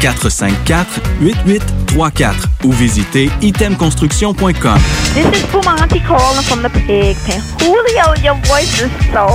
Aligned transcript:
418-454-8834 0.00 2.34
ou 2.64 2.72
visitez 2.72 3.30
itemconstruction.com. 3.42 4.78
This 5.14 5.26
is 5.38 5.44
Fumanti 5.50 6.00
calling 6.06 6.42
from 6.42 6.62
the 6.62 6.70
pig 6.86 7.16
pen. 7.26 7.42
Julio, 7.60 8.14
your 8.22 8.36
voice 8.46 8.80
is 8.80 8.90
so 9.12 9.26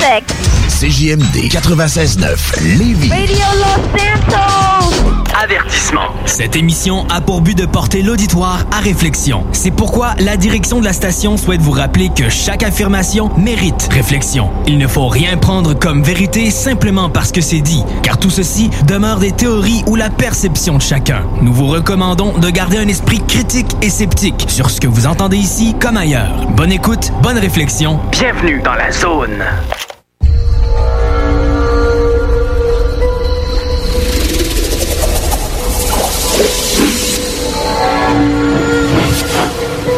sexy. 0.00 0.34
CJMD 0.68 1.48
96.9 1.50 2.60
Lévis. 2.78 3.10
Radio 3.10 3.46
Los 3.58 3.80
Santos! 3.96 4.94
Avertissement. 5.36 6.12
Cette 6.26 6.54
émission 6.54 7.08
a 7.10 7.20
pour 7.20 7.40
but 7.40 7.58
de 7.58 7.66
porter 7.66 8.02
l'auditoire 8.02 8.60
à 8.70 8.78
réflexion. 8.78 9.44
C'est 9.52 9.72
pourquoi 9.72 10.14
la 10.20 10.36
direction 10.36 10.78
de 10.78 10.84
la 10.84 10.92
station 10.92 11.36
souhaite 11.36 11.60
vous 11.60 11.72
rappeler 11.72 12.08
que 12.14 12.28
chaque 12.28 12.62
affirmation 12.62 13.30
mérite 13.36 13.88
réflexion. 13.90 14.48
Il 14.68 14.78
ne 14.78 14.86
faut 14.86 15.08
rien 15.08 15.36
prendre 15.36 15.74
comme 15.74 16.04
vérité 16.04 16.50
simplement 16.50 17.10
parce 17.10 17.32
que 17.32 17.40
c'est 17.40 17.60
dit, 17.60 17.82
car 18.02 18.18
tout 18.18 18.30
ceci 18.30 18.70
demeure 18.86 19.18
des 19.18 19.32
théories 19.32 19.82
ou 19.88 19.96
la 19.96 20.03
perception 20.10 20.76
de 20.76 20.82
chacun. 20.82 21.22
Nous 21.42 21.52
vous 21.52 21.66
recommandons 21.66 22.38
de 22.38 22.50
garder 22.50 22.78
un 22.78 22.88
esprit 22.88 23.20
critique 23.26 23.70
et 23.82 23.90
sceptique 23.90 24.46
sur 24.48 24.70
ce 24.70 24.80
que 24.80 24.86
vous 24.86 25.06
entendez 25.06 25.36
ici 25.36 25.74
comme 25.80 25.96
ailleurs. 25.96 26.46
Bonne 26.56 26.72
écoute, 26.72 27.12
bonne 27.22 27.38
réflexion. 27.38 28.00
Bienvenue 28.10 28.60
dans 28.62 28.74
la 28.74 28.90
zone. 28.90 29.44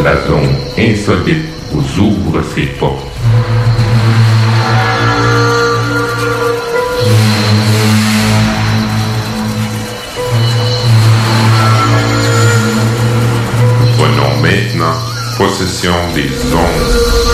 La 0.05 0.17
zone 0.27 0.55
insolite 0.79 1.47
vous 1.73 2.01
ouvre 2.01 2.43
ses 2.55 2.67
portes. 2.67 3.06
Possession 15.37 15.93
des 16.15 16.31
ondes. 16.55 17.27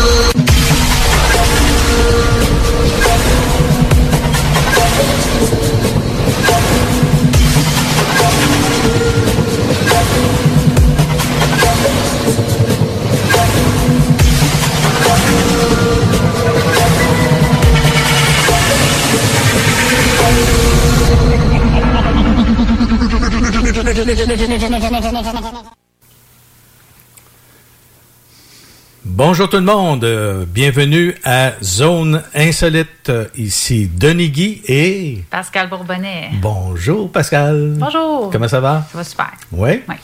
Bonjour 29.14 29.48
tout 29.50 29.56
le 29.58 29.62
monde, 29.62 30.06
bienvenue 30.48 31.14
à 31.24 31.52
Zone 31.62 32.22
Insolite. 32.34 33.12
Ici 33.36 33.90
Denis 33.94 34.30
Guy 34.30 34.62
et 34.66 35.24
Pascal 35.30 35.68
Bourbonnais. 35.68 36.30
bonjour 36.40 37.12
Pascal. 37.12 37.74
Bonjour. 37.76 38.30
Comment 38.30 38.48
ça 38.48 38.60
va? 38.60 38.86
Ça 38.90 38.98
va 38.98 39.04
super. 39.04 39.30
Oui. 39.52 39.82
Oui. 39.88 39.94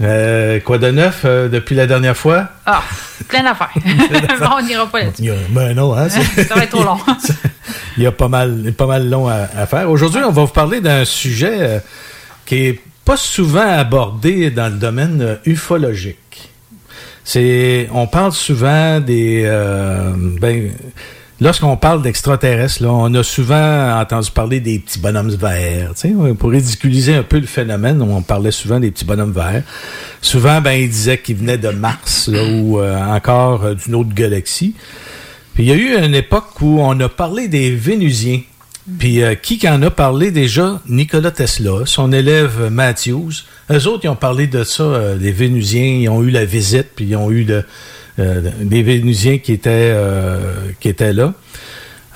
Euh, 0.00 0.60
quoi 0.60 0.78
de 0.78 0.90
neuf 0.90 1.22
euh, 1.24 1.48
depuis 1.48 1.74
la 1.74 1.86
dernière 1.86 2.16
fois? 2.16 2.48
Ah, 2.64 2.82
plein 3.28 3.42
d'affaires. 3.42 3.72
on 4.58 4.62
n'ira 4.64 4.86
pas 4.86 5.00
là-dessus. 5.00 5.22
Il 5.22 5.24
y 5.26 5.30
a- 5.30 5.34
ben 5.50 5.74
non, 5.74 5.94
hein, 5.96 6.08
Ça 6.08 6.54
va 6.54 6.62
être 6.64 6.70
trop 6.70 6.84
long. 6.84 6.98
Il 7.96 8.02
y 8.02 8.06
a 8.06 8.12
pas 8.12 8.28
mal, 8.28 8.72
pas 8.76 8.86
mal 8.86 9.08
long 9.08 9.28
à, 9.28 9.48
à 9.56 9.66
faire. 9.66 9.90
Aujourd'hui, 9.90 10.20
on 10.24 10.30
va 10.30 10.42
vous 10.44 10.52
parler 10.52 10.80
d'un 10.80 11.04
sujet 11.04 11.56
euh, 11.60 11.78
qui 12.46 12.66
est 12.68 12.80
pas 13.04 13.16
souvent 13.16 13.68
abordé 13.68 14.50
dans 14.50 14.72
le 14.72 14.78
domaine 14.78 15.38
ufologique. 15.44 16.18
C'est, 17.24 17.88
on 17.92 18.06
parle 18.06 18.32
souvent 18.32 19.00
des, 19.00 19.42
euh, 19.44 20.12
ben, 20.40 20.72
lorsqu'on 21.40 21.76
parle 21.76 22.02
d'extraterrestres, 22.02 22.84
on 22.84 23.12
a 23.14 23.22
souvent 23.22 24.00
entendu 24.00 24.30
parler 24.30 24.60
des 24.60 24.78
petits 24.78 24.98
bonhommes 24.98 25.30
verts. 25.30 25.92
Pour 26.38 26.50
ridiculiser 26.50 27.14
un 27.14 27.22
peu 27.22 27.38
le 27.38 27.46
phénomène, 27.46 28.02
on 28.02 28.22
parlait 28.22 28.50
souvent 28.50 28.80
des 28.80 28.90
petits 28.90 29.04
bonhommes 29.04 29.32
verts. 29.32 29.62
Souvent, 30.20 30.60
ben, 30.60 30.72
ils 30.72 30.88
disaient 30.88 31.18
qu'ils 31.18 31.36
venaient 31.36 31.58
de 31.58 31.68
Mars 31.68 32.28
là, 32.28 32.42
ou 32.44 32.80
euh, 32.80 32.98
encore 33.04 33.64
euh, 33.64 33.74
d'une 33.74 33.94
autre 33.94 34.14
galaxie. 34.14 34.74
Puis 35.54 35.64
il 35.64 35.68
y 35.68 35.72
a 35.72 35.76
eu 35.76 36.04
une 36.04 36.14
époque 36.14 36.60
où 36.60 36.80
on 36.80 36.98
a 37.00 37.08
parlé 37.08 37.48
des 37.48 37.74
Vénusiens. 37.74 38.40
Puis 38.98 39.22
euh, 39.22 39.34
qui 39.34 39.60
en 39.68 39.80
a 39.82 39.90
parlé 39.90 40.30
déjà? 40.30 40.80
Nikola 40.88 41.30
Tesla, 41.30 41.82
son 41.84 42.12
élève 42.12 42.68
Matthews. 42.70 43.30
Eux 43.70 43.86
autres, 43.86 44.00
ils 44.04 44.08
ont 44.08 44.16
parlé 44.16 44.48
de 44.48 44.64
ça, 44.64 44.82
euh, 44.82 45.16
les 45.16 45.30
Vénusiens, 45.30 45.84
ils 45.84 46.08
ont 46.08 46.22
eu 46.22 46.30
la 46.30 46.44
visite, 46.44 46.88
puis 46.96 47.06
ils 47.06 47.16
ont 47.16 47.30
eu 47.30 47.44
de, 47.44 47.62
euh, 48.18 48.40
des 48.60 48.82
Vénusiens 48.82 49.38
qui 49.38 49.52
étaient, 49.52 49.70
euh, 49.94 50.38
qui 50.80 50.88
étaient 50.88 51.12
là. 51.12 51.32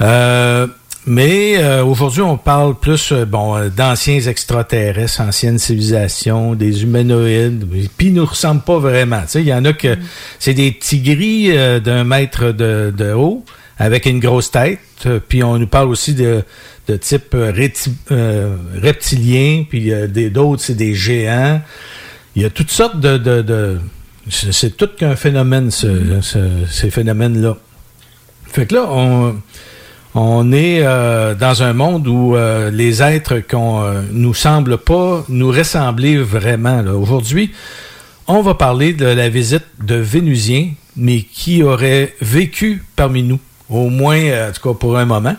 Euh, 0.01 0.67
mais 1.07 1.57
euh, 1.59 1.85
aujourd'hui, 1.85 2.23
on 2.23 2.37
parle 2.37 2.75
plus 2.75 3.13
bon 3.13 3.69
d'anciens 3.69 4.19
extraterrestres, 4.19 5.21
anciennes 5.21 5.61
civilisations, 5.61 6.57
des 6.57 6.83
humanoïdes. 6.83 7.65
Puis 7.97 8.09
ils 8.09 8.13
nous 8.13 8.27
ressemblent 8.27 8.63
pas 8.63 8.81
vraiment. 8.81 9.21
Tu 9.21 9.29
sais, 9.29 9.41
il 9.41 9.47
y 9.47 9.55
en 9.55 9.65
a 9.65 9.73
que 9.73 9.97
c'est 10.41 10.55
des 10.55 10.73
petits 10.73 10.99
gris 10.99 11.55
d'un 11.81 12.03
mètre 12.03 12.47
de, 12.47 12.93
de 12.95 13.13
haut 13.13 13.45
avec 13.79 14.07
une 14.07 14.21
grosse 14.21 14.51
tête. 14.51 14.81
Euh, 15.07 15.21
Puis 15.27 15.43
on 15.43 15.59
nous 15.59 15.67
parle 15.67 15.89
aussi 15.89 16.15
de, 16.15 16.43
de 16.89 16.97
type 16.97 17.35
euh, 17.35 17.53
euh, 18.11 18.57
reptilien. 18.83 19.65
Puis 19.69 19.93
euh, 19.93 20.07
d'autres, 20.31 20.63
c'est 20.63 20.75
des 20.77 20.95
géants. 20.95 21.61
Il 22.35 22.43
y 22.43 22.45
a 22.45 22.51
toutes 22.51 22.71
sortes 22.71 23.01
de... 23.01 23.17
de, 23.19 23.79
c'est 24.29 24.77
tout 24.77 24.89
qu'un 24.99 25.15
phénomène, 25.17 25.71
ce- 25.71 26.21
ce- 26.21 26.67
ces 26.71 26.91
phénomènes-là. 26.91 27.57
Fait 28.47 28.67
que 28.67 28.75
là, 28.75 28.87
on, 28.91 29.37
On 30.15 30.51
est 30.53 30.83
dans 30.83 31.63
un 31.63 31.73
monde 31.75 32.09
où 32.09 32.35
les 32.73 33.03
êtres 33.03 33.41
qu'on 33.41 33.85
nous 34.13 34.33
semblent 34.35 34.79
pas 34.79 35.25
nous 35.29 35.51
ressembler 35.51 36.17
vraiment. 36.17 36.81
Aujourd'hui, 37.01 37.53
on 38.27 38.41
va 38.41 38.55
parler 38.55 38.95
de 38.95 39.05
la 39.05 39.29
visite 39.29 39.65
de 39.83 39.95
Vénusiens, 39.97 40.71
mais 40.97 41.21
qui 41.23 41.63
auraient 41.63 42.15
vécu 42.23 42.83
parmi 42.97 43.23
nous, 43.23 43.39
au 43.71 43.89
moins, 43.89 44.19
euh, 44.21 44.49
en 44.49 44.53
tout 44.53 44.69
cas 44.73 44.79
pour 44.79 44.97
un 44.97 45.05
moment. 45.05 45.37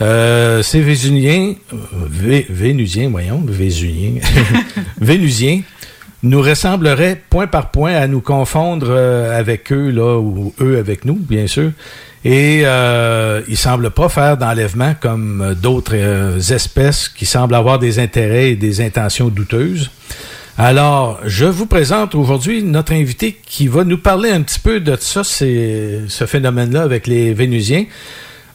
Euh, 0.00 0.62
ces 0.62 0.80
Vénusiens, 0.80 1.54
euh, 1.72 1.76
Vé- 2.08 2.46
Vénusiens, 2.48 3.08
voyons, 3.10 3.42
Vénusiens, 3.46 4.20
Vénusiens, 5.00 5.62
nous 6.22 6.40
ressembleraient 6.40 7.20
point 7.30 7.46
par 7.46 7.70
point 7.70 7.94
à 7.94 8.06
nous 8.06 8.20
confondre 8.20 8.86
euh, 8.90 9.36
avec 9.38 9.72
eux, 9.72 9.90
là, 9.90 10.18
ou 10.18 10.52
eux 10.60 10.78
avec 10.78 11.04
nous, 11.04 11.14
bien 11.14 11.46
sûr. 11.46 11.70
Et 12.24 12.62
euh, 12.64 13.40
ils 13.48 13.56
semblent 13.56 13.90
pas 13.90 14.08
faire 14.08 14.36
d'enlèvement 14.36 14.94
comme 15.00 15.56
d'autres 15.60 15.92
euh, 15.94 16.38
espèces 16.40 17.08
qui 17.08 17.26
semblent 17.26 17.54
avoir 17.54 17.78
des 17.78 17.98
intérêts 18.00 18.50
et 18.50 18.56
des 18.56 18.80
intentions 18.80 19.28
douteuses. 19.28 19.90
Alors, 20.60 21.20
je 21.24 21.44
vous 21.44 21.66
présente 21.66 22.16
aujourd'hui 22.16 22.64
notre 22.64 22.92
invité 22.92 23.38
qui 23.46 23.68
va 23.68 23.84
nous 23.84 23.96
parler 23.96 24.30
un 24.30 24.42
petit 24.42 24.58
peu 24.58 24.80
de 24.80 24.96
ça, 24.96 25.22
ce 25.22 26.24
phénomène-là 26.26 26.82
avec 26.82 27.06
les 27.06 27.32
Vénusiens. 27.32 27.84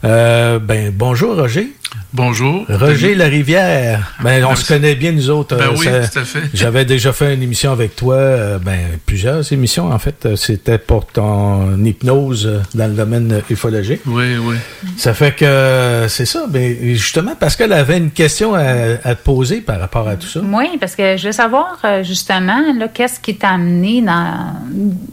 Euh, 0.04 0.58
ben 0.58 0.92
bonjour 0.94 1.34
Roger. 1.36 1.72
Bonjour. 2.12 2.64
Roger 2.68 3.14
Larivière. 3.14 4.12
Ben 4.22 4.44
on 4.44 4.54
se 4.54 4.66
connaît 4.68 4.94
bien 4.94 5.12
nous 5.12 5.30
autres. 5.30 5.56
Ben 5.56 5.68
Euh, 5.68 5.76
oui, 5.76 5.86
ça- 5.86 6.08
tout 6.08 6.18
à 6.18 6.24
fait. 6.24 6.40
J'avais 6.54 6.84
déjà 6.84 7.12
fait 7.12 7.32
une 7.34 7.42
émission 7.42 7.72
avec 7.72 7.96
toi, 7.96 8.16
euh, 8.16 8.58
ben 8.58 8.78
plusieurs 9.06 9.50
émissions 9.52 9.90
en 9.90 9.98
fait. 9.98 10.28
C'était 10.36 10.76
pour 10.78 11.06
ton 11.06 11.82
hypnose 11.82 12.60
dans 12.74 12.86
le 12.86 12.92
domaine 12.92 13.40
ufologique. 13.48 14.00
Oui, 14.06 14.36
oui. 14.36 14.56
Ça 14.98 15.14
fait 15.14 15.34
que 15.34 16.04
c'est 16.08 16.26
ça. 16.26 16.44
Ben 16.48 16.76
justement 16.94 17.34
parce 17.38 17.56
qu'elle 17.56 17.72
avait 17.72 17.96
une 17.98 18.10
question 18.10 18.54
à, 18.54 18.60
à 19.04 19.14
te 19.14 19.22
poser 19.24 19.60
par 19.62 19.80
rapport 19.80 20.06
à 20.06 20.16
tout 20.16 20.28
ça. 20.28 20.40
Oui, 20.44 20.66
parce 20.78 20.94
que 20.96 21.16
je 21.16 21.26
veux 21.28 21.32
savoir 21.32 21.78
justement, 22.02 22.60
là, 22.78 22.88
qu'est-ce 22.88 23.20
qui 23.20 23.36
t'a 23.36 23.50
amené 23.50 24.02
dans, 24.02 24.52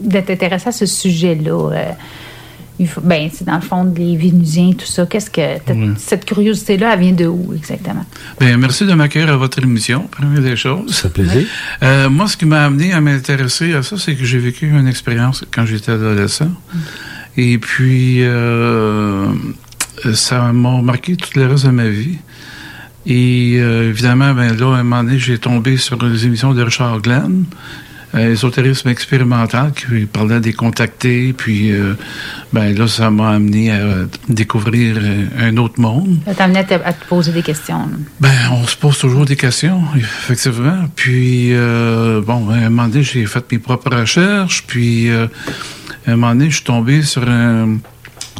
de 0.00 0.20
t'intéresser 0.20 0.68
à 0.68 0.72
ce 0.72 0.86
sujet-là? 0.86 1.70
Euh, 1.72 1.84
ben, 3.02 3.28
c'est 3.32 3.44
dans 3.44 3.56
le 3.56 3.60
fond 3.62 3.84
des 3.84 4.16
Vénusiens, 4.16 4.72
tout 4.72 4.86
ça. 4.86 5.06
Qu'est-ce 5.06 5.30
que 5.30 5.72
Oui. 5.72 5.90
cette 5.96 6.24
curiosité-là, 6.24 6.94
elle 6.94 7.00
vient 7.00 7.12
de 7.12 7.26
où 7.26 7.52
exactement? 7.54 8.04
Ben, 8.40 8.56
merci 8.56 8.84
de 8.86 8.92
m'accueillir 8.94 9.30
à 9.30 9.36
votre 9.36 9.58
émission, 9.62 10.02
première 10.10 10.40
des 10.42 10.56
choses. 10.56 10.92
Ça 10.94 11.02
fait 11.08 11.22
plaisir. 11.22 11.46
Euh, 11.82 12.08
moi, 12.10 12.26
ce 12.28 12.36
qui 12.36 12.46
m'a 12.46 12.64
amené 12.64 12.92
à 12.92 13.00
m'intéresser 13.00 13.74
à 13.74 13.82
ça, 13.82 13.96
c'est 13.98 14.14
que 14.14 14.24
j'ai 14.24 14.38
vécu 14.38 14.68
une 14.68 14.86
expérience 14.88 15.44
quand 15.50 15.66
j'étais 15.66 15.92
adolescent. 15.92 16.50
Et 17.36 17.58
puis, 17.58 18.18
euh, 18.22 19.26
ça 20.14 20.52
m'a 20.52 20.80
marqué 20.82 21.16
tout 21.16 21.30
le 21.38 21.46
reste 21.46 21.66
de 21.66 21.70
ma 21.70 21.88
vie. 21.88 22.18
Et 23.06 23.56
euh, 23.58 23.88
évidemment, 23.88 24.32
ben 24.34 24.56
là, 24.56 24.76
à 24.76 24.78
un 24.78 24.82
moment 24.84 25.02
donné, 25.02 25.18
j'ai 25.18 25.38
tombé 25.38 25.76
sur 25.76 26.00
les 26.04 26.24
émissions 26.26 26.54
de 26.54 26.62
Richard 26.62 27.00
Glenn, 27.00 27.44
ésotérisme 28.20 28.88
expérimental, 28.88 29.72
qui 29.72 30.06
parlait 30.06 30.40
des 30.40 30.52
contactés. 30.52 31.32
Puis, 31.32 31.72
euh, 31.72 31.94
ben 32.52 32.76
là, 32.76 32.86
ça 32.86 33.10
m'a 33.10 33.30
amené 33.30 33.70
à 33.72 33.80
découvrir 34.28 34.96
euh, 35.00 35.24
un 35.40 35.56
autre 35.56 35.80
monde. 35.80 36.18
Ça 36.26 36.34
t'a 36.34 36.44
amené 36.44 36.58
à 36.60 36.64
te, 36.64 36.74
à 36.74 36.92
te 36.92 37.04
poser 37.06 37.32
des 37.32 37.42
questions. 37.42 37.78
là. 37.78 37.96
Ben, 38.20 38.30
on 38.52 38.66
se 38.66 38.76
pose 38.76 38.98
toujours 38.98 39.24
des 39.24 39.36
questions, 39.36 39.82
effectivement. 39.96 40.84
Puis, 40.96 41.48
euh, 41.54 42.20
bon, 42.20 42.50
à 42.50 42.54
un 42.54 42.70
moment 42.70 42.88
donné, 42.88 43.02
j'ai 43.02 43.24
fait 43.26 43.44
mes 43.50 43.58
propres 43.58 43.94
recherches. 43.96 44.64
Puis, 44.66 45.08
euh, 45.10 45.26
à 46.06 46.10
un 46.12 46.16
moment 46.16 46.34
donné, 46.34 46.50
je 46.50 46.56
suis 46.56 46.64
tombé 46.64 47.02
sur 47.02 47.28
un- 47.28 47.78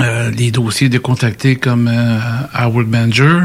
euh, 0.00 0.30
les 0.30 0.50
dossiers 0.50 0.88
de 0.88 0.98
contactés 0.98 1.56
comme 1.56 1.86
euh, 1.88 2.18
Howard 2.54 2.88
Manger, 2.88 3.40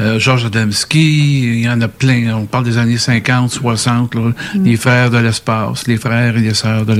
euh, 0.00 0.18
Georges 0.18 0.44
Adamski, 0.46 1.58
il 1.58 1.64
y 1.64 1.68
en 1.68 1.80
a 1.80 1.88
plein. 1.88 2.34
On 2.36 2.46
parle 2.46 2.64
des 2.64 2.78
années 2.78 2.98
50, 2.98 3.50
60, 3.50 4.14
là, 4.14 4.30
les 4.54 4.76
frères 4.76 5.10
de 5.10 5.18
l'espace, 5.18 5.86
les 5.88 5.96
frères 5.96 6.36
et 6.36 6.40
les 6.40 6.54
sœurs 6.54 6.86
de 6.86 6.92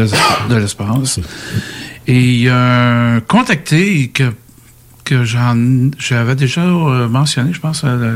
l'espace. 0.56 1.20
Et 2.08 2.20
il 2.20 2.40
y 2.42 2.48
a 2.48 3.14
un 3.16 3.20
contacté 3.20 4.08
que 4.08 4.32
que 5.04 5.24
j'en 5.24 5.56
j'avais 5.98 6.36
déjà 6.36 6.62
euh, 6.62 7.08
mentionné, 7.08 7.52
je 7.52 7.58
pense, 7.60 7.82
à 7.82 7.96
la- 7.96 8.12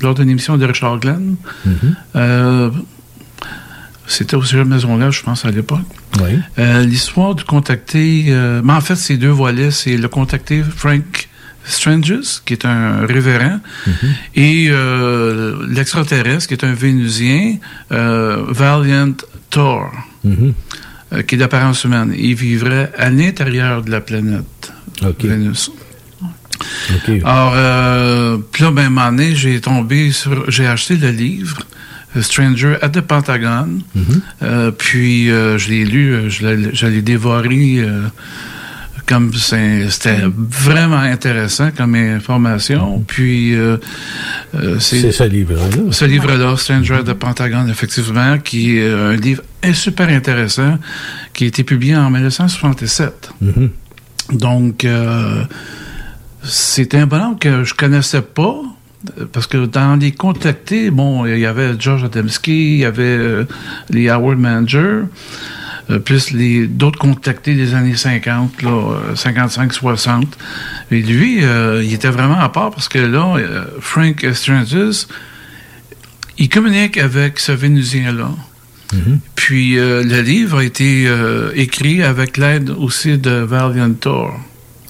lors 0.00 0.14
d'une 0.14 0.30
émission 0.30 0.56
de 0.56 0.64
Richard 0.64 0.98
Glenn. 0.98 1.36
Euh, 2.16 2.70
C'était 4.06 4.36
au 4.36 4.42
sujet 4.42 4.64
de 4.64 4.68
Maison 4.68 5.10
je 5.10 5.22
pense, 5.22 5.44
à 5.44 5.50
l'époque. 5.50 5.80
Oui. 6.22 6.38
Euh, 6.58 6.84
L'histoire 6.84 7.34
du 7.34 7.44
contacté, 7.44 8.26
euh, 8.28 8.60
mais 8.62 8.74
en 8.74 8.80
fait, 8.80 8.96
ces 8.96 9.16
deux 9.16 9.30
volets, 9.30 9.70
c'est 9.70 9.96
le 9.96 10.08
contacté 10.08 10.62
Frank 10.62 11.28
Stranges, 11.64 12.42
qui 12.44 12.52
est 12.52 12.66
un 12.66 13.06
révérend, 13.06 13.60
et 14.34 14.66
euh, 14.68 15.66
l'extraterrestre, 15.68 16.46
qui 16.46 16.54
est 16.54 16.64
un 16.64 16.74
Vénusien, 16.74 17.56
euh, 17.92 18.44
Valiant 18.48 19.14
Thor, 19.50 19.90
euh, 20.26 21.22
qui 21.22 21.34
est 21.34 21.38
d'apparence 21.38 21.84
humaine. 21.84 22.14
Il 22.16 22.34
vivrait 22.34 22.92
à 22.98 23.08
l'intérieur 23.08 23.82
de 23.82 23.90
la 23.90 24.02
planète 24.02 24.72
Vénus. 25.20 25.70
Alors, 27.24 27.52
puis 28.52 28.62
là, 28.62 28.70
ben, 28.70 28.90
moment 28.90 29.10
donné, 29.10 29.34
j'ai 29.34 29.60
tombé 29.60 30.12
sur... 30.12 30.50
J'ai 30.50 30.66
acheté 30.66 30.96
le 30.96 31.10
livre 31.10 31.58
Stranger 32.22 32.76
at 32.82 32.90
the 32.90 33.00
Pentagon. 33.00 33.78
Euh, 34.42 34.70
puis, 34.70 35.30
euh, 35.30 35.58
je 35.58 35.68
l'ai 35.70 35.84
lu, 35.84 36.12
euh, 36.14 36.28
je 36.28 36.86
l'ai- 36.86 37.02
dévoré 37.02 37.78
euh, 37.80 38.02
comme 39.06 39.32
c'est- 39.34 39.90
c'était 39.90 40.20
vraiment 40.36 40.96
intéressant 40.98 41.70
comme 41.76 41.94
information. 41.94 43.04
Puis, 43.06 43.54
euh, 43.54 43.76
euh, 44.54 44.78
C'est 44.80 45.12
ce 45.12 45.24
livre-là. 45.24 45.60
ce 45.90 46.04
livre-là, 46.04 46.56
Stranger 46.56 46.94
at 46.94 47.02
the 47.04 47.12
Pentagon, 47.14 47.66
effectivement, 47.68 48.38
qui 48.38 48.78
est 48.78 48.90
un 48.90 49.14
livre 49.16 49.42
super 49.72 50.08
intéressant, 50.08 50.78
qui 51.34 51.44
a 51.44 51.46
été 51.48 51.64
publié 51.64 51.96
en 51.96 52.10
1967. 52.10 53.30
Mhm. 53.42 53.70
Donc, 54.32 54.86
c'était 56.42 56.98
un 56.98 57.06
bonhomme 57.06 57.38
que 57.38 57.64
je 57.64 57.74
connaissais 57.74 58.22
pas, 58.22 58.56
parce 59.32 59.46
que 59.46 59.66
dans 59.66 59.96
les 59.96 60.12
contactés, 60.12 60.90
bon, 60.90 61.26
il 61.26 61.38
y 61.38 61.46
avait 61.46 61.72
George 61.78 62.04
Adamski, 62.04 62.74
il 62.74 62.78
y 62.78 62.84
avait 62.84 63.02
euh, 63.02 63.44
les 63.90 64.08
Howard 64.08 64.38
Manger, 64.38 65.02
euh, 65.90 65.98
plus 65.98 66.30
les 66.30 66.66
d'autres 66.66 66.98
contactés 66.98 67.54
des 67.54 67.74
années 67.74 67.96
50, 67.96 68.62
là, 68.62 68.70
euh, 68.70 69.14
55-60. 69.14 70.24
Et 70.90 71.02
lui, 71.02 71.44
euh, 71.44 71.82
il 71.84 71.92
était 71.92 72.08
vraiment 72.08 72.38
à 72.38 72.48
part 72.48 72.70
parce 72.70 72.88
que 72.88 72.98
là, 72.98 73.36
euh, 73.36 73.64
Frank 73.80 74.26
Stranges, 74.32 75.06
il 76.38 76.48
communique 76.48 76.98
avec 76.98 77.38
ce 77.38 77.52
Vénusien-là. 77.52 78.30
Puis 79.34 79.78
euh, 79.78 80.02
le 80.04 80.20
livre 80.20 80.58
a 80.58 80.64
été 80.64 81.04
euh, 81.06 81.50
écrit 81.54 82.02
avec 82.02 82.36
l'aide 82.36 82.70
aussi 82.70 83.18
de 83.18 83.30
Valiant 83.30 83.92
Thor. 83.92 84.38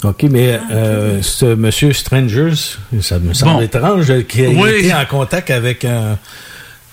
OK, 0.04 0.24
mais 0.30 0.60
euh, 0.70 1.22
ce 1.22 1.46
monsieur 1.54 1.92
Strangers, 1.92 2.52
ça 3.00 3.18
me 3.18 3.32
semble 3.34 3.52
Bon. 3.54 3.60
étrange 3.60 4.10
euh, 4.10 4.22
qu'il 4.22 4.44
ait 4.44 4.46
Oui. 4.48 4.70
été 4.80 4.94
en 4.94 5.04
contact 5.06 5.50
avec 5.50 5.84
un. 5.84 6.18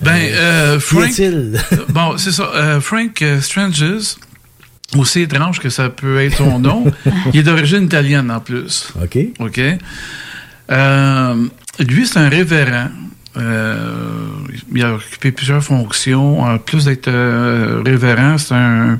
Ben, 0.02 0.18
euh, 0.32 0.76
Qui 0.78 0.82
Frank. 0.82 1.04
est-il? 1.10 1.60
bon, 1.90 2.18
c'est 2.18 2.32
ça. 2.32 2.50
euh, 2.56 2.82
Frank 2.82 3.22
euh, 3.22 3.40
Stranges, 3.42 3.84
aussi 4.98 5.22
étrange 5.22 5.60
que 5.60 5.70
ça 5.70 5.90
peut 5.90 6.22
être 6.24 6.38
son 6.38 6.60
nom, 6.60 6.86
il 7.34 7.40
est 7.40 7.44
d'origine 7.44 7.84
italienne 7.84 8.32
en 8.32 8.40
plus. 8.40 8.92
OK. 9.04 9.18
OK. 9.40 9.60
Euh, 10.72 11.36
lui, 11.80 12.08
c'est 12.08 12.20
un 12.20 12.30
révérend. 12.30 12.88
Euh, 13.38 14.28
il 14.74 14.84
a 14.84 14.96
occupé 14.96 15.32
plusieurs 15.32 15.64
fonctions. 15.64 16.42
En 16.42 16.58
plus 16.58 16.86
d'être 16.86 17.08
euh, 17.08 17.82
révérend, 17.86 18.38
c'est 18.38 18.56
un, 18.56 19.00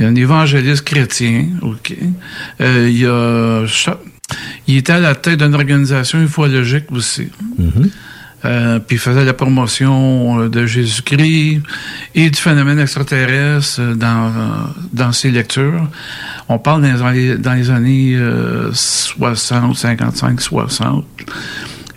un 0.00 0.14
évangéliste 0.14 0.84
chrétien. 0.84 1.46
OK. 1.62 1.94
Euh, 2.60 2.88
il, 2.90 3.06
a, 3.06 3.64
il 4.66 4.76
était 4.78 4.92
à 4.94 4.98
la 5.00 5.14
tête 5.14 5.38
d'une 5.40 5.54
organisation 5.54 6.20
ufologique 6.22 6.90
aussi. 6.90 7.28
Euh, 8.46 8.78
puis 8.78 8.96
il 8.96 8.98
faisait 8.98 9.24
la 9.26 9.34
promotion 9.34 10.48
de 10.48 10.64
Jésus-Christ 10.66 11.60
et 12.14 12.30
du 12.30 12.38
phénomène 12.40 12.78
extraterrestre 12.78 13.82
dans, 13.96 14.32
dans 14.94 15.12
ses 15.12 15.30
lectures. 15.30 15.86
On 16.48 16.58
parle 16.58 16.80
dans 16.82 16.88
les, 16.88 17.02
années- 17.02 17.36
dans 17.36 17.52
les 17.52 17.70
années 17.70 18.14
euh, 18.16 18.70
60, 18.72 19.76
55, 19.76 20.40
60. 20.40 21.04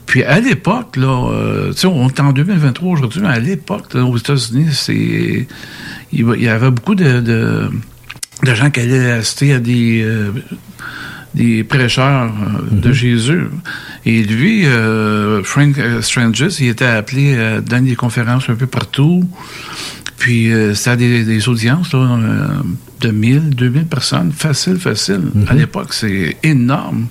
Puis 0.06 0.24
à 0.24 0.40
l'époque, 0.40 0.98
là, 0.98 1.30
euh, 1.32 1.72
tu 1.72 1.80
sais, 1.80 1.88
on 1.88 2.08
est 2.08 2.20
en 2.20 2.34
2023 2.34 2.92
aujourd'hui, 2.92 3.22
mais 3.22 3.30
à 3.30 3.40
l'époque, 3.40 3.96
aux 3.96 4.18
États-Unis, 4.18 4.68
c'est 4.72 5.48
il, 6.14 6.42
y 6.42 6.48
avait 6.48 6.72
beaucoup 6.72 6.96
de, 6.96 7.20
de, 7.20 7.70
de 8.44 8.54
gens 8.54 8.70
qui 8.70 8.80
allaient 8.82 9.12
assister 9.12 9.54
à 9.54 9.60
des 9.60 10.04
euh, 10.04 10.32
des 11.34 11.64
prêcheurs 11.64 12.32
euh, 12.32 12.62
de 12.72 12.92
Jésus. 12.92 13.46
Et 14.06 14.24
lui, 14.24 14.66
euh, 14.66 15.44
Frank 15.44 15.76
Stranges, 16.02 16.60
il 16.60 16.68
était 16.68 16.86
appelé 16.86 17.36
à 17.36 17.62
donner 17.62 17.92
des 17.92 17.96
conférences 17.96 18.50
un 18.50 18.56
peu 18.56 18.68
partout. 18.68 19.28
Puis 20.18 20.52
c'était 20.74 20.96
des, 20.96 21.26
des 21.26 21.50
audiences 21.50 21.92
là, 21.92 22.18
de 23.02 23.10
1000, 23.10 23.56
2000 23.56 23.86
personnes. 23.88 24.32
Facile, 24.32 24.78
facile. 24.78 25.22
À 25.48 25.54
l'époque, 25.54 25.94
c'est 25.94 26.38
énorme. 26.44 27.08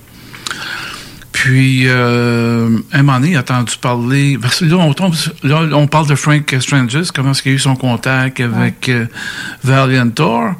Puis, 1.43 1.89
euh, 1.89 2.69
un 2.93 3.03
moment 3.03 3.19
donné, 3.19 3.33
il 3.33 3.37
a 3.37 3.41
entendu 3.41 3.73
parler. 3.81 4.39
Parce 4.41 4.61
que 4.61 4.65
là, 4.65 4.77
on, 4.77 4.95
tombe, 4.95 5.13
là, 5.43 5.63
on 5.73 5.89
parle 5.89 6.07
de 6.07 6.15
Frank 6.15 6.55
Stranges, 6.61 7.11
comment 7.13 7.33
est-ce 7.33 7.43
qu'il 7.43 7.51
a 7.51 7.55
eu 7.57 7.59
son 7.59 7.75
contact 7.75 8.39
avec 8.39 8.89
euh, 8.89 9.07
Valiantor. 9.65 10.55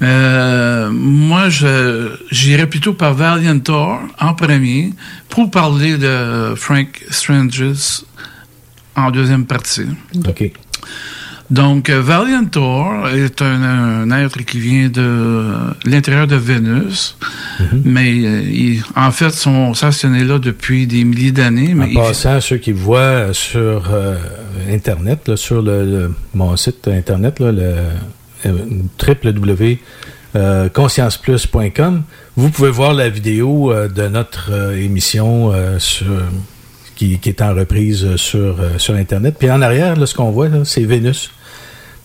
Euh, 0.00 0.90
moi, 0.90 1.50
je 1.50 2.16
j'irais 2.30 2.66
plutôt 2.66 2.94
par 2.94 3.12
Valiantor 3.12 4.00
en 4.18 4.32
premier 4.32 4.94
pour 5.28 5.50
parler 5.50 5.98
de 5.98 6.54
Frank 6.56 7.04
Stranges 7.10 8.02
en 8.96 9.10
deuxième 9.10 9.44
partie. 9.44 9.84
OK. 10.26 10.50
Donc, 11.48 11.90
euh, 11.90 12.00
Valiantor 12.02 13.08
est 13.08 13.40
un, 13.40 13.62
un 14.10 14.10
être 14.24 14.42
qui 14.42 14.58
vient 14.58 14.88
de 14.88 15.44
l'intérieur 15.84 16.26
de 16.26 16.34
Vénus, 16.36 17.16
mais 17.84 18.10
euh, 18.24 18.42
il- 18.42 18.82
en 18.96 19.12
fait, 19.12 19.30
sont 19.30 19.72
stationnés 19.74 20.24
là 20.24 20.38
depuis 20.40 20.86
des 20.88 21.04
milliers 21.04 21.30
d'années. 21.32 21.72
En 21.78 21.84
il- 21.84 21.94
passant, 21.94 22.40
ceux 22.40 22.56
qui 22.56 22.72
voient 22.72 23.32
sur 23.32 23.90
euh, 23.92 24.16
Internet, 24.70 25.28
là, 25.28 25.36
sur 25.36 25.62
le, 25.62 25.84
le- 25.84 26.14
mon 26.34 26.56
site 26.56 26.88
Internet, 26.88 27.38
là, 27.38 27.52
le 27.52 27.74
www.conscienceplus.com, 30.74 32.02
vous 32.36 32.50
pouvez 32.50 32.70
voir 32.70 32.92
la 32.92 33.08
vidéo 33.08 33.72
euh, 33.72 33.88
de 33.88 34.08
notre 34.08 34.50
euh, 34.52 34.76
émission 34.82 35.52
sur, 35.78 36.06
qui, 36.96 37.18
qui 37.18 37.28
est 37.28 37.40
en 37.42 37.54
reprise 37.54 38.16
sur, 38.16 38.60
euh, 38.60 38.78
sur 38.78 38.94
Internet. 38.94 39.36
Puis 39.38 39.50
en 39.50 39.62
arrière, 39.62 39.96
là, 39.96 40.06
ce 40.06 40.14
qu'on 40.14 40.30
voit, 40.30 40.48
c'est 40.64 40.82
Vénus. 40.84 41.30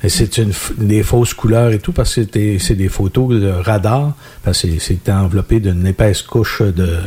Et 0.03 0.09
c'est 0.09 0.37
une, 0.39 0.51
des 0.77 1.03
fausses 1.03 1.33
couleurs 1.35 1.71
et 1.71 1.79
tout, 1.79 1.91
parce 1.91 2.15
que 2.15 2.23
c'est 2.23 2.33
des, 2.33 2.57
c'est 2.59 2.75
des 2.75 2.89
photos 2.89 3.39
de 3.39 3.47
radar, 3.49 4.13
parce 4.43 4.61
que 4.63 4.79
c'est- 4.79 5.09
enveloppé 5.09 5.59
d'une 5.59 5.85
épaisse 5.85 6.21
couche 6.23 6.61
de, 6.61 6.97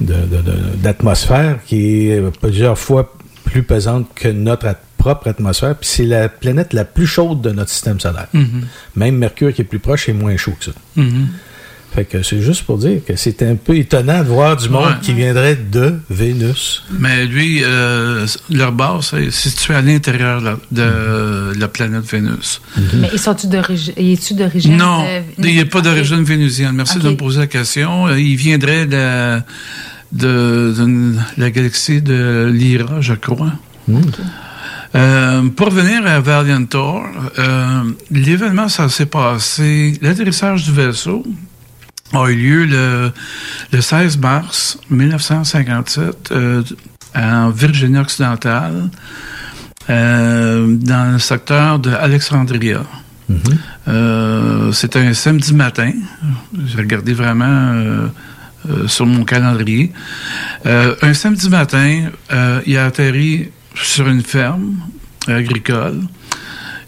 d'atmosphère 0.00 1.58
qui 1.66 2.08
est 2.10 2.22
plusieurs 2.40 2.78
fois 2.78 3.14
plus 3.44 3.62
pesante 3.62 4.08
que 4.14 4.28
notre 4.28 4.74
propre 4.98 5.28
atmosphère. 5.28 5.76
Puis 5.76 5.88
c'est 5.88 6.04
la 6.04 6.28
planète 6.28 6.72
la 6.72 6.84
plus 6.84 7.06
chaude 7.06 7.40
de 7.40 7.50
notre 7.50 7.70
système 7.70 7.98
solaire. 8.00 8.26
Mhm. 8.32 8.64
Même 8.96 9.16
Mercure 9.16 9.52
qui 9.54 9.62
est 9.62 9.64
plus 9.64 9.78
proche 9.78 10.08
est 10.08 10.12
moins 10.12 10.36
chaud 10.36 10.52
que 10.58 10.66
ça. 10.66 10.72
Mhm. 10.96 11.28
Fait 11.98 12.04
que 12.04 12.22
c'est 12.22 12.40
juste 12.40 12.62
pour 12.62 12.78
dire 12.78 13.00
que 13.04 13.16
c'est 13.16 13.42
un 13.42 13.56
peu 13.56 13.76
étonnant 13.76 14.20
de 14.22 14.28
voir 14.28 14.56
du 14.56 14.68
monde 14.68 14.84
Ouais. 14.84 14.92
qui 15.02 15.12
viendrait 15.14 15.56
de 15.56 15.94
Vénus. 16.08 16.84
Mais 16.96 17.26
lui, 17.26 17.60
euh, 17.64 18.24
leur 18.50 18.70
base 18.70 19.14
est 19.14 19.32
située 19.32 19.74
à 19.74 19.82
l'intérieur 19.82 20.40
de, 20.40 20.46
la- 20.46 20.58
de 20.70 21.58
la 21.58 21.66
planète 21.66 22.04
Vénus. 22.04 22.60
Mais 22.94 23.10
ils 23.12 23.18
sont-tu 23.18 23.48
d'origine? 23.48 23.94
Es-tu 23.96 24.34
d'origine? 24.34 24.76
Non, 24.76 25.04
euh, 25.08 25.22
il 25.38 25.56
n'est 25.56 25.64
pas 25.64 25.80
d'origine 25.80 26.22
vénusienne. 26.22 26.70
Merci 26.76 27.00
de 27.00 27.08
me 27.08 27.16
poser 27.16 27.40
la 27.40 27.46
question. 27.48 28.08
Il 28.14 28.36
viendrait 28.36 28.86
de, 28.86 28.92
la- 28.96 29.44
de, 30.12 30.74
de 30.78 31.14
la 31.36 31.50
galaxie 31.50 32.00
de 32.00 32.48
Lyra, 32.54 33.00
je 33.00 33.14
crois. 33.14 33.54
Euh, 34.94 35.42
pour 35.48 35.66
revenir 35.66 36.06
à 36.06 36.20
Valiantor, 36.20 37.04
euh, 37.40 37.82
l'événement, 38.12 38.68
ça 38.68 38.88
s'est 38.88 39.06
passé, 39.06 39.94
l'atterrissage 40.00 40.64
du 40.64 40.72
vaisseau 40.72 41.24
a 42.12 42.30
eu 42.30 42.34
lieu 42.34 42.64
le, 42.64 43.12
le 43.72 43.80
16 43.80 44.18
mars 44.18 44.78
1957 44.90 46.30
euh, 46.32 46.62
en 47.14 47.50
Virginie 47.50 47.98
occidentale, 47.98 48.90
euh, 49.90 50.76
dans 50.76 51.12
le 51.12 51.18
secteur 51.18 51.78
de 51.78 51.90
Alexandria. 51.90 52.82
Euh, 53.88 54.72
C'était 54.72 55.00
un 55.00 55.12
samedi 55.12 55.54
matin. 55.54 55.92
J'ai 56.66 56.78
regardé 56.78 57.12
vraiment 57.12 58.08
sur 58.86 59.06
mon 59.06 59.24
calendrier. 59.24 59.92
Un 60.64 61.14
samedi 61.14 61.48
matin, 61.48 62.08
il 62.66 62.76
a 62.76 62.86
atterri 62.86 63.50
sur 63.74 64.08
une 64.08 64.22
ferme 64.22 64.76
agricole. 65.26 66.00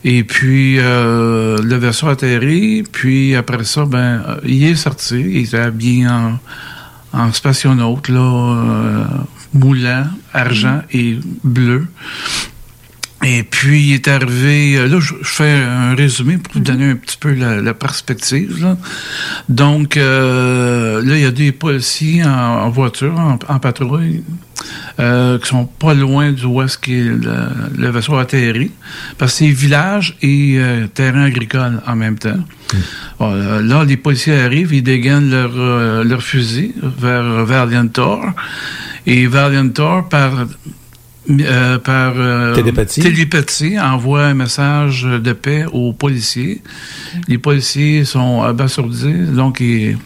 Et 0.04 0.24
puis, 0.24 0.78
euh, 0.78 1.58
le 1.62 1.76
vaisseau 1.76 2.08
a 2.08 2.12
atterri. 2.12 2.84
Puis, 2.90 3.34
après 3.34 3.64
ça, 3.64 3.84
ben, 3.84 3.98
euh, 3.98 4.40
il 4.44 4.64
est 4.64 4.74
sorti. 4.74 5.20
Il 5.20 5.44
était 5.44 5.58
habillé 5.58 6.08
en, 6.08 6.38
en 7.12 7.32
spationaute, 7.32 8.08
là, 8.08 8.20
euh, 8.20 9.04
moulant, 9.52 10.06
argent 10.32 10.80
et 10.92 11.18
bleu. 11.44 11.86
Et 13.22 13.42
puis, 13.42 13.88
il 13.88 13.92
est 13.94 14.08
arrivé, 14.08 14.76
euh, 14.76 14.88
là, 14.88 14.98
je, 14.98 15.12
fais 15.22 15.52
un 15.52 15.94
résumé 15.94 16.38
pour 16.38 16.54
vous 16.54 16.60
donner 16.60 16.90
un 16.90 16.96
petit 16.96 17.18
peu 17.18 17.34
la, 17.34 17.60
la 17.60 17.74
perspective. 17.74 18.62
Là. 18.62 18.78
Donc, 19.48 19.98
euh, 19.98 21.02
là, 21.04 21.16
il 21.16 21.22
y 21.22 21.26
a 21.26 21.30
des 21.30 21.52
policiers 21.52 22.24
en, 22.24 22.30
en 22.30 22.70
voiture, 22.70 23.18
en, 23.18 23.38
en 23.46 23.58
patrouille, 23.58 24.22
euh, 24.98 25.38
qui 25.38 25.48
sont 25.48 25.66
pas 25.66 25.92
loin 25.92 26.32
d'où 26.32 26.62
est-ce 26.62 26.78
que 26.78 26.90
le, 26.90 27.48
le 27.76 27.90
vaisseau 27.90 28.14
a 28.14 28.22
atterri, 28.22 28.70
parce 29.18 29.32
que 29.32 29.38
c'est 29.38 29.50
village 29.50 30.16
et 30.22 30.56
euh, 30.58 30.86
terrain 30.86 31.24
agricole 31.24 31.82
en 31.86 31.96
même 31.96 32.18
temps. 32.18 32.38
Bon, 33.18 33.32
euh, 33.32 33.62
là, 33.62 33.84
les 33.84 33.96
policiers 33.96 34.40
arrivent, 34.40 34.72
ils 34.72 34.82
dégainent 34.82 35.30
leur, 35.30 35.52
euh, 35.56 36.04
leur 36.04 36.22
fusil 36.22 36.74
vers 36.82 37.44
Valiantor, 37.44 38.24
et 39.06 39.26
Valiantor, 39.26 40.08
par 40.08 40.46
euh, 41.28 41.78
par 41.78 42.14
euh, 42.16 42.54
Télépathie. 42.54 43.00
télépathie, 43.00 43.78
envoie 43.78 44.24
un 44.24 44.34
message 44.34 45.02
de 45.02 45.32
paix 45.32 45.64
aux 45.70 45.92
policiers. 45.92 46.62
Les 47.28 47.38
policiers 47.38 48.04
sont 48.04 48.42
abasourdis, 48.42 49.26
donc 49.34 49.60
ils, 49.60 49.98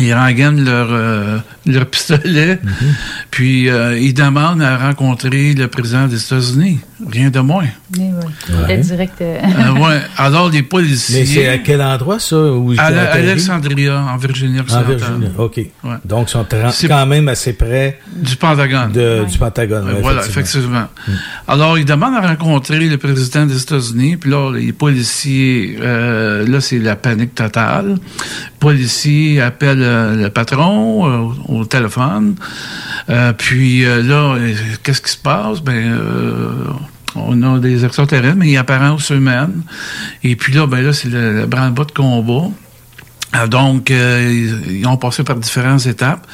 ils 0.00 0.14
rengainent 0.14 0.64
leur, 0.64 0.88
euh, 0.90 1.38
leur 1.72 1.86
pistolet, 1.86 2.58
puis 3.30 3.68
euh, 3.68 3.98
ils 3.98 4.14
demandent 4.14 4.62
à 4.62 4.76
rencontrer 4.76 5.54
le 5.54 5.68
président 5.68 6.06
des 6.06 6.20
États-Unis. 6.22 6.80
Rien 7.08 7.30
de 7.30 7.38
moins. 7.38 7.64
Oui, 7.96 8.06
oui. 8.12 8.54
Ouais. 8.66 8.76
Le 8.76 8.82
direct. 8.82 9.20
euh, 9.20 9.38
Euh, 9.44 9.72
ouais. 9.78 10.00
Alors, 10.16 10.50
les 10.50 10.62
policiers... 10.64 11.20
Mais 11.20 11.26
c'est 11.26 11.48
à 11.48 11.58
quel 11.58 11.80
endroit, 11.80 12.18
ça? 12.18 12.36
Où 12.36 12.72
il 12.72 12.80
à, 12.80 12.90
la- 12.90 13.12
à? 13.12 13.14
Alexandria, 13.14 14.00
en 14.12 14.16
Virginie 14.16 14.58
En. 14.60 14.82
Virginie, 14.82 15.28
OK. 15.38 15.56
Ouais. 15.58 15.90
Donc, 16.04 16.28
ils 16.28 16.32
sont 16.32 16.46
quand 16.88 17.06
même 17.06 17.28
assez 17.28 17.52
près 17.52 18.00
Du 18.16 18.34
Pentagone. 18.34 18.90
de- 18.92 19.24
du 19.30 19.38
Pentagone. 19.38 19.86
Ouais, 19.86 20.00
voilà, 20.02 20.26
effectivement. 20.26 20.86
Alors, 21.46 21.78
il 21.78 21.84
demande 21.84 22.14
à 22.16 22.20
rencontrer 22.26 22.80
le 22.80 22.98
président 22.98 23.46
des 23.46 23.62
États-Unis, 23.62 24.16
puis 24.16 24.30
là, 24.30 24.50
les 24.52 24.72
policiers, 24.72 25.78
euh, 25.80 26.46
là, 26.48 26.60
c'est 26.60 26.78
la 26.80 26.96
panique 26.96 27.34
totale. 27.36 27.90
Les 27.94 28.58
policiers 28.58 29.40
appellent 29.40 29.82
euh, 29.82 30.16
le 30.16 30.30
patron 30.30 31.06
euh, 31.06 31.57
au, 31.58 31.64
téléphone. 31.64 32.36
Euh, 33.08 33.32
puis 33.32 33.84
euh, 33.84 34.02
là, 34.02 34.36
euh, 34.36 34.54
qu'est-ce 34.82 35.00
qui 35.00 35.12
se 35.12 35.18
passe? 35.18 35.60
Ben, 35.60 35.98
on 37.14 37.42
a 37.42 37.58
des 37.58 37.84
extraterrestres, 37.84 38.36
mais 38.36 38.50
ils 38.50 38.56
apparences 38.56 39.10
humaines. 39.10 39.62
Et 40.22 40.36
puis 40.36 40.52
là, 40.52 40.66
ben 40.66 40.82
là, 40.82 40.92
c'est 40.92 41.08
le, 41.08 41.40
le 41.40 41.46
branle-bas 41.46 41.84
de 41.84 41.92
combat. 41.92 42.48
Donc, 43.48 43.90
ils, 43.90 44.86
ont 44.86 44.96
passé 44.96 45.22
par 45.22 45.36
différentes 45.36 45.84
étapes. 45.86 46.26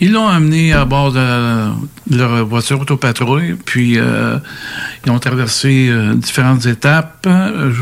Ils 0.00 0.12
l'ont 0.12 0.28
amené 0.28 0.74
à 0.74 0.84
bord 0.84 1.12
de, 1.12 1.70
leur 2.10 2.44
voiture 2.44 2.78
autopatrouille, 2.78 3.56
puis 3.64 3.92
ils 3.94 5.10
ont 5.10 5.18
traversé 5.18 5.90
différentes 6.16 6.66
étapes 6.66 7.26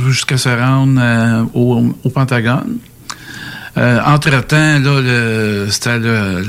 jusqu'à 0.07 0.37
se 0.37 0.49
rendre 0.49 1.49
au, 1.53 1.93
au 2.05 2.11
Pentagone. 2.11 2.79
Euh, 3.77 4.01
Entre-temps, 4.05 4.79
là, 4.81 5.01
le, 5.01 5.67
c'était 5.71 5.99
le, 5.99 6.43
le, 6.43 6.47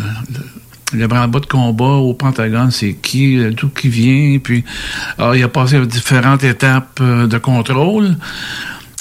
le 0.93 1.07
branle-bas 1.07 1.39
de 1.39 1.45
combat 1.47 1.85
au 1.85 2.13
Pentagone, 2.13 2.71
c'est 2.71 2.93
qui, 2.93 3.37
euh, 3.39 3.51
d'où 3.51 3.69
qui 3.69 3.89
vient, 3.89 4.37
puis 4.39 4.63
alors, 5.17 5.35
il 5.35 5.43
a 5.43 5.47
passé 5.47 5.83
différentes 5.85 6.43
étapes 6.43 6.99
euh, 7.01 7.27
de 7.27 7.37
contrôle. 7.37 8.15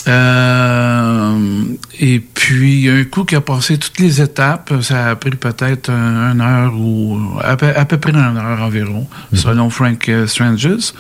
Euh, 0.07 1.63
et 1.99 2.21
puis, 2.21 2.89
un 2.91 3.05
coup 3.05 3.25
qui 3.25 3.37
a 3.37 3.41
passé 3.41 3.79
toutes 3.79 3.99
les 4.01 4.21
étapes, 4.21 4.73
ça 4.83 5.09
a 5.11 5.17
pris 5.17 5.31
peut-être 5.31 5.91
un, 5.91 6.33
une 6.33 6.41
heure 6.43 6.75
ou 6.77 7.19
à 7.43 7.57
peu, 7.57 7.69
à 7.75 7.85
peu 7.87 7.97
près 7.97 8.13
une 8.13 8.19
heure 8.19 8.61
environ, 8.61 9.07
selon 9.33 9.71
Frank 9.71 10.11
Stranges. 10.27 10.93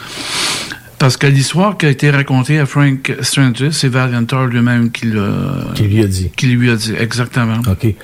Parce 1.05 1.19
que 1.19 1.27
l'histoire 1.27 1.77
qui 1.77 1.85
a 1.85 1.91
été 1.91 2.11
racontée 2.11 2.59
à 2.59 2.65
Frank 2.65 3.15
Stranges, 3.21 3.69
c'est 3.73 3.89
Valiantor 3.89 4.47
lui-même 4.47 4.91
qui 4.91 5.05
l'a... 5.05 5.29
Qui 5.75 5.83
lui 5.83 6.03
a 6.03 6.07
dit. 6.07 6.31
Qui 6.35 6.47
lui 6.47 6.71
a 6.71 6.77
dit, 6.77 6.95
exactement. 6.99 7.59
OK. 7.71 7.95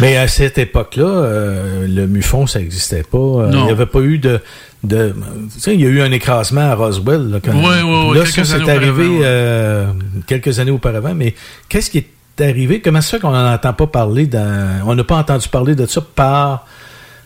Mais 0.00 0.16
à 0.16 0.26
cette 0.26 0.58
époque-là, 0.58 1.04
euh, 1.04 1.86
le 1.86 2.08
MUFON, 2.08 2.48
ça 2.48 2.58
n'existait 2.58 3.04
pas. 3.04 3.16
Euh, 3.16 3.48
Non. 3.48 3.60
Il 3.60 3.64
n'y 3.66 3.70
avait 3.70 3.86
pas 3.86 4.00
eu 4.00 4.18
de... 4.18 4.40
de 4.82 5.14
tu 5.54 5.60
sais, 5.60 5.74
il 5.74 5.82
y 5.82 5.86
a 5.86 5.88
eu 5.88 6.00
un 6.00 6.10
écrasement 6.10 6.62
à 6.62 6.74
Roswell. 6.74 7.30
Là, 7.30 7.38
quand 7.40 7.52
Ouais, 7.52 7.80
ouais, 7.80 8.08
ouais, 8.08 8.18
là, 8.18 8.24
quelques 8.24 8.44
ça, 8.44 8.58
c'est 8.58 8.68
arrivé 8.68 9.06
ouais. 9.06 9.20
euh, 9.22 9.92
quelques 10.26 10.58
années 10.58 10.72
auparavant. 10.72 11.14
Mais 11.14 11.36
qu'est-ce 11.68 11.90
qui 11.92 11.98
est 11.98 12.40
arrivé? 12.40 12.80
Comment 12.80 13.02
ça 13.02 13.18
fait 13.18 13.20
qu'on 13.20 13.30
n'en 13.30 13.54
entend 13.54 13.72
pas 13.72 13.86
parler 13.86 14.26
dans... 14.26 14.80
On 14.84 14.96
n'a 14.96 15.04
pas 15.04 15.18
entendu 15.18 15.48
parler 15.48 15.76
de 15.76 15.86
ça 15.86 16.00
par 16.00 16.66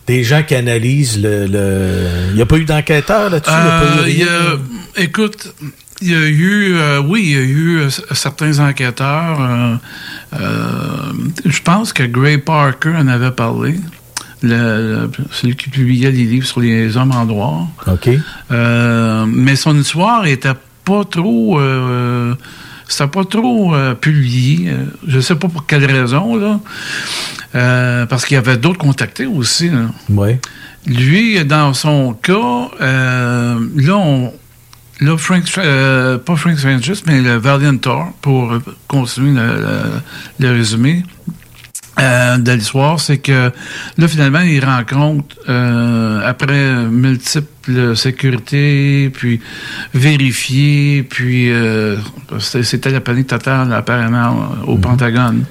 des 0.06 0.22
gens 0.24 0.42
qui 0.42 0.54
analysent 0.54 1.20
le... 1.20 1.46
le- 1.46 2.06
Il 2.30 2.36
n'y 2.36 2.42
a 2.42 2.46
pas 2.46 2.56
eu 2.58 2.64
d'enquêteur 2.64 3.30
là-dessus? 3.30 3.50
eu 4.20 4.22
Euh, 4.22 4.56
a- 4.96 5.00
écoute, 5.02 5.52
il 6.02 6.10
y 6.10 6.14
a 6.14 6.26
eu, 6.26 6.74
euh, 6.74 7.00
oui, 7.00 7.22
il 7.24 7.30
y 7.32 7.36
a 7.36 7.40
eu 7.42 7.78
euh, 7.80 7.88
certains 8.12 8.58
enquêteurs. 8.60 9.38
je 11.44 11.62
pense 11.62 11.92
que 11.92 12.02
Gray 12.04 12.38
Parker 12.38 12.90
en 12.96 13.08
avait 13.08 13.30
parlé. 13.32 13.76
le- 14.42 15.10
celui 15.32 15.56
qui 15.56 15.70
publiait 15.70 16.10
les 16.12 16.24
livres 16.24 16.46
sur 16.46 16.60
les 16.60 16.96
hommes 16.96 17.12
en 17.12 17.24
noir. 17.24 17.66
OK. 17.86 18.10
Mais 18.50 19.56
son 19.56 19.76
histoire 19.78 20.26
était 20.26 20.50
pas 20.84 21.04
trop. 21.04 21.58
C'était 22.88 23.08
pas 23.08 23.24
trop 23.24 23.74
euh, 23.74 23.94
publié. 23.94 24.68
Euh, 24.70 24.84
Je 25.06 25.20
sais 25.20 25.34
pas 25.34 25.48
pour 25.48 25.66
quelle 25.66 25.84
raison, 25.84 26.36
là. 26.36 26.60
Euh, 27.54 28.06
parce 28.06 28.24
qu'il 28.24 28.34
y 28.34 28.38
avait 28.38 28.56
d'autres 28.56 28.78
contactés 28.78 29.26
aussi. 29.26 29.70
là. 29.70 29.86
Oui. 30.08 30.36
Lui, 30.86 31.44
dans 31.44 31.74
son 31.74 32.12
cas, 32.14 32.68
euh, 32.80 33.58
là, 33.76 33.96
on, 33.96 34.32
là, 35.00 35.16
Frank, 35.18 35.42
pas 35.52 36.36
Frank 36.36 36.58
Stranges, 36.58 37.02
mais 37.06 37.20
le 37.20 37.36
Valiant 37.36 37.76
Thor, 37.76 38.12
pour 38.22 38.52
continuer 38.86 39.32
le, 39.40 39.46
le- 39.46 40.46
le 40.48 40.52
résumé 40.56 41.02
euh, 41.98 42.36
de 42.38 42.52
l'histoire, 42.52 43.00
c'est 43.00 43.18
que 43.18 43.50
là, 43.98 44.08
finalement, 44.08 44.40
il 44.40 44.62
rencontre, 44.64 45.34
euh, 45.48 46.20
après 46.28 46.74
multiples 46.90 47.96
sécurités, 47.96 49.10
puis 49.12 49.40
vérifier, 49.94 51.02
puis 51.02 51.50
euh, 51.50 51.96
c'était 52.38 52.90
la 52.90 53.00
panique 53.00 53.28
totale, 53.28 53.72
apparemment, 53.72 54.50
au 54.66 54.76
Pentagone. 54.76 55.44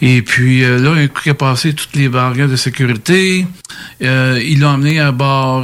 Et 0.00 0.22
puis 0.22 0.64
euh, 0.64 0.78
là, 0.78 0.92
un 1.00 1.06
coup 1.08 1.20
qu'il 1.22 1.32
a 1.32 1.34
passé 1.34 1.74
toutes 1.74 1.94
les 1.96 2.08
barrières 2.08 2.48
de 2.48 2.56
sécurité, 2.56 3.46
euh, 4.02 4.40
il 4.44 4.60
l'a 4.60 4.70
emmené 4.70 5.00
à 5.00 5.12
bord 5.12 5.62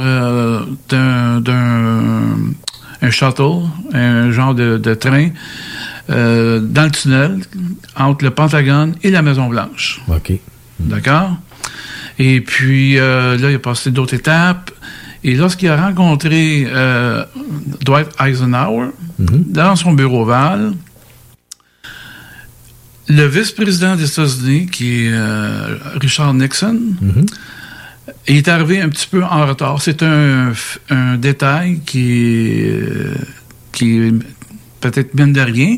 d'un 0.89 1.39
d'un- 1.41 2.53
un 3.01 3.09
shuttle, 3.11 3.67
un 3.93 4.31
genre 4.31 4.55
de, 4.55 4.77
de 4.77 4.93
train, 4.93 5.29
euh, 6.09 6.59
dans 6.59 6.83
le 6.83 6.91
tunnel, 6.91 7.39
entre 7.95 8.23
le 8.23 8.31
Pentagone 8.31 8.95
et 9.03 9.09
la 9.11 9.21
Maison-Blanche. 9.21 10.01
OK. 10.07 10.33
D'accord? 10.79 11.37
Et 12.19 12.41
puis 12.41 12.97
euh, 12.97 13.37
là, 13.37 13.49
il 13.49 13.55
a 13.55 13.59
passé 13.59 13.91
d'autres 13.91 14.13
étapes. 14.13 14.71
Et 15.23 15.35
lorsqu'il 15.35 15.69
a 15.69 15.87
rencontré 15.87 16.67
euh, 16.67 17.25
Dwight 17.83 18.09
Eisenhower 18.19 18.89
dans 19.17 19.75
son 19.75 19.93
bureau 19.93 20.21
ovale, 20.21 20.73
le 23.07 23.25
vice-président 23.25 23.95
des 23.95 24.07
États-Unis, 24.07 24.67
qui 24.67 25.05
est 25.05 25.11
euh, 25.11 25.77
Richard 25.95 26.33
Nixon, 26.35 26.79
est 28.27 28.47
arrivé 28.47 28.81
un 28.81 28.89
petit 28.89 29.07
peu 29.07 29.23
en 29.23 29.47
retard. 29.47 29.81
C'est 29.81 30.03
un, 30.03 30.53
détail 31.17 31.81
qui 31.85 32.63
qui 33.71 33.97
est 33.97 34.13
peut-être 34.91 35.13
mine 35.15 35.33
de 35.33 35.41
rien. 35.41 35.77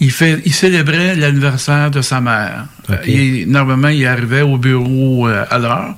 Il, 0.00 0.10
fait, 0.10 0.42
il 0.44 0.52
célébrait 0.52 1.14
l'anniversaire 1.14 1.90
de 1.90 2.00
sa 2.02 2.20
mère. 2.20 2.66
Il- 3.06 3.48
normalement, 3.48 3.88
il 3.88 4.04
arrivait 4.06 4.42
au 4.42 4.58
bureau 4.58 5.28
euh, 5.28 5.44
à 5.50 5.58
l'heure. 5.58 5.94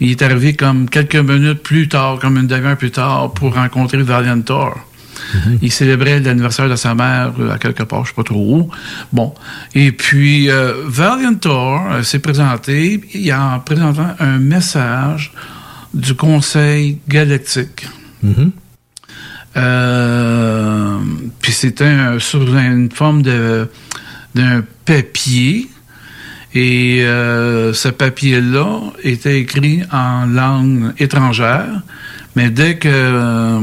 Il 0.00 0.10
est 0.10 0.22
arrivé 0.22 0.54
comme 0.54 0.88
quelques 0.88 1.16
minutes 1.16 1.62
plus 1.62 1.86
tard, 1.88 2.18
comme 2.18 2.38
une 2.38 2.46
demi-heure 2.46 2.76
plus 2.78 2.90
tard, 2.90 3.32
pour 3.34 3.54
rencontrer 3.54 4.02
Valiant 4.02 4.40
Thor. 4.40 4.74
Il 5.62 5.72
célébrait 5.72 6.20
l'anniversaire 6.20 6.68
de 6.68 6.76
sa 6.76 6.94
mère 6.94 7.32
euh, 7.38 7.52
à 7.54 7.58
quelque 7.58 7.82
part, 7.82 8.04
je 8.04 8.10
sais 8.10 8.14
pas 8.14 8.22
trop 8.22 8.58
où. 8.58 8.70
Bon. 9.12 9.34
Et 9.74 9.92
puis, 9.92 10.50
euh, 10.50 10.72
Valiant 10.86 11.34
Thor 11.34 11.86
euh, 11.92 12.02
s'est 12.02 12.18
présenté 12.20 13.00
en 13.32 13.60
présentant 13.60 14.10
un 14.18 14.38
message 14.38 15.32
du 15.94 16.14
Conseil 16.14 16.98
galactique. 17.08 17.86
Euh, 19.56 20.98
puis 21.40 21.52
c'était 21.52 21.84
un- 21.84 22.18
sur 22.18 22.42
une 22.56 22.90
forme 22.90 23.22
de 23.22 23.68
d'un 24.34 24.62
papier 24.84 25.66
et 26.54 27.00
euh, 27.04 27.72
ce 27.72 27.88
papier-là 27.88 28.80
était 29.02 29.40
écrit 29.40 29.82
en 29.90 30.26
langue 30.26 30.92
étrangère, 30.98 31.68
mais 32.34 32.50
dès 32.50 32.76
que 32.76 33.60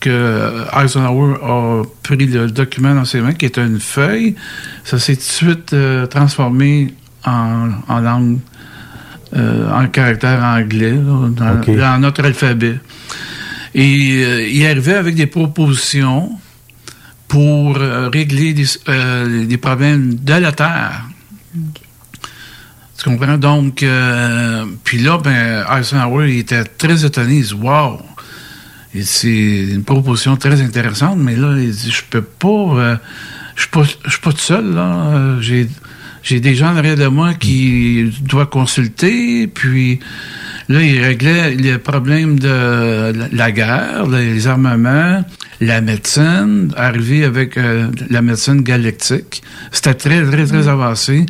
que 0.00 0.64
Eisenhower 0.76 1.34
a 1.42 1.82
pris 2.02 2.16
le 2.26 2.50
document 2.50 2.94
dans 2.96 3.04
ses 3.04 3.20
mains, 3.20 3.32
qui 3.34 3.46
était 3.46 3.64
une 3.64 3.78
feuille, 3.80 4.34
ça 4.84 4.98
s'est 4.98 5.14
tout 5.14 5.20
de 5.20 5.24
suite 5.24 5.72
euh, 5.72 6.06
transformé 6.06 6.92
en, 7.24 7.68
en 7.88 8.00
langue 8.00 8.38
euh, 9.36 9.70
en 9.72 9.86
caractère 9.86 10.42
anglais, 10.42 10.90
là, 10.94 11.28
dans, 11.30 11.60
OK. 11.60 11.76
dans 11.76 12.00
notre 12.00 12.24
alphabet. 12.24 12.76
Et 13.74 14.24
euh, 14.24 14.48
il 14.48 14.66
arrivait 14.66 14.94
avec 14.94 15.14
des 15.14 15.26
propositions 15.26 16.30
pour 17.28 17.76
euh, 17.76 18.08
régler 18.08 18.52
des, 18.52 18.66
euh, 18.88 19.46
des 19.46 19.56
problèmes 19.56 20.14
de 20.16 20.34
la 20.34 20.52
Terre. 20.52 21.04
Tu 22.98 23.04
comprends? 23.04 23.38
Donc, 23.38 23.84
puis 24.84 24.98
là, 24.98 25.18
ben, 25.18 25.64
Eisenhower, 25.70 26.36
était 26.36 26.64
très 26.64 27.04
étonné. 27.04 27.36
Il 27.36 27.44
dit, 27.44 27.54
wow! 27.54 27.98
C'est 29.02 29.68
une 29.72 29.84
proposition 29.84 30.36
très 30.36 30.60
intéressante, 30.60 31.16
mais 31.16 31.36
là, 31.36 31.56
il 31.56 31.70
dit, 31.70 31.90
je 31.90 32.02
peux 32.10 32.20
pas, 32.20 32.98
je 33.56 33.62
suis 33.62 33.70
pas, 34.20 34.32
tout 34.32 34.38
seul, 34.38 34.74
là. 34.74 35.38
J'ai 36.22 36.40
des 36.40 36.54
gens 36.54 36.74
derrière 36.74 36.96
de 36.96 37.06
moi 37.06 37.34
qui 37.34 38.10
doivent 38.22 38.48
consulter, 38.50 39.46
puis 39.46 40.00
là, 40.68 40.82
il 40.82 41.00
réglait 41.02 41.54
les 41.54 41.78
problèmes 41.78 42.38
de 42.38 43.12
la- 43.32 43.50
guerre, 43.52 44.06
les 44.08 44.46
armements, 44.46 45.24
la 45.60 45.80
médecine, 45.80 46.72
arrivé 46.76 47.24
avec 47.24 47.56
euh, 47.58 47.88
la 48.08 48.22
médecine 48.22 48.62
galactique. 48.62 49.42
C'était 49.72 49.94
très, 49.94 50.22
très, 50.24 50.46
très 50.46 50.68
avancé. 50.68 51.26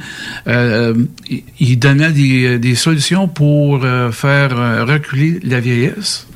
Euh, 0.47 0.95
il- 1.29 1.43
il 1.59 1.79
donnait 1.79 2.13
des, 2.13 2.59
des 2.59 2.75
solutions 2.75 3.27
pour 3.29 3.85
euh, 3.85 4.11
faire 4.13 4.51
euh, 4.59 4.85
reculer 4.85 5.41
la 5.45 5.61
vieillesse 5.61 6.27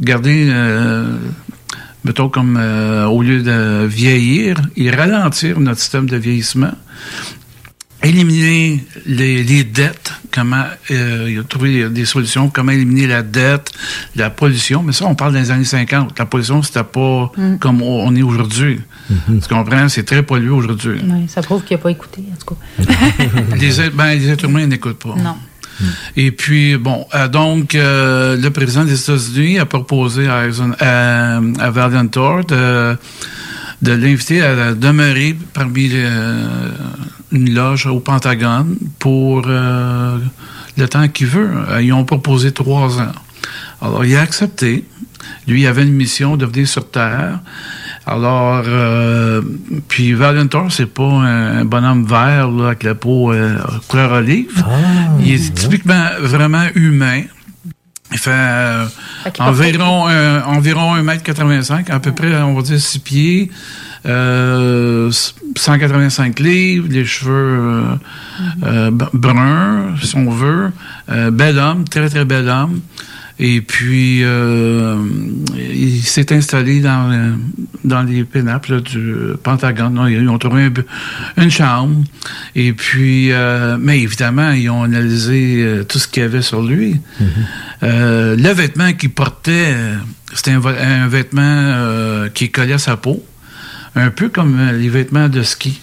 garder, 0.00 0.46
euh, 0.50 1.14
mettons 2.04 2.30
comme 2.30 2.56
euh, 2.58 3.04
au 3.06 3.22
lieu 3.22 3.42
de 3.42 3.84
vieillir, 3.86 4.56
et 4.76 4.90
ralentir 4.90 5.60
notre 5.60 5.78
système 5.80 6.08
de 6.08 6.16
vieillissement, 6.16 6.72
éliminer 8.02 8.84
les, 9.06 9.44
les 9.44 9.64
dettes, 9.64 10.12
comment 10.32 10.64
euh, 10.90 11.28
il 11.30 11.38
a 11.38 11.42
trouvé 11.44 11.88
des 11.88 12.04
solutions, 12.04 12.48
comment 12.50 12.72
éliminer 12.72 13.06
la 13.06 13.22
dette, 13.22 13.70
la 14.16 14.30
pollution, 14.30 14.82
mais 14.82 14.92
ça 14.92 15.06
on 15.06 15.14
parle 15.14 15.32
des 15.34 15.50
années 15.50 15.64
50. 15.64 16.18
La 16.18 16.26
pollution 16.26 16.62
c'était 16.62 16.84
pas 16.84 17.30
Mm. 17.36 17.58
comme 17.58 17.82
on 17.82 18.14
est 18.16 18.22
aujourd'hui. 18.22 18.80
Tu 19.08 19.48
comprends? 19.48 19.88
C'est 19.88 20.04
très 20.04 20.22
pollué 20.22 20.48
aujourd'hui. 20.50 21.00
Ça 21.28 21.42
prouve 21.42 21.62
qu'il 21.64 21.76
n'a 21.76 21.82
pas 21.82 21.90
écouté, 21.90 22.22
en 22.32 22.36
tout 22.36 22.54
cas. 22.54 22.94
les, 23.60 23.80
êtres- 23.80 23.94
ben, 23.96 24.14
les 24.14 24.28
êtres 24.30 24.44
humains 24.46 24.66
n'écoutent 24.66 24.98
pas. 24.98 25.14
Non. 25.16 25.36
Et 26.16 26.30
puis, 26.30 26.76
bon, 26.76 27.06
euh, 27.14 27.28
donc, 27.28 27.74
euh, 27.74 28.36
le 28.36 28.50
président 28.50 28.84
des 28.84 29.00
États-Unis 29.00 29.58
a 29.58 29.66
proposé 29.66 30.28
à, 30.28 30.46
Eisen- 30.46 30.76
à, 30.80 31.38
à 31.58 31.70
Valiant 31.70 32.06
Thor 32.06 32.44
de, 32.44 32.96
de 33.82 33.92
l'inviter 33.92 34.42
à 34.42 34.74
demeurer 34.74 35.36
parmi 35.52 35.88
les, 35.88 36.04
euh, 36.04 36.68
une 37.32 37.54
loge 37.54 37.86
au 37.86 38.00
Pentagone 38.00 38.76
pour 38.98 39.44
euh, 39.46 40.18
le 40.76 40.88
temps 40.88 41.08
qu'il 41.08 41.26
veut. 41.26 41.50
Ils 41.80 41.92
ont 41.92 42.04
proposé 42.04 42.52
trois 42.52 43.00
ans. 43.00 43.12
Alors, 43.80 44.04
il 44.04 44.14
a 44.16 44.20
accepté. 44.20 44.84
Lui, 45.46 45.62
il 45.62 45.66
avait 45.66 45.82
une 45.82 45.92
mission 45.92 46.36
de 46.36 46.46
venir 46.46 46.68
sur 46.68 46.88
Terre. 46.90 47.40
Alors, 48.06 48.62
euh, 48.66 49.42
puis 49.88 50.12
Valiant 50.12 50.46
Thor, 50.46 50.66
c'est 50.70 50.86
pas 50.86 51.04
un 51.04 51.64
bonhomme 51.64 52.04
vert 52.04 52.50
là, 52.50 52.66
avec 52.68 52.82
la 52.82 52.94
peau 52.94 53.32
euh, 53.32 53.56
couleur 53.88 54.12
olive. 54.12 54.64
il 55.20 55.32
est 55.32 55.54
typiquement 55.54 56.08
vraiment 56.20 56.66
humain. 56.74 57.22
Il 58.12 58.18
fait 58.18 58.30
euh, 58.32 58.86
Fait 59.24 59.40
environ, 59.40 60.08
euh, 60.08 60.40
environ 60.44 60.96
1m85, 60.96 61.90
à 61.90 62.00
peu 62.00 62.12
près, 62.12 62.34
on 62.42 62.54
va 62.54 62.62
dire 62.62 62.80
6 62.80 62.98
pieds, 62.98 63.50
euh, 64.06 65.10
185 65.56 66.40
livres, 66.40 66.86
les 66.90 67.04
cheveux 67.04 67.32
euh, 67.32 67.82
euh, 68.64 68.90
b- 68.90 69.08
bruns, 69.12 69.94
si 70.02 70.16
on 70.16 70.30
veut. 70.30 70.70
Euh, 71.10 71.30
bel 71.30 71.58
homme, 71.58 71.84
très 71.88 72.08
très 72.08 72.24
bel 72.24 72.48
homme. 72.48 72.80
Et 73.38 73.60
puis, 73.60 74.20
euh, 74.22 74.96
il 75.56 76.02
s'est 76.02 76.32
installé 76.32 76.80
dans, 76.80 77.10
euh, 77.10 77.32
dans 77.82 78.02
les 78.02 78.22
pénaples 78.24 78.74
là, 78.74 78.80
du 78.80 79.14
Pentagone. 79.42 79.96
Là, 79.96 80.10
Ils 80.10 80.28
ont 80.28 80.38
trouvé 80.38 80.64
un 80.64 81.42
une 81.42 81.50
chambre. 81.50 82.04
Et 82.54 82.72
puis, 82.72 83.32
euh, 83.32 83.78
mais 83.80 84.00
évidemment, 84.00 84.50
ils 84.52 84.68
ont 84.70 84.82
analysé 84.84 85.56
euh, 85.64 85.82
tout 85.82 85.98
ce 85.98 86.06
qu'il 86.06 86.22
y 86.22 86.26
avait 86.26 86.42
sur 86.42 86.62
lui. 86.62 87.00
Euh, 87.82 88.36
le 88.36 88.48
vêtement 88.52 88.92
qu'il 88.92 89.10
portait, 89.10 89.72
euh, 89.74 89.96
c'était 90.34 90.52
un, 90.52 90.62
un 90.64 91.08
vêtement 91.08 91.42
euh, 91.42 92.28
qui 92.28 92.50
collait 92.50 92.74
à 92.74 92.78
sa 92.78 92.96
peau. 92.96 93.24
Un 93.94 94.10
peu 94.10 94.28
comme 94.28 94.58
euh, 94.58 94.72
les 94.72 94.88
vêtements 94.88 95.28
de 95.28 95.42
ski. 95.42 95.80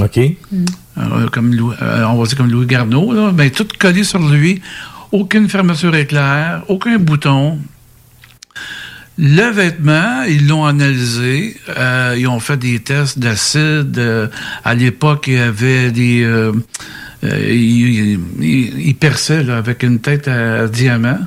OK. 0.00 0.18
Euh, 0.18 1.28
comme 1.32 1.54
Louis- 1.54 1.74
euh, 1.82 2.04
on 2.04 2.16
va 2.20 2.26
dire 2.26 2.36
comme 2.36 2.50
Louis 2.50 2.66
Garneau, 2.66 3.12
là, 3.12 3.30
ben, 3.32 3.50
tout 3.50 3.66
collé 3.78 4.04
sur 4.04 4.20
lui, 4.20 4.60
aucune 5.12 5.48
fermeture 5.48 5.94
éclair, 5.96 6.62
aucun 6.68 6.98
bouton. 6.98 7.58
Le 9.20 9.50
vêtement, 9.50 10.22
ils 10.28 10.46
l'ont 10.46 10.64
analysé, 10.64 11.56
euh, 11.76 12.14
ils 12.16 12.28
ont 12.28 12.38
fait 12.38 12.56
des 12.56 12.78
tests 12.78 13.18
d'acide. 13.18 13.98
euh, 13.98 14.28
à 14.64 14.74
l'époque, 14.76 15.24
il 15.26 15.32
y 15.34 15.38
avait 15.38 15.90
des, 15.90 16.50
il, 17.24 18.20
il- 18.40 18.80
il 18.88 18.94
perçait 18.94 19.42
là, 19.42 19.56
avec 19.56 19.82
une 19.82 19.98
tête 19.98 20.28
à, 20.28 20.68
diamant. 20.68 21.18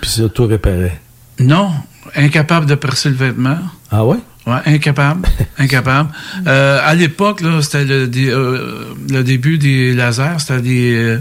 Puis 0.00 0.10
ça 0.10 0.22
auto-réparait. 0.22 0.98
Non, 1.38 1.70
incapable 2.16 2.64
de 2.66 2.74
percer 2.74 3.10
le 3.10 3.16
vêtement. 3.16 3.58
Ah 3.90 4.04
ouais? 4.06 4.18
Ouais, 4.46 4.60
incapable, 4.66 5.26
incapable. 5.58 6.10
Euh, 6.46 6.78
à 6.84 6.94
l'époque, 6.94 7.40
là, 7.40 7.62
c'était 7.62 7.84
le, 7.84 8.06
dé- 8.06 8.28
euh, 8.30 8.92
le 9.10 9.22
début 9.24 9.56
des 9.58 9.94
lasers, 9.94 10.38
c'était 10.38 10.60
des... 10.60 10.94
Euh, 10.96 11.18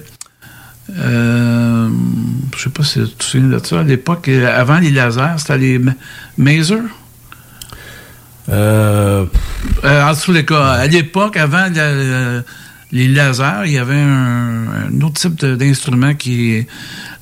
euh, 0.97 1.89
je 2.57 2.61
sais 2.63 2.69
pas 2.69 2.83
si 2.83 2.99
tu 3.01 3.07
te 3.15 3.23
souviens 3.23 3.47
de 3.57 3.65
ça. 3.65 3.79
À 3.79 3.83
l'époque, 3.83 4.27
avant 4.27 4.79
les 4.79 4.91
lasers, 4.91 5.35
c'était 5.37 5.57
les 5.57 5.79
ma- 5.79 5.93
Maser. 6.37 6.79
Euh, 8.49 9.25
en 9.85 10.13
tous 10.15 10.33
les 10.33 10.43
cas, 10.45 10.71
à 10.73 10.87
l'époque, 10.87 11.37
avant 11.37 11.67
la- 11.73 12.41
les 12.93 13.07
lasers, 13.09 13.63
il 13.65 13.71
y 13.73 13.77
avait 13.77 13.95
un, 13.99 14.65
un 14.87 15.01
autre 15.01 15.19
type 15.19 15.43
d'instrument 15.43 16.13
qui 16.13 16.51
est 16.53 16.67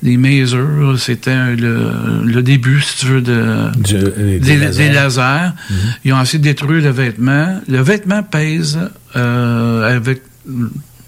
les 0.04 0.18
Maser. 0.18 0.60
C'était 0.98 1.56
le, 1.56 1.92
le 2.26 2.44
début, 2.44 2.82
si 2.82 2.98
tu 2.98 3.06
veux, 3.08 3.22
de, 3.22 3.72
Du- 3.80 3.96
euh, 3.96 4.10
des 4.16 4.40
des, 4.40 4.58
lasers. 4.58 4.88
des 4.90 4.94
lasers. 4.94 5.52
Ils 6.04 6.14
ont 6.14 6.22
essayé 6.22 6.40
de 6.40 6.44
détruire 6.44 6.84
le 6.84 6.90
vêtement. 6.92 7.60
Le 7.68 7.82
vêtement 7.82 8.22
pèse 8.22 8.78
euh, 9.16 9.96
avec 9.98 10.22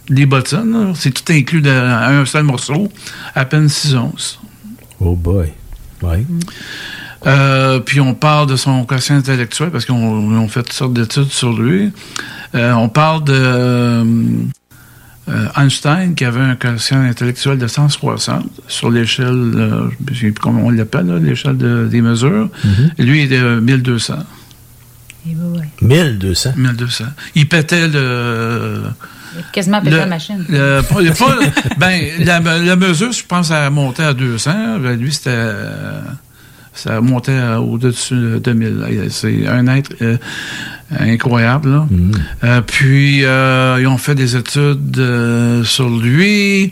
les 0.09 0.25
bottines. 0.25 0.93
C'est 0.95 1.11
tout 1.11 1.31
inclus 1.31 1.61
dans 1.61 1.71
un 1.71 2.25
seul 2.25 2.43
morceau, 2.43 2.89
à 3.35 3.45
peine 3.45 3.67
6 3.69 3.95
onces. 3.95 4.39
Oh 4.99 5.15
boy. 5.15 5.51
Ouais. 6.01 6.25
Euh, 7.25 7.79
puis 7.79 7.99
on 8.01 8.13
parle 8.13 8.47
de 8.47 8.55
son 8.57 8.83
quotient 8.83 9.15
intellectuel 9.15 9.69
parce 9.71 9.85
qu'on 9.85 9.95
on 9.95 10.47
fait 10.49 10.63
toutes 10.63 10.73
sortes 10.73 10.93
d'études 10.93 11.29
sur 11.31 11.53
lui. 11.57 11.91
Euh, 12.55 12.71
on 12.73 12.87
parle 12.89 13.23
de 13.23 13.33
euh, 13.33 14.03
euh, 15.29 15.47
Einstein 15.57 16.13
qui 16.15 16.25
avait 16.25 16.41
un 16.41 16.55
quotient 16.55 17.01
intellectuel 17.01 17.57
de 17.57 17.67
160 17.67 18.45
sur 18.67 18.91
l'échelle, 18.91 19.27
euh, 19.55 19.89
je 20.11 20.19
sais 20.19 20.31
plus 20.31 20.41
comment 20.41 20.65
on 20.65 20.69
l'appelle, 20.69 21.07
là, 21.07 21.17
l'échelle 21.19 21.57
de- 21.57 21.87
des 21.89 22.01
mesures. 22.01 22.49
Et 22.97 23.03
lui, 23.03 23.23
il 23.23 23.33
est 23.33 23.39
de 23.41 23.59
1200. 23.59 24.15
Et 25.25 25.35
ouais, 25.35 25.59
ouais. 25.59 25.69
1200. 25.81 26.51
1200. 26.57 27.05
Il 27.35 27.47
pétait 27.47 27.87
le... 27.87 28.81
Quasiment 29.51 29.79
pété 29.79 29.91
Le- 29.91 29.97
la 29.97 30.05
machine. 30.05 30.45
le- 30.47 30.81
pas- 30.81 31.13
pas- 31.25 31.39
ben, 31.79 32.01
la, 32.19 32.39
la 32.39 32.75
mesure, 32.75 33.11
je 33.13 33.23
pense, 33.25 33.49
a 33.49 33.69
monté 33.69 34.03
à 34.03 34.13
200. 34.13 34.51
Ben, 34.79 34.99
lui, 34.99 35.11
c'était... 35.11 35.31
euh, 36.73 36.93
ça 36.93 37.01
montait 37.01 37.37
à- 37.37 37.61
au-dessus 37.61 38.15
de 38.15 38.37
2000. 38.39 38.77
là. 38.79 38.87
C'est 39.09 39.47
un 39.47 39.67
être 39.67 39.93
euh, 40.01 40.17
incroyable. 40.99 41.69
là. 41.71 41.87
Euh, 42.43 42.61
puis, 42.61 43.23
euh, 43.25 43.77
ils 43.79 43.87
ont 43.87 43.97
fait 43.97 44.15
des 44.15 44.35
études 44.35 44.97
euh, 44.97 45.63
sur 45.63 45.89
lui. 45.89 46.71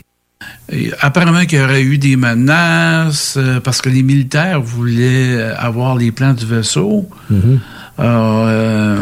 Et 0.72 0.90
apparemment 1.00 1.44
qu'il 1.44 1.58
y 1.58 1.62
aurait 1.62 1.82
eu 1.82 1.98
des 1.98 2.16
menaces 2.16 3.36
euh, 3.36 3.60
parce 3.60 3.80
que 3.80 3.88
les 3.90 4.02
militaires 4.02 4.60
voulaient 4.60 5.40
avoir 5.56 5.96
les 5.96 6.10
plans 6.12 6.32
du 6.34 6.46
vaisseau. 6.46 7.08
Mhm. 7.30 7.60
Euh, 8.00 8.98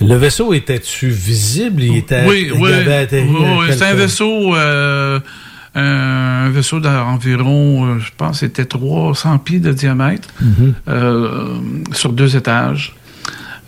Le 0.00 0.16
vaisseau 0.16 0.52
était-tu 0.54 1.08
visible? 1.08 1.82
Il 1.82 1.96
était 1.98 2.24
oui, 2.26 2.50
il 2.52 2.60
oui. 2.60 2.72
avait 2.72 2.94
atterri 2.96 3.28
Oui, 3.30 3.46
oui, 3.60 3.66
c'est 3.76 3.84
un 3.84 3.94
vaisseau, 3.94 4.54
euh, 4.56 5.20
un 5.74 6.48
vaisseau 6.50 6.80
d'environ, 6.80 7.86
euh, 7.86 7.98
je 7.98 8.10
pense, 8.16 8.40
c'était 8.40 8.64
300 8.64 9.38
pieds 9.38 9.60
de 9.60 9.72
diamètre 9.72 10.28
Mhm. 10.40 10.74
euh, 10.88 11.54
sur 11.92 12.12
deux 12.12 12.36
étages. 12.36 12.94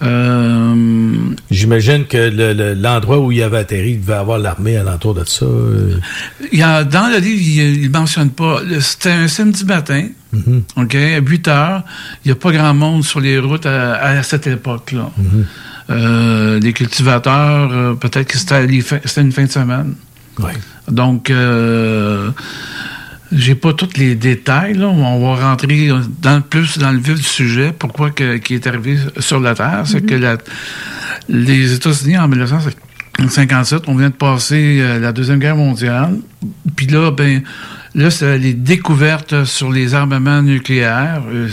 Euh, 0.02 0.74
J'imagine 1.50 2.04
que 2.04 2.16
le- 2.18 2.52
le- 2.52 2.74
l'endroit 2.74 3.18
où 3.18 3.32
il 3.32 3.42
avait 3.42 3.58
atterri, 3.58 3.92
il 3.92 4.00
devait 4.02 4.12
avoir 4.14 4.38
l'armée 4.38 4.76
alentour 4.76 5.14
de 5.14 5.24
ça. 5.24 5.46
euh. 5.46 5.98
il 6.52 6.58
y 6.58 6.62
a, 6.62 6.84
dans 6.84 7.08
le 7.08 7.18
livre, 7.18 7.42
il 7.80 7.82
ne 7.82 7.88
mentionne 7.88 8.30
pas. 8.30 8.60
le- 8.62 8.80
C'était 8.80 9.10
un 9.12 9.28
samedi 9.28 9.64
matin, 9.64 10.08
Mhm. 10.32 10.62
OK, 10.76 10.94
à 10.94 11.18
8 11.20 11.48
heures. 11.48 11.82
Il 12.24 12.28
n'y 12.28 12.32
a 12.32 12.34
pas 12.36 12.52
grand 12.52 12.74
monde 12.74 13.04
sur 13.04 13.20
les 13.20 13.38
routes 13.38 13.66
à, 13.66 13.94
à 13.94 14.22
cette 14.22 14.46
époque-là. 14.46 15.10
Mhm. 15.16 15.44
Euh, 15.88 16.60
les 16.60 16.72
cultivateurs, 16.72 17.70
euh, 17.72 17.94
peut-être 17.94 18.28
que 18.28 18.38
c'était 18.38 18.66
les 18.66 18.80
fins- 18.82 19.00
c'était 19.04 19.22
une 19.22 19.32
fin 19.32 19.44
de 19.44 19.50
semaine. 19.50 19.94
Ouais. 20.38 20.52
Donc, 20.88 21.30
euh, 21.30 22.30
j'ai 23.32 23.54
pas 23.54 23.72
tous 23.72 23.96
les 23.96 24.14
détails. 24.14 24.74
Là. 24.74 24.86
On 24.88 25.18
va 25.34 25.48
rentrer 25.50 25.90
dans, 26.22 26.40
plus 26.40 26.78
dans 26.78 26.92
le 26.92 26.98
vif 26.98 27.14
du 27.16 27.22
sujet. 27.22 27.72
Pourquoi 27.76 28.10
que, 28.10 28.36
qui 28.36 28.54
est 28.54 28.66
arrivé 28.66 28.98
sur 29.18 29.40
la 29.40 29.54
Terre, 29.54 29.82
c'est 29.84 30.02
que 30.02 30.14
la- 30.14 30.36
les 31.28 31.74
États-Unis, 31.74 32.18
en 32.18 32.28
1957, 32.28 33.84
on 33.88 33.96
vient 33.96 34.10
de 34.10 34.14
passer 34.14 34.78
euh, 34.80 34.98
la 35.00 35.12
Deuxième 35.12 35.38
Guerre 35.38 35.56
mondiale. 35.56 36.18
Puis 36.76 36.86
là, 36.86 37.10
ben, 37.10 37.42
là, 37.94 38.08
les 38.36 38.54
découvertes 38.54 39.44
sur 39.44 39.72
les 39.72 39.94
armements 39.94 40.42
nucléaires. 40.42 41.22
Euh, 41.32 41.48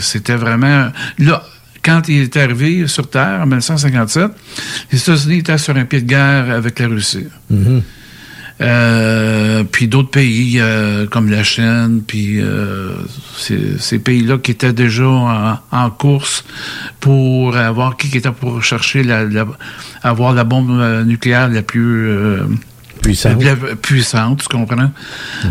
C'était 0.00 0.36
vraiment... 0.36 0.90
Là, 1.18 1.42
quand 1.86 2.08
il 2.08 2.22
est 2.22 2.36
arrivé 2.36 2.86
sur 2.88 3.08
Terre, 3.08 3.38
en 3.42 3.46
1957, 3.46 4.30
les 4.92 4.98
États-Unis 4.98 5.38
étaient 5.38 5.56
sur 5.58 5.76
un 5.76 5.84
pied 5.84 6.00
de 6.02 6.06
guerre 6.08 6.50
avec 6.50 6.78
la 6.80 6.88
Russie. 6.88 7.26
Mhm. 7.48 7.82
Euh, 8.62 9.64
puis 9.70 9.86
d'autres 9.86 10.08
pays 10.10 10.56
euh, 10.58 11.06
comme 11.06 11.30
la 11.30 11.44
Chine, 11.44 12.00
puis 12.06 12.40
euh, 12.40 12.92
ces, 13.36 13.76
ces 13.78 13.98
pays-là 13.98 14.38
qui 14.38 14.50
étaient 14.52 14.72
déjà 14.72 15.06
en, 15.06 15.58
en 15.70 15.90
course 15.90 16.42
pour 16.98 17.54
avoir 17.54 17.98
qui, 17.98 18.08
qui 18.08 18.16
était 18.16 18.30
pour 18.30 18.64
chercher 18.64 19.02
la, 19.02 19.24
la- 19.24 19.46
avoir 20.02 20.32
la 20.32 20.44
bombe 20.44 20.70
nucléaire 21.04 21.48
la 21.50 21.60
plus 21.60 22.10
Puissante. 23.06 23.38
puissante, 23.82 24.42
tu 24.42 24.48
comprends? 24.48 24.90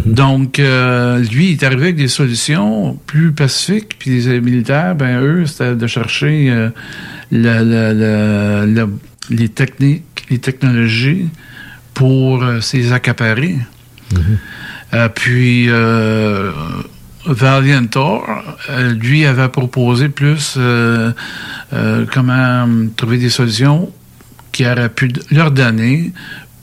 Donc 0.05 0.59
euh, 0.59 1.19
lui 1.19 1.51
il 1.51 1.51
est 1.53 1.63
arrivé 1.63 1.83
avec 1.83 1.95
des 1.95 2.07
solutions 2.07 2.99
plus 3.07 3.31
pacifiques, 3.31 3.95
puis 3.97 4.21
les 4.21 4.41
militaires, 4.41 4.95
ben 4.95 5.21
eux 5.21 5.45
c'était 5.45 5.75
de 5.75 5.87
chercher 5.87 6.49
euh, 6.49 6.69
la- 7.31 7.63
la- 7.63 7.93
la- 7.93 8.65
la- 8.65 8.87
les 9.29 9.49
techniques, 9.49 10.25
les 10.29 10.39
technologies 10.39 11.29
pour 11.93 12.43
euh, 12.43 12.59
s'les 12.61 12.93
accaparer. 12.93 13.55
Euh, 14.93 15.09
puis 15.09 15.65
euh, 15.69 16.51
Valiantor, 17.25 18.27
lui 18.99 19.25
avait 19.25 19.49
proposé 19.49 20.09
plus 20.09 20.57
comment 22.13 22.67
trouver 22.95 23.17
des 23.17 23.29
solutions 23.29 23.91
qui 24.51 24.65
auraient 24.65 24.89
pu 24.89 25.11
leur 25.31 25.51
donner 25.51 26.13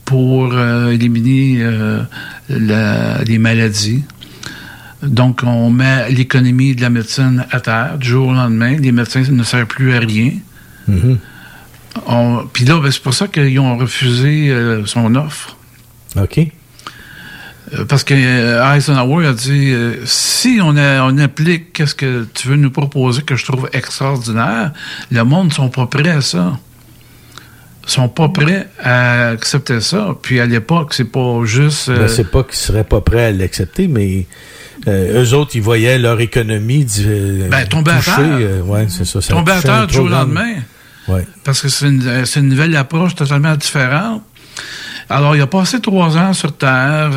pour 0.05 0.53
euh, 0.53 0.91
éliminer 0.91 1.57
euh, 1.61 2.01
la- 2.49 3.23
les 3.23 3.37
maladies. 3.37 4.03
Donc, 5.01 5.41
on 5.43 5.69
met 5.69 6.09
l'économie 6.11 6.75
de 6.75 6.81
la 6.81 6.89
médecine 6.89 7.45
à 7.51 7.59
terre 7.59 7.97
du 7.97 8.07
jour 8.07 8.29
au 8.29 8.33
lendemain. 8.33 8.77
Les 8.77 8.91
médecins 8.91 9.23
ne 9.29 9.43
servent 9.43 9.67
plus 9.67 9.93
à 9.93 9.99
rien. 9.99 10.31
Mhm. 10.87 11.17
On- 12.07 12.45
Puis 12.51 12.65
là, 12.65 12.79
ben, 12.81 12.89
c'est 12.91 13.01
pour 13.03 13.13
ça 13.13 13.27
qu'ils 13.27 13.59
ont 13.59 13.77
refusé 13.77 14.49
euh, 14.49 14.85
son 14.85 15.15
offre. 15.15 15.57
OK. 16.15 16.39
Euh, 17.73 17.85
Parce 17.85 18.03
que 18.03 18.13
euh, 18.13 18.73
Eisenhower 18.75 19.27
a 19.27 19.33
dit 19.33 19.73
si 20.05 20.59
on, 20.61 20.75
a- 20.77 21.03
on 21.03 21.17
applique 21.17 21.73
qu'est-ce 21.73 21.95
que 21.95 22.25
tu 22.33 22.47
veux 22.47 22.55
nous 22.55 22.71
proposer 22.71 23.21
que 23.23 23.35
je 23.35 23.45
trouve 23.45 23.69
extraordinaire, 23.73 24.71
le 25.11 25.23
monde 25.23 25.47
ne 25.49 25.53
sont 25.53 25.69
pas 25.69 25.85
prêts 25.87 26.09
à 26.09 26.21
ça. 26.21 26.57
Sont 27.85 28.07
pas 28.07 28.29
prêts 28.29 28.67
à 28.81 29.29
accepter 29.29 29.81
ça. 29.81 30.15
Puis 30.21 30.39
à 30.39 30.45
l'époque, 30.45 30.93
c'est 30.93 31.11
pas 31.11 31.41
juste. 31.43 31.89
euh, 31.89 31.99
Ben, 31.99 32.07
c'est 32.07 32.31
pas 32.31 32.43
qu'ils 32.43 32.55
seraient 32.55 32.85
pas 32.85 33.01
prêts 33.01 33.25
à 33.25 33.31
l'accepter, 33.31 33.87
mais 33.89 34.25
euh, 34.87 35.21
eux 35.23 35.33
autres, 35.33 35.51
ils 35.55 35.61
voyaient 35.61 35.99
leur 35.99 36.19
économie 36.21 36.87
euh, 36.99 37.49
Ben, 37.49 37.65
tomber 37.67 37.91
à 37.91 37.99
terre. 37.99 38.15
euh, 38.19 38.61
ouais, 38.61 38.85
c'est 38.87 39.05
ça. 39.05 39.19
ça 39.21 39.33
tomber 39.33 39.51
à 39.51 39.61
terre 39.61 39.87
du 39.87 39.95
jour 39.95 40.05
au 40.05 40.09
lendemain. 40.09 40.53
Ouais. 41.09 41.27
Parce 41.43 41.61
que 41.61 41.67
c'est 41.67 41.87
une, 41.87 42.47
nouvelle 42.49 42.73
approche 42.77 43.15
totalement 43.15 43.55
différente. 43.57 44.23
Alors, 45.09 45.35
il 45.35 45.41
a 45.41 45.47
passé 45.47 45.81
trois 45.81 46.17
ans 46.17 46.31
sur 46.31 46.55
Terre. 46.55 47.11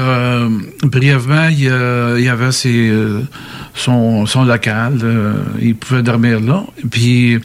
brièvement, 0.82 1.46
il, 1.48 1.70
il 2.18 2.24
y 2.24 2.28
avait 2.28 2.50
ses, 2.50 2.92
son, 3.74 4.26
son 4.26 4.44
local. 4.44 4.98
il 5.60 5.76
pouvait 5.76 6.02
dormir 6.02 6.40
là. 6.40 6.64
Puis, 6.90 7.38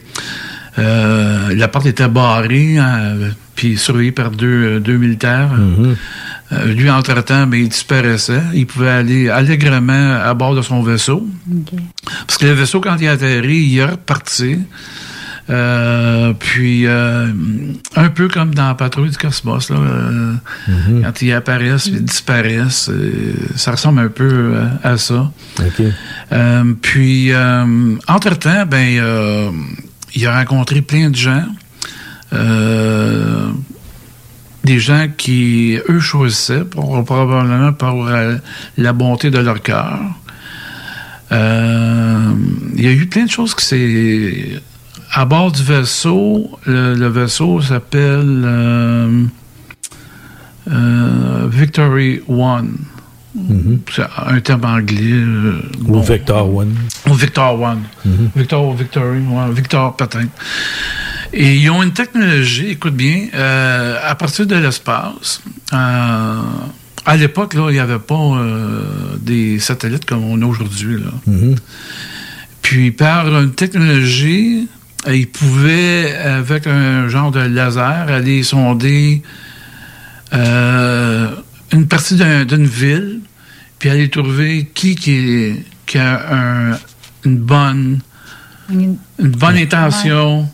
euh, 0.78 1.54
la 1.54 1.68
porte 1.68 1.86
était 1.86 2.08
barrée, 2.08 2.78
hein, 2.78 3.14
puis 3.54 3.76
surveillée 3.76 4.12
par 4.12 4.30
deux, 4.30 4.80
deux 4.80 4.96
militaires. 4.96 5.50
Mhm. 5.52 5.96
Euh, 6.52 6.66
lui, 6.66 6.90
entre-temps, 6.90 7.46
ben, 7.46 7.60
il 7.60 7.68
disparaissait. 7.68 8.42
Il 8.54 8.66
pouvait 8.66 8.90
aller 8.90 9.30
allègrement 9.30 10.18
à 10.22 10.34
bord 10.34 10.54
de 10.54 10.62
son 10.62 10.82
vaisseau. 10.82 11.26
Parce 12.26 12.38
que 12.38 12.46
le 12.46 12.52
vaisseau, 12.52 12.80
quand 12.80 12.96
il 13.00 13.08
a 13.08 13.12
atterri, 13.12 13.56
il 13.56 13.78
est 13.78 13.84
reparti. 13.84 14.58
Euh, 15.50 16.32
puis, 16.38 16.86
euh, 16.86 17.26
un 17.96 18.08
peu 18.10 18.28
comme 18.28 18.54
dans 18.54 18.68
la 18.68 18.74
patrouille 18.74 19.10
du 19.10 19.16
cosmos, 19.16 19.70
là, 19.70 19.76
euh, 19.76 20.34
quand 21.02 21.22
ils 21.22 21.32
apparaissent, 21.32 21.86
ils 21.86 22.04
disparaissent, 22.04 22.88
euh, 22.90 23.34
ça 23.56 23.72
ressemble 23.72 24.00
un 24.00 24.08
peu 24.08 24.30
euh, 24.30 24.66
à 24.84 24.96
ça. 24.98 25.32
OK. 25.58 25.84
Euh, 26.32 26.74
puis, 26.80 27.32
euh, 27.32 27.96
entre-temps, 28.06 28.66
ben, 28.66 28.98
euh, 28.98 29.50
il 30.14 30.26
a 30.26 30.38
rencontré 30.38 30.82
plein 30.82 31.10
de 31.10 31.16
gens. 31.16 31.44
Euh, 32.32 33.50
des 34.64 34.78
gens 34.78 35.08
qui, 35.16 35.78
eux, 35.88 36.00
choisissaient, 36.00 36.64
probablement 36.64 37.72
par 37.72 37.96
la 38.76 38.92
bonté 38.92 39.30
de 39.30 39.38
leur 39.38 39.60
cœur. 39.60 39.98
Euh, 41.32 42.32
il 42.76 42.84
y 42.84 42.86
a 42.86 42.92
eu 42.92 43.06
plein 43.06 43.24
de 43.24 43.30
choses 43.30 43.54
qui 43.54 43.64
s'est... 43.64 44.62
À 45.14 45.26
bord 45.26 45.52
du 45.52 45.62
vaisseau, 45.62 46.58
le, 46.64 47.06
vaisseau 47.08 47.60
s'appelle 47.60 48.44
euh, 50.70 51.48
Victory 51.50 52.22
One. 52.28 52.78
C'est 53.94 54.02
un 54.26 54.40
terme 54.40 54.64
anglais. 54.64 55.12
euh, 55.12 55.60
Ou 55.80 55.92
bon. 55.92 56.00
Vector 56.00 56.54
One. 56.54 56.74
Ou 57.08 57.14
Victor 57.14 57.60
One. 57.60 57.82
Victor 58.36 58.66
ou 58.68 58.74
Victory, 58.74 59.20
ouais, 59.20 59.52
Victor 59.52 59.96
peut-être. 59.96 60.28
Et 61.32 61.56
ils 61.56 61.70
ont 61.70 61.82
une 61.82 61.92
technologie, 61.92 62.68
écoute 62.72 62.94
bien, 62.94 63.28
euh, 63.34 63.96
à 64.04 64.14
partir 64.14 64.46
de 64.46 64.54
l'espace. 64.56 65.40
euh, 65.72 66.40
à 67.06 67.16
l'époque, 67.16 67.54
il 67.54 67.60
n'y 67.72 67.78
avait 67.80 67.98
pas 67.98 68.38
des 69.20 69.58
satellites 69.58 70.04
comme 70.04 70.22
on 70.24 70.40
a 70.42 70.44
aujourd'hui. 70.46 70.98
là. 71.00 71.10
Puis 72.60 72.92
par 72.92 73.26
une 73.40 73.52
technologie, 73.52 74.68
ils 75.08 75.26
pouvaient, 75.28 76.14
avec 76.14 76.66
un 76.68 77.08
genre 77.08 77.32
de 77.32 77.40
laser, 77.40 78.06
aller 78.08 78.42
sonder 78.44 79.22
une 81.72 81.86
partie 81.88 82.16
d'un- 82.16 82.44
d'une 82.44 82.66
ville, 82.66 83.20
puis 83.78 83.88
aller 83.90 84.08
trouver 84.10 84.70
qui, 84.74 84.94
qui, 84.94 85.12
est- 85.12 85.64
qui 85.86 85.98
a 85.98 86.72
un- 86.72 86.78
une 87.24 87.38
bonne 87.38 88.00
Une- 88.70 88.96
bonne 89.18 89.56
intention. 89.56 90.48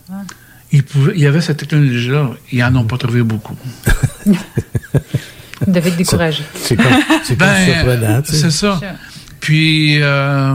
Ils 0.73 0.83
pouvaient- 0.83 1.13
il 1.17 1.21
y 1.23 1.27
avait 1.27 1.41
cette 1.41 1.59
technologie-là. 1.59 2.31
Ils 2.53 2.59
n'en 2.61 2.77
ont 2.77 2.85
pas 2.85 2.99
trouvé 2.99 3.23
beaucoup. 3.23 3.57
Vous 4.27 4.35
devez 5.73 5.89
être 5.91 5.97
découragé. 5.97 6.43
C'est 6.55 6.77
comme, 6.77 6.87
c'est 7.25 7.37
comme 7.37 7.49
Ben, 7.49 7.65
surprenant. 7.65 8.23
tu 8.23 8.33
sais. 8.33 8.39
C'est 8.43 8.51
ça. 8.51 8.81
Puis, 9.49 9.97
euh, 10.03 10.55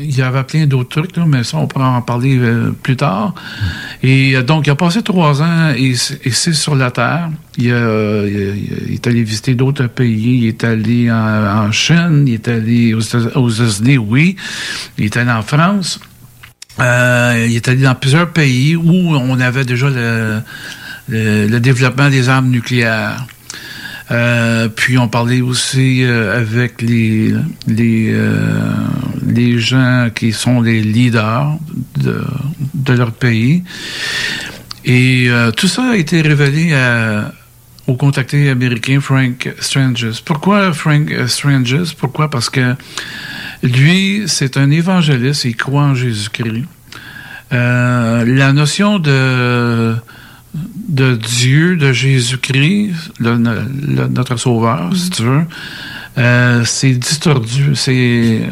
il 0.00 0.18
y 0.18 0.20
avait 0.20 0.42
plein 0.42 0.66
d'autres 0.66 1.00
trucs, 1.00 1.16
mais 1.16 1.44
ça, 1.44 1.58
on 1.58 1.68
pourra 1.68 1.90
en 1.90 2.02
parler 2.02 2.36
euh, 2.36 2.72
plus 2.72 2.96
tard. 2.96 3.36
Et 4.02 4.34
euh, 4.34 4.42
donc, 4.42 4.66
il 4.66 4.70
a 4.70 4.74
passé 4.74 5.00
trois 5.04 5.42
ans 5.42 5.72
ici 5.74 6.18
ici 6.24 6.52
sur 6.52 6.74
la 6.74 6.90
Terre. 6.90 7.30
Il, 7.56 7.70
est 7.70 9.06
allé 9.06 9.22
visiter 9.22 9.54
d'autres 9.54 9.86
pays. 9.86 10.38
Il 10.38 10.48
est 10.48 10.64
allé 10.64 11.08
en, 11.08 11.70
Chine. 11.70 12.24
Il 12.26 12.34
est 12.34 12.48
allé 12.48 12.94
aux 12.94 13.00
États- 13.00 13.38
aux 13.38 13.48
États-Unis, 13.48 13.98
oui. 13.98 14.34
Il 14.98 15.04
est 15.04 15.16
allé 15.16 15.30
en 15.30 15.42
France. 15.42 16.00
Il 16.80 16.82
est 17.54 17.68
allé 17.68 17.82
dans 17.82 17.94
plusieurs 17.94 18.32
pays 18.32 18.74
où 18.74 19.14
on 19.14 19.38
avait 19.38 19.64
déjà 19.64 19.86
le 21.08 21.58
développement 21.60 22.10
des 22.10 22.28
armes 22.28 22.50
nucléaires. 22.50 23.24
Euh, 24.10 24.68
puis 24.68 24.98
on 24.98 25.08
parlait 25.08 25.40
aussi 25.40 26.04
euh, 26.04 26.38
avec 26.38 26.80
les 26.80 27.34
les 27.66 28.12
euh, 28.12 28.38
les 29.26 29.58
gens 29.58 30.10
qui 30.14 30.32
sont 30.32 30.60
les 30.60 30.80
leaders 30.80 31.58
de, 31.98 32.24
de 32.74 32.92
leur 32.92 33.10
pays. 33.10 33.64
Et 34.84 35.28
tout 35.56 35.66
ça 35.66 35.90
a 35.90 35.96
été 35.96 36.20
révélé 36.20 36.72
au 37.88 37.96
contacté 37.96 38.48
américain 38.48 39.00
Frank 39.00 39.52
Stranges. 39.58 40.22
Pourquoi 40.24 40.72
Frank 40.72 41.12
Stranges? 41.26 41.96
Pourquoi? 41.98 42.30
Parce 42.30 42.48
que 42.48 42.76
lui, 43.64 44.22
c'est 44.26 44.56
un 44.56 44.70
évangéliste, 44.70 45.44
il 45.44 45.56
croit 45.56 45.82
en 45.82 45.96
Jésus-Christ. 45.96 46.66
La 47.50 48.52
notion 48.52 49.00
de 49.00 49.96
de 50.88 51.14
Dieu, 51.16 51.76
de 51.76 51.92
Jésus-Christ, 51.92 52.92
notre 53.20 54.36
Sauveur, 54.36 54.90
si 54.94 55.10
tu 55.10 55.22
veux, 55.22 55.42
euh, 56.18 56.64
c'est 56.64 56.92
distordu. 56.92 57.74
C'est 57.74 58.48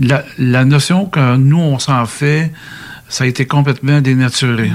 la, 0.00 0.24
la 0.38 0.64
notion 0.64 1.06
que 1.06 1.36
nous 1.36 1.58
on 1.60 1.78
s'en 1.78 2.06
fait, 2.06 2.52
ça 3.08 3.24
a 3.24 3.26
été 3.26 3.46
complètement 3.46 4.00
dénaturé. 4.00 4.70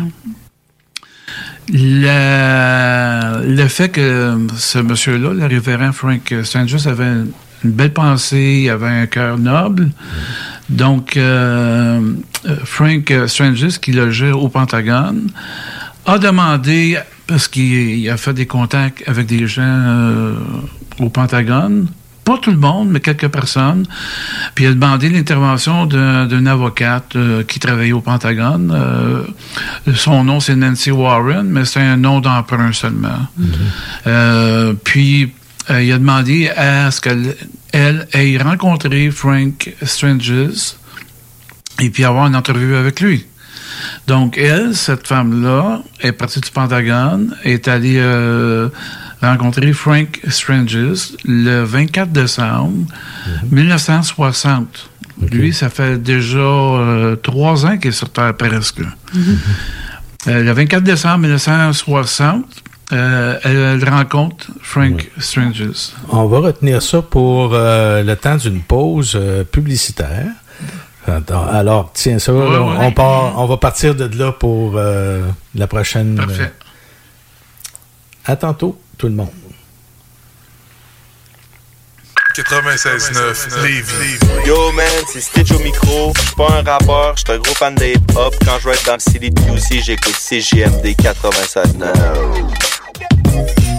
La- 1.71 3.41
le 3.45 3.67
fait 3.67 3.89
que 3.89 4.37
ce 4.57 4.79
monsieur-là, 4.79 5.33
le 5.33 5.45
révérend 5.45 5.91
Frank 5.91 6.33
Stranges, 6.43 6.87
avait 6.87 7.03
une, 7.05 7.31
une 7.63 7.71
belle 7.71 7.93
pensée, 7.93 8.61
il 8.63 8.69
avait 8.69 8.87
un 8.87 9.05
cœur 9.05 9.37
noble. 9.37 9.89
Donc, 10.69 11.17
euh, 11.17 11.99
euh, 12.45 12.55
Frank 12.63 13.11
Stranges, 13.27 13.79
qui 13.79 13.91
logeait 13.91 14.31
au 14.31 14.47
Pentagone, 14.49 15.29
a 16.09 16.19
demandé, 16.19 16.97
parce 17.27 17.47
qu'il 17.47 17.63
il 17.99 18.09
a 18.09 18.17
fait 18.17 18.33
des 18.33 18.45
contacts 18.47 19.03
avec 19.07 19.25
des 19.27 19.47
gens 19.47 19.61
euh, 19.63 20.33
au 20.99 21.09
Pentagone, 21.09 21.87
pas 22.25 22.37
tout 22.37 22.51
le 22.51 22.57
monde, 22.57 22.89
mais 22.91 22.99
quelques 22.99 23.27
personnes, 23.29 23.85
puis 24.53 24.65
il 24.65 24.67
a 24.67 24.73
demandé 24.73 25.09
l'intervention 25.09 25.85
d'un- 25.85 26.25
d'une 26.27 26.47
avocate 26.47 27.15
euh, 27.15 27.43
qui 27.43 27.59
travaillait 27.59 27.91
au 27.91 28.01
Pentagone. 28.01 28.71
Euh, 28.75 29.23
son 29.95 30.23
nom, 30.23 30.39
c'est 30.39 30.55
Nancy 30.55 30.91
Warren, 30.91 31.43
mais 31.49 31.65
c'est 31.65 31.81
un 31.81 31.97
nom 31.97 32.19
d'emprunt 32.19 32.71
seulement. 32.73 33.19
Euh, 34.07 34.73
puis, 34.83 35.31
il 35.69 35.91
a 35.91 35.97
demandé 35.99 36.49
à 36.49 36.89
ce 36.91 36.99
qu'elle 37.01 37.35
elle 37.71 38.07
ait 38.13 38.37
rencontré 38.39 39.11
Frank 39.11 39.71
Stranges 39.83 40.33
et 41.79 41.89
puis 41.91 42.03
avoir 42.03 42.25
une 42.25 42.35
entrevue 42.35 42.75
avec 42.75 42.99
lui. 43.01 43.25
Donc, 44.07 44.37
elle, 44.37 44.75
cette 44.75 45.07
femme-là, 45.07 45.81
est 46.01 46.11
partie 46.11 46.39
du 46.39 46.49
Pentagone, 46.51 47.35
est 47.43 47.67
allée 47.67 47.97
euh, 47.99 48.69
rencontrer 49.21 49.73
Frank 49.73 50.19
Stranges 50.27 51.13
le 51.25 51.63
24 51.63 52.11
décembre 52.11 52.85
1960. 53.51 54.89
Lui, 55.31 55.53
ça 55.53 55.69
fait 55.69 56.01
déjà 56.01 56.37
euh, 56.37 57.15
trois 57.17 57.65
ans 57.65 57.77
qu'il 57.77 57.89
est 57.89 57.93
sur 57.93 58.09
Terre 58.09 58.35
presque. 58.35 58.81
Euh, 60.27 60.43
le 60.43 60.51
24 60.51 60.83
décembre 60.83 61.19
1960, 61.19 62.45
euh, 62.91 63.37
elle, 63.43 63.81
elle 63.81 63.89
rencontre 63.89 64.47
Frank 64.61 65.11
Stranges. 65.19 65.91
On 66.09 66.25
va 66.25 66.39
retenir 66.39 66.81
ça 66.81 67.01
pour 67.01 67.51
euh, 67.53 68.01
le 68.03 68.15
temps 68.15 68.37
d'une 68.37 68.61
pause 68.61 69.13
euh, 69.15 69.43
publicitaire. 69.43 70.31
Attends, 71.07 71.45
Alors, 71.47 71.91
tiens, 71.93 72.19
ça, 72.19 72.31
là, 72.31 72.37
Ouais, 72.39 72.57
on, 72.57 72.79
ouais. 72.79 72.91
part, 72.91 73.37
on 73.39 73.45
va 73.47 73.57
partir 73.57 73.95
de 73.95 74.05
là 74.17 74.31
pour 74.31 74.73
euh, 74.75 75.27
la 75.55 75.65
prochaine. 75.67 76.15
Parfait. 76.15 76.43
euh, 76.43 78.31
à 78.31 78.35
tantôt, 78.35 78.79
tout 78.97 79.07
le 79.07 79.13
monde. 79.13 79.29
96.9 82.35 83.63
Lévis. 83.63 84.19
Yo 84.45 84.71
man, 84.73 84.85
c'est 85.11 85.19
Stitch 85.19 85.51
au 85.51 85.59
micro. 85.59 86.13
Je 86.15 86.21
suis 86.21 86.35
pas 86.35 86.59
un 86.59 86.63
rappeur, 86.63 87.17
je 87.17 87.23
suis 87.25 87.33
un 87.33 87.39
gros 87.41 87.55
fan 87.55 87.73
de 87.75 87.85
hip-hop. 87.85 88.35
Quand 88.45 88.59
je 88.61 88.69
vais 88.69 88.75
être 88.75 88.85
dans 88.85 88.93
le 88.93 88.99
City 88.99 89.29
de 89.31 89.39
QC, 89.41 89.81
j'écoute 89.81 90.15
CGMD 90.15 90.95
96.9. 90.95 93.78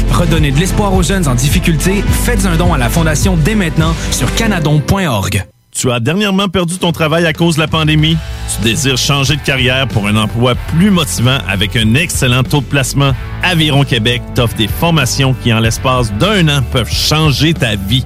Redonnez 0.11 0.51
de 0.51 0.59
l'espoir 0.59 0.93
aux 0.93 1.03
jeunes 1.03 1.27
en 1.27 1.35
difficulté. 1.35 2.03
Faites 2.23 2.45
un 2.45 2.55
don 2.55 2.73
à 2.73 2.77
la 2.77 2.89
Fondation 2.89 3.37
dès 3.37 3.55
maintenant 3.55 3.93
sur 4.11 4.33
canadon.org. 4.35 5.45
Tu 5.73 5.89
as 5.89 6.01
dernièrement 6.01 6.49
perdu 6.49 6.77
ton 6.77 6.91
travail 6.91 7.25
à 7.25 7.31
cause 7.33 7.55
de 7.55 7.61
la 7.61 7.67
pandémie? 7.67 8.17
Tu 8.53 8.61
désires 8.61 8.97
changer 8.97 9.37
de 9.37 9.41
carrière 9.41 9.87
pour 9.87 10.05
un 10.05 10.17
emploi 10.17 10.55
plus 10.55 10.91
motivant 10.91 11.37
avec 11.47 11.77
un 11.77 11.95
excellent 11.95 12.43
taux 12.43 12.59
de 12.59 12.65
placement? 12.65 13.13
Aviron 13.41 13.85
Québec 13.85 14.21
t'offre 14.35 14.55
des 14.57 14.67
formations 14.67 15.33
qui, 15.33 15.53
en 15.53 15.59
l'espace 15.59 16.11
d'un 16.13 16.49
an, 16.49 16.61
peuvent 16.71 16.91
changer 16.91 17.53
ta 17.53 17.75
vie. 17.75 18.05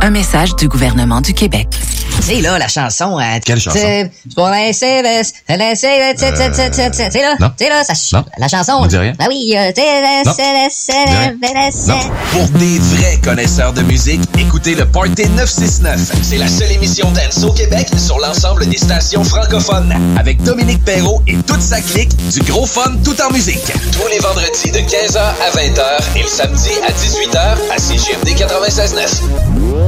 Un 0.00 0.10
message 0.10 0.54
du 0.56 0.68
gouvernement 0.68 1.20
du 1.20 1.34
Québec. 1.34 1.66
Tu 2.20 2.22
sais, 2.36 2.40
là, 2.40 2.58
la 2.58 2.68
chanson. 2.68 3.18
euh, 3.18 3.38
Quelle 3.44 3.60
chanson? 3.60 3.78
C'est 3.80 4.10
tu 7.08 7.12
sais, 7.12 7.22
là, 7.22 7.36
tu 7.38 7.64
sais, 7.64 7.68
là, 7.68 7.84
ça, 7.84 8.18
Non. 8.18 8.24
la 8.38 8.48
chanson. 8.48 8.82
Me 8.82 8.88
dis 8.88 8.96
rien. 8.96 9.12
Ah 9.18 9.26
oui, 9.28 9.54
euh. 9.56 9.70
Pour 12.32 12.48
des 12.58 12.78
vrais 12.78 13.18
connaisseurs 13.22 13.72
de 13.72 13.82
musique, 13.82 14.20
écoutez 14.38 14.74
le 14.74 14.86
Party 14.86 15.28
969. 15.30 16.00
C'est 16.22 16.38
la 16.38 16.48
seule 16.48 16.72
émission 16.72 17.10
dance 17.12 17.44
au 17.44 17.52
Québec 17.52 17.88
sur 17.96 18.18
l'ensemble 18.18 18.66
des 18.66 18.78
stations 18.78 19.24
francophones. 19.24 19.94
Avec 20.18 20.42
Dominique 20.42 20.84
Perrault 20.84 21.22
et 21.26 21.36
toute 21.46 21.62
sa 21.62 21.80
clique, 21.80 22.14
du 22.32 22.40
gros 22.42 22.66
fun 22.66 22.92
tout 23.04 23.16
en 23.20 23.32
musique. 23.32 23.72
Tous 23.92 24.08
les 24.10 24.18
vendredis 24.18 24.70
de 24.72 24.78
15h 24.78 25.18
à 25.18 25.50
20h 25.56 26.16
et 26.16 26.22
le 26.22 26.28
samedi 26.28 26.70
à 26.86 26.90
18h 26.92 27.56
à 27.74 27.78
CGMD 27.78 28.28
96.9. 28.36 29.87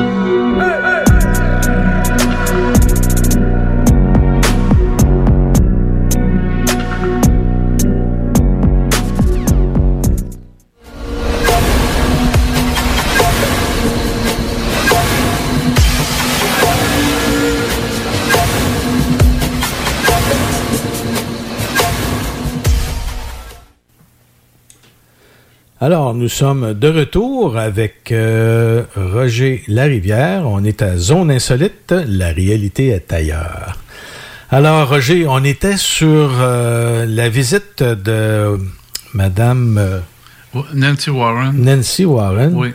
Alors, 25.83 26.13
nous 26.13 26.29
sommes 26.29 26.75
de 26.75 26.87
retour 26.89 27.57
avec 27.57 28.11
euh, 28.11 28.83
Roger 28.95 29.63
Larivière. 29.67 30.43
On 30.45 30.63
est 30.63 30.83
à 30.83 30.95
Zone 30.97 31.31
Insolite. 31.31 31.91
La 32.07 32.27
réalité 32.27 32.89
est 32.89 33.11
ailleurs. 33.11 33.79
Alors, 34.51 34.87
Roger, 34.89 35.25
on 35.27 35.43
était 35.43 35.77
sur 35.77 36.29
euh, 36.39 37.07
la 37.07 37.29
visite 37.29 37.81
de 37.81 38.59
Madame 39.15 39.79
euh, 39.79 40.61
Nancy 40.75 41.09
Warren. 41.09 41.53
Nancy 41.57 42.05
Warren, 42.05 42.53
Oui. 42.55 42.73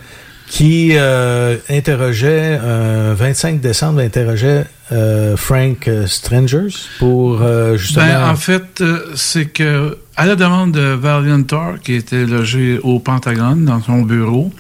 qui 0.48 0.96
interrogeait, 1.68 2.58
euh, 2.60 3.14
25 3.16 3.60
décembre, 3.60 4.00
interrogeait 4.00 4.64
Frank 5.36 5.88
Strangers 6.06 6.74
pour 6.98 7.38
justement... 7.76 8.04
Ben, 8.06 8.30
en 8.30 8.36
fait, 8.36 8.82
c'est 9.14 9.46
que 9.46 9.96
à 10.16 10.26
la 10.26 10.36
demande 10.36 10.72
de 10.72 10.80
Valiant 10.94 11.42
Thor, 11.42 11.74
qui 11.82 11.92
était 11.94 12.24
logé 12.24 12.78
au 12.82 12.98
Pentagone 13.00 13.64
dans 13.64 13.82
son 13.82 14.02
bureau, 14.02 14.52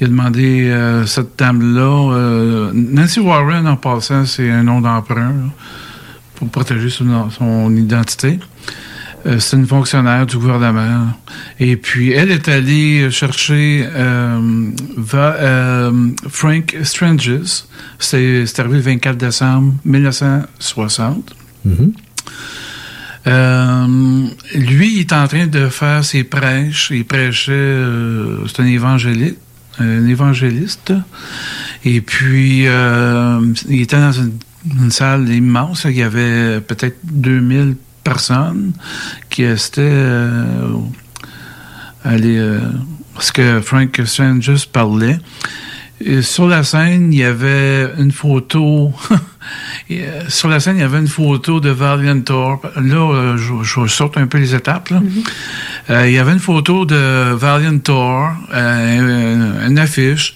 il 0.00 0.06
a 0.06 0.08
demandé 0.08 0.68
euh, 0.70 1.04
cette 1.06 1.38
dame-là. 1.38 2.12
euh, 2.14 2.70
Nancy 2.72 3.20
Warren, 3.20 3.66
en 3.66 3.76
passant, 3.76 4.24
c'est 4.24 4.48
un 4.50 4.62
nom 4.62 4.80
d'emprunt 4.80 5.32
pour 6.36 6.48
protéger 6.48 6.88
son, 6.88 7.76
identité. 7.76 8.38
Euh, 9.26 9.40
c'est 9.40 9.56
une 9.56 9.66
fonctionnaire 9.66 10.24
du 10.24 10.36
gouvernement. 10.38 11.08
Et 11.58 11.76
puis, 11.76 12.12
elle 12.12 12.30
est 12.30 12.48
allée 12.48 13.10
chercher 13.10 13.88
Va- 14.96 15.90
Frank 16.28 16.76
Stranges. 16.84 17.64
C'est 17.98 18.58
arrivé 18.60 18.76
le 18.76 18.82
24 18.82 19.16
décembre 19.16 19.74
1960. 19.84 21.34
Mhm. 21.64 21.92
Euh, 23.28 24.26
lui, 24.54 24.94
il 24.94 25.00
est 25.00 25.12
en 25.12 25.28
train 25.28 25.46
de 25.46 25.68
faire 25.68 26.04
ses 26.04 26.24
prêches. 26.24 26.90
Il 26.90 27.04
prêchait, 27.04 27.52
euh, 27.52 28.46
c'est 28.46 28.62
un 28.62 28.66
évangéliste, 28.66 29.36
un 29.78 30.06
évangéliste. 30.06 30.92
Et 31.84 32.00
puis, 32.00 32.66
euh, 32.66 33.40
il 33.68 33.82
était 33.82 34.00
dans 34.00 34.12
une, 34.12 34.32
salle 34.90 35.28
immense. 35.28 35.84
Il 35.84 35.96
y 35.96 36.02
avait 36.02 36.60
peut-être 36.60 36.98
2000 37.04 37.76
personnes 38.02 38.72
qui 39.30 39.44
étaient 39.44 39.82
euh, 42.06 42.60
parce 43.14 43.32
que 43.32 43.60
Frank 43.60 44.00
Stranges 44.04 44.66
parlait. 44.68 45.18
Et 46.04 46.22
sur 46.22 46.46
la 46.46 46.62
scène, 46.62 47.12
il 47.12 47.18
y 47.18 47.24
avait 47.24 47.92
une 47.98 48.12
photo. 48.12 48.92
Euh, 49.90 50.24
sur 50.28 50.50
la 50.50 50.60
scène, 50.60 50.76
il 50.76 50.80
y 50.80 50.84
avait 50.84 50.98
une 50.98 51.08
photo 51.08 51.58
de 51.58 51.70
Valiant 51.70 52.20
Thor. 52.20 52.60
Là, 52.76 53.14
euh, 53.14 53.36
je, 53.38 53.62
je 53.62 53.86
saute 53.86 54.18
un 54.18 54.26
peu 54.26 54.36
les 54.36 54.54
étapes. 54.54 54.90
là. 54.90 55.00
Euh, 55.88 56.06
il 56.06 56.12
y 56.12 56.18
avait 56.18 56.32
une 56.32 56.38
photo 56.38 56.84
de 56.84 57.32
Valiant 57.32 57.78
Thor, 57.78 58.30
euh, 58.52 59.66
une 59.66 59.78
affiche. 59.78 60.34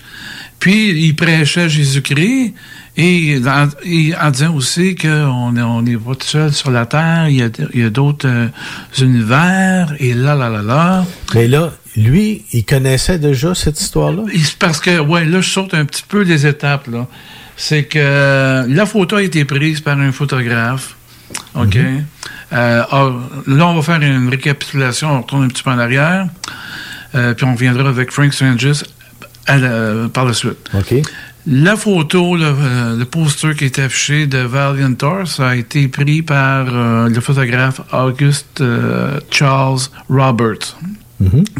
Puis 0.58 0.92
il 1.06 1.14
prêchait 1.14 1.68
Jésus-Christ 1.68 2.54
et 2.96 3.40
en, 3.46 3.68
et 3.84 4.14
en 4.14 4.30
disant 4.30 4.54
aussi 4.54 4.94
qu'on 4.94 5.56
est, 5.56 5.62
on 5.62 5.84
est 5.84 5.96
pas 5.96 6.14
tout 6.14 6.26
seul 6.26 6.52
sur 6.52 6.70
la 6.70 6.86
terre, 6.86 7.28
il 7.28 7.36
y 7.36 7.42
a, 7.42 7.48
il 7.74 7.80
y 7.80 7.84
a 7.84 7.90
d'autres 7.90 8.28
euh, 8.28 8.46
univers 9.00 9.92
et 9.98 10.14
là 10.14 10.34
là 10.34 10.48
là 10.48 10.62
là. 10.62 11.04
Mais 11.34 11.48
là, 11.48 11.72
lui, 11.97 12.45
il 12.53 12.64
connaissait 12.64 13.18
déjà 13.18 13.55
cette 13.55 13.80
histoire-là? 13.80 14.22
Parce 14.59 14.80
que, 14.80 14.99
ouais, 14.99 15.24
là, 15.24 15.40
je 15.40 15.51
saute 15.51 15.74
un 15.74 15.84
petit 15.84 16.05
peu 16.07 16.22
les 16.22 16.47
étapes, 16.47 16.86
là. 16.88 17.07
C'est 17.57 17.84
que 17.84 17.99
euh, 17.99 18.66
la 18.66 18.86
photo 18.86 19.16
a 19.16 19.22
été 19.22 19.45
prise 19.45 19.80
par 19.80 19.99
un 19.99 20.11
photographe. 20.11 20.97
OK? 21.55 21.76
Euh, 21.76 22.82
ah, 22.90 23.11
là, 23.47 23.66
on 23.66 23.74
va 23.74 23.82
faire 23.82 24.01
une 24.01 24.28
récapitulation. 24.28 25.11
On 25.11 25.22
retourne 25.22 25.45
un 25.45 25.49
petit 25.49 25.62
peu 25.62 25.70
en 25.70 25.78
arrière. 25.78 26.26
Euh, 27.14 27.34
puis 27.34 27.45
on 27.45 27.53
reviendra 27.53 27.88
avec 27.90 28.11
Frank 28.11 28.32
Stranges 28.32 28.84
par 29.47 30.24
la 30.24 30.32
suite. 30.32 30.70
OK. 30.74 31.03
La 31.47 31.74
photo, 31.76 32.36
le, 32.36 32.45
euh, 32.45 32.97
le 32.97 33.05
poster 33.05 33.57
qui 33.57 33.64
est 33.64 33.80
affiché 33.80 34.28
de 34.28 34.38
Valiant 34.38 34.95
Thor, 34.95 35.26
ça 35.26 35.49
a 35.49 35.57
été 35.57 35.88
pris 35.88 36.22
par 36.22 36.66
euh, 36.68 37.09
le 37.09 37.20
photographe 37.20 37.80
August 37.93 38.61
euh, 38.61 39.18
Charles 39.28 39.80
Roberts, 40.09 40.76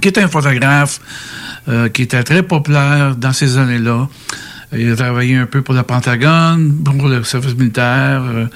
qui 0.01 0.09
est 0.09 0.19
un 0.19 0.29
photographe 0.29 1.01
euh, 1.69 1.89
qui 1.89 2.03
était 2.03 2.23
très 2.23 2.43
populaire 2.43 3.17
dans 3.17 3.33
ces 3.33 3.59
années-là. 3.59 4.09
Il 4.75 4.91
a 4.91 4.97
travaillé 4.97 5.37
un 5.37 5.45
peu 5.45 5.61
pour 5.61 5.75
le 5.75 5.83
Pentagone, 5.83 6.83
pour 6.83 7.07
le 7.07 7.23
service 7.25 7.55
militaire, 7.55 8.23
euh, 8.25 8.47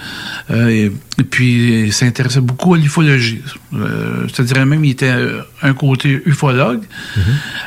euh, 0.50 0.68
et, 0.68 0.92
et 1.18 1.24
puis 1.24 1.84
il 1.84 1.92
s'intéressait 1.92 2.40
beaucoup 2.40 2.72
à 2.72 2.78
l'ufologie. 2.78 3.42
Euh, 3.74 4.26
je 4.26 4.32
te 4.32 4.42
dirais 4.42 4.64
même 4.64 4.80
qu'il 4.80 4.92
était 4.92 5.12
un 5.62 5.74
côté 5.74 6.22
ufologue, 6.24 6.84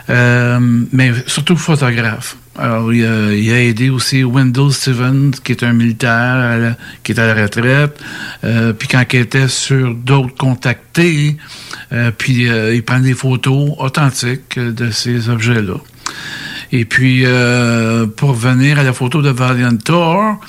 euh, 0.10 0.60
mais 0.92 1.12
surtout 1.28 1.56
photographe. 1.56 2.38
Alors, 2.60 2.94
il 2.94 3.06
a, 3.06 3.34
il 3.34 3.52
a 3.52 3.62
aidé 3.62 3.90
aussi 3.90 4.24
Wendell 4.24 4.72
Stevens, 4.72 5.32
qui 5.44 5.54
est 5.54 5.64
un 5.64 5.72
militaire 5.74 6.58
la- 6.60 6.76
qui 7.04 7.14
est 7.14 7.20
à 7.20 7.34
la 7.34 7.42
retraite, 7.42 7.98
euh, 8.44 8.74
puis 8.74 8.88
quand 8.90 9.04
il 9.14 9.20
était 9.22 9.48
sur 9.48 9.94
d'autres 9.96 10.36
contactés, 10.36 11.38
euh, 11.94 12.12
puis 12.18 12.50
euh, 12.50 12.76
il 12.76 12.84
prend 12.84 13.00
des 13.00 13.14
photos 13.14 13.72
authentiques 13.78 14.60
de 14.60 14.92
ces 14.92 15.30
objets-là. 15.30 15.76
Et 16.72 16.86
puis, 16.86 17.24
pour 18.18 18.34
venir 18.34 18.78
à 18.78 18.84
la 18.84 18.94
photo 18.94 19.22
de 19.22 19.30
Valiant 19.30 19.76
Thor, 19.78 20.40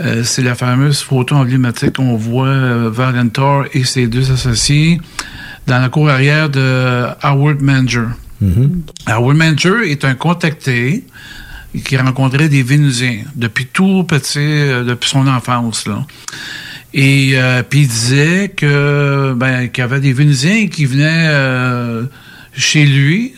euh, 0.00 0.22
c'est 0.22 0.42
la 0.42 0.54
fameuse 0.54 1.00
photo 1.02 1.34
emblématique 1.34 1.94
qu'on 1.94 2.14
voit 2.16 2.88
Valiant 2.90 3.28
Thor 3.28 3.64
et 3.72 3.82
ses 3.84 4.06
deux 4.06 4.30
associés 4.30 5.00
dans 5.66 5.80
la 5.80 5.88
cour 5.88 6.08
arrière 6.10 6.48
de 6.50 7.06
Howard 7.22 7.60
Manger. 7.60 8.06
Howard 9.06 9.36
Manger 9.36 9.90
est 9.90 10.04
un 10.04 10.14
contacté 10.14 11.04
qui 11.84 11.96
rencontrait 11.96 12.48
des 12.48 12.62
Vénusiens 12.62 13.24
depuis 13.34 13.66
tout 13.66 14.04
petit, 14.04 14.38
euh, 14.38 14.84
depuis 14.84 15.08
son 15.08 15.26
enfance. 15.26 15.86
Là. 15.86 16.06
Et 16.94 17.32
euh, 17.34 17.62
puis 17.62 17.80
il 17.80 17.88
disait 17.88 18.48
que 18.56 19.34
ben, 19.36 19.68
qu'il 19.68 19.82
y 19.82 19.84
avait 19.84 20.00
des 20.00 20.12
Vénusiens 20.12 20.68
qui 20.68 20.86
venaient 20.86 21.26
euh, 21.28 22.04
chez 22.54 22.86
lui 22.86 23.34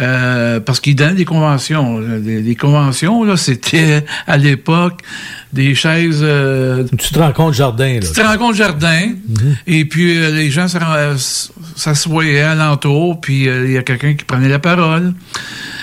euh, 0.00 0.60
parce 0.60 0.80
qu'il 0.80 0.94
donnait 0.96 1.14
des 1.14 1.24
conventions. 1.24 1.98
Les, 1.98 2.40
les 2.42 2.54
conventions, 2.54 3.24
là, 3.24 3.36
c'était 3.36 4.04
à 4.26 4.36
l'époque 4.36 5.00
des 5.52 5.74
chaises. 5.74 6.20
euh, 6.22 6.84
Tu 6.98 7.12
te 7.14 7.18
rends 7.18 7.32
compte, 7.32 7.54
Jardin, 7.54 7.94
là. 7.94 8.00
tu 8.00 8.12
te 8.12 8.20
rends 8.20 8.36
compte 8.36 8.54
jardin, 8.54 9.12
et 9.66 9.84
puis 9.86 10.16
euh, 10.18 10.30
les 10.30 10.50
gens 10.50 10.66
s'assoyaient 11.76 12.42
alentour, 12.42 13.20
puis 13.20 13.48
euh, 13.48 13.66
il 13.66 13.72
y 13.72 13.78
a 13.78 13.82
quelqu'un 13.82 14.14
qui 14.14 14.24
prenait 14.24 14.48
la 14.48 14.58
parole. 14.58 15.14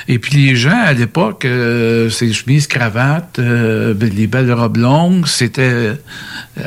Et 0.08 0.20
puis 0.20 0.36
les 0.46 0.56
gens, 0.56 0.80
à 0.86 0.94
l'époque, 0.94 1.46
euh, 1.46 2.12
ces 2.12 2.32
chemises, 2.32 2.68
cravates, 2.68 3.40
euh, 3.40 3.96
ben, 3.96 4.08
les 4.16 4.28
belles 4.28 4.54
robes 4.54 4.78
longues, 4.78 5.26
c'était... 5.26 5.94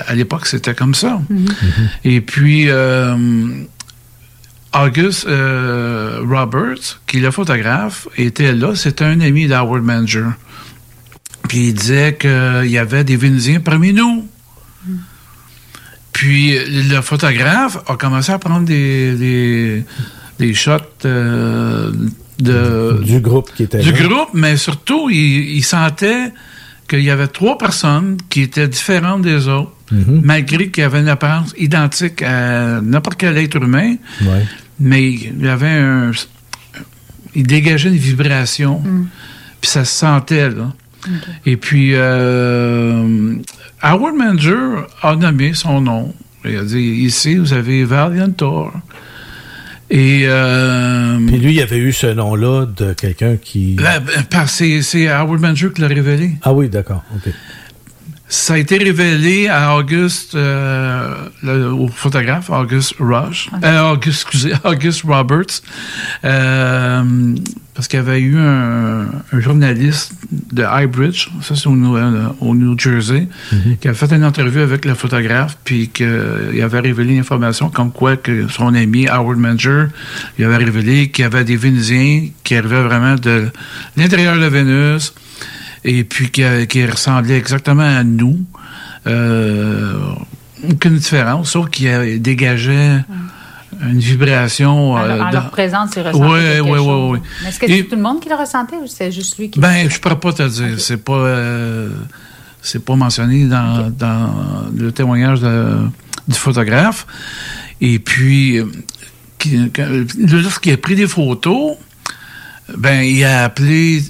à 0.09 0.14
l'époque, 0.16 0.46
c'était 0.46 0.74
comme 0.74 0.94
ça. 0.94 1.20
Et 2.05 2.20
puis... 2.20 2.68
euh, 4.75 4.87
August 4.87 5.27
euh, 5.27 6.21
Roberts, 6.29 7.01
qui 7.07 7.19
est 7.19 7.21
le 7.21 7.31
photographe, 7.31 8.09
était 8.16 8.53
là. 8.53 8.75
C'était 8.75 9.05
un 9.05 9.21
ami 9.21 9.47
d'Howard 9.47 9.83
Manger. 9.83 10.27
Puis 11.49 11.69
il 11.69 11.75
disait 11.75 12.16
qu'il 12.21 12.71
y 12.71 12.79
avait 12.79 13.05
des 13.05 13.16
Vénusiens 13.16 13.61
parmi 13.61 13.93
nous. 13.93 14.29
Puis 16.12 16.59
le 16.91 17.01
photographe 17.01 17.79
a 17.87 17.97
commencé 17.97 18.33
à 18.33 18.39
prendre 18.39 18.66
des, 18.66 19.14
des, 19.14 19.85
des 20.41 20.53
shots 20.53 20.79
euh, 21.05 21.93
de, 22.41 23.01
Du 23.05 23.21
groupe 23.21 23.53
qui 23.55 23.62
était 23.62 23.79
du 23.79 23.93
là. 23.93 24.03
groupe, 24.03 24.31
mais 24.35 24.57
surtout, 24.57 25.09
il, 25.11 25.57
il 25.57 25.64
sentait 25.64 26.33
qu'il 26.89 27.03
y 27.03 27.11
avait 27.11 27.29
trois 27.29 27.57
personnes 27.57 28.16
qui 28.31 28.43
étaient 28.43 28.66
différentes 28.66 29.23
des 29.23 29.47
autres, 29.47 29.73
Mhm. 29.91 30.20
malgré 30.22 30.70
qu'il 30.70 30.84
avait 30.84 31.01
une 31.01 31.09
apparence 31.09 31.55
identique 31.57 32.22
à 32.22 32.80
n'importe 32.82 33.16
quel 33.18 33.39
être 33.39 33.57
humain, 33.57 33.97
Ouais. 34.22 34.45
mais 34.78 35.11
il 35.12 35.49
avait 35.49 35.66
un... 35.68 36.11
Il 37.34 37.47
dégageait 37.47 37.89
une 37.91 37.97
vibration, 37.97 38.82
puis 39.61 39.70
ça 39.70 39.84
se 39.84 39.95
sentait, 39.95 40.51
là. 40.51 40.72
Et 41.47 41.57
puis, 41.57 41.91
euh, 41.95 43.34
Howard 43.82 44.14
Manger 44.14 44.82
a 45.03 45.14
nommé 45.16 45.55
son 45.55 45.80
nom. 45.80 46.14
Il 46.45 46.57
a 46.57 46.64
dit, 46.64 46.78
ici, 46.80 47.36
vous 47.36 47.53
avez 47.53 47.84
Valiant 47.84 48.30
Thor. 48.30 48.72
Et... 49.91 50.22
Euh, 50.26 51.18
Puis 51.26 51.39
lui, 51.39 51.55
il 51.55 51.62
avait 51.62 51.78
eu 51.78 51.93
ce 51.93 52.09
nom-là 52.09 52.66
de 52.66 52.93
quelqu'un 52.93 53.36
qui... 53.36 53.76
là, 53.76 54.01
ben, 54.01 54.47
c'est 54.47 55.09
Howard 55.09 55.41
Manger 55.41 55.68
qui 55.74 55.80
l'a 55.80 55.86
révélé. 55.89 56.32
Ah 56.43 56.53
oui, 56.53 56.68
d'accord. 56.68 57.05
OK. 57.14 57.32
Ça 58.31 58.55
a 58.55 58.59
été 58.59 58.76
révélé 58.76 59.49
à 59.49 59.74
Auguste, 59.76 60.35
euh, 60.35 61.14
le- 61.43 61.72
au 61.72 61.89
photographe, 61.89 62.51
Auguste 62.51 62.95
Rush, 63.01 63.49
euh, 63.64 63.93
Auguste, 63.93 64.22
excusez, 64.26 64.53
Auguste 64.64 65.03
Roberts, 65.07 65.62
euh, 66.24 67.35
parce 67.74 67.89
qu'il 67.89 67.99
y 67.99 68.03
avait 68.03 68.20
eu 68.20 68.37
un, 68.39 69.07
un 69.33 69.41
journaliste 69.41 70.12
de 70.53 70.62
Highbridge, 70.62 71.29
ça 71.43 71.55
c'est 71.57 71.66
au, 71.68 71.76
New- 71.76 71.97
euh, 71.97 72.26
au 72.41 72.55
New 72.55 72.79
Jersey, 72.79 73.29
qui 73.81 73.89
a 73.89 73.95
fait 73.95 74.12
une 74.12 74.24
entrevue 74.24 74.61
avec 74.61 74.85
le 74.85 74.95
photographe, 74.95 75.57
puis 75.64 75.89
qu'il 75.89 76.61
avait 76.62 76.81
révélé 76.81 77.16
l'information 77.16 77.70
comme 77.70 77.93
quoi 77.93 78.16
que 78.16 78.49
son 78.49 78.74
ami 78.74 79.09
Howard 79.09 79.39
Manger, 79.39 79.87
il 80.39 80.45
avait 80.45 80.57
révélé 80.64 81.09
qu'il 81.11 81.22
y 81.22 81.26
avait 81.26 81.45
des 81.45 81.57
Vénusiens 81.57 82.29
qui 82.45 82.57
arrivaient 82.57 82.83
vraiment 82.83 83.14
de 83.14 83.49
l'intérieur 83.97 84.37
de 84.39 84.47
Vénus, 84.47 85.14
et 85.85 86.05
puis 86.05 86.31
qui, 86.31 86.43
qui 86.68 86.85
ressemblait 86.87 87.37
exactement 87.39 87.83
à 87.99 88.05
nous. 88.05 88.39
Euh, 89.07 89.95
aucune 90.70 90.97
différence, 90.97 91.51
sauf 91.53 91.70
qu'il 91.70 91.87
euh, 91.89 92.18
dégageait 92.18 93.05
une 93.81 93.99
vibration. 94.01 94.97
Alors, 94.97 95.16
euh, 95.16 95.20
en 95.20 95.24
dans- 95.26 95.31
leur 95.31 95.51
présence, 95.51 95.91
ils 95.97 96.03
quelque 96.03 96.16
ouais, 96.16 96.61
ouais, 96.61 96.79
chose. 96.79 97.12
ouais. 97.12 97.20
Mais 97.43 97.49
Est-ce 97.49 97.61
que 97.61 97.66
c'est 97.68 97.85
tout 97.85 97.95
le 97.97 98.03
monde 98.03 98.20
qui 98.20 98.29
le 98.29 98.35
ressentait 98.35 98.76
ou 98.76 98.87
c'est 98.87 99.12
juste 99.12 99.39
lui 99.39 99.51
qui 99.51 99.61
Ben, 99.61 99.89
je 99.89 99.99
pourrais 100.01 100.18
pas 100.18 100.33
te 100.33 100.43
dire. 100.49 100.81
C'est 100.81 100.97
pas, 100.97 101.12
euh, 101.12 101.89
c'est 102.61 102.85
pas 102.85 102.97
mentionné 102.97 103.45
dans, 103.47 103.89
dans 103.91 104.35
le 104.76 104.91
témoignage 104.91 105.41
de- 105.41 105.79
du 106.26 106.35
photographe. 106.37 107.07
Et 107.81 108.01
puis, 108.01 108.59
euh, 108.59 110.05
lorsqu'il 110.18 110.72
a 110.72 110.76
pris 110.76 110.97
des 110.97 111.07
photos, 111.07 111.76
ben, 112.76 113.03
il 113.03 113.22
a 113.24 113.45
appelé, 113.45 114.03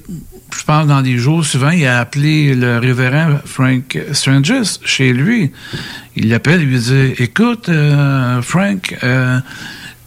je 0.56 0.64
pense 0.64 0.86
dans 0.86 1.02
des 1.02 1.18
jours 1.18 1.44
souvent, 1.44 1.70
il 1.70 1.86
a 1.86 2.00
appelé 2.00 2.54
le 2.54 2.78
révérend 2.78 3.38
Frank 3.44 3.98
Stranges 4.12 4.78
chez 4.84 5.12
lui. 5.12 5.52
Il 6.16 6.28
l'appelle, 6.30 6.62
il 6.62 6.68
lui 6.68 6.78
dit, 6.78 7.14
écoute, 7.22 7.68
euh, 7.68 8.40
Frank, 8.42 8.96
euh, 9.02 9.40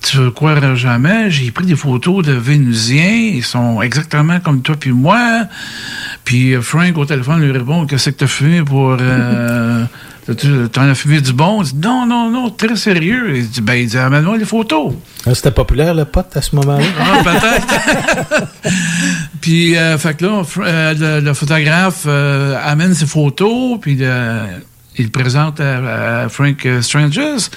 tu 0.01 0.19
ne 0.19 0.29
croiras 0.29 0.75
jamais, 0.75 1.29
j'ai 1.29 1.51
pris 1.51 1.65
des 1.65 1.75
photos 1.75 2.25
de 2.25 2.33
Vénusiens, 2.33 3.31
ils 3.33 3.43
sont 3.43 3.81
exactement 3.81 4.39
comme 4.39 4.61
toi 4.61 4.75
puis 4.75 4.91
moi. 4.91 5.43
Puis 6.25 6.55
euh, 6.55 6.61
Frank 6.61 6.97
au 6.97 7.05
téléphone 7.05 7.41
lui 7.41 7.51
répond, 7.51 7.85
qu'est-ce 7.85 8.09
que 8.09 8.15
t'as 8.15 8.27
fumé 8.27 8.63
pour... 8.63 8.97
Euh, 8.99 9.85
T'en 10.71 10.81
as 10.83 10.93
fumé 10.95 11.19
du 11.19 11.33
bon? 11.33 11.63
Il 11.63 11.67
dit, 11.69 11.75
non, 11.81 12.05
non, 12.05 12.29
non, 12.29 12.49
très 12.51 12.75
sérieux. 12.75 13.37
Il 13.37 13.49
dit, 13.49 13.61
ben, 13.61 13.73
il 13.73 13.87
dit, 13.87 13.97
amène-moi 13.97 14.37
les 14.37 14.45
photos. 14.45 14.93
Ah, 15.25 15.33
C'était 15.33 15.51
populaire, 15.51 15.93
le 15.95 16.05
pote, 16.05 16.37
à 16.37 16.41
ce 16.41 16.55
moment-là? 16.55 16.85
Ah, 16.99 17.23
peut-être. 17.23 18.47
puis, 19.41 19.75
euh, 19.75 19.97
fait 19.97 20.15
que 20.15 20.25
là, 20.25 20.43
euh, 20.59 20.93
le, 21.19 21.25
le 21.25 21.33
photographe 21.33 22.03
euh, 22.05 22.55
amène 22.63 22.93
ses 22.93 23.07
photos, 23.07 23.79
puis 23.81 23.95
le- 23.95 24.45
il 24.97 25.05
le 25.05 25.09
présente 25.11 25.59
à, 25.59 26.23
à 26.23 26.29
Frank 26.29 26.67
Stranges. 26.81 27.49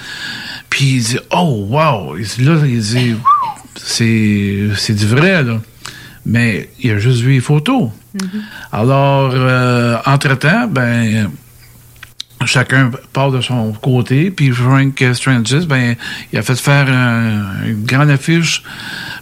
Puis 0.69 0.85
il 0.85 1.03
dit, 1.03 1.19
oh, 1.31 1.67
wow. 1.69 2.17
Il 2.17 2.25
dit, 2.25 2.43
là, 2.43 2.55
il 2.65 2.79
dit, 2.79 3.15
c'est, 3.75 4.69
c'est 4.75 4.95
du 4.95 5.05
vrai, 5.05 5.43
là. 5.43 5.59
Mais 6.25 6.69
il 6.81 6.89
a 6.91 6.97
juste 6.97 7.19
vu 7.21 7.33
les 7.33 7.39
photos. 7.41 7.89
Alors, 8.71 9.31
euh, 9.35 9.97
entre-temps, 10.07 10.67
ben, 10.67 11.29
chacun 12.45 12.91
part 13.13 13.31
de 13.31 13.41
son 13.41 13.71
côté. 13.73 14.29
Puis 14.31 14.51
Frank 14.51 15.01
Stranges, 15.13 15.65
ben, 15.67 15.95
il 16.33 16.39
a 16.39 16.41
fait 16.43 16.59
faire 16.59 16.87
un- 16.89 17.65
une 17.67 17.85
grande 17.85 18.09
affiche 18.09 18.61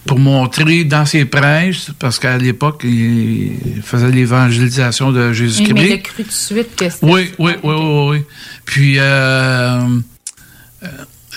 pour 0.06 0.20
montrer 0.20 0.84
dans 0.84 1.06
ses 1.06 1.24
prêches, 1.26 1.92
parce 2.00 2.20
qu'à 2.20 2.38
l'époque, 2.38 2.82
il 2.84 3.82
faisait 3.84 4.10
l'évangélisation 4.12 5.12
de 5.12 5.20
Mais 5.20 5.26
il 5.26 5.30
a 5.30 5.34
Jésus-Christ. 5.34 6.02
cru 6.04 6.24
tout 6.24 6.30
de 6.30 6.34
suite 6.34 6.76
que 6.76 6.90
c'était. 6.90 7.06
Oui, 7.06 7.32
oui, 7.40 7.54
oui, 7.64 7.76
oui, 7.78 8.10
oui. 8.18 8.24
Puis 8.66 8.96
euh, 8.98 9.80
euh, 10.84 10.88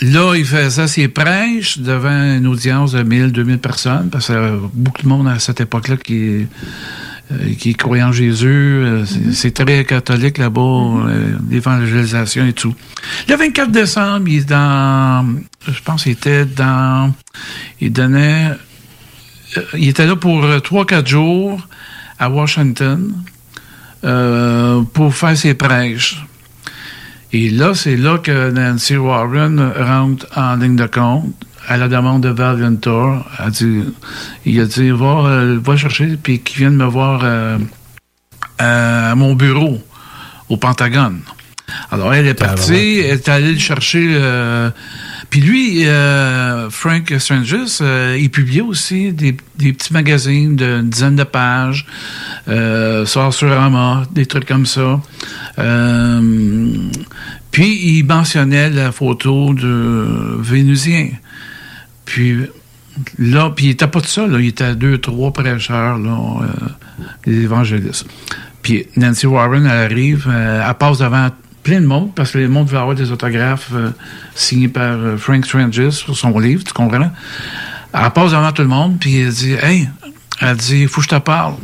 là, 0.03 0.35
il 0.35 0.45
faisait 0.45 0.89
ses 0.89 1.09
prêches 1.09 1.79
devant 1.79 2.37
une 2.37 2.47
audience 2.47 2.93
de 2.93 3.03
1000, 3.03 3.31
2000 3.33 3.59
personnes, 3.59 4.09
parce 4.11 4.29
que 4.29 4.33
euh, 4.33 4.57
beaucoup 4.73 5.03
de 5.03 5.09
monde 5.09 5.29
à 5.29 5.39
cette 5.39 5.61
époque-là 5.61 5.97
qui, 5.99 6.47
qui 7.59 7.75
croyait 7.75 8.03
en 8.05 8.13
Jésus. 8.13 8.47
euh, 8.49 9.05
c'est- 9.05 9.33
C'est 9.33 9.51
très 9.65 9.85
catholique 9.85 10.39
là-bas, 10.39 10.61
euh, 10.61 11.37
l'évangélisation 11.51 12.47
et 12.47 12.53
tout. 12.53 12.75
Le 13.29 13.37
24 13.37 13.71
décembre, 13.71 14.29
il 14.29 14.39
est 14.39 14.49
dans, 14.49 15.27
je 15.67 15.81
pense 15.83 16.05
qu'il 16.05 16.13
était 16.13 16.45
dans, 16.45 17.13
il 17.81 17.93
donnait, 17.93 18.53
euh, 19.57 19.63
il 19.77 19.89
était 19.89 20.07
là 20.07 20.17
pour 20.17 20.45
3-4 20.63 21.07
jours 21.09 21.61
à 22.19 22.31
Washington 22.31 23.13
euh, 24.05 24.83
pour 24.93 25.15
faire 25.15 25.37
ses 25.37 25.55
prêches. 25.55 26.25
Et 27.33 27.51
là, 27.51 27.75
c'est 27.75 27.97
là 27.97 28.19
que 28.19 28.51
Nancy 28.51 28.97
Warren 28.97 29.61
rentre 29.79 30.27
en 30.37 30.57
ligne 30.57 30.77
de 30.77 30.87
compte 30.87 31.35
à 31.67 31.77
la 31.77 31.89
demande 31.89 32.23
de 32.23 32.29
Val. 32.29 32.61
Elle 32.63 33.51
dit, 33.51 33.83
il 34.45 34.61
a 34.61 34.65
dit, 34.67 34.91
va, 34.91 35.07
euh, 35.27 35.59
va 35.63 35.77
chercher, 35.77 36.17
puis 36.23 36.41
qu'il 36.41 36.59
vienne 36.59 36.77
me 36.77 36.87
voir 36.87 37.21
euh, 37.25 37.59
à 38.59 39.15
mon 39.15 39.35
bureau 39.35 39.81
au 40.49 40.57
Pentagone. 40.57 41.21
Alors, 41.91 42.15
elle 42.15 42.29
est 42.29 42.35
partie, 42.35 43.01
elle 43.01 43.17
est 43.17 43.29
allée 43.29 43.53
le 43.53 43.59
chercher. 43.59 44.07
euh, 44.15 44.71
puis 45.31 45.41
lui, 45.41 45.87
euh, 45.87 46.71
Frank 46.71 47.13
Stranges, 47.19 47.79
euh, 47.81 48.17
il 48.19 48.31
publiait 48.31 48.61
aussi 48.61 49.13
des, 49.13 49.37
des 49.57 49.73
petits 49.73 49.93
magazines 49.93 50.55
d'une 50.55 50.89
dizaine 50.89 51.17
de 51.17 51.25
pages, 51.25 51.85
euh, 52.49 53.05
Sorcerama, 53.05 54.05
des 54.13 54.27
trucs 54.27 54.47
comme 54.47 54.67
ça. 54.67 55.01
Euh, 55.59 56.77
puis 57.51 57.97
il 57.97 58.05
mentionnait 58.05 58.71
la 58.71 58.93
photo 58.93 59.53
de 59.53 60.07
Vénusien. 60.39 61.09
Puis 62.07 62.47
là, 63.19 63.51
puis 63.55 63.67
il 63.67 63.71
était 63.71 63.87
pas 63.87 64.01
tout 64.01 64.09
seul, 64.09 64.31
là, 64.31 64.41
il 64.41 64.49
était 64.49 64.75
deux, 64.75 64.99
trois 64.99 65.33
prêcheurs, 65.33 65.99
euh, 65.99 66.47
des 67.27 67.43
évangélistes. 67.43 68.07
Puis 68.63 68.87
Nancy 68.97 69.27
Warren, 69.27 69.67
elle 69.67 69.93
arrive, 69.93 70.27
euh, 70.29 70.67
elle 70.67 70.75
passe 70.75 70.99
devant 70.99 71.29
plein 71.63 71.81
de 71.81 71.87
monde, 71.87 72.15
parce 72.15 72.31
que 72.31 72.39
le 72.39 72.49
monde 72.49 72.69
veut 72.69 72.79
avoir 72.79 72.95
des 72.97 73.11
autographes 73.11 73.71
euh, 73.75 73.91
signés 74.35 74.69
par 74.69 74.97
Frank 75.19 75.45
Stranges 75.45 75.91
sur 75.91 76.17
son 76.17 76.39
livre, 76.39 76.65
tu 76.65 76.73
comprends? 76.73 77.11
Elle 77.93 78.11
passe 78.11 78.31
devant 78.31 78.53
tout 78.53 78.63
le 78.63 78.69
monde, 78.69 78.99
puis 78.99 79.21
elle 79.21 79.33
dit 79.33 79.53
Hey, 79.53 79.89
elle 80.41 80.57
dit, 80.57 80.83
il 80.83 80.89
faut 80.89 81.01
que 81.01 81.05
je 81.05 81.17
te 81.17 81.21
parle. 81.21 81.55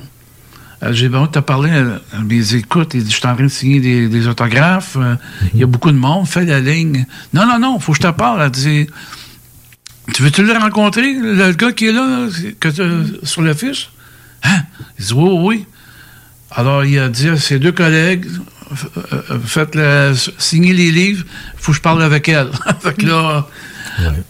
J'ai 0.90 1.09
besoin 1.09 1.26
de 1.26 1.30
te 1.30 1.38
parler. 1.38 1.70
Elle 1.70 2.26
dit 2.26 2.57
Écoute, 2.57 2.95
je 2.95 3.01
suis 3.01 3.26
en 3.26 3.34
train 3.34 3.45
de 3.45 3.49
signer 3.49 4.09
des, 4.09 4.26
autographes, 4.26 4.97
il 5.55 5.61
y 5.61 5.62
a 5.62 5.66
beaucoup 5.66 5.93
de 5.93 5.97
monde, 5.97 6.26
fais 6.26 6.45
la 6.45 6.59
ligne. 6.59 7.07
Non, 7.32 7.47
non, 7.47 7.61
non, 7.61 7.78
faut 7.78 7.93
que 7.93 7.99
je 7.99 8.09
te 8.09 8.12
parle. 8.12 8.43
Elle 8.43 8.51
dit 8.51 8.88
Tu 10.15 10.23
veux-tu 10.23 10.43
le 10.45 10.53
rencontrer, 10.53 11.15
le 11.15 11.53
gars 11.53 11.73
qui 11.73 11.87
est 11.89 11.93
là, 11.93 12.27
que 12.61 12.69
t'as 12.69 13.27
sur 13.27 13.43
le 13.43 13.55
fiche 13.55 13.91
Hein? 14.45 14.63
Il 14.99 15.05
dit 15.07 15.13
Oui, 15.15 15.31
oui. 15.41 15.67
Alors, 16.51 16.85
il 16.85 16.99
a 16.99 17.09
dit 17.09 17.29
à 17.29 17.37
ses 17.37 17.59
deux 17.59 17.73
collègues, 17.73 18.27
f- 18.27 18.87
euh, 19.13 19.39
faites 19.45 19.75
le, 19.75 20.13
signer 20.39 20.75
les 20.75 20.91
livres, 20.91 21.25
il 21.55 21.61
faut 21.61 21.73
que 21.73 21.77
je 21.79 21.83
parle 21.83 22.03
avec 22.03 22.29
elle. 22.29 22.49
fait 22.81 22.95
que 22.95 23.07
là, 23.07 23.47
elle, 24.01 24.23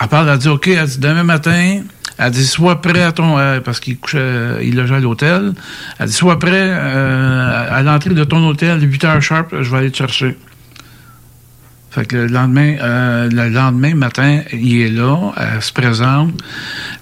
elle 0.00 0.08
parle, 0.08 0.28
elle 0.30 0.38
dit, 0.38 0.48
OK, 0.48 0.68
elle 0.68 0.86
dit, 0.86 0.98
demain 0.98 1.22
matin, 1.24 1.82
elle 2.16 2.30
dit, 2.30 2.46
sois 2.46 2.80
prêt 2.80 3.02
à 3.02 3.12
ton, 3.12 3.38
euh, 3.38 3.60
parce 3.60 3.80
qu'il 3.80 3.98
couchait, 3.98 4.18
euh, 4.20 4.60
il 4.62 4.74
logeait 4.74 4.94
à 4.94 5.00
l'hôtel, 5.00 5.52
elle 5.98 6.06
dit, 6.06 6.12
sois 6.14 6.38
prêt 6.38 6.50
euh, 6.54 7.76
à 7.76 7.82
l'entrée 7.82 8.14
de 8.14 8.24
ton 8.24 8.46
hôtel, 8.48 8.80
8 8.82 9.04
heures 9.04 9.20
sharp, 9.22 9.54
je 9.60 9.70
vais 9.70 9.76
aller 9.78 9.90
te 9.90 9.98
chercher. 9.98 10.38
Fait 11.96 12.04
que 12.04 12.16
le 12.18 12.26
lendemain, 12.26 12.76
euh, 12.82 13.30
le 13.30 13.48
lendemain 13.48 13.94
matin, 13.94 14.42
il 14.52 14.82
est 14.82 14.90
là, 14.90 15.32
elle 15.38 15.62
se 15.62 15.72
présente. 15.72 16.34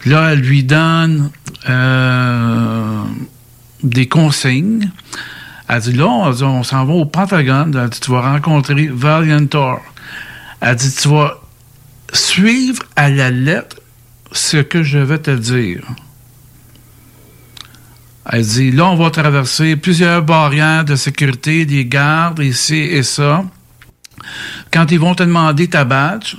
Là, 0.07 0.31
elle 0.31 0.39
lui 0.39 0.63
donne 0.63 1.33
euh, 1.69 3.03
des 3.83 4.07
consignes. 4.07 4.89
Elle 5.69 5.81
dit 5.81 5.95
là, 5.95 6.07
on, 6.07 6.43
on 6.45 6.63
s'en 6.63 6.85
va 6.85 6.93
au 6.93 7.07
Pentagone. 7.07 7.77
Elle 7.77 7.91
dit, 7.91 7.99
tu 7.99 8.13
vas 8.13 8.21
rencontrer 8.21 8.87
Valiantor. 8.87 9.81
Elle 10.61 10.77
dit, 10.77 10.95
tu 10.95 11.09
vas 11.09 11.41
suivre 12.13 12.85
à 12.95 13.11
la 13.11 13.33
lettre 13.33 13.79
ce 14.31 14.59
que 14.59 14.85
je 14.85 14.99
vais 14.99 15.19
te 15.19 15.33
dire. 15.33 15.83
Elle 18.31 18.47
dit, 18.47 18.71
là, 18.71 18.91
on 18.91 18.95
va 18.95 19.11
traverser 19.11 19.75
plusieurs 19.75 20.23
barrières 20.23 20.85
de 20.85 20.95
sécurité, 20.95 21.67
des 21.67 21.85
gardes, 21.85 22.39
ici 22.39 22.77
et 22.77 23.03
ça. 23.03 23.45
Quand 24.73 24.91
ils 24.91 24.99
vont 24.99 25.15
te 25.15 25.23
demander 25.23 25.69
ta 25.69 25.85
badge, 25.85 26.37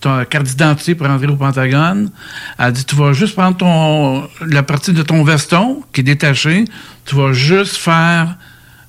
ta 0.00 0.24
carte 0.24 0.46
d'identité 0.46 0.94
pour 0.94 1.08
entrer 1.08 1.28
au 1.28 1.36
Pentagone, 1.36 2.10
elle 2.58 2.72
dit, 2.72 2.84
tu 2.84 2.96
vas 2.96 3.12
juste 3.12 3.34
prendre 3.34 3.56
ton, 3.56 4.28
la 4.46 4.62
partie 4.62 4.92
de 4.92 5.02
ton 5.02 5.22
veston 5.24 5.82
qui 5.92 6.00
est 6.00 6.04
détachée, 6.04 6.64
tu 7.04 7.14
vas 7.14 7.32
juste 7.32 7.76
faire 7.76 8.36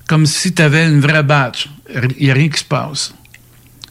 comme 0.06 0.26
si 0.26 0.52
tu 0.52 0.60
avais 0.62 0.86
une 0.86 1.00
vraie 1.00 1.22
badge. 1.22 1.66
Il 2.18 2.24
n'y 2.26 2.30
a 2.30 2.34
rien 2.34 2.48
qui 2.48 2.58
se 2.58 2.64
passe. 2.64 3.14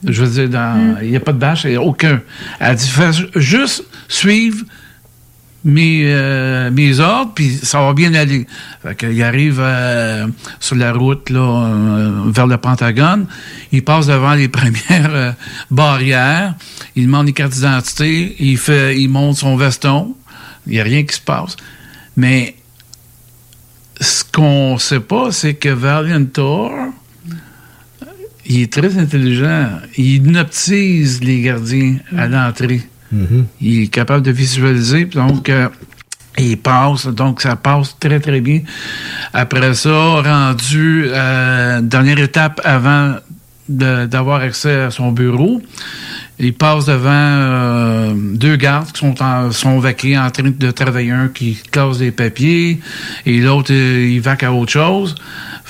Je 0.05 0.23
veux 0.23 0.47
dire, 0.47 0.59
il 1.01 1.09
n'y 1.09 1.15
a 1.15 1.19
pas 1.21 1.31
de 1.31 1.37
badge, 1.39 1.63
il 1.63 1.71
n'y 1.71 1.75
a 1.77 1.81
aucun. 1.81 2.21
Elle 2.59 2.75
dit, 2.75 2.89
fais 2.89 3.13
ju- 3.13 3.27
juste 3.35 3.85
suivre 4.09 4.63
mes, 5.65 6.03
euh, 6.05 6.71
mes 6.71 6.99
ordres, 6.99 7.31
puis 7.33 7.51
ça 7.51 7.81
va 7.81 7.93
bien 7.93 8.13
aller. 8.13 8.45
Qu'il 8.97 9.21
arrive 9.23 9.59
euh, 9.59 10.27
sur 10.59 10.75
la 10.75 10.91
route 10.91 11.29
là, 11.29 11.39
euh, 11.39 12.21
vers 12.27 12.47
le 12.47 12.57
Pentagone, 12.57 13.27
il 13.71 13.83
passe 13.83 14.07
devant 14.07 14.33
les 14.33 14.47
premières 14.49 15.35
barrières, 15.71 16.55
il 16.95 17.05
demande 17.05 17.27
les 17.27 17.33
cartes 17.33 17.53
d'identité, 17.53 18.35
il 18.39 18.57
fait, 18.57 18.99
il 18.99 19.09
monte 19.09 19.37
son 19.37 19.55
veston, 19.55 20.15
il 20.67 20.73
n'y 20.73 20.79
a 20.79 20.83
rien 20.83 21.03
qui 21.03 21.15
se 21.15 21.21
passe. 21.21 21.55
Mais 22.17 22.55
ce 23.99 24.23
qu'on 24.23 24.77
sait 24.77 24.99
pas, 24.99 25.31
c'est 25.31 25.55
que 25.55 25.69
Valiantor, 25.69 26.71
il 28.45 28.61
est 28.61 28.73
très 28.73 28.97
intelligent. 28.97 29.69
Il 29.97 30.15
hypnotise 30.15 31.23
les 31.23 31.41
gardiens 31.41 31.97
à 32.15 32.27
l'entrée. 32.27 32.81
Il 33.61 33.83
est 33.83 33.87
capable 33.87 34.23
de 34.23 34.31
visualiser, 34.31 35.05
donc 35.05 35.49
euh, 35.49 35.69
il 36.37 36.57
passe, 36.57 37.07
donc 37.07 37.41
ça 37.41 37.55
passe 37.55 37.95
très 37.99 38.19
très 38.19 38.41
bien. 38.41 38.61
Après 39.33 39.73
ça, 39.73 40.21
rendu 40.21 41.05
euh, 41.07 41.81
dernière 41.81 42.19
étape 42.19 42.61
avant 42.63 43.15
d'avoir 43.69 44.41
accès 44.41 44.81
à 44.81 44.91
son 44.91 45.11
bureau, 45.11 45.61
il 46.39 46.53
passe 46.53 46.85
devant 46.85 47.09
euh, 47.11 48.13
deux 48.15 48.55
gardes 48.57 48.91
qui 48.91 48.99
sont, 48.99 49.21
en, 49.23 49.51
sont 49.51 49.79
vaqués 49.79 50.17
en 50.17 50.29
train 50.31 50.51
de 50.51 50.71
travailler, 50.71 51.11
un 51.11 51.29
qui 51.29 51.57
classe 51.71 51.99
des 51.99 52.11
papiers 52.11 52.79
et 53.25 53.39
l'autre 53.39 53.71
il 53.71 54.19
vaque 54.19 54.43
à 54.43 54.51
autre 54.51 54.71
chose. 54.71 55.15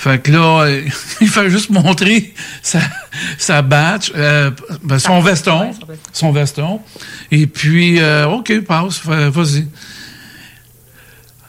Fait 0.04 0.18
que 0.22 0.30
là, 0.32 0.64
euh, 0.66 0.82
il 1.22 1.28
fait 1.28 1.48
juste 1.48 1.70
montrer 1.70 2.34
sa, 2.60 2.78
sa 3.38 3.62
badge, 3.62 4.10
euh, 4.14 4.50
ben, 4.82 4.98
son 4.98 5.22
veston, 5.22 5.70
son 6.12 6.30
veston. 6.30 6.80
Et 7.30 7.46
puis, 7.46 8.00
euh, 8.00 8.26
OK, 8.28 8.52
passe, 8.66 9.00
vas-y. 9.06 9.66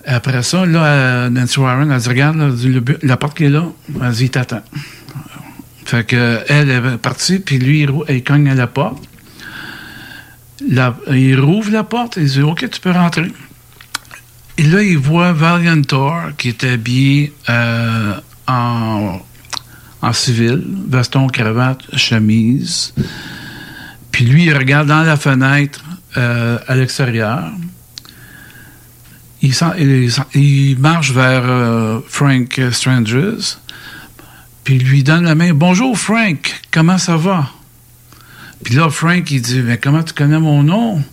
Après 0.05 0.41
ça, 0.43 0.65
là, 0.65 0.85
euh, 0.85 1.29
Nancy 1.29 1.59
Warren, 1.59 1.91
elle 1.91 1.99
dit, 1.99 2.07
regarde, 2.07 2.37
là, 2.37 2.47
le 2.47 2.79
bu- 2.79 2.97
la 3.01 3.17
porte 3.17 3.35
qui 3.35 3.43
est 3.43 3.49
là, 3.49 3.65
elle 4.01 4.11
dit, 4.11 4.23
il 4.25 4.29
t'attend. 4.29 4.61
Fait 5.83 6.05
que, 6.05 6.39
elle 6.47 6.69
est 6.69 6.97
partie, 6.97 7.39
puis 7.39 7.57
lui, 7.57 7.81
il, 7.81 7.89
il 8.07 8.23
cogne 8.23 8.47
à 8.49 8.55
la 8.55 8.67
porte. 8.67 9.03
La- 10.69 10.95
il 11.11 11.37
rouvre 11.41 11.71
la 11.71 11.83
porte, 11.83 12.15
il 12.15 12.25
dit, 12.27 12.41
OK, 12.41 12.69
tu 12.69 12.79
peux 12.79 12.91
rentrer. 12.91 13.33
Et 14.57 14.63
là, 14.63 14.81
il 14.81 14.97
voit 14.97 15.33
Valiantor, 15.33 16.29
qui 16.37 16.47
est 16.47 16.63
habillé 16.63 17.33
euh, 17.49 18.13
en, 18.47 19.19
civil, 20.13 20.63
veston, 20.87 21.27
cravate, 21.27 21.83
chemise. 21.95 22.93
Puis 24.11 24.25
lui, 24.25 24.45
il 24.45 24.57
regarde 24.57 24.87
dans 24.87 25.03
la 25.03 25.17
fenêtre 25.17 25.83
euh, 26.17 26.57
à 26.67 26.75
l'extérieur. 26.75 27.51
Il, 29.41 29.53
il 30.33 30.79
marche 30.79 31.11
vers 31.11 31.43
euh, 31.45 31.99
Frank 32.07 32.59
Strangers, 32.71 33.57
puis 34.63 34.79
lui 34.79 35.03
donne 35.03 35.25
la 35.25 35.35
main. 35.35 35.53
Bonjour 35.53 35.97
Frank, 35.97 36.61
comment 36.71 36.97
ça 36.97 37.17
va? 37.17 37.49
Puis 38.63 38.75
là, 38.75 38.89
Frank, 38.89 39.29
il 39.29 39.41
dit, 39.41 39.61
mais 39.61 39.77
comment 39.77 40.01
tu 40.01 40.13
connais 40.13 40.39
mon 40.39 40.63
nom? 40.63 41.03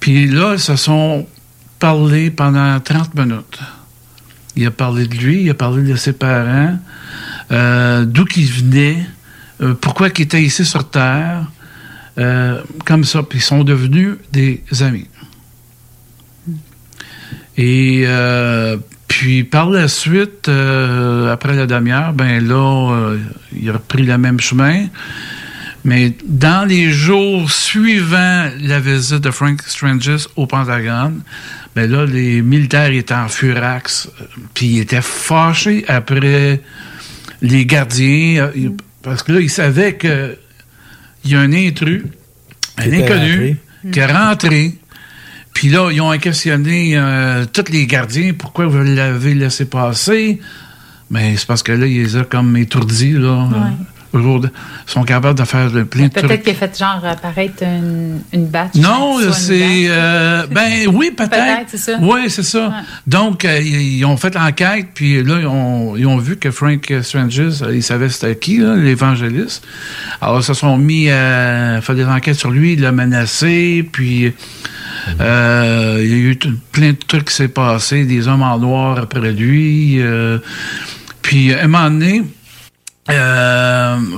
Puis 0.00 0.26
là, 0.26 0.54
ils 0.54 0.60
se 0.60 0.76
sont 0.76 1.26
parlé 1.78 2.30
pendant 2.30 2.78
30 2.80 3.14
minutes. 3.14 3.58
Il 4.60 4.66
a 4.66 4.70
parlé 4.70 5.06
de 5.06 5.16
lui, 5.16 5.44
il 5.44 5.48
a 5.48 5.54
parlé 5.54 5.82
de 5.82 5.96
ses 5.96 6.12
parents. 6.12 6.78
euh, 7.50 8.04
d'où 8.04 8.26
qu'il 8.26 8.44
venait, 8.44 8.98
euh, 9.62 9.72
pourquoi 9.72 10.10
qu'il 10.10 10.26
était 10.26 10.42
ici 10.42 10.66
sur 10.66 10.90
Terre, 10.90 11.46
euh, 12.18 12.60
comme 12.84 13.04
ça. 13.04 13.22
Puis 13.22 13.38
ils 13.38 13.42
sont 13.42 13.64
devenus 13.64 14.16
des 14.32 14.62
amis. 14.82 15.08
Et 17.56 18.04
puis 19.08 19.44
par 19.44 19.70
la 19.70 19.88
suite, 19.88 20.48
après 20.48 21.56
la 21.56 21.66
demi-heure, 21.66 22.12
ben 22.12 22.46
là, 22.46 23.14
il 23.58 23.68
a 23.70 23.72
repris 23.72 24.02
le 24.02 24.18
même 24.18 24.40
chemin. 24.40 24.88
Mais 25.84 26.14
dans 26.26 26.68
les 26.68 26.90
jours 26.90 27.50
suivant 27.50 28.48
la 28.60 28.80
visite 28.80 29.20
de 29.20 29.30
Frank 29.30 29.62
Stranges 29.66 30.28
au 30.36 30.46
Pentagone, 30.46 31.22
ben 31.76 31.90
là, 31.90 32.04
les 32.06 32.42
militaires 32.42 32.90
étaient 32.90 33.14
en 33.14 33.28
furax, 33.28 34.08
euh, 34.20 34.24
puis 34.54 34.66
ils 34.66 34.78
étaient 34.80 35.02
fâchés 35.02 35.84
après 35.88 36.60
les 37.42 37.64
gardiens, 37.66 38.44
euh, 38.44 38.50
ils- 38.56 38.72
parce 39.02 39.22
que 39.22 39.32
là, 39.32 39.40
ils 39.40 39.50
savaient 39.50 39.94
que 39.94 40.36
il 41.24 41.30
y 41.32 41.34
a 41.34 41.40
un 41.40 41.52
intrus, 41.52 42.02
un 42.78 42.92
inconnu, 42.92 43.32
rentré. 43.32 43.56
qui 43.92 43.98
est 43.98 44.06
rentré. 44.06 44.74
Puis 45.54 45.68
là, 45.68 45.90
ils 45.92 46.00
ont 46.00 46.16
questionné 46.18 46.92
euh, 46.96 47.44
tous 47.52 47.70
les 47.72 47.86
gardiens, 47.86 48.32
pourquoi 48.32 48.66
vous 48.66 48.82
l'avez 48.82 49.34
laissé 49.34 49.64
passer? 49.66 50.40
Mais 51.10 51.36
c'est 51.36 51.46
parce 51.46 51.62
que 51.62 51.72
là, 51.72 51.86
ils 51.86 52.02
les 52.02 52.16
ont 52.16 52.24
comme 52.24 52.56
étourdis, 52.56 53.12
là. 53.12 53.48
euh, 53.52 53.58
sont 54.86 55.02
capables 55.04 55.38
de 55.38 55.44
faire 55.44 55.70
plein 55.70 56.04
de 56.04 56.08
Peut-être 56.08 56.26
trucs. 56.26 56.42
qu'il 56.42 56.52
a 56.52 56.54
fait 56.54 56.78
genre 56.78 57.04
apparaître 57.04 57.62
une, 57.62 58.20
une 58.32 58.46
batch. 58.46 58.74
Non, 58.74 59.18
c'est. 59.32 59.86
euh, 59.88 60.46
ben 60.50 60.88
oui, 60.92 61.10
peut-être. 61.16 61.30
Peut-être, 61.30 61.68
c'est 61.68 61.76
ça. 61.78 61.98
Oui, 62.00 62.28
c'est 62.28 62.42
ça. 62.42 62.72
Donc, 63.06 63.44
euh, 63.44 63.60
ils 63.60 64.04
ont 64.04 64.16
fait 64.16 64.34
l'enquête, 64.34 64.88
puis 64.94 65.22
là, 65.22 65.36
ils 65.40 65.46
ont, 65.46 65.96
ils 65.96 66.06
ont 66.06 66.16
vu 66.18 66.36
que 66.36 66.50
Frank 66.50 66.92
Stranges, 67.02 67.38
euh, 67.62 67.74
ils 67.74 67.82
savaient 67.82 68.08
c'était 68.08 68.36
qui, 68.36 68.58
là, 68.58 68.74
l'évangéliste. 68.76 69.64
Alors, 70.20 70.40
ils 70.40 70.44
se 70.44 70.54
sont 70.54 70.76
mis 70.76 71.08
à 71.10 71.80
faire 71.82 71.94
des 71.94 72.04
enquêtes 72.06 72.36
sur 72.38 72.50
lui, 72.50 72.72
il 72.74 72.80
l'a 72.80 72.92
menacé, 72.92 73.88
puis. 73.92 74.32
euh, 75.20 75.98
il 76.02 76.08
y 76.08 76.12
a 76.12 76.16
eu 76.16 76.38
plein 76.72 76.90
de 76.90 76.96
trucs 77.06 77.26
qui 77.26 77.34
s'est 77.34 77.48
passé, 77.48 78.04
des 78.04 78.28
hommes 78.28 78.42
en 78.42 78.58
noir 78.58 78.98
après 78.98 79.32
lui. 79.32 79.96
euh, 80.00 80.38
puis, 81.22 81.52
à 81.54 81.64
un 81.64 81.68
moment 81.68 81.90
donné, 81.90 82.22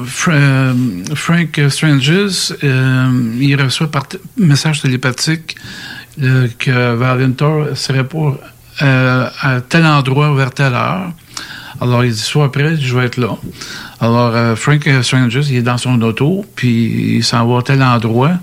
Fra- 0.07 0.33
euh, 0.33 0.73
Frank 1.15 1.61
Stranges, 1.69 2.55
euh, 2.63 3.35
il 3.41 3.61
reçoit 3.61 3.91
par 3.91 4.05
message 4.37 4.83
télépathique 4.83 5.57
euh, 6.23 6.49
que 6.59 6.95
Valentor 6.95 7.77
serait 7.77 8.05
pour 8.05 8.39
euh, 8.83 9.29
à 9.41 9.61
tel 9.61 9.85
endroit 9.87 10.35
vers 10.35 10.51
telle 10.53 10.75
heure. 10.75 11.13
Alors, 11.81 12.05
il 12.05 12.13
dit, 12.13 12.19
sois 12.19 12.53
prêt, 12.53 12.77
je 12.77 12.97
vais 12.97 13.07
être 13.07 13.17
là. 13.17 13.37
Alors, 14.01 14.35
euh, 14.37 14.55
Frank 14.57 14.89
Stranges, 15.03 15.49
il 15.51 15.57
est 15.57 15.63
dans 15.63 15.79
son 15.79 16.01
auto, 16.03 16.45
puis 16.55 17.17
il 17.17 17.25
s'en 17.25 17.47
va 17.47 17.59
à 17.59 17.63
tel 17.63 17.83
endroit. 17.83 18.35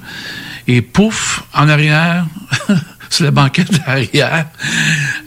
Et 0.67 0.81
pouf, 0.81 1.43
en 1.53 1.69
arrière, 1.69 2.25
sur 3.09 3.25
la 3.25 3.31
banquette 3.31 3.69
arrière, 3.87 4.45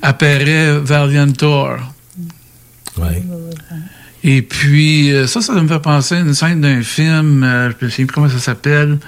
apparaît 0.03 0.79
Valiantor. 0.79 1.79
Ouais. 2.99 3.23
Et 4.25 4.43
puis, 4.43 5.13
euh, 5.13 5.27
ça, 5.27 5.41
ça 5.41 5.53
me 5.55 5.67
fait 5.67 5.81
penser 5.81 6.15
à 6.15 6.21
une 6.21 6.33
scène 6.35 6.61
d'un 6.61 6.83
film, 6.83 7.43
euh, 7.43 7.71
je 7.81 7.85
me 7.85 7.91
souviens 7.91 8.07
plus 8.07 8.15
comment 8.15 8.29
ça 8.29 8.39
s'appelle. 8.39 8.99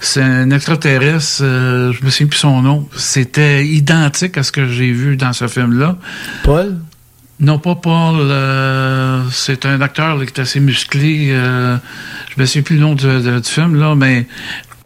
C'est 0.00 0.22
un 0.22 0.50
extraterrestre, 0.50 1.42
euh, 1.42 1.92
je 1.92 2.02
me 2.04 2.10
souviens 2.10 2.26
plus 2.28 2.38
son 2.38 2.62
nom. 2.62 2.88
C'était 2.96 3.66
identique 3.66 4.38
à 4.38 4.42
ce 4.42 4.52
que 4.52 4.66
j'ai 4.68 4.90
vu 4.92 5.16
dans 5.16 5.32
ce 5.34 5.48
film-là. 5.48 5.96
Paul? 6.44 6.76
Non, 7.40 7.58
pas 7.58 7.74
Paul. 7.74 8.16
euh, 8.20 9.22
c'est 9.32 9.66
un 9.66 9.80
acteur 9.82 10.16
là, 10.16 10.24
qui 10.24 10.32
est 10.32 10.40
assez 10.40 10.60
musclé. 10.60 11.28
euh, 11.32 11.76
je 12.34 12.40
me 12.40 12.46
souviens 12.46 12.62
plus 12.62 12.76
le 12.76 12.80
nom 12.82 12.94
du, 12.94 13.04
de- 13.06 13.40
du 13.40 13.48
film, 13.50 13.74
là, 13.78 13.94
mais 13.94 14.26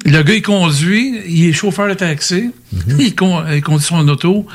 le 0.05 0.23
gars, 0.23 0.35
il 0.35 0.43
conduit, 0.43 1.21
il 1.29 1.47
est 1.49 1.53
chauffeur 1.53 1.89
de 1.89 1.95
taxi, 1.95 2.51
il, 2.99 3.15
con- 3.15 3.43
il 3.53 3.63
conduit 3.63 3.85
son 3.85 4.07
auto, 4.09 4.47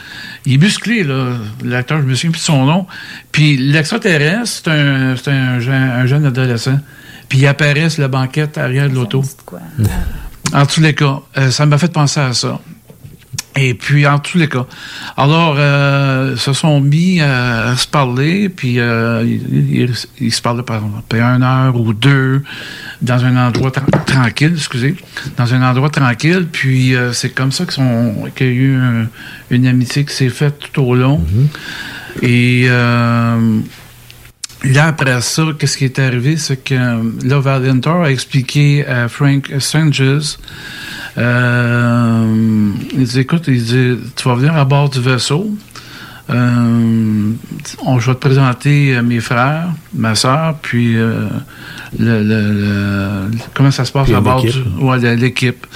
il 0.46 0.54
est 0.54 0.58
musclé, 0.58 1.04
là, 1.04 1.38
l'acteur, 1.64 2.00
je 2.02 2.06
me 2.06 2.16
souviens 2.16 2.32
plus 2.32 2.40
de 2.40 2.44
son 2.46 2.66
nom. 2.66 2.88
Puis 3.32 3.58
l'extraterrestre, 3.58 4.62
c'est 4.64 4.72
un, 4.72 5.16
c'est 5.18 5.32
un, 5.32 5.60
jeune- 5.60 5.74
un 5.74 6.06
jeune 6.06 6.26
adolescent. 6.26 6.80
Puis 7.30 7.40
il 7.40 7.48
apparaît 7.48 7.90
sur 7.90 8.02
la 8.02 8.08
banquette 8.08 8.58
arrière 8.58 8.90
de 8.90 8.96
l'auto. 8.96 9.22
En 10.54 10.66
tous 10.68 10.82
les 10.82 10.94
cas, 10.94 11.20
euh, 11.38 11.50
ça 11.52 11.66
m'a 11.66 11.78
fait 11.78 11.92
penser 11.92 12.20
à 12.20 12.34
ça. 12.34 12.60
Et 13.56 13.76
puis, 13.76 14.08
en 14.08 14.18
tous 14.18 14.40
les 14.40 14.48
cas. 14.50 14.66
Alors, 15.16 15.56
euh, 15.60 16.32
ils 16.34 16.40
se 16.40 16.54
sont 16.54 16.82
mis 16.82 17.22
à, 17.22 17.68
à 17.70 17.76
se 17.76 17.88
parler, 17.88 18.50
puis 18.50 18.80
euh, 18.80 19.24
ils, 19.24 19.82
ils- 19.82 19.96
ils 20.20 20.34
se 20.34 20.42
parlaient 20.42 20.64
par 20.64 20.78
exemple 20.78 21.16
une 21.16 21.44
heure 21.44 21.80
ou 21.80 21.94
deux 21.94 22.42
dans 23.04 23.24
un 23.24 23.38
endroit 23.48 23.70
tra- 23.70 24.04
tranquille, 24.06 24.54
excusez, 24.56 24.96
dans 25.38 25.54
un 25.54 25.62
endroit 25.70 25.90
tranquille, 25.92 26.48
puis 26.52 26.96
euh, 26.96 27.14
c'est 27.14 27.30
comme 27.30 27.52
ça 27.52 27.66
qu'ils 27.66 27.74
sont- 27.76 28.26
qu'il 28.36 28.48
y 28.48 28.50
a 28.50 28.54
eu 28.54 28.76
un- 28.76 29.08
une 29.52 29.68
amitié 29.68 30.04
qui 30.04 30.16
s'est 30.16 30.30
faite 30.30 30.58
tout 30.74 30.82
au 30.82 30.96
long. 30.96 31.24
Et 32.24 32.66
euh, 32.70 33.60
là, 34.64 34.88
après 34.88 35.22
ça, 35.22 35.44
qu'est-ce 35.58 35.78
qui 35.78 35.86
est 35.86 36.00
arrivé, 36.00 36.38
c'est 36.38 36.58
que 36.64 36.74
euh, 36.76 37.04
là, 37.24 37.40
Valentor 37.40 38.04
a 38.04 38.12
expliqué 38.12 38.86
à 38.86 39.08
Frank 39.08 39.52
Stranges 39.60 40.38
euh, 41.18 42.72
il 42.98 43.04
dit, 43.04 43.20
écoute, 43.20 43.44
il 43.48 43.64
dit, 43.64 43.98
tu 44.16 44.28
vas 44.28 44.36
venir 44.36 44.56
à 44.56 44.66
bord 44.66 44.90
du 44.90 45.00
vaisseau. 45.00 45.50
Euh, 46.30 47.32
on, 47.86 48.00
je 48.00 48.08
vais 48.10 48.16
te 48.16 48.20
présenter 48.28 49.00
mes 49.04 49.20
frères, 49.20 49.68
ma 49.94 50.16
soeur, 50.16 50.58
puis 50.62 50.98
euh, 50.98 51.28
le, 52.00 52.24
le- 52.24 52.54
le- 53.32 53.38
comment 53.54 53.72
ça 53.72 53.86
se 53.86 53.92
passe 53.92 54.06
Puis 54.06 54.16
à 54.16 54.22
bord 54.22 54.42
du, 54.42 54.50
ouais, 54.80 55.00
de 55.00 55.10
l'équipe. 55.10 55.68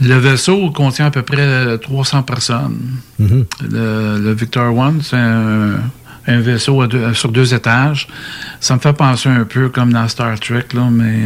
Le 0.00 0.14
vaisseau 0.16 0.70
contient 0.70 1.06
à 1.06 1.10
peu 1.10 1.22
près 1.22 1.40
euh, 1.40 1.76
300 1.78 2.22
personnes. 2.22 2.78
Mhm. 3.18 3.44
Le, 3.70 4.18
le 4.20 4.32
Victor 4.34 4.76
One, 4.76 5.00
c'est 5.02 5.16
un, 5.16 5.74
un 6.26 6.40
vaisseau 6.40 6.80
à 6.82 6.86
deux- 6.86 7.14
sur 7.14 7.32
deux 7.32 7.52
étages. 7.54 8.06
Ça 8.60 8.74
me 8.74 8.80
fait 8.80 8.92
penser 8.92 9.28
un 9.28 9.44
peu 9.44 9.68
comme 9.68 9.92
dans 9.92 10.06
Star 10.08 10.38
Trek, 10.38 10.66
là, 10.74 10.88
mais 10.90 11.24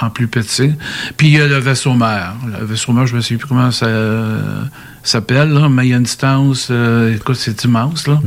en, 0.00 0.06
en 0.06 0.10
plus 0.10 0.26
petit. 0.28 0.72
Puis 1.16 1.28
il 1.28 1.32
y 1.34 1.40
a 1.40 1.46
le 1.46 1.58
vaisseau 1.58 1.94
mère. 1.94 2.34
Le 2.58 2.64
vaisseau 2.64 2.92
mère, 2.92 3.06
je 3.06 3.14
me 3.16 3.20
souviens 3.20 3.38
plus 3.38 3.46
comment 3.48 3.70
ça 3.70 3.86
euh, 3.86 4.62
s'appelle, 5.02 5.50
là, 5.50 5.68
mais 5.68 5.86
il 5.86 5.90
y 5.90 5.94
a 5.94 5.96
une 5.98 6.02
distance, 6.04 6.68
euh, 6.70 7.14
écoute, 7.14 7.36
c'est 7.36 7.62
immense. 7.64 8.06
Là. 8.06 8.20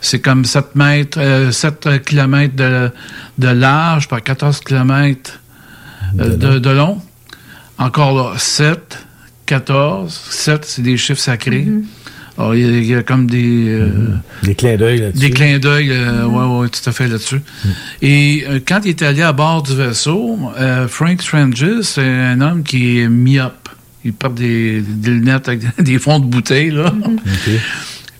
C'est 0.00 0.20
comme 0.20 0.44
7 0.44 0.74
mètres, 0.76 1.18
euh, 1.20 1.50
7 1.52 2.02
kilomètres 2.04 2.56
de, 2.56 2.90
de 3.38 3.48
large 3.48 4.08
par 4.08 4.22
14 4.22 4.60
kilomètres 4.60 5.38
euh, 6.20 6.36
de, 6.36 6.58
de 6.58 6.70
long. 6.70 7.00
Encore 7.78 8.14
là, 8.32 8.38
7, 8.38 9.06
14, 9.44 10.12
7, 10.30 10.64
c'est 10.64 10.82
des 10.82 10.96
chiffres 10.96 11.20
sacrés. 11.20 11.68
Alors, 12.38 12.54
il 12.54 12.60
y, 12.60 12.64
a- 12.68 12.78
il 12.78 12.84
y 12.86 12.94
a 12.94 13.02
comme 13.02 13.26
des... 13.26 13.68
euh, 13.68 13.88
Des 14.42 14.54
clins 14.54 14.76
d'œil 14.76 14.98
là-dessus. 15.00 15.20
des 15.20 15.30
clins 15.30 15.58
d'œil, 15.58 15.90
euh, 15.90 16.24
ouais, 16.26 16.44
ouais, 16.60 16.68
tout 16.68 16.88
à 16.88 16.92
fait 16.92 17.08
là-dessus. 17.08 17.40
Et 18.02 18.44
euh, 18.48 18.60
quand 18.66 18.80
il 18.84 18.90
est 18.90 19.02
allé 19.02 19.22
à 19.22 19.32
bord 19.32 19.62
du 19.62 19.74
vaisseau, 19.74 20.38
euh, 20.58 20.86
Frank 20.86 21.22
Stranges, 21.22 21.80
c'est 21.82 22.02
un 22.06 22.40
homme 22.42 22.62
qui 22.62 22.98
est 23.00 23.08
myope. 23.08 23.68
Il 24.04 24.12
porte 24.12 24.34
des, 24.34 24.82
des 24.82 25.10
lunettes 25.10 25.48
avec 25.48 25.60
des 25.82 25.98
fonds 25.98 26.18
de 26.20 26.26
bouteille, 26.26 26.70
là. 26.70 26.92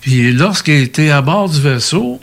Puis 0.00 0.32
lorsqu'il 0.32 0.74
était 0.82 1.10
à 1.10 1.20
bord 1.22 1.48
du 1.50 1.60
vaisseau, 1.60 2.20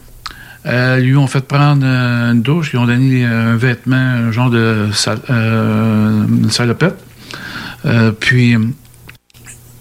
euh, 0.66 0.98
lui 1.00 1.16
ont 1.16 1.28
fait 1.28 1.46
prendre 1.46 1.84
euh, 1.86 2.32
une 2.32 2.42
douche, 2.42 2.72
ils 2.74 2.78
ont 2.80 2.86
donné 2.88 3.26
un 3.26 3.56
vêtement, 3.56 3.96
un 3.98 4.32
genre 4.32 4.50
de 4.50 4.88
sal- 4.94 5.20
euh, 5.30 6.24
salopette. 6.50 6.96
Euh, 7.86 8.12
puis 8.18 8.56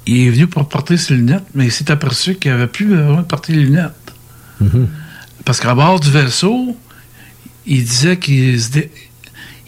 il 0.06 0.26
est 0.26 0.30
venu 0.30 0.46
pour 0.46 0.68
porter 0.68 0.96
ses 0.96 1.14
lunettes, 1.14 1.44
mais 1.54 1.66
il 1.66 1.72
s'est 1.72 1.90
aperçu 1.90 2.34
qu'il 2.34 2.50
n'avait 2.50 2.66
plus 2.66 2.86
besoin 2.86 3.18
de 3.18 3.26
porter 3.26 3.52
les 3.52 3.62
lunettes. 3.64 4.12
Parce 5.44 5.60
qu'à 5.60 5.74
bord 5.74 5.98
du 6.00 6.10
vaisseau, 6.10 6.76
il 7.66 7.84
disait 7.84 8.16
qu'il 8.16 8.60
se, 8.60 8.70
dé- 8.70 8.90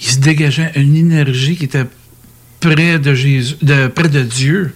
il 0.01 0.07
se 0.07 0.19
dégageait 0.19 0.73
une 0.77 0.97
énergie 0.97 1.57
qui 1.57 1.65
était 1.65 1.87
près 2.61 2.99
de 2.99 3.15
Jésus, 3.15 3.57
de, 3.63 3.89
près 3.89 4.09
de 4.09 4.23
Dieu. 4.23 4.75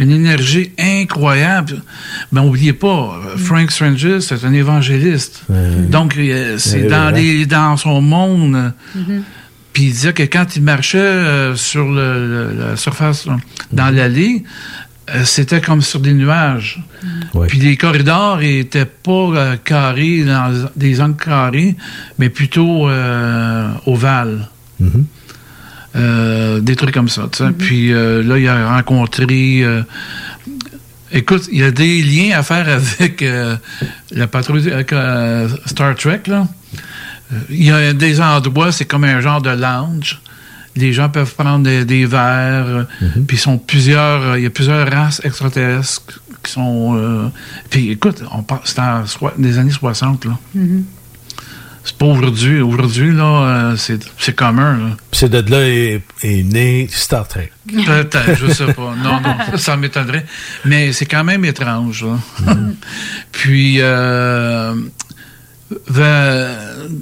Une 0.00 0.10
énergie 0.10 0.72
incroyable. 0.78 1.82
Mais 2.32 2.40
n'oubliez 2.42 2.72
pas, 2.72 3.20
euh, 3.24 3.36
Frank 3.36 3.70
Stranges, 3.70 4.18
c'est 4.18 4.44
un 4.44 4.52
évangéliste. 4.52 5.42
Donc, 5.88 6.16
euh, 6.16 6.58
c'est 6.58 6.88
dans, 6.88 7.12
ouais. 7.12 7.22
les, 7.22 7.46
dans 7.46 7.76
son 7.76 8.00
monde. 8.02 8.72
Puis 9.72 9.84
il 9.84 9.92
disait 9.92 10.12
que 10.12 10.22
quand 10.24 10.56
il 10.56 10.62
marchait 10.62 10.98
euh, 10.98 11.54
sur 11.54 11.88
le- 11.90 12.26
le- 12.54 12.70
la 12.70 12.76
surface, 12.76 13.26
là, 13.26 13.36
dans 13.72 13.90
l'allée, 13.94 14.42
euh, 15.14 15.24
c'était 15.24 15.60
comme 15.60 15.80
sur 15.82 16.00
des 16.00 16.12
nuages. 16.12 16.82
Puis 17.48 17.58
les 17.58 17.76
corridors 17.76 18.40
étaient 18.42 18.84
pas 18.84 19.10
euh, 19.12 19.56
carrés, 19.56 20.24
dans 20.24 20.52
des 20.76 21.00
angles 21.00 21.16
carrés, 21.22 21.76
mais 22.18 22.28
plutôt 22.30 22.88
euh, 22.88 23.68
ovales. 23.86 24.48
Euh, 25.96 26.60
des 26.60 26.76
trucs 26.76 26.92
comme 26.94 27.08
ça. 27.08 27.28
sais. 27.32 27.50
Puis 27.50 27.92
euh, 27.92 28.22
là, 28.22 28.38
il 28.38 28.46
a 28.48 28.74
rencontré. 28.76 29.60
euh, 29.62 29.82
écoute, 31.10 31.48
il 31.50 31.58
y 31.58 31.64
a 31.64 31.70
des 31.72 32.00
liens 32.02 32.38
à 32.38 32.42
faire 32.44 32.68
avec 32.98 33.22
euh, 33.22 33.56
la 34.12 34.26
patrouille 34.28 34.70
avec, 34.70 34.92
euh, 34.92 35.48
Star 35.66 35.94
Trek, 35.96 36.22
là. 36.28 36.46
Il 37.50 37.64
y 37.64 37.70
a 37.70 37.92
des 37.92 38.20
endroits, 38.20 38.72
c'est 38.72 38.84
comme 38.84 39.04
un 39.04 39.20
genre 39.20 39.40
de 39.42 39.50
lounge. 39.50 40.20
Les 40.76 40.92
gens 40.92 41.08
peuvent 41.08 41.34
prendre 41.34 41.64
des, 41.64 41.84
des 41.84 42.06
verres, 42.06 42.66
euh, 42.66 42.84
puis 43.26 43.36
ils 43.36 43.40
sont 43.40 43.58
plusieurs, 43.58 44.36
il 44.36 44.44
y 44.44 44.46
a 44.46 44.50
plusieurs 44.50 44.88
races 44.90 45.20
extraterrestres 45.24 46.22
qui 46.42 46.52
sont. 46.52 46.96
euh, 46.96 47.28
puis 47.68 47.90
écoute, 47.90 48.22
on 48.32 48.42
parle, 48.42 48.60
c'est 48.64 48.78
en 48.78 49.02
des 49.36 49.58
années 49.58 49.70
60 49.72 50.24
là. 50.26 50.38
Mhm. 50.54 50.84
C'est 51.82 51.96
pas 51.96 52.06
aujourd'hui. 52.06 52.60
Aujourd'hui 52.60 53.10
là, 53.10 53.24
euh, 53.24 53.76
c'est, 53.76 53.98
c'est 54.18 54.34
commun. 54.36 54.76
Là. 54.76 54.96
C'est 55.12 55.30
de 55.30 55.50
là 55.50 55.66
est, 55.66 56.02
est 56.22 56.42
né 56.42 56.86
Star 56.90 57.26
Trek. 57.26 57.50
Peut-être, 57.66 58.36
je 58.36 58.52
sais 58.52 58.72
pas. 58.74 58.94
Non, 59.02 59.20
non, 59.20 59.36
ça, 59.52 59.56
ça 59.58 59.76
m'étonnerait. 59.76 60.26
Mais 60.66 60.92
c'est 60.92 61.06
quand 61.06 61.24
même 61.24 61.44
étrange. 61.44 62.04
là. 62.04 62.54
Puis, 63.32 63.76
euh, 63.80 64.74
va- 65.88 66.48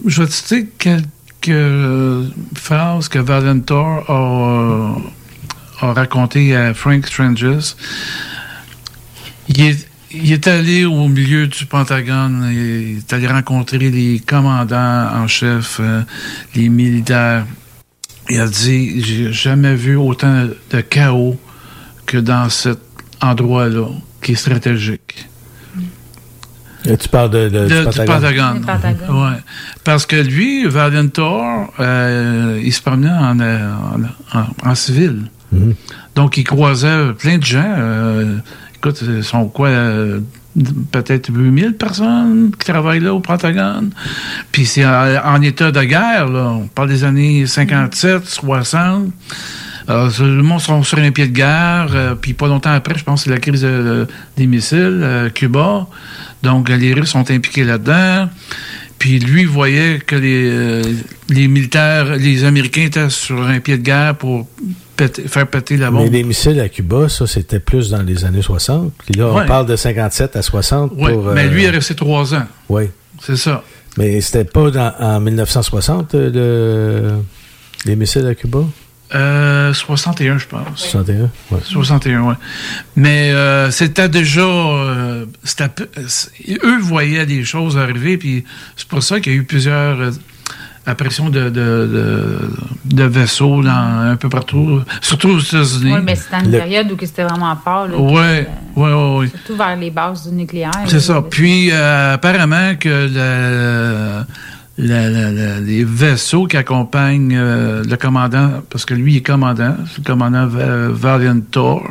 je 0.06 0.22
vais 0.22 0.28
te 0.28 0.32
citer 0.32 0.66
quelques 0.78 2.30
phrases 2.56 3.08
que 3.08 3.18
Valentor 3.18 4.04
a, 4.10 4.96
a 5.86 5.92
racontées 5.92 6.54
à 6.56 6.74
Frank 6.74 7.06
Stranges. 7.06 7.76
Il 9.48 9.60
est, 9.62 9.88
il 10.10 10.32
est 10.32 10.46
allé 10.46 10.84
au 10.84 11.08
milieu 11.08 11.46
du 11.46 11.64
Pentagone, 11.66 12.48
il 12.52 12.98
est 12.98 13.12
allé 13.12 13.26
rencontrer 13.26 13.78
les 13.78 14.20
commandants 14.20 15.08
en 15.14 15.26
chef, 15.26 15.78
euh, 15.80 16.02
les 16.54 16.68
militaires. 16.68 17.46
Il 18.28 18.38
a 18.40 18.46
dit 18.46 19.02
J'ai 19.02 19.32
jamais 19.32 19.74
vu 19.74 19.96
autant 19.96 20.46
de 20.70 20.80
chaos 20.82 21.38
que 22.04 22.18
dans 22.18 22.48
cet 22.50 22.78
endroit-là, 23.22 23.88
qui 24.22 24.32
est 24.32 24.36
stratégique. 24.36 25.26
Et 26.84 26.96
tu 26.96 27.08
parles 27.08 27.30
de, 27.30 27.48
de- 27.48 27.66
De- 27.66 27.66
du 27.68 27.84
Pentagone. 27.84 28.06
Pentagone. 28.06 28.60
Du 28.60 28.66
Pentagone. 28.66 29.22
Ouais. 29.32 29.38
Parce 29.84 30.06
que 30.06 30.16
lui, 30.16 30.66
Valentor, 30.66 31.72
euh, 31.80 32.60
il 32.62 32.72
se 32.72 32.80
promenait 32.82 33.10
en, 33.10 33.38
euh, 33.40 33.70
en, 34.34 34.38
en- 34.38 34.70
en 34.70 34.74
civil. 34.74 35.22
Mhm. 35.52 35.74
Donc, 36.14 36.36
il 36.36 36.44
croisait 36.44 37.12
plein 37.18 37.38
de 37.38 37.44
gens. 37.44 37.62
euh, 37.78 38.36
écoute, 38.76 38.96
ce 38.96 39.22
sont 39.22 39.46
quoi? 39.48 39.68
euh, 39.68 40.20
peut-être 40.90 41.30
8000 41.32 41.74
personnes 41.74 42.50
qui 42.58 42.66
travaillent 42.70 42.98
là 43.00 43.14
au 43.14 43.20
Pentagone. 43.20 43.90
Puis 44.50 44.66
c'est 44.66 44.84
en, 44.84 45.40
état 45.42 45.70
de 45.70 45.82
guerre, 45.82 46.28
là. 46.28 46.48
On 46.48 46.66
parle 46.66 46.88
des 46.88 47.04
années 47.04 47.46
57, 47.46 48.26
60. 48.26 49.06
Euh, 49.88 50.10
le 50.20 50.42
monde 50.42 50.60
sont 50.60 50.82
sur 50.82 50.98
un 50.98 51.10
pied 51.12 51.28
de 51.28 51.32
guerre. 51.32 51.88
euh, 51.94 52.14
puis 52.14 52.34
pas 52.34 52.46
longtemps 52.48 52.72
après, 52.72 52.98
je 52.98 53.04
pense 53.04 53.20
que 53.20 53.24
c'est 53.24 53.30
la 53.34 53.40
crise 53.40 53.62
euh, 53.64 54.04
des 54.36 54.46
missiles, 54.46 55.00
euh, 55.02 55.30
Cuba. 55.30 55.86
Donc, 56.42 56.70
euh, 56.70 56.76
les 56.76 56.94
Russes 56.94 57.10
sont 57.10 57.30
impliqués 57.30 57.64
là-dedans. 57.64 58.28
Puis 58.98 59.20
lui 59.20 59.44
voyait 59.44 60.00
que 60.04 60.16
les, 60.16 60.48
euh, 60.50 60.82
les 61.28 61.46
militaires, 61.46 62.16
les 62.16 62.44
Américains 62.44 62.82
étaient 62.82 63.10
sur 63.10 63.40
un 63.42 63.60
pied 63.60 63.76
de 63.78 63.82
guerre 63.82 64.16
pour 64.16 64.48
péter- 64.96 65.28
faire 65.28 65.46
péter 65.46 65.76
la 65.76 65.90
Mais 65.92 65.98
bombe. 65.98 66.12
les 66.12 66.24
missiles 66.24 66.58
à 66.58 66.68
Cuba, 66.68 67.08
ça, 67.08 67.26
c'était 67.28 67.60
plus 67.60 67.90
dans 67.90 68.02
les 68.02 68.24
années 68.24 68.42
60. 68.42 68.92
Puis 69.06 69.14
là, 69.14 69.32
Ouais. 69.32 69.42
on 69.44 69.46
parle 69.46 69.66
de 69.66 69.76
57 69.76 70.34
à 70.34 70.42
60 70.42 70.92
Oui, 70.96 71.12
mais 71.34 71.44
euh, 71.44 71.50
lui 71.50 71.62
est 71.64 71.70
resté 71.70 71.94
trois 71.94 72.34
ans. 72.34 72.46
Oui. 72.68 72.84
C'est 73.22 73.36
ça. 73.36 73.62
Mais 73.96 74.20
c'était 74.20 74.44
pas 74.44 74.70
dans- 74.72 74.94
en 74.98 75.20
1960, 75.20 76.14
euh, 76.16 76.30
le- 77.14 77.22
les 77.84 77.94
missiles 77.94 78.26
à 78.26 78.34
Cuba? 78.34 78.60
Euh, 79.14 79.72
61, 79.72 80.38
je 80.38 80.46
pense. 80.46 80.62
61? 80.76 81.30
Ouais. 81.50 81.58
61, 81.62 82.20
oui. 82.22 82.34
Mais 82.96 83.30
euh, 83.32 83.70
c'était 83.70 84.08
déjà... 84.08 84.42
euh, 84.42 85.24
eux 86.64 86.78
voyaient 86.80 87.26
des 87.26 87.44
choses 87.44 87.78
arriver, 87.78 88.18
puis 88.18 88.44
c'est 88.76 88.86
pour 88.88 89.02
ça 89.02 89.20
qu'il 89.20 89.32
y 89.32 89.34
a 89.36 89.38
eu 89.38 89.44
plusieurs 89.44 90.00
euh, 90.00 90.10
apparitions 90.86 91.28
de, 91.30 91.44
de, 91.48 91.50
de, 91.50 92.38
de 92.84 93.04
vaisseaux 93.04 93.62
dans, 93.62 93.70
un 94.10 94.16
peu 94.16 94.28
partout, 94.28 94.80
surtout 95.00 95.28
aux 95.30 95.38
États-Unis. 95.40 95.92
Oui, 95.94 96.00
mais 96.02 96.14
c'était 96.14 96.40
une 96.44 96.50
période 96.50 96.90
où 96.92 96.96
c'était 97.00 97.24
vraiment 97.24 97.56
fort. 97.62 97.88
Là, 97.88 97.94
Oui, 97.98 98.46
oui, 98.76 98.90
oui. 99.20 99.28
Surtout 99.30 99.56
vers 99.56 99.76
les 99.76 99.90
bases 99.90 100.28
du 100.28 100.34
nucléaire. 100.34 100.70
C'est 100.86 101.00
ça. 101.00 101.22
Puis, 101.28 101.70
euh, 101.72 102.14
apparemment 102.14 102.74
que 102.78 103.08
le- 103.10 104.24
la- 104.78 105.10
la- 105.10 105.32
la- 105.32 105.60
les 105.60 105.82
vaisseaux 105.84 106.46
qui 106.46 106.56
accompagnent 106.56 107.36
euh, 107.36 107.82
le 107.84 107.96
commandant, 107.96 108.62
parce 108.70 108.84
que 108.84 108.94
lui 108.94 109.16
est 109.16 109.22
commandant, 109.26 109.76
le 109.98 110.04
commandant 110.04 110.46
Va- 110.46 110.88
Valiantor, 110.88 111.82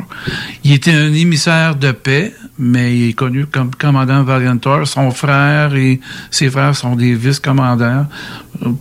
il 0.64 0.72
était 0.72 0.92
un 0.92 1.12
émissaire 1.12 1.76
de 1.76 1.92
paix, 1.92 2.32
mais 2.58 2.96
il 2.98 3.08
est 3.10 3.12
connu 3.12 3.46
comme 3.46 3.70
commandant 3.74 4.22
Valiantor. 4.24 4.86
Son 4.86 5.10
frère 5.10 5.74
et 5.74 6.00
ses 6.30 6.50
frères 6.50 6.74
sont 6.76 6.96
des 6.96 7.14
vice-commandants. 7.14 8.06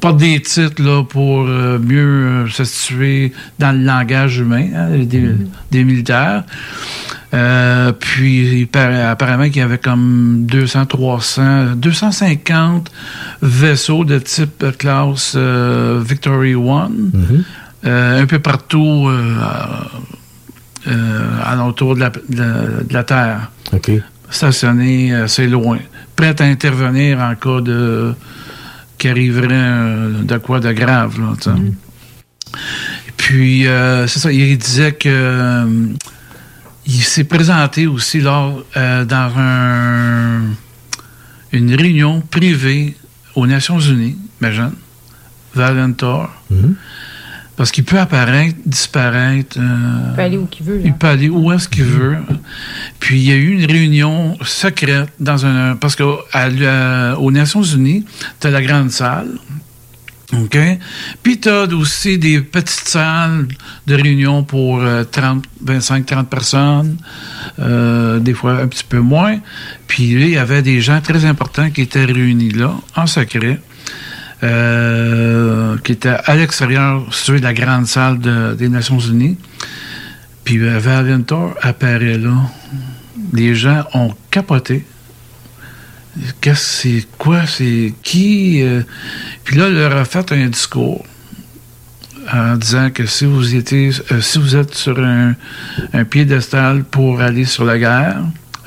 Pas 0.01 0.13
des 0.13 0.41
titres 0.41 0.81
là, 0.81 1.03
pour 1.03 1.45
euh, 1.47 1.77
mieux 1.79 2.47
se 2.49 2.63
situer 2.63 3.33
dans 3.59 3.71
le 3.71 3.83
langage 3.83 4.39
humain 4.39 4.67
hein, 4.75 4.87
des, 5.03 5.29
des 5.71 5.83
militaires. 5.83 6.43
Euh, 7.33 7.91
puis 7.91 8.61
il 8.61 8.67
paraît- 8.67 9.03
apparemment 9.03 9.43
qu'il 9.45 9.57
y 9.57 9.61
avait 9.61 9.77
comme 9.77 10.45
200, 10.47 10.85
300, 10.85 11.75
250 11.75 12.89
vaisseaux 13.41 14.05
de 14.05 14.17
type 14.17 14.65
classe 14.77 15.33
euh, 15.35 16.01
Victory 16.03 16.55
One, 16.55 17.11
euh, 17.85 18.21
un 18.23 18.25
peu 18.25 18.39
partout 18.39 19.09
euh, 20.87 20.91
euh, 20.91 21.29
alentour 21.45 21.95
de 21.95 21.99
la, 22.01 22.09
de 22.09 22.19
la- 22.37 22.83
de 22.83 22.93
la 22.93 23.03
Terre, 23.03 23.51
OK. 23.73 23.91
stationnés 24.29 25.13
assez 25.13 25.47
loin, 25.47 25.79
prêts 26.15 26.35
à 26.41 26.45
intervenir 26.45 27.19
en 27.19 27.35
cas 27.35 27.61
de 27.61 28.13
qui 28.97 29.07
arriverait 29.09 29.47
euh, 29.51 30.23
de 30.23 30.37
quoi 30.37 30.59
de 30.59 30.71
grave. 30.71 31.19
Là. 31.19 31.33
Et 33.07 33.11
Puis, 33.15 33.67
euh, 33.67 34.07
c'est 34.07 34.19
ça, 34.19 34.31
il 34.31 34.57
disait 34.57 34.93
que 34.93 35.07
euh, 35.09 35.65
il 36.85 37.03
s'est 37.03 37.25
présenté 37.25 37.85
aussi 37.85 38.21
lors, 38.21 38.63
euh, 38.75 39.05
dans 39.05 39.31
un, 39.37 40.41
une 41.51 41.75
réunion 41.75 42.21
privée 42.21 42.95
aux 43.35 43.45
Nations 43.45 43.79
Unies, 43.79 44.17
imagine, 44.41 44.71
Valentor, 45.53 46.29
parce 47.57 47.71
qu'il 47.71 47.83
peut 47.83 47.99
apparaître, 47.99 48.55
disparaître. 48.65 49.57
euh, 49.59 50.11
Il 50.11 50.15
peut 50.15 50.21
aller 50.21 50.37
où 50.37 50.45
qu'il 50.45 50.65
veut. 50.65 50.81
il 50.85 50.93
peut 50.93 51.07
aller 51.07 51.27
où 51.29 51.51
est-ce 51.51 51.67
qu'il 51.67 51.83
veut. 51.83 52.17
Puis 52.99 53.19
il 53.19 53.27
y 53.27 53.31
a 53.31 53.35
eu 53.35 53.49
une 53.59 53.65
réunion 53.69 54.37
secrète 54.45 55.09
dans 55.19 55.45
un 55.45 55.75
parce 55.75 55.95
que 55.95 56.03
à 56.31 56.47
l- 56.47 57.15
aux 57.19 57.31
Nations 57.31 57.63
Unies, 57.63 58.05
tu 58.39 58.47
as 58.47 58.51
la 58.51 58.61
grande 58.61 58.91
salle. 58.91 59.27
OK? 60.33 60.57
Puis 61.23 61.39
tu 61.39 61.47
as 61.47 61.63
aussi 61.73 62.17
des 62.17 62.41
petites 62.41 62.89
salles 62.89 63.47
de 63.87 63.95
réunion 63.95 64.43
pour 64.43 64.81
euh, 64.81 65.05
30, 65.05 65.45
25, 65.63 66.05
30 66.05 66.29
personnes, 66.29 66.97
euh, 67.59 68.19
des 68.19 68.33
fois 68.33 68.59
un 68.61 68.67
petit 68.67 68.83
peu 68.83 68.99
moins. 68.99 69.39
Puis 69.87 70.15
là, 70.19 70.25
il 70.25 70.31
y 70.31 70.37
avait 70.37 70.61
des 70.61 70.81
gens 70.81 70.99
très 70.99 71.23
importants 71.23 71.69
qui 71.69 71.81
étaient 71.81 72.03
réunis 72.03 72.49
là, 72.51 72.73
en 72.97 73.07
secret, 73.07 73.61
euh, 74.43 75.77
qui 75.83 75.93
étaient 75.93 76.09
à 76.25 76.35
l'extérieur, 76.35 77.03
de 77.27 77.37
la 77.43 77.53
grande 77.53 77.87
salle 77.87 78.19
de- 78.19 78.53
des 78.55 78.69
Nations 78.69 78.99
Unies. 78.99 79.37
Puis 80.43 80.57
euh, 80.59 80.79
Valentor 80.79 81.55
apparaît 81.61 82.17
là. 82.17 82.35
Les 83.33 83.55
gens 83.55 83.83
ont 83.93 84.13
capoté. 84.31 84.85
Qu'est-ce 86.41 86.83
que 86.83 86.99
c'est 87.01 87.07
quoi? 87.17 87.45
C'est 87.45 87.93
qui? 88.03 88.61
euh? 88.63 88.81
Puis 89.43 89.57
là, 89.57 89.67
il 89.69 89.75
leur 89.75 89.95
a 89.95 90.05
fait 90.05 90.31
un 90.31 90.47
discours 90.47 91.03
en 92.31 92.55
disant 92.57 92.89
que 92.89 93.05
si 93.05 93.25
vous 93.25 93.55
étiez 93.55 93.91
euh, 94.11 94.19
si 94.21 94.37
vous 94.39 94.55
êtes 94.55 94.73
sur 94.75 94.99
un, 94.99 95.35
un 95.93 96.03
piédestal 96.05 96.83
pour 96.83 97.21
aller 97.21 97.45
sur 97.45 97.65
la 97.65 97.77
guerre, 97.77 98.17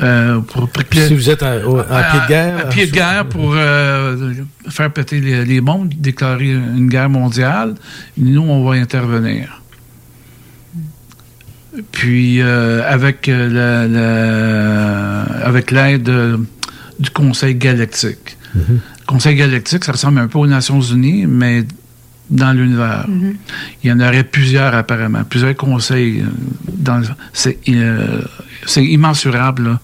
euh, 0.03 0.41
pour 0.41 0.69
si 0.93 1.15
vous 1.15 1.29
êtes 1.31 1.43
au- 1.43 1.79
en 1.81 1.83
pied 1.85 2.21
de 2.23 2.29
guerre... 2.29 2.59
à 2.59 2.69
pied 2.69 2.87
de 2.87 2.93
guerre 2.93 3.27
pour 3.27 3.53
euh, 3.55 4.33
faire 4.69 4.91
péter 4.93 5.21
les, 5.21 5.45
les 5.45 5.61
bombes, 5.61 5.93
déclarer 5.95 6.53
une 6.53 6.89
guerre 6.89 7.11
mondiale, 7.11 7.75
nous, 8.17 8.43
on 8.43 8.65
va 8.69 8.77
intervenir. 8.77 9.61
Puis, 11.93 12.41
euh, 12.41 12.83
avec 12.89 13.29
euh, 13.29 13.49
la- 13.49 13.87
la- 13.87 15.47
avec 15.47 15.71
l'aide 15.71 16.09
euh, 16.09 16.37
du 16.99 17.11
Conseil 17.11 17.55
galactique. 17.55 18.37
Le 18.55 18.61
Conseil 19.07 19.37
galactique, 19.37 19.85
ça 19.85 19.93
ressemble 19.93 20.19
un 20.19 20.27
peu 20.27 20.39
aux 20.39 20.47
Nations 20.47 20.81
Unies, 20.81 21.27
mais 21.27 21.65
dans 22.29 22.53
l'univers. 22.53 23.07
Il 23.83 23.91
y 23.91 23.93
en 23.93 24.01
aurait 24.01 24.25
plusieurs 24.25 24.75
apparemment, 24.75 25.23
plusieurs 25.25 25.55
conseils. 25.57 26.21
euh, 26.23 26.25
dans- 26.73 27.03
C'est 27.33 27.59
euh, 27.69 28.23
c'est 28.67 28.85
immensurable, 28.85 29.79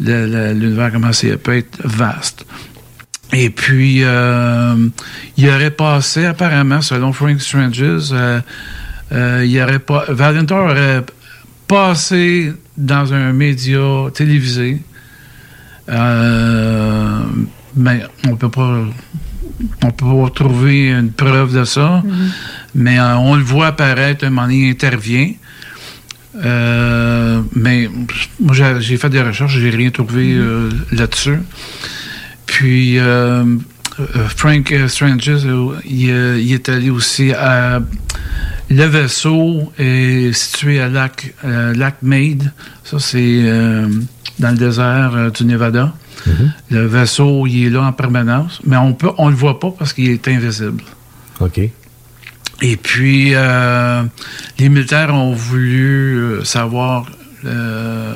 le- 0.00 0.52
l'univers, 0.52 0.90
comment 0.92 1.12
c'est 1.12 1.36
peut 1.36 1.56
être 1.56 1.78
vaste. 1.84 2.44
Et 3.32 3.50
puis, 3.50 4.00
euh, 4.02 4.74
il 5.36 5.48
aurait 5.48 5.70
passé, 5.72 6.26
apparemment, 6.26 6.80
selon 6.80 7.12
Frank 7.12 7.40
Stranges, 7.40 7.80
euh, 8.12 8.40
euh, 9.12 9.44
il 9.46 9.60
aurait 9.60 9.80
pas, 9.80 10.04
Valentin 10.08 10.56
aurait 10.56 11.04
passé 11.66 12.52
dans 12.76 13.12
un 13.12 13.32
média 13.32 13.80
télévisé, 14.14 14.80
euh, 15.88 17.20
mais 17.76 18.02
on 18.28 18.36
peut 18.36 18.48
pas 18.50 18.80
on 19.82 19.90
peut 19.90 20.04
pas 20.06 20.30
trouver 20.34 20.90
une 20.90 21.10
preuve 21.12 21.54
de 21.54 21.64
ça, 21.64 22.02
mais 22.74 22.98
euh, 22.98 23.16
on 23.16 23.34
le 23.36 23.42
voit 23.42 23.68
apparaître, 23.68 24.24
un 24.24 24.30
moment 24.30 24.42
donné, 24.42 24.66
il 24.66 24.70
intervient. 24.70 25.32
Euh, 26.44 27.40
mais 27.54 27.88
moi, 28.40 28.54
j'ai- 28.80 28.96
fait 28.96 29.08
des 29.08 29.22
recherches, 29.22 29.58
j'ai 29.58 29.70
rien 29.70 29.90
trouvé 29.90 30.34
euh, 30.34 30.68
là-dessus. 30.92 31.38
Puis, 32.46 32.98
euh, 32.98 33.44
Frank 34.36 34.72
Stranges, 34.88 35.30
il, 35.86 36.08
il 36.38 36.52
est 36.52 36.68
allé 36.68 36.90
aussi 36.90 37.32
à. 37.32 37.80
Le 38.68 38.84
vaisseau 38.84 39.72
est 39.78 40.32
situé 40.32 40.80
à 40.80 40.88
Lac, 40.88 41.32
Lac 41.44 42.02
Mead. 42.02 42.52
Ça, 42.84 42.98
c'est 42.98 43.42
dans 44.40 44.50
le 44.50 44.56
désert 44.56 45.30
du 45.32 45.44
Nevada. 45.44 45.94
Le 46.70 46.86
vaisseau, 46.86 47.46
il 47.46 47.66
est 47.66 47.70
là 47.70 47.82
en 47.82 47.92
permanence, 47.92 48.60
mais 48.66 48.76
on 48.76 48.96
on 49.18 49.28
le 49.28 49.34
voit 49.36 49.60
pas 49.60 49.70
parce 49.70 49.92
qu'il 49.92 50.10
est 50.10 50.26
invisible. 50.28 50.82
OK. 51.40 51.60
Et 52.62 52.76
puis, 52.76 53.32
euh, 53.34 54.02
les 54.58 54.68
militaires 54.68 55.14
ont 55.14 55.32
voulu 55.32 56.16
euh, 56.18 56.44
savoir. 56.44 57.06
euh, 57.44 58.14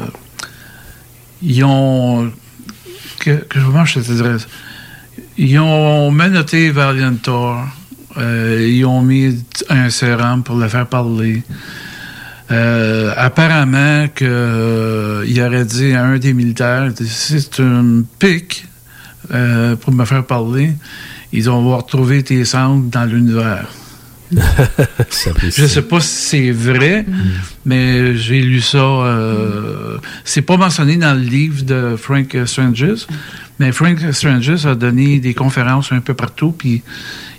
ils 1.42 1.64
ont. 1.64 2.30
Que, 3.18 3.30
que 3.44 3.58
comment 3.58 3.84
je 3.84 4.00
te 4.00 4.12
dirais 4.12 4.36
Ils 5.36 5.58
ont 5.58 6.10
menotté 6.10 6.70
Valiantor. 6.70 7.66
Ils 8.18 8.84
ont 8.84 9.02
mis 9.02 9.44
un 9.68 9.88
sérum 9.88 10.42
pour 10.42 10.56
le 10.56 10.68
faire 10.68 10.86
parler. 10.86 11.42
Apparemment 12.48 14.08
que 14.14 15.24
il 15.26 15.40
aurait 15.40 15.64
dit 15.64 15.92
à 15.92 16.04
un 16.04 16.18
des 16.18 16.34
militaires 16.34 16.90
c'est 16.98 17.58
une 17.58 18.04
pique 18.18 18.66
pour 19.28 19.92
me 19.94 20.04
faire 20.04 20.24
parler. 20.24 20.72
Ils 21.32 21.48
ont 21.48 21.76
retrouvé 21.76 22.22
tes 22.22 22.44
cendres 22.44 22.90
dans 22.90 23.04
l'univers. 23.04 23.68
Je 25.56 25.66
sais 25.66 25.82
pas 25.82 26.00
si 26.00 26.08
c'est 26.08 26.50
vrai, 26.50 27.04
mais 27.64 28.16
j'ai 28.16 28.40
lu 28.40 28.60
ça. 28.60 28.78
euh, 28.78 29.98
c'est 30.24 30.42
pas 30.42 30.56
mentionné 30.56 30.96
dans 30.96 31.14
le 31.14 31.22
livre 31.22 31.62
de 31.64 31.96
Frank 31.96 32.36
Stranges, 32.46 33.06
mais 33.58 33.72
Frank 33.72 33.98
Stranges 34.12 34.66
a 34.66 34.74
donné 34.74 35.18
des 35.18 35.34
conférences 35.34 35.92
un 35.92 36.00
peu 36.00 36.14
partout, 36.14 36.52
puis 36.52 36.82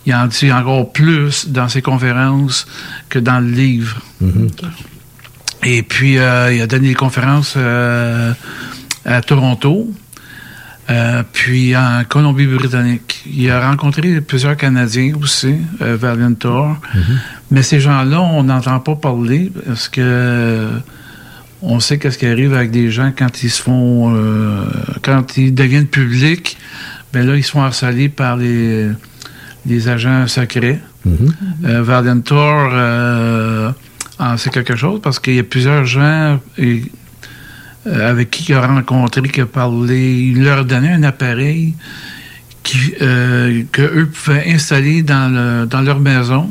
il 0.06 0.14
en 0.16 0.28
dit 0.28 0.52
encore 0.52 0.92
plus 0.92 1.48
dans 1.50 1.70
ses 1.70 1.82
conférences 1.82 2.68
que 3.10 3.20
dans 3.20 3.40
le 3.40 3.50
livre. 3.52 4.02
Et 5.64 5.84
puis, 5.84 6.18
euh, 6.18 6.52
il 6.54 6.62
a 6.62 6.68
donné 6.68 6.90
des 6.90 6.96
conférences 6.96 7.54
euh, 7.56 8.34
à 9.06 9.22
Toronto, 9.22 9.92
euh, 10.92 11.24
puis 11.32 11.76
en 11.76 12.04
Colombie-Britannique. 12.08 13.24
Il 13.32 13.50
a 13.50 13.70
rencontré 13.70 14.22
plusieurs 14.22 14.58
Canadiens 14.58 15.14
aussi, 15.22 15.56
euh, 15.82 15.96
Valiantor. 15.96 16.78
Mais 17.50 17.64
ces 17.64 17.80
gens-là, 17.80 18.22
on 18.22 18.44
n'entend 18.44 18.80
pas 18.80 18.96
parler 18.96 19.52
parce 19.66 19.88
que 19.90 20.02
euh, 20.02 20.70
on 21.62 21.80
sait 21.80 21.98
qu'est-ce 21.98 22.18
qui 22.18 22.26
arrive 22.26 22.54
avec 22.54 22.72
des 22.72 22.92
gens 22.92 23.12
quand 23.16 23.44
ils 23.44 23.50
se 23.50 23.62
font, 23.62 24.16
euh, 24.16 24.66
quand 25.02 25.38
ils 25.38 25.54
deviennent 25.54 25.88
publics. 25.88 26.58
Ben 27.14 27.26
là, 27.26 27.36
ils 27.36 27.44
sont 27.44 27.62
harcelés 27.62 28.10
par 28.10 28.38
les, 28.38 28.90
les 29.66 29.90
agents 29.90 30.28
secrets. 30.28 30.80
Euh, 31.66 31.82
Valiantor 31.82 32.70
euh, 32.74 33.72
en 34.20 34.38
sait 34.38 34.52
quelque 34.52 34.76
chose 34.76 35.00
parce 35.02 35.20
qu'il 35.20 35.36
y 35.36 35.40
a 35.40 35.44
plusieurs 35.44 35.86
gens 35.86 36.40
et, 36.58 36.84
avec 37.86 38.30
qui 38.32 38.44
il 38.52 38.56
a 38.56 38.66
rencontré, 38.68 39.22
qui 39.24 39.42
a 39.42 39.46
parlé. 39.46 40.20
Il 40.32 40.44
leur 40.44 40.66
donnait 40.66 40.92
un 40.94 41.04
appareil 41.04 41.74
qui, 42.64 42.94
euh, 43.02 43.64
que 43.72 43.82
eux 43.82 44.08
pouvaient 44.08 44.46
installer 44.54 45.02
dans, 45.04 45.34
le, 45.34 45.66
dans 45.66 45.82
leur 45.82 46.00
maison. 46.00 46.50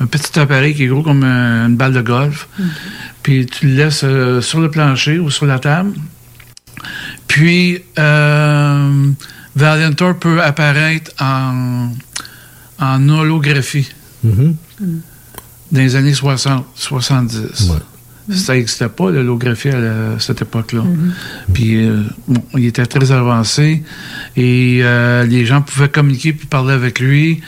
Un 0.00 0.06
petit 0.06 0.38
appareil 0.38 0.74
qui 0.74 0.84
est 0.84 0.86
gros 0.86 1.02
comme 1.02 1.22
un- 1.24 1.66
une 1.68 1.76
balle 1.76 1.92
de 1.92 2.00
golf. 2.00 2.48
Puis 3.22 3.44
tu 3.46 3.66
le 3.68 3.74
laisses 3.74 4.02
euh, 4.04 4.40
sur 4.40 4.60
le 4.60 4.70
plancher 4.70 5.18
ou 5.18 5.30
sur 5.30 5.44
la 5.46 5.58
table. 5.58 5.92
Puis 7.28 7.82
euh, 7.98 9.10
Valiantor 9.54 10.18
peut 10.18 10.42
apparaître 10.42 11.10
en, 11.20 11.90
en 12.78 13.08
holographie 13.08 13.90
Mhm. 14.22 14.54
dans 15.72 15.80
les 15.80 15.96
années 15.96 16.12
60, 16.14 16.66
70. 16.74 17.70
Ça 18.32 18.54
n'existait 18.54 18.88
pas, 18.88 19.10
l'holographie, 19.10 19.68
à 19.70 19.78
la- 19.80 20.18
cette 20.20 20.42
époque-là. 20.42 20.82
Puis, 21.52 21.86
euh, 21.86 22.02
bon, 22.28 22.42
il 22.56 22.66
était 22.66 22.86
très 22.86 23.10
avancé 23.12 23.82
et 24.36 24.80
euh, 24.82 25.24
les 25.26 25.44
gens 25.46 25.62
pouvaient 25.62 25.88
communiquer 25.88 26.32
puis 26.32 26.46
parler 26.46 26.74
avec 26.74 27.00
lui. 27.00 27.40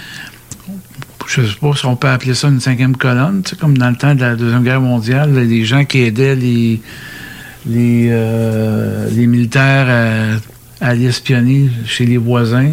Je 1.29 1.41
ne 1.41 1.47
sais 1.47 1.55
pas 1.61 1.73
si 1.77 1.87
on 1.87 1.95
peut 1.97 2.09
appeler 2.09 2.35
ça 2.35 2.49
une 2.49 2.61
cinquième 2.61 2.97
colonne, 2.97 3.43
comme 3.61 3.79
dans 3.79 3.91
le 3.91 3.97
temps 3.97 4.15
de 4.15 4.21
la 4.21 4.35
Deuxième 4.35 4.65
Guerre 4.65 4.81
mondiale, 4.81 5.33
les 5.35 5.65
gens 5.65 5.85
qui 5.85 6.01
aidaient 6.01 6.35
les, 6.35 6.81
les, 7.65 8.09
euh, 8.11 9.09
les 9.11 9.27
militaires 9.29 10.41
à, 10.81 10.85
à 10.85 10.89
aller 10.91 11.07
espionner 11.07 11.71
chez 11.87 12.07
les 12.07 12.17
voisins. 12.17 12.73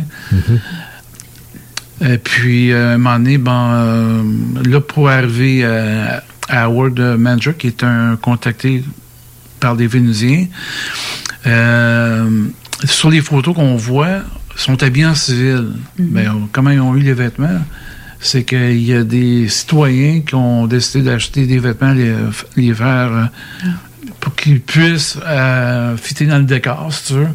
Et 2.01 2.17
puis, 2.17 2.73
à 2.73 2.91
un 2.91 2.97
moment 2.97 3.17
donné, 3.19 3.37
bon, 3.37 3.51
euh, 3.71 4.23
là, 4.67 4.79
pour 4.81 5.09
arriver 5.09 5.63
à, 5.65 6.23
à 6.49 6.63
Howard 6.65 6.99
Manager, 6.99 7.55
qui 7.55 7.67
est 7.67 7.83
un 7.83 8.17
contacté 8.17 8.83
par 9.59 9.75
des 9.75 9.87
Vénusiens, 9.87 10.47
euh, 11.45 12.29
sur 12.85 13.09
les 13.09 13.21
photos 13.21 13.55
qu'on 13.55 13.75
voit, 13.75 14.19
ils 14.55 14.59
sont 14.59 14.81
habillés 14.83 15.05
en 15.05 15.15
civil. 15.15 15.73
Mais 15.97 16.27
euh, 16.27 16.31
comment 16.51 16.71
ils 16.71 16.79
ont 16.79 16.95
eu 16.95 17.01
les 17.01 17.13
vêtements? 17.13 17.61
C'est 18.19 18.43
qu'il 18.43 18.81
y 18.81 18.93
a 18.93 19.03
des 19.03 19.47
citoyens 19.47 20.21
qui 20.21 20.35
ont 20.35 20.67
décidé 20.67 21.03
d'acheter 21.03 21.45
des 21.45 21.59
vêtements, 21.59 21.93
les, 21.93 22.13
les 22.57 22.73
faire 22.73 23.11
euh, 23.13 23.25
pour 24.19 24.35
qu'ils 24.35 24.59
puissent 24.59 25.17
euh, 25.25 25.95
fitter 25.95 26.25
dans 26.25 26.39
le 26.39 26.43
décor, 26.43 26.91
si 26.91 27.07
tu 27.07 27.13
veux. 27.13 27.27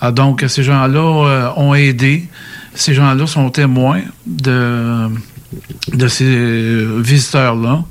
Ah, 0.00 0.10
donc, 0.10 0.44
ces 0.48 0.62
gens-là 0.62 0.98
euh, 1.00 1.50
ont 1.56 1.74
aidé. 1.74 2.26
Ces 2.74 2.94
gens-là 2.94 3.26
sont 3.26 3.50
témoins 3.50 4.00
de, 4.26 5.08
de 5.92 6.08
ces 6.08 6.24
euh, 6.24 7.00
visiteurs-là. 7.00 7.84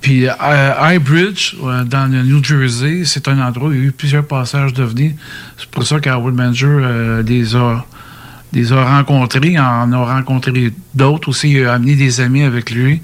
Puis, 0.00 0.26
à 0.28 0.82
Highbridge, 0.82 1.56
euh, 1.62 1.84
dans 1.84 2.10
le 2.10 2.22
New 2.22 2.42
Jersey, 2.42 3.02
c'est 3.04 3.28
un 3.28 3.38
endroit 3.40 3.68
où 3.68 3.72
il 3.72 3.78
y 3.78 3.82
a 3.82 3.84
eu 3.84 3.92
plusieurs 3.92 4.26
passages 4.26 4.72
d'ovnis. 4.72 5.14
C'est 5.58 5.68
pour 5.68 5.86
ça 5.86 6.00
qu'Howard 6.00 6.34
Manger 6.34 6.66
euh, 6.66 7.22
les 7.22 7.54
a 7.54 7.84
a 8.54 8.96
rencontrés, 8.96 9.58
en 9.58 9.92
a 9.92 10.14
rencontré 10.14 10.72
d'autres 10.94 11.28
aussi, 11.28 11.52
il 11.52 11.66
a 11.66 11.74
amené 11.74 11.96
des 11.96 12.20
amis 12.20 12.42
avec 12.42 12.70
lui. 12.70 13.02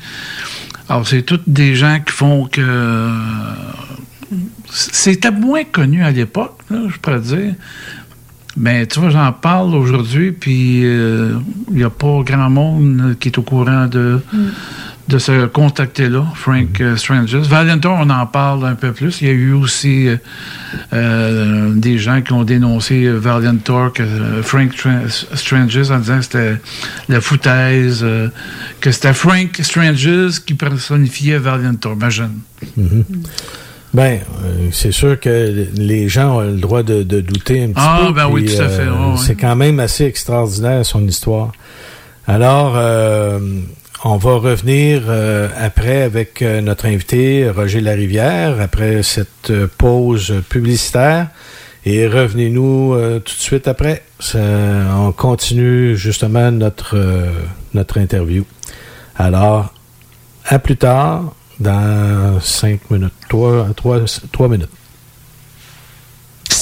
Alors, 0.89 1.07
c'est 1.07 1.23
toutes 1.23 1.49
des 1.49 1.75
gens 1.75 2.01
qui 2.05 2.13
font 2.13 2.47
que... 2.47 3.11
C'était 4.73 5.31
moins 5.31 5.63
connu 5.65 6.03
à 6.03 6.11
l'époque, 6.11 6.59
je 6.71 6.99
pourrais 6.99 7.21
dire. 7.21 7.55
Mais 8.57 8.87
tu 8.87 9.01
vois, 9.01 9.11
j'en 9.11 9.33
parle 9.33 9.75
aujourd'hui, 9.75 10.33
puis 10.33 10.81
euh, 10.85 11.35
il 11.71 11.77
n'y 11.77 11.85
a 11.85 11.91
pas 11.91 12.21
grand 12.25 12.49
monde 12.49 13.17
qui 13.21 13.29
est 13.29 13.37
au 13.39 13.43
courant 13.43 13.87
de, 13.87 14.19
de 15.09 15.19
ce 15.19 15.45
contacté-là, 15.47 16.25
Frank 16.35 16.81
euh, 16.81 16.97
Stranges. 16.97 17.35
Valentin, 17.37 17.91
on 18.01 18.09
en 18.09 18.27
parle 18.27 18.65
un 18.67 18.75
peu 18.75 18.93
plus. 18.93 19.21
Il 19.21 19.27
y 19.27 19.31
a 19.31 19.35
eu 19.35 19.53
aussi 19.53 20.09
euh, 20.09 20.17
euh, 20.95 21.75
des 21.75 21.99
gens 21.99 22.23
qui 22.23 22.33
ont 22.33 22.45
dénoncé 22.45 23.09
Valiantor, 23.11 23.93
que 23.93 24.03
euh, 24.03 24.43
Frank 24.43 24.73
Tra- 24.75 25.07
Stranges, 25.35 25.91
en 25.91 25.99
disant 25.99 26.17
que 26.19 26.25
c'était 26.25 26.57
la 27.11 27.21
foutaise, 27.21 28.01
euh, 28.03 28.29
que 28.81 28.91
c'était 28.91 29.13
Frank 29.13 29.51
Stranges 29.61 30.41
qui 30.47 30.55
personnifiait 30.55 31.39
Valiantor, 31.39 31.93
imagine. 31.93 32.31
Mhm. 32.77 33.05
Ben, 33.97 34.21
euh, 34.45 34.69
c'est 34.73 34.93
sûr 34.93 35.19
que 35.19 35.69
les 35.75 36.07
gens 36.11 36.37
ont 36.37 36.41
le 36.43 36.59
droit 36.61 36.83
de, 36.83 37.03
de 37.03 37.23
douter 37.23 37.63
un 37.63 37.69
petit 37.69 37.75
Ah, 37.77 38.03
peu. 38.07 38.13
ben 38.13 38.29
oui, 38.31 38.45
tout 38.45 38.61
à 38.61 38.69
fait, 38.69 38.83
euh. 38.83 39.17
C'est 39.17 39.37
quand 39.37 39.57
même 39.57 39.81
assez 39.81 40.05
extraordinaire, 40.05 40.85
son 40.85 41.03
histoire. 41.07 41.53
Alors, 42.27 42.75
euh, 42.77 43.39
on 44.05 44.19
va 44.19 44.35
revenir 44.35 45.05
après 45.59 46.03
avec 46.03 46.43
notre 46.43 46.85
invité 46.87 47.49
Roger 47.49 47.81
Larivière, 47.81 48.61
après 48.61 49.03
cette 49.03 49.51
pause 49.79 50.35
publicitaire. 50.51 51.29
Et 51.87 52.07
revenez-nous 52.07 52.95
tout 53.25 53.35
de 53.35 53.41
suite 53.41 53.67
après. 53.67 54.03
Ça- 54.21 54.39
on 54.99 55.13
continue 55.13 55.97
justement 55.97 56.51
notre, 56.51 56.97
notre 57.73 57.97
interview. 57.99 58.45
Alors, 59.17 59.73
à 60.45 60.59
plus 60.59 60.77
tard, 60.77 61.33
dans 61.61 62.41
cinq 62.41 62.91
minutes. 62.91 63.13
Trois, 63.29 63.69
trois, 63.75 64.01
trois 64.33 64.49
minutes. 64.49 64.71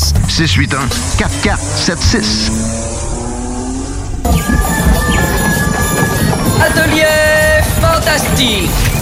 681 0.00 0.88
4476. 1.18 2.50
Atelier 6.60 7.62
fantastique. 7.80 8.89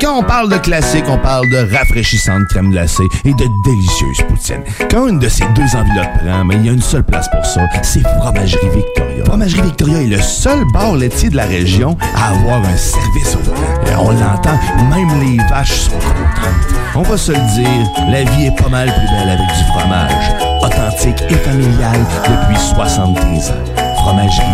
Quand 0.00 0.18
on 0.18 0.22
parle 0.22 0.50
de 0.50 0.58
classiques, 0.58 1.04
on 1.08 1.18
parle 1.18 1.48
de 1.50 1.74
rafraîchissantes 1.74 2.46
crème 2.48 2.70
glacée 2.70 3.06
et 3.24 3.32
de 3.32 3.44
délicieuses 3.64 4.22
poutines. 4.28 4.62
Quand 4.90 5.08
une 5.08 5.18
de 5.18 5.28
ces 5.28 5.44
deux 5.54 5.76
enveloppes 5.76 6.18
prend, 6.18 6.44
mais 6.44 6.56
il 6.56 6.66
y 6.66 6.68
a 6.68 6.72
une 6.72 6.82
seule 6.82 7.04
place 7.04 7.28
pour 7.30 7.44
ça, 7.44 7.62
c'est 7.82 8.02
Fromagerie 8.20 8.68
Victoria. 8.74 9.24
Fromagerie 9.24 9.62
Victoria 9.62 10.02
est 10.02 10.06
le 10.06 10.20
seul 10.20 10.64
bar 10.72 10.96
laitier 10.96 11.30
de 11.30 11.36
la 11.36 11.46
région 11.46 11.96
à 12.14 12.30
avoir 12.30 12.58
un 12.58 12.76
service 12.76 13.36
au. 13.36 13.90
Et 13.90 13.94
on 13.94 14.10
l'entend, 14.10 14.58
même 14.90 15.20
les 15.20 15.42
vaches 15.48 15.80
sont 15.80 15.92
contentes. 15.92 16.76
On 16.94 17.02
va 17.02 17.16
se 17.16 17.32
le 17.32 17.54
dire, 17.54 18.10
la 18.10 18.24
vie 18.24 18.46
est 18.46 18.62
pas 18.62 18.68
mal 18.68 18.88
plus 18.88 19.16
belle 19.16 19.30
avec 19.30 19.46
du 19.46 19.64
fromage. 19.72 20.34
Authentique 20.62 21.22
et 21.30 21.34
familial 21.36 22.00
depuis 22.24 22.60
73 22.60 23.50
ans. 23.50 23.94
Fromagerie 23.96 24.44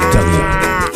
Victoria. 0.00 0.77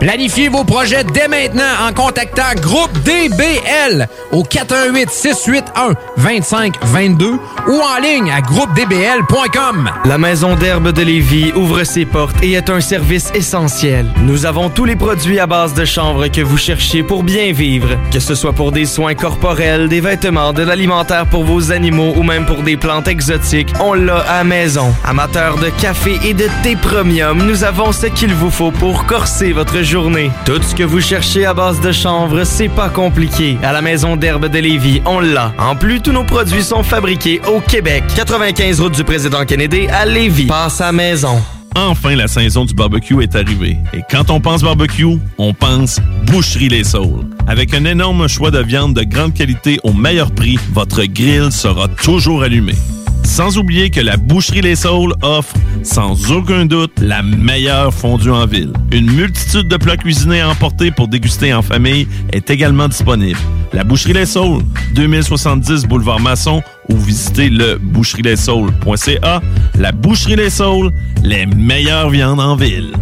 Planifiez 0.00 0.48
vos 0.48 0.64
projets 0.64 1.04
dès 1.04 1.26
maintenant 1.26 1.64
en 1.88 1.92
contactant 1.92 2.54
Groupe 2.60 2.92
DBL 3.02 4.06
au 4.30 4.42
418 4.42 5.10
681 5.10 5.94
2522 6.18 7.38
ou 7.68 7.72
en 7.72 8.00
ligne 8.02 8.30
à 8.30 8.42
groupedbl.com. 8.42 9.90
La 10.04 10.18
Maison 10.18 10.54
d'herbe 10.54 10.92
de 10.92 11.02
Lévis 11.02 11.52
ouvre 11.54 11.84
ses 11.84 12.04
portes 12.04 12.36
et 12.42 12.52
est 12.52 12.68
un 12.68 12.80
service 12.80 13.30
essentiel. 13.34 14.06
Nous 14.22 14.44
avons 14.44 14.68
tous 14.68 14.84
les 14.84 14.96
produits 14.96 15.40
à 15.40 15.46
base 15.46 15.72
de 15.72 15.84
chanvre 15.86 16.28
que 16.28 16.42
vous 16.42 16.58
cherchez 16.58 17.02
pour 17.02 17.22
bien 17.22 17.52
vivre, 17.52 17.96
que 18.12 18.20
ce 18.20 18.34
soit 18.34 18.52
pour 18.52 18.72
des 18.72 18.84
soins 18.84 19.14
corporels, 19.14 19.88
des 19.88 20.00
vêtements, 20.00 20.52
de 20.52 20.62
l'alimentaire 20.62 21.26
pour 21.26 21.44
vos 21.44 21.72
animaux 21.72 22.12
ou 22.16 22.22
même 22.22 22.44
pour 22.44 22.62
des 22.62 22.76
plantes 22.76 23.08
exotiques, 23.08 23.72
on 23.80 23.94
l'a 23.94 24.18
à 24.18 24.44
maison. 24.44 24.94
Amateurs 25.04 25.56
de 25.56 25.70
café 25.70 26.18
et 26.22 26.34
de 26.34 26.48
thé 26.62 26.76
premium, 26.76 27.46
nous 27.46 27.64
avons 27.64 27.92
ce 27.92 28.06
qu'il 28.06 28.34
vous 28.34 28.50
faut 28.50 28.70
pour 28.70 29.06
corser 29.06 29.52
votre 29.52 29.85
Tout 30.44 30.60
ce 30.62 30.74
que 30.74 30.82
vous 30.82 31.00
cherchez 31.00 31.46
à 31.46 31.54
base 31.54 31.80
de 31.80 31.92
chanvre, 31.92 32.42
c'est 32.42 32.68
pas 32.68 32.88
compliqué. 32.88 33.56
À 33.62 33.72
la 33.72 33.80
Maison 33.80 34.16
d'herbe 34.16 34.48
de 34.48 34.58
Lévis, 34.58 35.00
on 35.06 35.20
l'a. 35.20 35.52
En 35.60 35.76
plus, 35.76 36.00
tous 36.00 36.10
nos 36.10 36.24
produits 36.24 36.64
sont 36.64 36.82
fabriqués 36.82 37.40
au 37.46 37.60
Québec. 37.60 38.02
95 38.16 38.80
route 38.80 38.94
du 38.96 39.04
président 39.04 39.44
Kennedy 39.44 39.86
à 39.86 40.04
Lévis. 40.04 40.46
Passe 40.46 40.80
à 40.80 40.90
maison. 40.90 41.40
Enfin, 41.76 42.16
la 42.16 42.26
saison 42.26 42.64
du 42.64 42.74
barbecue 42.74 43.22
est 43.22 43.36
arrivée. 43.36 43.76
Et 43.94 44.00
quand 44.10 44.28
on 44.28 44.40
pense 44.40 44.64
barbecue, 44.64 45.18
on 45.38 45.54
pense 45.54 46.00
Boucherie 46.24 46.68
Les 46.68 46.82
Saules. 46.82 47.24
Avec 47.46 47.72
un 47.72 47.84
énorme 47.84 48.26
choix 48.26 48.50
de 48.50 48.58
viande 48.58 48.94
de 48.94 49.04
grande 49.04 49.34
qualité 49.34 49.78
au 49.84 49.92
meilleur 49.92 50.32
prix, 50.32 50.58
votre 50.72 51.04
grill 51.04 51.52
sera 51.52 51.86
toujours 51.86 52.42
allumé. 52.42 52.74
Sans 53.26 53.58
oublier 53.58 53.90
que 53.90 54.00
la 54.00 54.16
Boucherie 54.16 54.60
Les 54.62 54.76
Saules 54.76 55.12
offre, 55.20 55.52
sans 55.82 56.30
aucun 56.30 56.64
doute, 56.64 56.92
la 57.02 57.22
meilleure 57.22 57.92
fondue 57.92 58.30
en 58.30 58.46
ville. 58.46 58.72
Une 58.92 59.10
multitude 59.10 59.68
de 59.68 59.76
plats 59.76 59.96
cuisinés 59.96 60.40
à 60.40 60.48
emporter 60.48 60.90
pour 60.92 61.08
déguster 61.08 61.52
en 61.52 61.60
famille 61.60 62.06
est 62.32 62.48
également 62.50 62.88
disponible. 62.88 63.38
La 63.72 63.82
Boucherie 63.82 64.12
Les 64.14 64.26
Saules, 64.26 64.62
2070 64.94 65.86
Boulevard 65.86 66.20
Masson 66.20 66.62
ou 66.88 66.96
visitez 66.96 67.50
le 67.50 67.76
boucherie-les-saules.ca. 67.78 69.42
La 69.74 69.92
Boucherie 69.92 70.36
Les 70.36 70.48
Saules, 70.50 70.92
les 71.22 71.46
meilleures 71.46 72.10
viandes 72.10 72.40
en 72.40 72.54
ville. 72.54 72.94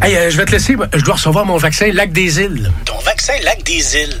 Hey, 0.00 0.16
euh, 0.16 0.30
je 0.30 0.36
vais 0.36 0.44
te 0.44 0.52
laisser. 0.52 0.76
Je 0.94 1.04
dois 1.04 1.14
recevoir 1.14 1.44
mon 1.44 1.56
vaccin 1.56 1.92
Lac 1.92 2.12
des 2.12 2.40
Îles. 2.40 2.70
Ton 2.84 2.98
vaccin 3.04 3.34
Lac 3.44 3.62
des 3.64 3.96
Îles. 3.96 4.20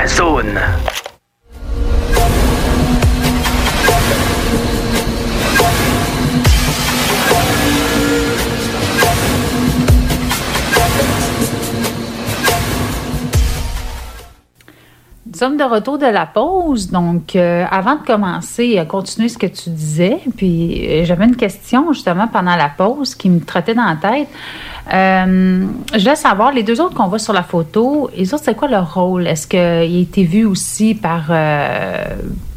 zone. 0.07 1.10
Sommes 15.41 15.57
de 15.57 15.63
retour 15.63 15.97
de 15.97 16.05
la 16.05 16.27
pause. 16.27 16.91
Donc, 16.91 17.35
euh, 17.35 17.65
avant 17.71 17.95
de 17.95 18.05
commencer 18.05 18.77
à 18.77 18.85
continuer 18.85 19.27
ce 19.27 19.39
que 19.39 19.47
tu 19.47 19.71
disais, 19.71 20.19
puis 20.37 20.85
euh, 20.87 21.03
j'avais 21.05 21.25
une 21.25 21.35
question 21.35 21.91
justement 21.93 22.27
pendant 22.27 22.55
la 22.55 22.69
pause 22.69 23.15
qui 23.15 23.27
me 23.29 23.39
trottait 23.39 23.73
dans 23.73 23.85
la 23.85 23.95
tête. 23.95 24.27
Euh, 24.93 25.65
je 25.93 25.99
voulais 25.99 26.15
savoir, 26.15 26.51
les 26.51 26.61
deux 26.63 26.79
autres 26.79 26.93
qu'on 26.95 27.07
voit 27.07 27.17
sur 27.19 27.33
la 27.33 27.43
photo, 27.43 28.09
les 28.15 28.33
autres, 28.33 28.43
c'est 28.45 28.55
quoi 28.55 28.67
leur 28.67 28.93
rôle? 28.93 29.25
Est-ce 29.27 29.47
qu'il 29.47 29.59
a 29.59 29.83
été 29.83 30.23
vu 30.25 30.45
aussi 30.45 30.93
par, 30.93 31.25
euh, 31.29 32.03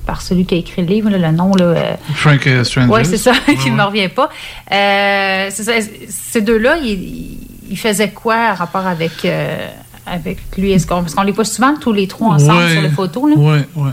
par 0.06 0.20
celui 0.20 0.44
qui 0.44 0.54
a 0.54 0.58
écrit 0.58 0.82
le 0.82 0.88
livre, 0.88 1.08
là, 1.10 1.18
le 1.18 1.30
nom? 1.34 1.54
Là, 1.54 1.64
euh, 1.64 1.94
Frank 2.14 2.46
euh, 2.46 2.64
Strangers. 2.64 2.92
oui, 2.92 3.04
c'est 3.04 3.16
ça, 3.16 3.32
Ouais, 3.48 3.54
qui 3.62 3.70
ne 3.70 3.76
ouais. 3.76 3.82
me 3.82 3.86
revient 3.88 4.08
pas. 4.08 4.28
Euh, 4.72 5.46
c'est 5.50 5.62
ça, 5.62 5.72
ces 6.08 6.40
deux-là, 6.42 6.76
ils, 6.82 7.38
ils 7.70 7.78
faisaient 7.78 8.10
quoi 8.10 8.50
en 8.52 8.54
rapport 8.54 8.86
avec, 8.86 9.24
euh, 9.24 9.68
avec 10.06 10.38
lui? 10.58 10.72
Est-ce 10.72 10.86
qu'on, 10.86 11.00
parce 11.02 11.14
qu'on 11.14 11.22
les 11.22 11.32
voit 11.32 11.44
souvent 11.44 11.74
tous 11.80 11.92
les 11.92 12.06
trois 12.08 12.34
ensemble 12.34 12.62
Ouais. 12.64 12.72
sur 12.72 12.82
les 12.82 12.88
photos. 12.90 13.30
Là? 13.30 13.36
Oui, 13.38 13.58
oui. 13.76 13.90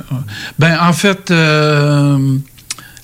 Ben, 0.60 0.78
en 0.82 0.94
fait, 0.94 1.32
euh, 1.32 2.38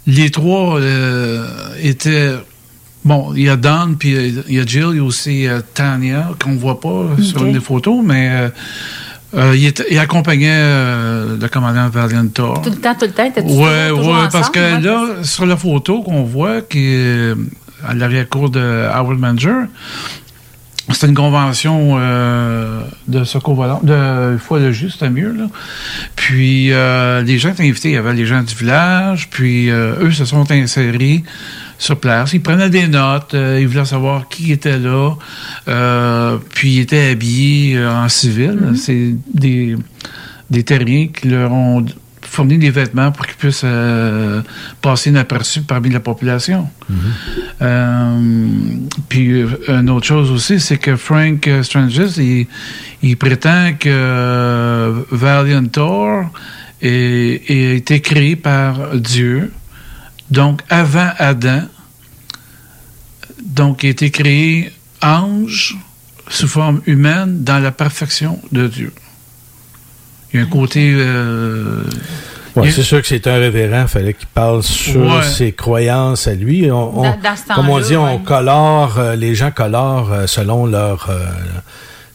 les 0.05 0.29
trois 0.29 0.79
euh, 0.79 1.45
étaient. 1.81 2.33
Bon, 3.05 3.33
il 3.35 3.43
y 3.43 3.49
a 3.49 3.55
Don, 3.55 3.95
puis 3.97 4.15
il 4.47 4.55
y 4.55 4.59
a 4.59 4.65
Jill, 4.65 4.87
il 4.91 4.97
y 4.97 4.99
a 4.99 5.03
aussi 5.03 5.47
euh, 5.47 5.61
Tanya, 5.73 6.31
qu'on 6.43 6.51
ne 6.51 6.57
voit 6.57 6.79
pas 6.81 7.05
sur 7.21 7.43
les 7.45 7.59
photos, 7.61 8.01
mais 8.03 8.29
euh, 8.31 8.49
euh, 9.35 9.55
il, 9.55 9.65
était- 9.65 9.85
il 9.89 9.97
accompagnait 9.97 10.49
euh, 10.51 11.37
le 11.39 11.47
commandant 11.47 11.87
Valiant 11.87 12.27
Thor. 12.27 12.61
Tout 12.61 12.69
le 12.69 12.75
temps, 12.77 12.95
tout 12.99 13.05
le 13.05 13.11
temps, 13.11 13.23
était 13.25 13.41
Oui, 13.45 13.69
oui, 13.95 14.13
parce 14.31 14.49
que 14.49 14.83
là, 14.83 15.23
sur 15.23 15.45
la 15.45 15.55
photo 15.55 16.01
qu'on 16.01 16.23
voit, 16.23 16.61
qui 16.61 16.79
est 16.85 17.33
à 17.87 17.93
l'arrière-cour 17.93 18.49
de 18.49 18.85
Howard 18.93 19.19
Manger, 19.19 19.67
c'est 20.91 21.07
une 21.07 21.15
convention 21.15 21.95
euh, 21.97 22.81
de 23.07 23.23
secours 23.23 23.55
volant, 23.55 23.81
de 23.83 24.35
ufologie, 24.35 24.89
c'était 24.91 25.09
mieux, 25.09 25.33
là. 25.33 25.45
Puis, 26.15 26.71
euh, 26.71 27.21
les 27.23 27.37
gens 27.37 27.49
étaient 27.49 27.67
invités, 27.67 27.89
il 27.89 27.95
y 27.95 27.97
avait 27.97 28.13
les 28.13 28.25
gens 28.25 28.41
du 28.41 28.55
village, 28.55 29.29
puis 29.29 29.69
euh, 29.69 29.95
eux 30.01 30.11
se 30.11 30.25
sont 30.25 30.49
insérés 30.51 31.23
sur 31.77 31.99
place. 31.99 32.33
Ils 32.33 32.41
prenaient 32.41 32.69
des 32.69 32.87
notes, 32.87 33.33
euh, 33.33 33.59
ils 33.61 33.67
voulaient 33.67 33.85
savoir 33.85 34.27
qui 34.29 34.51
était 34.51 34.79
là, 34.79 35.13
euh, 35.67 36.37
puis 36.53 36.75
ils 36.75 36.79
étaient 36.81 37.09
habillés 37.11 37.77
euh, 37.77 37.91
en 37.91 38.09
civil. 38.09 38.73
C'est 38.75 39.15
des, 39.33 39.75
des 40.49 40.63
terriens 40.63 41.07
qui 41.07 41.27
leur 41.27 41.51
ont 41.51 41.85
fourni 42.29 42.57
des 42.57 42.69
vêtements 42.69 43.11
pour 43.11 43.25
qu'ils 43.25 43.35
puissent 43.37 43.61
euh, 43.63 44.41
passer 44.81 45.09
inaperçus 45.09 45.61
parmi 45.61 45.89
la 45.89 45.99
population. 45.99 46.69
Euh, 47.61 48.19
puis 49.09 49.31
euh, 49.41 49.47
une 49.79 49.89
autre 49.89 50.05
chose 50.05 50.29
aussi, 50.31 50.59
c'est 50.59 50.77
que 50.77 50.95
Frank 50.95 51.49
Stranges, 51.63 52.17
il, 52.17 52.47
il 53.01 53.17
prétend 53.17 53.73
que 53.79 55.03
Valiant 55.11 55.65
Thor 55.67 56.29
est- 56.81 57.49
a 57.49 57.73
été 57.75 58.01
créé 58.01 58.35
par 58.35 58.95
Dieu, 58.95 59.51
donc 60.29 60.61
avant 60.69 61.09
Adam. 61.17 61.61
Donc, 63.43 63.83
il 63.83 63.87
a 63.87 63.89
été 63.91 64.11
créé 64.11 64.71
ange 65.01 65.77
sous 66.29 66.47
forme 66.47 66.81
humaine 66.85 67.43
dans 67.43 67.59
la 67.59 67.71
perfection 67.71 68.39
de 68.51 68.67
Dieu. 68.67 68.91
Il 70.37 70.41
y 70.41 70.43
a 70.43 70.45
un 70.45 70.49
côté... 70.49 70.93
euh, 70.95 71.83
Ouais, 72.55 72.71
c'est 72.71 72.81
sûr 72.81 72.99
que 73.01 73.07
c'est 73.07 73.27
un 73.27 73.35
révérend, 73.37 73.83
il 73.83 73.87
fallait 73.87 74.13
qu'il 74.15 74.27
parle 74.27 74.63
sur 74.63 75.01
Ouais. 75.01 75.21
ses 75.23 75.51
croyances 75.51 76.25
à 76.27 76.33
lui. 76.33 76.71
On, 76.71 76.99
on- 76.99 77.03
Dans- 77.03 77.17
dans 77.23 77.35
ce 77.35 77.53
comme 77.53 77.69
on 77.69 77.79
dit, 77.79 77.95
on 77.95 78.15
ouais. 78.17 78.23
colore, 78.25 78.97
euh, 78.97 79.15
les 79.15 79.35
gens 79.35 79.51
colorent 79.51 80.11
euh, 80.11 80.25
selon 80.25 80.65
leur, 80.65 81.07
euh, 81.11 81.19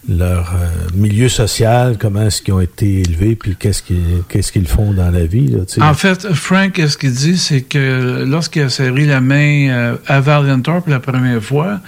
leur 0.09 0.53
euh, 0.55 0.66
milieu 0.97 1.29
social, 1.29 1.97
comment 1.97 2.23
est-ce 2.27 2.43
qu'ils 2.43 2.55
ont 2.55 2.61
été 2.61 3.03
élevés, 3.03 3.37
puis 3.37 3.55
qu'est-ce 3.57 3.85
qu'ils 3.85 4.25
qu'est-ce 4.29 4.51
qu'ils 4.51 4.66
font 4.66 4.93
dans 4.93 5.12
la 5.12 5.27
vie. 5.27 5.47
Là. 5.47 5.61
En 5.89 5.95
fait, 5.95 6.33
Frank, 6.35 6.75
ce 6.89 6.97
qu'il 6.97 7.12
dit, 7.12 7.39
c'est 7.39 7.61
que 7.62 8.25
lorsqu'il 8.27 8.62
a 8.62 8.68
serré 8.68 9.05
la 9.07 9.20
main 9.20 9.68
euh, 9.70 9.95
à 10.09 10.18
Valiantor 10.18 10.83
pour 10.83 10.91
la 10.91 10.99
première 10.99 11.41
fois, 11.41 11.79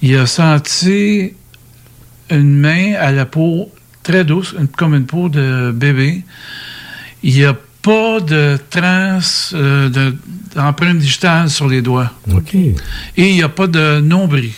il 0.00 0.16
a 0.16 0.26
senti 0.26 1.32
une 2.30 2.56
main 2.56 2.94
à 3.00 3.10
la 3.10 3.26
peau 3.26 3.68
très 4.02 4.24
douce, 4.24 4.54
une- 4.58 4.68
comme 4.68 4.94
une 4.94 5.06
peau 5.06 5.28
de 5.28 5.72
bébé. 5.74 6.22
Il 7.22 7.34
n'y 7.34 7.44
a 7.44 7.54
pas 7.82 8.20
de 8.20 8.58
traces 8.70 9.52
euh, 9.54 9.88
de- 9.88 10.16
d'empreinte 10.54 10.98
digitale 10.98 11.48
sur 11.50 11.68
les 11.68 11.82
doigts. 11.82 12.12
OK. 12.32 12.54
Et 12.54 12.74
il 13.16 13.34
n'y 13.34 13.42
a 13.42 13.48
pas 13.48 13.66
de 13.66 14.00
nombril, 14.00 14.52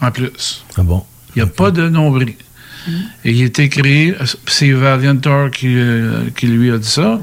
en 0.00 0.10
plus. 0.10 0.64
Ah 0.76 0.82
bon? 0.82 1.04
Il 1.34 1.42
n'y 1.42 1.48
a 1.48 1.52
pas 1.52 1.70
de 1.70 1.88
nombril. 1.88 2.34
Et 3.24 3.32
il 3.32 3.42
a 3.42 3.46
été 3.46 3.68
créé, 3.70 4.14
c'est 4.46 4.70
Valiantor 4.72 5.50
qui, 5.50 5.68
euh, 5.74 6.24
qui 6.36 6.46
lui 6.48 6.70
a 6.70 6.76
dit 6.78 6.86
ça. 6.88 7.18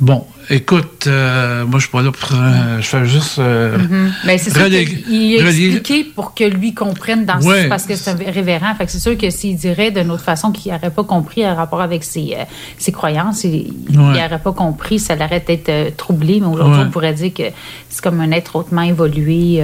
Bon, 0.00 0.26
écoute, 0.50 1.06
euh, 1.06 1.64
moi 1.66 1.78
je 1.78 1.84
suis 1.84 1.90
pas 1.92 2.02
là 2.02 2.10
pour. 2.12 2.30
euh, 2.32 2.80
je 2.80 2.86
fais 2.86 3.04
juste. 3.06 3.38
euh, 3.38 3.76
Mhm. 3.78 4.12
Ben, 4.26 4.38
c'est 4.38 4.50
sûr 4.50 4.64
qu'il 4.66 5.42
relier- 5.42 5.66
expliqué 5.68 6.04
pour 6.04 6.34
que 6.34 6.44
lui 6.44 6.74
comprenne 6.74 7.24
dans 7.24 7.40
Ouais. 7.40 7.68
parce 7.68 7.84
que 7.84 7.96
c'est 7.96 8.10
un 8.10 8.16
révérend. 8.32 8.74
Fait 8.74 8.86
que 8.86 8.90
c'est 8.92 8.98
sûr 8.98 9.16
que 9.18 9.30
s'il 9.30 9.56
dirait 9.56 9.90
d'une 9.90 10.10
autre 10.10 10.22
façon 10.22 10.52
qu'il 10.52 10.72
n'aurait 10.72 10.90
pas 10.90 11.04
compris 11.04 11.46
en 11.46 11.54
rapport 11.54 11.80
avec 11.80 12.04
ses, 12.04 12.34
euh, 12.38 12.44
ses 12.78 12.92
croyances, 12.92 13.44
il 13.44 13.72
n'aurait 13.90 14.38
pas 14.42 14.52
compris, 14.52 14.98
ça 14.98 15.16
l'aurait 15.16 15.40
peut-être 15.40 15.96
troublé, 15.96 16.40
mais 16.40 16.46
aujourd'hui, 16.46 16.78
Ouais. 16.80 16.84
on 16.86 16.90
pourrait 16.90 17.14
dire 17.14 17.32
que 17.34 17.44
c'est 17.88 18.02
comme 18.02 18.20
un 18.20 18.30
être 18.32 18.56
hautement 18.56 18.82
évolué, 18.82 19.62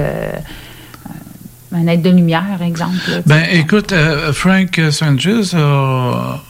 un 1.72 1.86
être 1.86 2.02
de 2.02 2.10
lumière, 2.10 2.60
exemple. 2.66 2.96
là, 3.08 3.18
Ben, 3.26 3.44
écoute, 3.52 3.92
euh, 3.92 4.32
Frank 4.32 4.80
Sanchez 4.90 5.54
a, 5.56 6.40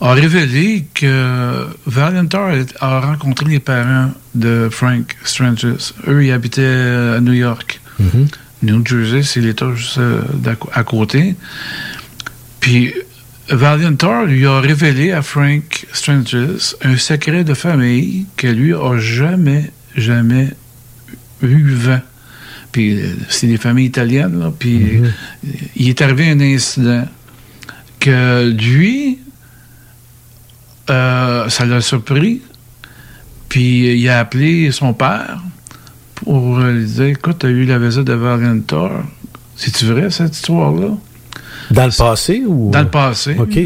a 0.00 0.12
révélé 0.12 0.86
que 0.92 1.66
Valentar 1.86 2.52
a 2.80 3.00
rencontré 3.00 3.46
les 3.46 3.60
parents 3.60 4.10
de 4.34 4.68
Frank 4.70 5.16
Stranges. 5.24 5.94
Eux, 6.08 6.24
ils 6.24 6.32
habitaient 6.32 7.14
à 7.16 7.20
New 7.20 7.32
York. 7.32 7.80
New 8.62 8.84
Jersey, 8.84 9.22
c'est 9.22 9.40
l'État 9.40 9.72
juste 9.74 9.98
euh, 9.98 10.22
à 10.72 10.84
côté. 10.84 11.36
Puis, 12.60 12.94
Valentar 13.50 14.24
lui 14.24 14.46
a 14.46 14.60
révélé 14.60 15.12
à 15.12 15.20
Frank 15.20 15.86
Stranges 15.92 16.76
un 16.82 16.96
secret 16.96 17.44
de 17.44 17.54
famille 17.54 18.26
que 18.36 18.46
lui 18.46 18.72
a 18.72 18.98
jamais, 18.98 19.70
jamais 19.96 20.48
eu 21.42 21.70
vent. 21.70 22.00
Puis, 22.72 22.98
c'est 23.28 23.46
des 23.46 23.58
familles 23.58 23.86
italiennes, 23.86 24.40
là. 24.40 24.52
Puis, 24.58 25.02
il 25.76 25.88
est 25.88 26.00
arrivé 26.02 26.30
un 26.30 26.40
incident 26.40 27.06
que 28.00 28.50
lui, 28.50 29.18
euh, 30.90 31.48
ça 31.48 31.64
l'a 31.64 31.80
surpris. 31.80 32.42
Puis, 33.48 33.98
il 34.00 34.08
a 34.08 34.18
appelé 34.20 34.70
son 34.72 34.92
père 34.94 35.38
pour 36.16 36.58
euh, 36.58 36.72
lui 36.72 36.84
dire 36.86 37.06
Écoute, 37.06 37.38
tu 37.40 37.46
as 37.46 37.50
eu 37.50 37.64
la 37.64 37.78
visite 37.78 38.04
de 38.04 38.12
Valentor. 38.14 38.90
C'est-tu 39.56 39.86
vrai, 39.86 40.10
cette 40.10 40.34
histoire-là? 40.34 40.88
Dans 41.70 41.84
le 41.86 41.96
passé 41.96 42.42
ou? 42.46 42.70
Dans 42.70 42.82
le 42.82 42.88
passé. 42.88 43.36
OK. 43.38 43.58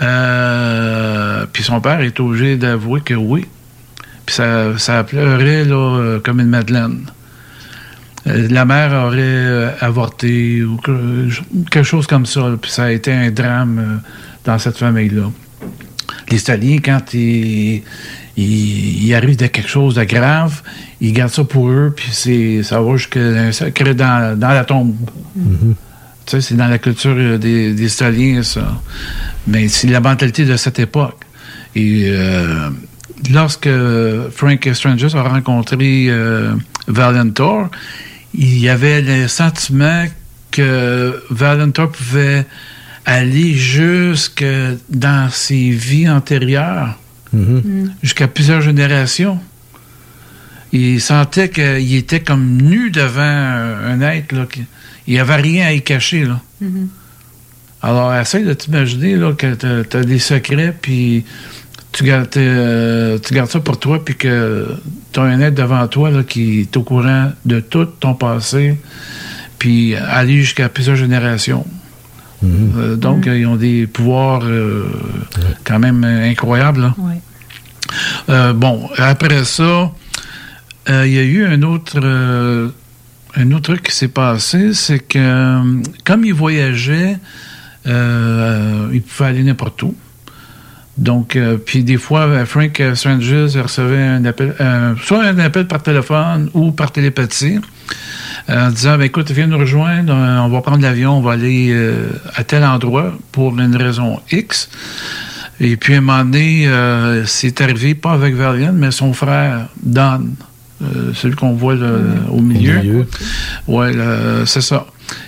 Euh, 0.00 1.46
puis 1.52 1.62
son 1.62 1.80
père 1.80 2.00
est 2.00 2.18
obligé 2.20 2.56
d'avouer 2.56 3.00
que 3.00 3.14
oui. 3.14 3.46
Puis 4.26 4.34
ça, 4.36 4.78
ça 4.78 5.04
pleurait 5.04 5.64
là, 5.64 5.74
euh, 5.98 6.20
comme 6.20 6.40
une 6.40 6.48
madeleine. 6.48 7.06
Euh, 8.26 8.48
la 8.50 8.64
mère 8.64 8.92
aurait 9.06 9.18
euh, 9.20 9.70
avorté 9.80 10.62
ou 10.64 10.76
que- 10.78 11.28
quelque 11.70 11.82
chose 11.84 12.06
comme 12.06 12.26
ça. 12.26 12.42
Puis 12.60 12.70
ça 12.70 12.84
a 12.84 12.90
été 12.90 13.12
un 13.12 13.30
drame 13.30 13.78
euh, 13.78 13.96
dans 14.44 14.58
cette 14.58 14.78
famille-là. 14.78 15.30
Les 16.30 16.38
Italiens, 16.38 16.78
quand 16.84 17.14
ils, 17.14 17.82
ils, 18.36 19.04
ils 19.06 19.14
arrivent 19.14 19.36
de 19.36 19.46
quelque 19.46 19.68
chose 19.68 19.94
de 19.96 20.04
grave, 20.04 20.62
ils 21.00 21.12
gardent 21.12 21.32
ça 21.32 21.44
pour 21.44 21.68
eux, 21.68 21.92
puis 21.94 22.08
c'est, 22.12 22.62
ça 22.62 22.80
va 22.80 22.96
jusqu'à 22.96 23.94
dans, 23.94 24.38
dans 24.38 24.48
la 24.48 24.64
tombe. 24.64 24.94
Tu 26.26 26.30
sais, 26.30 26.40
c'est 26.40 26.54
dans 26.54 26.68
la 26.68 26.78
culture 26.78 27.14
euh, 27.16 27.36
des, 27.36 27.74
des 27.74 27.92
Italiens, 27.92 28.42
ça. 28.42 28.80
Mais 29.46 29.68
c'est 29.68 29.88
la 29.88 30.00
mentalité 30.00 30.46
de 30.46 30.56
cette 30.56 30.78
époque. 30.78 31.20
Et 31.76 32.04
euh, 32.06 32.70
lorsque 33.30 33.68
Frank 34.30 34.66
Strangers 34.72 35.14
a 35.14 35.22
rencontré 35.22 36.06
euh, 36.08 36.54
Valentor, 36.86 37.68
il 38.32 38.58
y 38.58 38.68
avait 38.68 39.02
le 39.02 39.28
sentiment 39.28 40.06
que 40.50 41.22
Valentor 41.30 41.90
pouvait 41.90 42.46
aller 43.06 43.54
jusque 43.54 44.44
dans 44.88 45.28
ses 45.30 45.70
vies 45.70 46.08
antérieures, 46.08 46.98
jusqu'à 48.02 48.28
plusieurs 48.28 48.60
générations. 48.60 49.38
Il 50.72 51.00
sentait 51.00 51.48
qu'il 51.50 51.94
était 51.94 52.20
comme 52.20 52.60
nu 52.60 52.90
devant 52.90 53.20
un 53.22 54.00
être, 54.00 54.32
là, 54.32 54.46
qui- 54.50 54.64
il 55.06 55.14
n'y 55.14 55.20
avait 55.20 55.36
rien 55.36 55.66
à 55.66 55.72
y 55.72 55.82
cacher, 55.82 56.24
là. 56.24 56.40
Mhm. 56.60 56.88
Alors, 57.82 58.14
essaye 58.14 58.44
de 58.44 58.54
t'imaginer 58.54 59.16
là, 59.16 59.32
que 59.34 59.54
tu 59.54 59.96
as, 59.96 60.02
des 60.04 60.18
secrets, 60.18 60.74
puis 60.80 61.24
tu 61.92 62.04
gardes, 62.04 62.28
euh, 62.38 63.18
tu 63.18 63.34
gardes 63.34 63.50
ça 63.50 63.60
pour 63.60 63.78
toi, 63.78 64.02
puis 64.04 64.16
que 64.16 64.66
tu 65.12 65.20
as 65.20 65.22
un 65.22 65.40
être 65.40 65.54
devant 65.54 65.86
toi 65.86 66.10
là, 66.10 66.22
qui 66.22 66.60
est 66.60 66.76
au 66.76 66.82
courant 66.82 67.30
de 67.44 67.60
tout 67.60 67.84
ton 67.84 68.14
passé, 68.14 68.76
puis 69.58 69.94
aller 69.94 70.38
jusqu'à 70.40 70.68
plusieurs 70.68 70.96
générations. 70.96 71.66
Euh, 72.44 72.96
donc, 72.96 73.26
ils 73.26 73.46
ont 73.46 73.56
des 73.56 73.86
pouvoirs 73.86 74.42
euh, 74.44 74.84
quand 75.64 75.78
même 75.78 76.04
euh, 76.04 76.30
incroyables. 76.30 76.92
Oui. 76.98 77.14
Euh, 78.28 78.52
bon, 78.52 78.88
après 78.96 79.44
ça, 79.44 79.92
il 80.88 81.12
y 81.12 81.18
a 81.18 81.22
eu 81.22 81.44
un 81.46 81.62
autre, 81.62 81.98
un 83.36 83.50
autre 83.52 83.72
truc 83.72 83.82
qui 83.82 83.94
s'est 83.94 84.08
passé, 84.08 84.74
c'est 84.74 84.98
que 84.98 85.62
comme 86.04 86.24
il 86.24 86.34
voyageait, 86.34 87.18
euh, 87.86 88.88
il 88.92 89.02
pouvait 89.02 89.28
aller 89.28 89.42
n'importe 89.42 89.82
où. 89.82 89.94
Donc, 90.96 91.36
euh, 91.36 91.56
puis 91.56 91.82
des 91.82 91.96
fois, 91.96 92.44
Frank 92.46 92.80
Stranges 92.94 93.56
recevait 93.56 94.02
un 94.02 94.24
appel, 94.24 94.54
euh, 94.60 94.94
soit 95.02 95.24
un 95.24 95.38
appel 95.38 95.66
par 95.66 95.82
téléphone 95.82 96.50
ou 96.54 96.70
par 96.70 96.92
télépathie, 96.92 97.58
en 98.48 98.70
disant, 98.70 98.96
ben, 98.96 99.04
écoute, 99.04 99.30
viens 99.30 99.46
nous 99.46 99.58
rejoindre, 99.58 100.12
euh, 100.14 100.38
on 100.38 100.48
va 100.48 100.60
prendre 100.60 100.82
l'avion, 100.82 101.18
on 101.18 101.20
va 101.20 101.32
aller 101.32 101.70
euh, 101.72 102.08
à 102.34 102.44
tel 102.44 102.64
endroit 102.64 103.12
pour 103.32 103.58
une 103.58 103.76
raison 103.76 104.20
X. 104.30 104.68
Et 105.60 105.76
puis, 105.76 105.94
à 105.94 105.98
un 105.98 106.00
moment 106.00 106.24
donné, 106.24 106.66
euh, 106.66 107.24
c'est 107.26 107.60
arrivé, 107.60 107.94
pas 107.94 108.12
avec 108.12 108.34
Valiant, 108.34 108.72
mais 108.72 108.90
son 108.90 109.12
frère, 109.12 109.68
Don, 109.82 110.26
euh, 110.82 111.12
celui 111.14 111.36
qu'on 111.36 111.52
voit 111.52 111.76
au 112.30 112.40
milieu. 112.40 113.06
Là, 113.68 114.46
c'est 114.46 114.60
ça. 114.60 114.86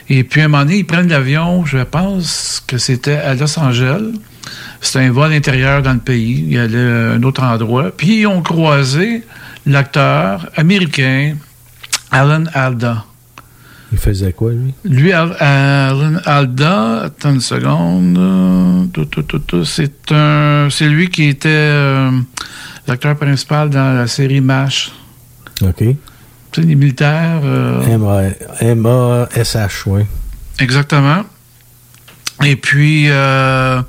Et 0.08 0.24
puis, 0.24 0.40
à 0.40 0.44
un 0.44 0.48
moment 0.48 0.64
donné, 0.64 0.78
ils 0.78 0.86
prennent 0.86 1.08
l'avion, 1.08 1.64
je 1.64 1.78
pense 1.78 2.62
que 2.66 2.78
c'était 2.78 3.16
à 3.16 3.34
Los 3.34 3.58
Angeles. 3.58 4.12
C'était 4.80 5.00
un 5.00 5.10
vol 5.10 5.32
intérieur 5.32 5.82
dans 5.82 5.94
le 5.94 5.98
pays. 6.00 6.46
Il 6.48 6.58
allait 6.58 6.78
à 6.78 7.12
un 7.12 7.22
autre 7.22 7.42
endroit. 7.42 7.90
Puis, 7.96 8.20
ils 8.20 8.26
ont 8.26 8.42
croisé 8.42 9.22
l'acteur 9.64 10.48
américain 10.56 11.34
Alan 12.10 12.44
Alda. 12.54 13.04
Il 13.92 13.98
faisait 13.98 14.32
quoi, 14.32 14.50
lui? 14.52 14.74
Lui, 14.84 15.12
Al- 15.12 15.36
Alan 15.38 16.16
Alda, 16.24 17.02
attends 17.04 17.32
une 17.34 17.40
seconde. 17.40 18.18
euh, 18.18 19.64
c'est 19.64 20.12
un, 20.12 20.68
c'est 20.70 20.88
lui 20.88 21.08
qui 21.08 21.24
était 21.24 21.48
euh, 21.48 22.10
l'acteur 22.88 23.16
principal 23.16 23.70
dans 23.70 23.94
la 23.96 24.06
série 24.08 24.40
MASH. 24.40 24.90
OK. 25.62 25.76
Tu 25.78 25.94
sais, 26.52 26.62
les 26.62 26.74
militaires. 26.74 27.40
euh, 27.44 27.82
M-A-S-H, 28.60 29.82
oui. 29.86 30.02
Exactement. 30.58 31.22
Et 32.44 32.56
puis, 32.56 33.04
euh, 33.08 33.80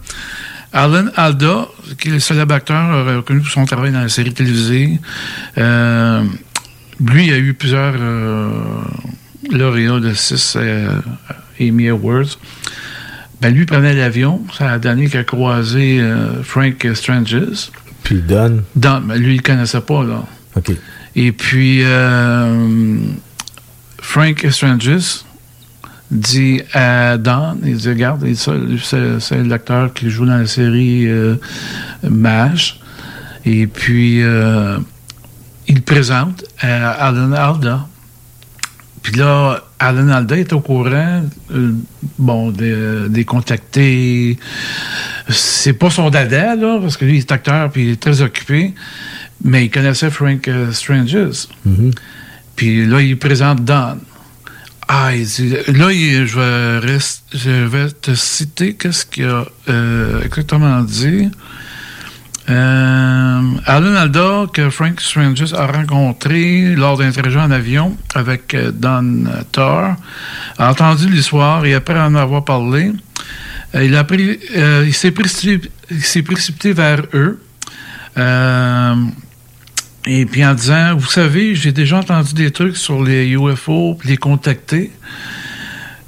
Alan 0.73 1.06
Alda, 1.15 1.68
qui 1.99 2.10
est 2.10 2.11
le 2.11 2.19
célèbre 2.19 2.53
acteur 2.56 2.91
euh, 2.94 3.18
reconnu 3.18 3.39
pour 3.41 3.49
son 3.52 3.65
travail 3.65 3.91
dans 3.91 4.02
la 4.02 4.10
série 4.10 4.34
télévisée, 4.34 4.99
euh, 5.57 6.23
lui, 6.99 7.28
il 7.28 7.34
a 7.34 7.38
eu 7.38 7.53
plusieurs 7.53 7.95
euh, 7.98 8.49
lauréats 9.52 9.99
de 9.99 10.14
six 10.14 10.56
euh, 10.56 10.90
Emmy 11.60 11.90
Awards. 11.90 12.38
Ben, 13.41 13.53
lui 13.53 13.65
prenait 13.65 13.94
l'avion. 13.94 14.44
Ça 14.57 14.72
a 14.72 14.80
donné 14.80 15.07
qu'il 15.07 15.19
a 15.19 15.24
croisé 15.24 15.99
euh, 15.99 16.41
Frank 16.44 16.88
Stranges. 16.94 17.72
Puis 18.03 18.22
Don. 18.22 18.64
Don, 18.76 19.02
ben, 19.02 19.15
lui, 19.15 19.34
il 19.34 19.38
ne 19.38 19.41
connaissait 19.41 19.82
pas, 19.82 20.03
là. 20.03 20.26
OK. 20.56 20.72
Et 21.15 21.32
puis, 21.32 21.84
Frank 24.02 24.45
Stranges 24.49 25.26
dit 26.11 26.61
à 26.74 27.18
Don, 27.18 27.57
il 27.64 27.78
dit, 27.78 27.90
regarde, 27.90 28.22
il 28.26 28.34
dit 28.34 28.40
ça, 28.40 28.53
lui, 28.53 28.80
c'est, 28.82 29.19
c'est 29.19 29.44
l'acteur 29.44 29.94
qui 29.94 30.10
joue 30.10 30.26
dans 30.26 30.38
la 30.38 30.48
série 30.48 31.07
euh, 31.07 31.36
MASH. 32.03 32.80
Et 33.45 33.68
puis, 33.68 34.24
euh, 34.24 34.78
il 35.68 35.76
le 35.76 35.81
présente 35.81 36.44
à 36.60 36.91
Alan 36.91 37.31
Alda. 37.31 37.88
Puis 39.03 39.15
là, 39.15 39.64
Alan 39.80 40.10
Alda 40.10 40.38
est 40.38 40.52
au 40.53 40.60
courant, 40.60 41.23
euh, 41.53 41.72
bon, 42.19 42.52
des, 42.52 43.07
des 43.10 43.23
contactés. 43.26 44.38
C'est 45.30 45.73
pas 45.73 45.89
son 45.89 46.10
dada, 46.10 46.56
là, 46.56 46.80
parce 46.81 46.98
que 46.98 47.06
lui, 47.06 47.15
il 47.15 47.19
est 47.19 47.31
acteur, 47.31 47.69
puis 47.72 47.84
il 47.85 47.89
est 47.91 47.99
très 48.02 48.22
occupé. 48.22 48.73
Mais 49.44 49.65
il 49.65 49.69
connaissait 49.69 50.10
Frank 50.10 50.48
euh, 50.48 50.72
Stranges. 50.72 51.48
Puis 52.56 52.85
là, 52.88 53.02
il 53.02 53.18
présente 53.18 53.64
Don. 53.64 53.98
Ah, 54.89 55.14
il 55.15 55.26
dit, 55.26 55.49
là, 55.68 55.91
il- 55.91 56.26
je, 56.26 56.39
vais 56.39 56.80
rest- 56.80 57.23
je 57.34 57.49
vais 57.65 57.89
te 57.91 58.15
citer 58.15 58.73
qu'est-ce 58.73 59.06
qu'il 59.06 59.26
a 59.26 59.45
euh, 59.69 60.22
exactement 60.23 60.81
dit. 60.81 61.30
Euh, 62.49 63.41
Alan 63.65 63.95
Alda, 63.95 64.45
que 64.53 64.69
Frank 64.69 65.02
Stranges 65.02 65.53
a 65.53 65.68
rencontré 65.68 66.76
lors 66.76 66.98
d'un 66.98 67.11
trajet 67.11 67.40
en 67.40 67.52
avion 67.52 67.98
avec 68.15 68.53
euh, 68.53 68.72
Don 68.72 69.26
Thor, 69.52 69.95
a 70.57 70.72
entendu 70.72 71.10
l'histoire 71.10 71.65
et 71.65 71.74
après 71.74 71.99
en 71.99 72.15
avoir 72.15 72.45
parlé, 72.45 72.94
euh, 73.76 73.84
il, 73.84 73.95
a 73.95 74.03
pris, 74.03 74.40
euh, 74.56 74.86
il 74.86 74.94
s'est 74.94 75.11
précipité, 75.11 76.74
vers 76.74 77.02
eux. 77.14 77.41
Euh, 78.18 78.95
et 80.06 80.26
puis 80.26 80.45
en 80.45 80.53
disant, 80.53 80.95
vous 80.95 81.10
savez, 81.10 81.53
j'ai 81.53 81.74
déjà 81.74 81.98
entendu 81.98 82.34
des 82.34 82.52
trucs 82.52 82.78
sur 82.78 83.03
les 83.03 83.28
UFO, 83.28 83.95
puis 83.99 84.10
les 84.10 84.18
contacter 84.18 84.91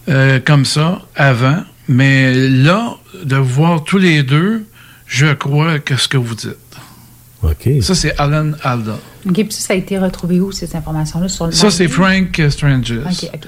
euh, 0.08 0.40
comme 0.40 0.64
ça 0.64 1.02
avant, 1.16 1.64
mais 1.90 2.34
là, 2.34 2.96
de 3.24 3.36
voir 3.36 3.84
tous 3.84 3.98
les 3.98 4.24
deux, 4.24 4.66
je 5.10 5.34
crois 5.34 5.80
que 5.80 5.98
ce 5.98 6.08
que 6.08 6.18
vous 6.18 6.36
dites. 6.36 6.56
OK. 7.42 7.70
Ça, 7.82 7.96
c'est 7.96 8.18
Alan 8.20 8.52
Alda. 8.64 9.00
OK, 9.28 9.34
puis 9.34 9.48
ça, 9.52 9.68
ça 9.68 9.74
a 9.74 9.76
été 9.76 9.98
retrouvé 9.98 10.40
où, 10.40 10.52
ces 10.52 10.74
informations-là? 10.76 11.28
Sur 11.28 11.48
le 11.48 11.52
Ça, 11.52 11.72
c'est? 11.72 11.88
Frank 11.88 12.40
Stranges. 12.50 12.92
OK, 12.92 13.30
OK. 13.34 13.40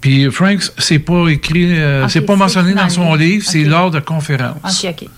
Puis 0.00 0.30
Frank, 0.30 0.60
c'est 0.78 0.98
pas 0.98 1.28
écrit, 1.28 1.78
euh, 1.78 2.08
c'est 2.08 2.22
pas 2.22 2.36
mentionné 2.36 2.74
dans 2.74 2.88
son 2.90 3.14
livre. 3.14 3.34
livre, 3.34 3.46
c'est 3.48 3.64
lors 3.64 3.90
de 3.90 4.00
conférences. 4.00 4.84
OK, 4.84 4.90
OK. 5.02 5.08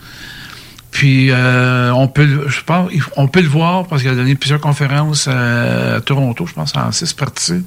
Puis 0.91 1.31
euh, 1.31 1.93
on 1.93 2.09
peut, 2.09 2.25
le- 2.25 2.49
je 2.49 2.63
pense, 2.63 2.91
on 3.17 3.27
peut 3.29 3.43
le 3.43 3.49
voir 3.49 3.87
parce 3.87 4.03
qu'il 4.03 4.11
a 4.11 4.15
donné 4.15 4.35
plusieurs 4.35 4.61
conférences 4.61 5.29
à, 5.29 5.97
à 5.97 6.01
Toronto, 6.01 6.47
je 6.47 6.53
pense 6.55 6.75
en 6.77 6.91
six 6.93 7.13
parties 7.13 7.65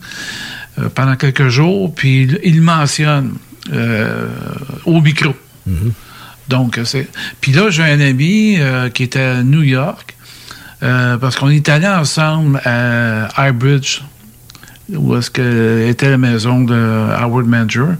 euh, 0.80 0.90
pendant 0.94 1.16
quelques 1.16 1.50
jours. 1.50 1.94
Puis 1.94 2.28
il, 2.44 2.62
mentionne 2.62 3.34
euh, 3.72 4.28
au 4.86 5.00
micro. 5.02 5.34
Donc 6.50 6.80
c'est. 6.84 7.08
Puis 7.40 7.52
là 7.54 7.70
j'ai 7.70 7.84
un 7.84 8.02
ami 8.02 8.58
euh, 8.58 8.90
qui 8.90 9.04
était 9.04 9.22
à 9.22 9.44
New 9.44 9.62
York 9.62 10.16
euh, 10.82 11.18
parce 11.18 11.38
qu'on 11.38 11.50
est 11.50 11.70
allé 11.70 11.88
ensemble 11.88 12.60
à 12.66 13.28
Highbridge 13.42 14.02
où 14.92 15.16
est-ce 15.16 15.30
que 15.30 15.88
était 15.88 16.10
la 16.10 16.18
maison 16.18 16.62
de 16.62 16.74
Howard 16.74 17.46
Manger. 17.46 17.94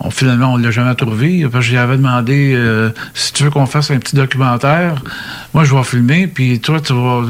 On, 0.00 0.10
finalement, 0.10 0.54
on 0.54 0.56
l'a 0.56 0.72
jamais 0.72 0.92
trouvé. 0.96 1.46
Parce 1.48 1.64
que 1.64 1.70
j'avais 1.70 1.96
demandé 1.96 2.52
euh, 2.52 2.90
si 3.14 3.32
tu 3.32 3.44
veux 3.44 3.50
qu'on 3.50 3.66
fasse 3.66 3.92
un 3.92 3.98
petit 3.98 4.16
documentaire, 4.16 4.96
moi 5.54 5.62
je 5.62 5.72
vais 5.72 5.84
filmer, 5.84 6.26
puis 6.26 6.58
toi 6.58 6.80
tu 6.80 6.94
vas 6.94 7.26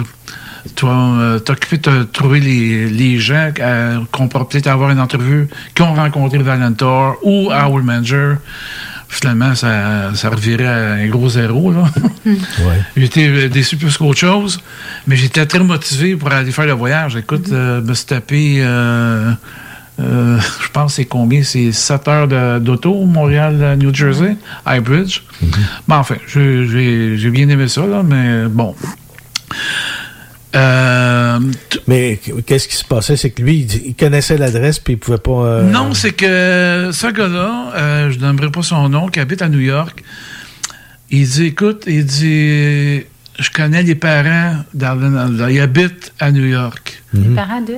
tu 0.75 0.87
vas 0.87 1.39
t'occuper 1.45 1.77
de 1.77 2.05
trouver 2.05 2.41
les, 2.41 2.89
les 2.89 3.19
gens 3.19 3.51
qu'on 4.11 4.29
pourra 4.29 4.49
peut-être 4.49 4.67
avoir 4.67 4.91
une 4.91 4.99
entrevue 4.99 5.49
qui 5.75 5.83
ont 5.83 5.95
rencontré 5.95 6.39
Valentor 6.39 7.17
ou 7.23 7.51
Howard 7.53 7.85
Manger. 7.85 8.37
Finalement, 9.09 9.55
ça, 9.55 10.15
ça 10.15 10.31
revirait 10.31 10.67
à 10.67 10.93
un 10.95 11.07
gros 11.07 11.29
zéro. 11.29 11.73
Là. 11.73 11.85
J'étais 12.97 13.29
euh, 13.29 13.49
déçu 13.49 13.77
plus 13.77 13.97
qu'autre 13.97 14.19
chose, 14.19 14.61
mais 15.07 15.17
j'étais 15.17 15.47
très 15.47 15.61
motivé 15.61 16.17
pour 16.17 16.33
aller 16.33 16.51
faire 16.51 16.67
le 16.67 16.73
voyage. 16.73 17.17
Écoute, 17.17 17.49
euh, 17.53 17.81
me 17.83 17.95
suis 17.95 18.07
tapé, 18.07 18.57
euh, 18.61 19.33
euh, 20.01 20.39
je 20.61 20.69
pense, 20.73 20.95
c'est 20.95 21.05
combien? 21.05 21.43
C'est 21.45 21.73
7 21.73 22.09
heures 22.09 22.61
d'auto, 22.61 23.05
Montréal, 23.05 23.77
New 23.79 23.95
Jersey, 23.95 24.37
High 24.67 24.83
Bridge. 24.83 25.23
Mais 25.87 25.95
enfin, 25.95 26.17
j'ai 26.27 27.31
bien 27.31 27.49
aimé 27.49 27.69
ça, 27.69 27.87
là, 27.87 28.03
mais 28.03 28.47
bon. 28.49 28.75
Euh, 30.57 31.39
Mais 31.87 32.19
qu'est-ce 32.47 32.69
qui 32.69 32.77
se 32.77 32.85
passait? 32.85 33.17
C'est 33.17 33.31
que 33.31 33.43
lui, 33.43 33.67
il, 33.85 33.95
connaissait 33.95 34.39
l'adresse 34.39 34.79
puis 34.79 34.95
il 34.95 34.99
pouvait 34.99 35.19
pas. 35.19 35.31
euh, 35.45 35.63
Non, 35.63 35.93
c'est 35.95 36.13
que 36.13 36.91
ce 36.93 37.07
gars-là, 37.13 37.73
euh, 37.75 38.11
je 38.11 38.19
n'aimerais 38.19 38.51
pas 38.51 38.63
son 38.63 38.89
nom, 38.89 39.09
qui 39.09 39.21
habite 39.21 39.43
à 39.43 39.49
New 39.49 39.61
York, 39.61 40.03
il 41.11 41.29
dit, 41.29 41.45
écoute, 41.47 41.85
il 41.87 42.05
dit, 42.05 43.05
je 43.39 43.51
connais 43.55 43.83
les 43.83 43.95
parents 43.95 44.57
d'Alan 44.75 45.15
Alda. 45.17 45.51
Il 45.51 45.61
habite 45.61 46.13
à 46.19 46.33
New 46.33 46.47
York. 46.47 47.03
Les 47.13 47.35
parents 47.35 47.61
de? 47.61 47.77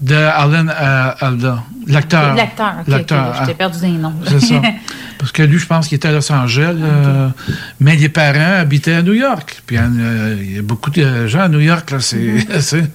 De 0.00 0.14
Alan 0.14 0.68
euh, 0.68 1.10
Alda. 1.20 1.64
L'acteur. 1.88 2.34
L'acteur, 2.34 2.74
OK. 2.80 2.88
L'acteur. 2.88 3.28
ok, 3.28 3.34
J'étais 3.40 3.52
ah, 3.52 3.54
perdu 3.54 3.78
les 3.82 3.90
noms. 3.92 4.14
C'est 4.26 4.40
ça. 4.40 4.62
Parce 5.18 5.32
que 5.32 5.42
lui, 5.42 5.58
je 5.58 5.66
pense 5.66 5.88
qu'il 5.88 5.96
était 5.96 6.08
à 6.08 6.12
Los 6.12 6.30
Angeles, 6.30 6.76
euh, 6.80 7.28
mais 7.80 7.96
les 7.96 8.08
parents 8.08 8.60
habitaient 8.60 8.94
à 8.94 9.02
New 9.02 9.14
York. 9.14 9.62
Puis 9.66 9.76
euh, 9.76 10.36
il 10.40 10.56
y 10.56 10.58
a 10.58 10.62
beaucoup 10.62 10.90
de 10.90 11.26
gens 11.26 11.40
à 11.40 11.48
New 11.48 11.58
York, 11.58 11.90
là. 11.90 11.98
C'est, 11.98 12.46
c'est- 12.60 12.88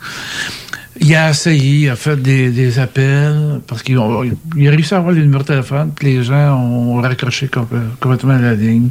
il 1.02 1.16
a 1.16 1.30
essayé, 1.32 1.86
il 1.86 1.90
a 1.90 1.96
fait 1.96 2.16
des, 2.22 2.52
des 2.52 2.78
appels, 2.80 3.62
parce 3.68 3.82
qu'il 3.82 3.98
a, 3.98 4.22
il 4.56 4.70
réussi 4.70 4.94
à 4.94 4.98
avoir 4.98 5.14
les 5.14 5.22
numéros 5.22 5.42
de 5.44 5.48
téléphone, 5.48 5.92
puis 5.96 6.08
les 6.18 6.24
gens 6.24 6.56
ont 6.60 7.02
raccroché 7.02 7.48
com- 7.48 7.68
complètement 8.00 8.38
la 8.38 8.54
ligne. 8.54 8.90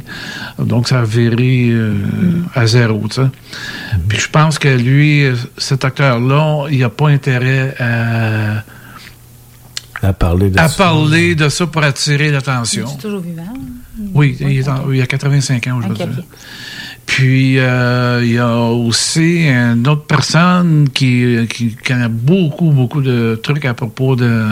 Donc, 0.59 0.87
ça 0.89 0.99
a 0.99 1.03
viré 1.05 1.69
euh, 1.71 1.93
à 2.53 2.65
zéro, 2.67 3.01
tu 3.09 3.15
sais. 3.21 3.27
Puis 4.07 4.19
je 4.19 4.29
pense 4.29 4.59
que 4.59 4.67
lui, 4.67 5.25
cet 5.57 5.85
acteur-là, 5.85 6.65
il 6.71 6.79
n'a 6.79 6.89
pas 6.89 7.07
intérêt 7.09 7.73
à 7.79 8.63
à 10.05 10.11
parler 10.11 10.49
de 10.49 10.59
à 10.59 10.67
ça. 10.67 10.83
parler 10.83 11.33
de 11.33 11.47
ça 11.47 11.65
pour 11.65 11.81
attirer 11.81 12.29
l'attention. 12.29 12.85
C'est 12.87 13.01
toujours 13.01 13.21
vivant. 13.21 13.53
Oui, 14.13 14.35
il, 14.41 14.57
est 14.59 14.67
en- 14.67 14.91
il 14.91 15.01
a 15.01 15.05
85 15.07 15.65
ans 15.67 15.77
aujourd'hui. 15.77 16.05
Puis, 17.05 17.59
euh, 17.59 18.21
il 18.23 18.33
y 18.33 18.39
a 18.39 18.57
aussi 18.57 19.47
une 19.47 19.87
autre 19.87 20.05
personne 20.05 20.89
qui, 20.93 21.47
qui 21.49 21.75
connaît 21.75 22.09
beaucoup, 22.09 22.71
beaucoup 22.71 23.01
de 23.01 23.39
trucs 23.41 23.65
à 23.65 23.73
propos 23.73 24.15
de, 24.15 24.47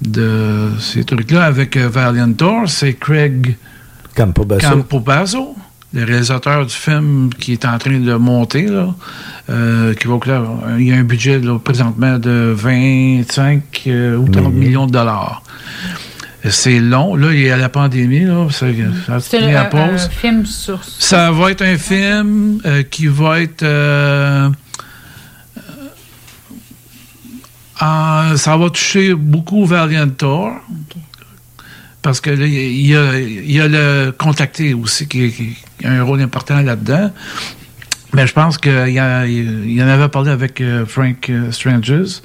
de 0.00 0.70
ces 0.78 1.04
trucs-là 1.04 1.44
avec 1.44 1.76
euh, 1.76 1.88
Valiant. 1.88 2.66
C'est 2.66 2.94
Craig 2.94 3.56
Campobasso. 4.14 4.68
Campobasso, 4.68 5.56
le 5.92 6.04
réalisateur 6.04 6.64
du 6.64 6.74
film 6.74 7.30
qui 7.38 7.52
est 7.52 7.64
en 7.64 7.78
train 7.78 7.98
de 7.98 8.14
monter. 8.14 8.66
Là, 8.66 8.94
euh, 9.48 9.94
qui 9.94 10.08
va 10.08 10.18
il 10.78 10.88
y 10.88 10.92
a 10.92 10.96
un 10.96 11.04
budget 11.04 11.38
là, 11.38 11.58
présentement 11.58 12.18
de 12.18 12.52
25 12.56 13.62
euh, 13.86 14.16
ou 14.16 14.28
30 14.28 14.52
millions 14.52 14.86
de 14.86 14.92
dollars. 14.92 15.42
C'est 16.50 16.78
long. 16.78 17.16
Là, 17.16 17.32
il 17.32 17.40
y 17.40 17.50
a 17.50 17.56
la 17.56 17.68
pandémie. 17.68 18.24
Là, 18.24 18.48
ça, 18.50 18.66
un, 18.66 19.54
à 19.54 19.64
pause. 19.64 19.80
un 19.82 20.08
film 20.08 20.46
sur. 20.46 20.82
Ça 20.84 21.30
va 21.30 21.50
être 21.50 21.62
un 21.62 21.78
film 21.78 22.60
euh, 22.64 22.82
qui 22.82 23.06
va 23.06 23.40
être. 23.40 23.62
euh, 23.62 24.50
euh, 27.82 28.36
ça 28.36 28.56
va 28.56 28.70
toucher 28.70 29.14
beaucoup 29.14 29.64
Valiant 29.64 30.08
Thor. 30.08 30.52
Parce 32.02 32.20
que 32.20 32.30
là, 32.30 32.46
il 32.46 32.86
y 32.86 32.94
a, 32.96 33.18
il 33.18 33.50
y 33.50 33.60
a 33.60 33.66
le 33.66 34.12
contacté 34.16 34.74
aussi 34.74 35.08
qui, 35.08 35.32
qui 35.32 35.56
a 35.84 35.90
un 35.90 36.02
rôle 36.02 36.20
important 36.20 36.60
là-dedans. 36.60 37.10
Mais 38.14 38.26
je 38.26 38.32
pense 38.32 38.56
qu'il 38.56 38.88
y, 38.88 39.00
en 39.82 39.88
avait 39.88 40.08
parlé 40.08 40.30
avec 40.30 40.60
euh, 40.60 40.86
Frank 40.86 41.30
Stranges. 41.50 42.22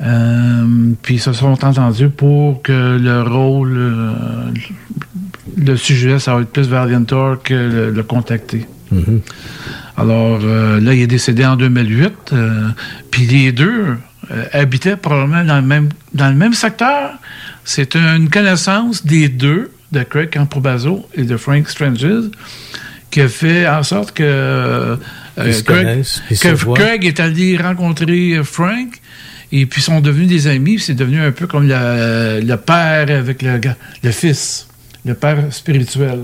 Euh, 0.00 0.92
puis 1.02 1.14
ils 1.16 1.20
se 1.20 1.32
sont 1.32 1.64
entendus 1.64 2.08
pour 2.08 2.62
que 2.62 2.98
le 2.98 3.22
rôle, 3.22 3.76
euh, 3.76 4.12
le 5.56 5.76
sujet, 5.76 6.18
ça 6.20 6.34
va 6.34 6.42
être 6.42 6.52
plus 6.52 6.68
Valiant 6.68 7.02
Thor 7.04 7.42
que 7.42 7.54
le, 7.54 7.90
le 7.90 8.02
contacté. 8.04 8.66
Mhm. 8.92 9.20
Alors 9.96 10.40
euh, 10.44 10.80
là, 10.80 10.94
il 10.94 11.02
est 11.02 11.06
décédé 11.08 11.44
en 11.44 11.56
2008. 11.56 12.12
euh, 12.32 12.68
Puis 13.10 13.26
les 13.26 13.52
deux 13.52 13.96
habitaient 14.52 14.96
probablement 14.96 15.42
dans 15.44 15.56
le 15.56 15.62
même, 15.66 15.88
dans 16.12 16.28
le 16.28 16.34
même 16.36 16.52
secteur. 16.54 17.12
C'est 17.64 17.96
une 17.96 18.28
connaissance 18.28 19.04
des 19.04 19.28
deux, 19.28 19.70
de 19.90 20.02
Craig 20.02 20.30
Campobasso 20.32 21.08
et 21.14 21.24
de 21.24 21.36
Frank 21.38 21.66
Stranges, 21.68 22.30
qui 23.10 23.22
a 23.22 23.28
fait 23.28 23.66
en 23.66 23.82
sorte 23.82 24.12
que, 24.12 24.98
Craig, 25.34 27.00
que 27.00 27.06
est 27.06 27.20
allé 27.20 27.56
rencontrer 27.56 28.38
Frank. 28.44 29.00
Et 29.50 29.66
puis 29.66 29.80
ils 29.80 29.84
sont 29.84 30.00
devenus 30.00 30.28
des 30.28 30.46
amis. 30.46 30.78
C'est 30.78 30.94
devenu 30.94 31.20
un 31.20 31.32
peu 31.32 31.46
comme 31.46 31.66
le, 31.68 32.40
le 32.40 32.56
père 32.56 33.10
avec 33.10 33.42
le, 33.42 33.60
le 34.02 34.10
fils, 34.10 34.68
le 35.04 35.14
père 35.14 35.38
spirituel. 35.50 36.20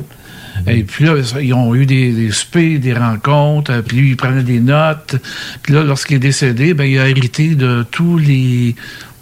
Et 0.67 0.85
puis 0.85 1.05
là, 1.05 1.15
ils 1.41 1.53
ont 1.53 1.75
eu 1.75 1.85
des, 1.85 2.13
des 2.13 2.31
soupers, 2.31 2.79
des 2.79 2.95
rencontres, 2.95 3.73
euh, 3.73 3.83
puis 3.83 3.97
lui, 3.97 4.11
il 4.11 4.17
prenait 4.17 4.43
des 4.43 4.61
notes. 4.61 5.17
Puis 5.63 5.75
là, 5.75 5.83
lorsqu'il 5.83 6.17
est 6.17 6.21
décédé, 6.21 6.75
ben, 6.75 6.85
il 6.85 6.99
a 6.99 7.09
hérité 7.09 7.55
de 7.55 7.85
tous 7.91 8.19
les 8.19 8.77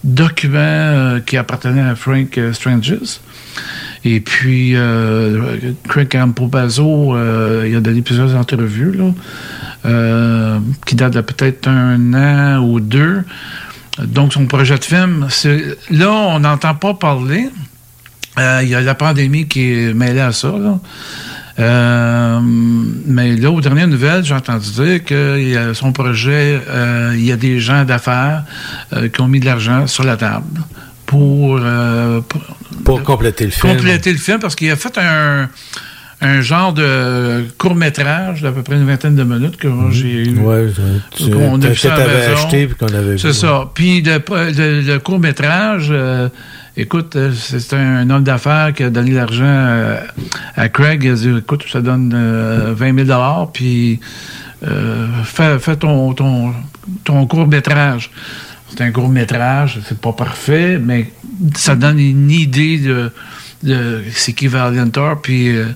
documents 0.04 0.58
euh, 0.58 1.20
qui 1.20 1.36
appartenaient 1.36 1.80
à 1.80 1.94
Frank 1.94 2.36
euh, 2.36 2.52
Stranges. 2.52 3.20
Et 4.04 4.20
puis, 4.20 4.72
euh, 4.74 5.72
Craig 5.88 6.10
Campobasso, 6.10 7.14
euh, 7.14 7.66
il 7.68 7.76
a 7.76 7.80
donné 7.80 8.02
plusieurs 8.02 8.34
entrevues, 8.34 8.92
là, 8.92 10.60
qui 10.84 10.96
datent 10.96 11.14
de 11.14 11.20
peut-être 11.20 11.68
un 11.68 12.14
an 12.14 12.58
ou 12.58 12.80
deux. 12.80 13.22
Donc, 13.98 14.32
son 14.32 14.46
projet 14.46 14.78
de 14.78 14.84
film, 14.84 15.26
c'est 15.28 15.76
là, 15.90 16.10
on 16.10 16.40
n'entend 16.40 16.74
pas 16.74 16.94
parler. 16.94 17.48
Euh, 18.38 18.60
Il 18.62 18.68
y 18.68 18.74
a 18.74 18.80
la 18.80 18.94
pandémie 18.94 19.46
qui 19.46 19.72
est 19.72 19.94
mêlée 19.94 20.20
à 20.20 20.32
ça. 20.32 20.48
Là. 20.48 20.78
Euh, 21.58 22.40
mais 22.42 23.36
là, 23.36 23.50
aux 23.50 23.60
dernières 23.60 23.88
nouvelles, 23.88 24.24
j'ai 24.24 24.34
entendu 24.34 24.70
dire 24.70 25.04
que 25.04 25.38
il 25.38 25.50
y 25.50 25.56
a 25.56 25.74
son 25.74 25.92
projet, 25.92 26.62
euh, 26.66 27.12
il 27.14 27.24
y 27.24 27.32
a 27.32 27.36
des 27.36 27.60
gens 27.60 27.84
d'affaires 27.84 28.44
qui 29.12 29.20
ont 29.20 29.28
mis 29.28 29.40
de 29.40 29.44
l'argent 29.44 29.86
sur 29.86 30.04
la 30.04 30.16
table 30.16 30.62
pour, 31.04 31.60
pour, 32.28 32.42
Pour 32.84 33.02
compléter 33.02 33.44
le 33.44 33.50
film. 33.50 33.76
compléter 33.76 34.12
le 34.12 34.18
film 34.18 34.38
parce 34.38 34.56
qu'il 34.56 34.70
a 34.70 34.76
fait 34.76 34.96
un, 34.96 35.50
un 36.24 36.40
genre 36.40 36.72
de 36.72 37.44
court-métrage 37.58 38.42
d'à 38.42 38.52
peu 38.52 38.62
près 38.62 38.76
une 38.76 38.86
vingtaine 38.86 39.16
de 39.16 39.24
minutes 39.24 39.56
que 39.56 39.68
j'ai 39.90 40.24
eu. 40.30 40.38
Ouais, 40.38 40.66
tu- 41.16 41.30
qu'on 41.30 41.60
a 41.60 41.74
ça 41.74 41.96
maison. 41.96 42.32
acheté 42.34 42.66
puis 42.68 42.76
qu'on 42.76 42.94
avait 42.94 43.18
C'est 43.18 43.32
ça. 43.32 43.68
Puis 43.74 44.02
le, 44.02 44.18
le- 44.18 44.80
le 44.82 44.98
court-métrage, 45.00 45.88
euh, 45.90 46.28
écoute, 46.76 47.16
euh, 47.16 47.32
c'est 47.34 47.74
un 47.74 48.08
homme 48.08 48.22
d'affaires 48.22 48.72
qui 48.72 48.84
a 48.84 48.90
donné 48.90 49.10
l'argent 49.10 49.42
euh, 49.44 50.00
à 50.56 50.68
Craig. 50.68 51.02
Il 51.02 51.10
a 51.10 51.14
dit, 51.14 51.30
écoute, 51.38 51.64
ça 51.70 51.80
donne 51.80 52.12
euh, 52.14 52.72
20 52.76 53.04
000 53.04 53.18
puis 53.52 53.98
euh, 54.66 55.06
fais, 55.24 55.58
fais 55.58 55.74
ton, 55.76 56.12
ton, 56.14 56.52
ton 57.04 57.26
court-métrage. 57.26 58.10
C'est 58.70 58.80
un 58.84 58.92
court-métrage, 58.92 59.80
c'est 59.88 59.98
pas 60.00 60.12
parfait, 60.12 60.78
mais 60.82 61.10
ça 61.56 61.74
donne 61.74 61.98
une 61.98 62.30
idée 62.30 62.78
de 62.78 63.10
c'est 63.62 64.32
qui 64.32 64.48
Valiant 64.48 64.88
Thor, 64.90 65.20
puis 65.22 65.56
euh, 65.56 65.66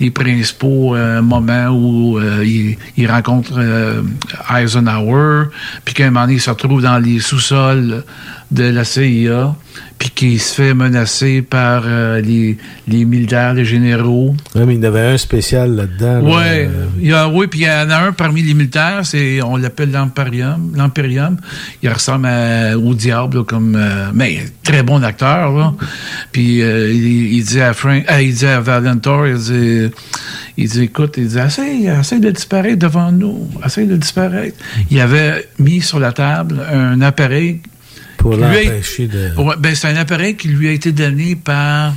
les 0.00 0.10
principaux 0.10 0.96
euh, 0.96 1.22
moments 1.22 1.68
où 1.68 2.18
euh, 2.18 2.44
il, 2.44 2.76
il 2.96 3.10
rencontre 3.10 3.60
Eisenhower, 4.50 5.46
puis 5.84 5.94
qu'à 5.94 6.06
un 6.06 6.10
moment 6.10 6.22
donné, 6.22 6.34
il 6.34 6.40
se 6.40 6.50
retrouve 6.50 6.82
dans 6.82 6.98
les 6.98 7.20
sous-sols 7.20 8.04
de 8.50 8.64
la 8.64 8.84
CIA, 8.84 9.54
puis 9.98 10.10
qu'il 10.10 10.40
se 10.40 10.54
fait 10.54 10.74
menacer 10.74 11.42
par 11.42 11.82
euh, 11.86 12.20
les, 12.20 12.56
les 12.86 13.04
militaires, 13.04 13.52
les 13.54 13.64
généraux. 13.64 14.34
Ouais, 14.54 14.64
mais 14.64 14.74
il 14.76 14.82
y 14.82 14.86
en 14.86 14.88
avait 14.88 15.00
un 15.14 15.18
spécial 15.18 15.74
là-dedans. 15.74 16.20
là. 16.22 16.36
Ouais, 16.36 16.70
il 17.00 17.08
y 17.08 17.12
a, 17.12 17.28
oui, 17.28 17.48
puis 17.48 17.60
il 17.60 17.66
y 17.66 17.68
en 17.68 17.90
a 17.90 17.96
un 18.06 18.12
parmi 18.12 18.42
les 18.42 18.54
militaires, 18.54 19.00
c'est, 19.02 19.42
on 19.42 19.56
l'appelle 19.56 19.90
l'Imperium. 19.90 21.36
Il 21.82 21.88
ressemble 21.90 22.26
à- 22.26 22.78
au 22.78 22.94
diable, 22.94 23.38
là, 23.38 23.44
comme, 23.44 23.74
euh, 23.76 24.06
mais 24.14 24.44
très 24.62 24.82
bon 24.82 25.02
acteur, 25.02 25.52
là. 25.56 25.74
Puis 26.32 26.62
euh, 26.62 26.92
il, 26.92 27.32
il 27.34 27.44
dit 27.44 27.60
à 27.60 27.72
Frank, 27.72 28.04
ah, 28.06 28.22
il 28.22 28.34
dit 28.34 28.46
à 28.46 28.60
Valentor, 28.60 29.26
il 29.26 29.36
dit, 29.36 29.90
il 30.56 30.68
dit, 30.68 30.82
écoute, 30.82 31.14
il 31.18 31.26
dit, 31.28 31.38
essaye, 31.38 31.86
essaye 31.88 32.20
de 32.20 32.30
disparaître 32.30 32.78
devant 32.78 33.10
nous, 33.10 33.48
essaye 33.64 33.86
de 33.86 33.96
disparaître. 33.96 34.56
Il 34.90 35.00
avait 35.00 35.48
mis 35.58 35.80
sur 35.80 35.98
la 35.98 36.12
table 36.12 36.60
un 36.72 37.00
appareil 37.00 37.60
Pour 38.18 38.32
qui 38.32 38.36
lui 38.38 38.44
a- 38.44 38.48
l'empêcher 38.64 39.06
de. 39.06 39.30
Ouais, 39.38 39.54
ben, 39.58 39.74
c'est 39.74 39.88
un 39.88 39.96
appareil 39.96 40.36
qui 40.36 40.48
lui 40.48 40.68
a 40.68 40.72
été 40.72 40.92
donné 40.92 41.34
par 41.36 41.94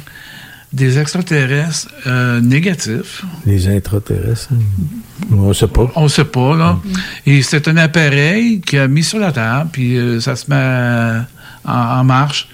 des 0.71 0.97
extraterrestres 0.99 1.89
euh, 2.07 2.39
négatifs. 2.39 3.23
Les 3.45 3.67
intraterrestres. 3.67 4.49
hein? 4.53 5.33
On 5.33 5.53
sait 5.53 5.67
pas. 5.67 5.91
On 5.95 6.07
sait 6.07 6.23
pas, 6.25 6.55
là. 6.55 6.79
Et 7.25 7.41
c'est 7.41 7.67
un 7.67 7.75
appareil 7.77 8.61
qu'il 8.61 8.79
a 8.79 8.87
mis 8.87 9.03
sur 9.03 9.19
la 9.19 9.31
table, 9.33 9.69
puis 9.73 9.97
euh, 9.97 10.19
ça 10.21 10.35
se 10.37 10.45
met 10.49 10.55
à- 10.55 11.25
en, 11.65 11.99
en 11.99 12.03
marche. 12.05 12.47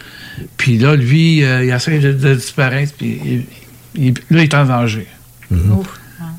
Puis 0.57 0.77
là, 0.79 0.95
lui, 0.95 1.43
euh, 1.43 1.63
il 1.63 1.69
essaie 1.71 1.99
de, 1.99 2.11
de 2.13 2.33
disparaître, 2.35 2.93
puis 2.97 3.19
il- 3.23 3.45
il- 4.07 4.13
là, 4.35 4.41
il 4.41 4.43
est 4.43 4.53
en 4.55 4.65
danger. 4.65 5.07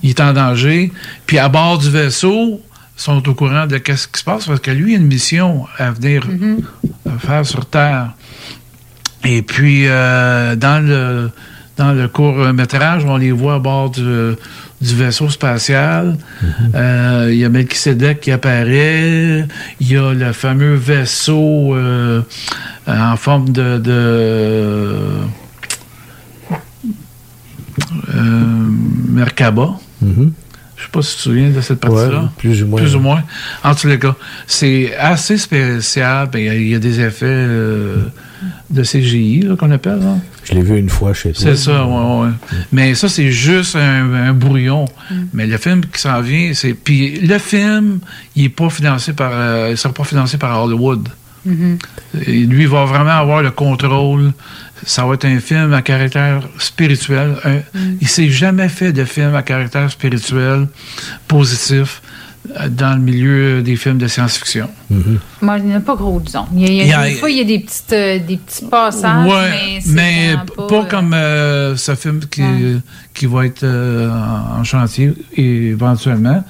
Il 0.02 0.10
est 0.10 0.20
en 0.20 0.32
danger. 0.32 0.92
Puis 1.26 1.38
à 1.38 1.48
bord 1.48 1.78
du 1.78 1.90
vaisseau, 1.90 2.60
sont 2.99 3.27
au 3.29 3.35
courant 3.35 3.66
de 3.66 3.77
ce 3.79 4.07
qui 4.09 4.19
se 4.20 4.25
passe, 4.25 4.47
parce 4.47 4.61
que 4.61 4.70
lui, 4.73 4.93
il 4.93 4.97
a 4.97 4.99
une 4.99 5.07
mission 5.07 5.66
à 5.79 5.91
venir 5.93 6.23
euh, 6.29 6.59
faire 7.19 7.47
sur 7.47 7.65
Terre. 7.65 8.11
Et 9.25 9.41
puis, 9.43 9.87
euh, 9.87 10.57
dans 10.57 10.85
le 10.85 11.31
dans 11.77 11.93
le 11.93 12.09
court-métrage, 12.09 13.05
on 13.05 13.16
les 13.16 13.31
voit 13.31 13.55
à 13.55 13.59
bord 13.61 13.91
du, 13.91 14.03
du 14.81 14.95
vaisseau 14.97 15.29
spatial. 15.31 16.16
Euh, 16.75 17.29
Il 17.31 17.39
y 17.39 17.45
a 17.45 17.49
Melchizedek 17.49 18.19
qui 18.20 18.33
apparaît. 18.33 19.47
Il 19.79 19.93
y 19.93 19.97
a 19.97 20.12
le 20.12 20.33
fameux 20.33 20.75
vaisseau 20.75 21.77
euh, 21.77 22.23
en 22.89 23.16
forme 23.16 23.51
de... 23.51 23.79
de 23.79 24.97
Merkaba. 29.09 29.79
Mhm. 30.03 30.33
Je 30.78 30.84
sais 30.84 30.90
pas 30.92 31.02
si 31.02 31.10
tu 31.10 31.16
te 31.16 31.22
souviens 31.22 31.50
de 31.50 31.60
cette 31.60 31.80
partie-là. 31.80 32.20
Ouais, 32.20 32.28
plus 32.38 32.62
ou 32.62 32.66
moins. 32.68 32.80
Plus 32.80 32.94
ou 32.94 33.00
moins. 33.00 33.22
En 33.64 33.74
tous 33.74 33.88
les 33.88 33.98
cas, 33.98 34.14
c'est 34.46 34.94
assez 34.96 35.36
spécial. 35.36 36.28
Ben, 36.32 36.38
Il 36.38 36.44
y 36.46 36.48
a- 36.48 36.55
il 36.55 36.68
y, 36.68 36.74
a 36.74 36.78
des 36.78 37.00
effets 37.00 37.26
euh, 37.26 37.96
de 38.70 38.82
CGI 38.84 39.48
qu'on 39.59 39.72
appelle. 39.72 39.98
là. 39.98 40.16
Je 40.44 40.52
l'ai 40.55 40.62
vu 40.62 40.78
une 40.78 40.88
fois 40.88 41.12
chez 41.14 41.32
toi. 41.32 41.40
C'est 41.42 41.56
ça, 41.56 41.84
ouais, 41.84 42.22
ouais. 42.22 42.30
Mais 42.72 42.94
ça, 42.94 43.09
c'est 43.09 43.32
juste 43.32 43.74
un, 43.76 44.14
un 44.14 44.32
brouillon. 44.32 44.84
Mais 45.34 45.46
le 45.48 45.59
film 45.59 45.80
qui 45.84 46.00
s'en 46.00 46.20
vient, 46.20 46.52
c'est. 46.55 46.74
Puis 46.74 47.20
le 47.20 47.38
film, 47.38 47.98
il 48.36 48.44
est 48.44 48.48
pas 48.48 48.70
financé 48.70 49.12
par. 49.14 49.32
euh, 49.34 49.68
il 49.72 49.76
sera 49.76 49.92
pas 49.92 50.05
financé 50.05 50.38
par 50.38 50.62
Hollywood. 50.62 51.09
Et 52.26 52.40
lui, 52.40 52.62
il 52.62 52.68
va 52.68 52.84
vraiment 52.84 53.10
avoir 53.18 53.42
le 53.42 53.50
contrôle. 53.50 54.32
Ça 54.84 55.05
va 55.05 55.14
être 55.14 55.24
un 55.26 55.40
film 55.40 55.72
à 55.74 55.82
caractère 55.82 56.42
spirituel. 56.59 57.34
Un- 57.44 57.60
Il 58.00 58.09
s'est 58.09 58.30
jamais 58.30 58.68
fait 58.68 58.92
de 58.92 59.05
film 59.05 59.34
à 59.34 59.42
caractère 59.42 59.90
spirituel 59.90 60.68
positif 61.26 62.00
euh, 62.60 62.68
dans 62.68 62.94
le 62.94 63.00
milieu 63.02 63.60
des 63.62 63.76
films 63.76 63.98
de 63.98 64.06
science-fiction. 64.06 64.68
Moi, 65.42 65.59
il 65.59 65.64
n'y 65.64 65.74
en 65.74 65.78
a 65.78 65.80
pas 65.80 65.96
gros, 65.96 66.18
disons. 66.20 66.46
Il 66.55 66.60
y 66.62 66.64
a, 66.64 66.68
il 66.68 66.76
y 66.76 66.80
a- 66.80 66.84
Il 66.84 66.88
y 66.88 66.92
a- 66.92 67.09
des 67.09 67.14
fois, 67.16 67.30
il 67.30 67.36
y 67.36 67.40
a 67.40 67.44
des, 67.44 67.59
petites, 67.59 67.92
euh, 67.92 68.18
des 68.20 68.36
petits 68.38 68.64
passages, 68.66 69.26
Ouais, 69.26 69.50
mais 69.50 69.80
c'est 69.80 69.90
mais 69.92 70.34
pas... 70.56 70.66
pas, 70.66 70.74
euh, 70.76 70.84
comme 70.84 71.12
euh, 71.14 71.76
ce 71.76 71.94
film 71.94 72.20
qui, 72.30 72.42
qui 73.12 73.26
va 73.26 73.44
être 73.46 73.64
euh, 73.64 74.09
en 74.10 74.60
en 74.60 74.64
chantier 74.64 75.12
éventuellement. 75.36 76.42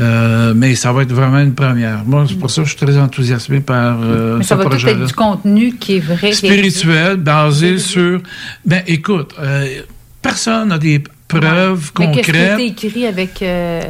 Euh, 0.00 0.54
mais 0.54 0.76
ça 0.76 0.92
va 0.92 1.02
être 1.02 1.12
vraiment 1.12 1.40
une 1.40 1.54
première. 1.54 2.04
Moi, 2.04 2.24
c'est 2.28 2.38
pour 2.38 2.50
ça 2.50 2.62
que 2.62 2.68
je 2.68 2.76
suis 2.76 2.86
très 2.86 2.96
enthousiasmé 2.96 3.58
par 3.60 3.98
euh, 4.00 4.36
mais 4.38 4.44
ce 4.44 4.50
ça 4.50 4.54
va 4.54 4.64
tout 4.66 4.76
être 4.86 5.06
du 5.06 5.12
contenu 5.12 5.74
qui 5.76 5.96
est 5.96 6.00
vrai. 6.00 6.32
Spirituel, 6.32 7.16
basé 7.16 7.78
sur... 7.78 8.20
Ben, 8.64 8.82
écoute, 8.86 9.34
euh, 9.40 9.66
personne 10.22 10.68
n'a 10.68 10.78
des 10.78 11.02
preuves 11.26 11.90
Mais 11.98 12.12
qu'est-ce 12.12 12.30
qui 12.30 12.30
a 12.30 12.32
concrètes. 12.54 12.60
été 12.60 12.86
écrit 12.86 13.06
avec... 13.06 13.42
euh, 13.42 13.80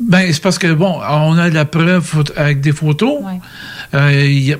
Ben, 0.00 0.32
c'est 0.32 0.42
parce 0.42 0.58
que, 0.58 0.72
bon, 0.72 0.98
on 1.10 1.36
a 1.38 1.50
de 1.50 1.54
la 1.54 1.66
preuve 1.66 2.24
avec 2.36 2.60
des 2.60 2.72
photos. 2.72 3.18
Il 3.92 3.98
y, 4.42 4.52
a, 4.54 4.56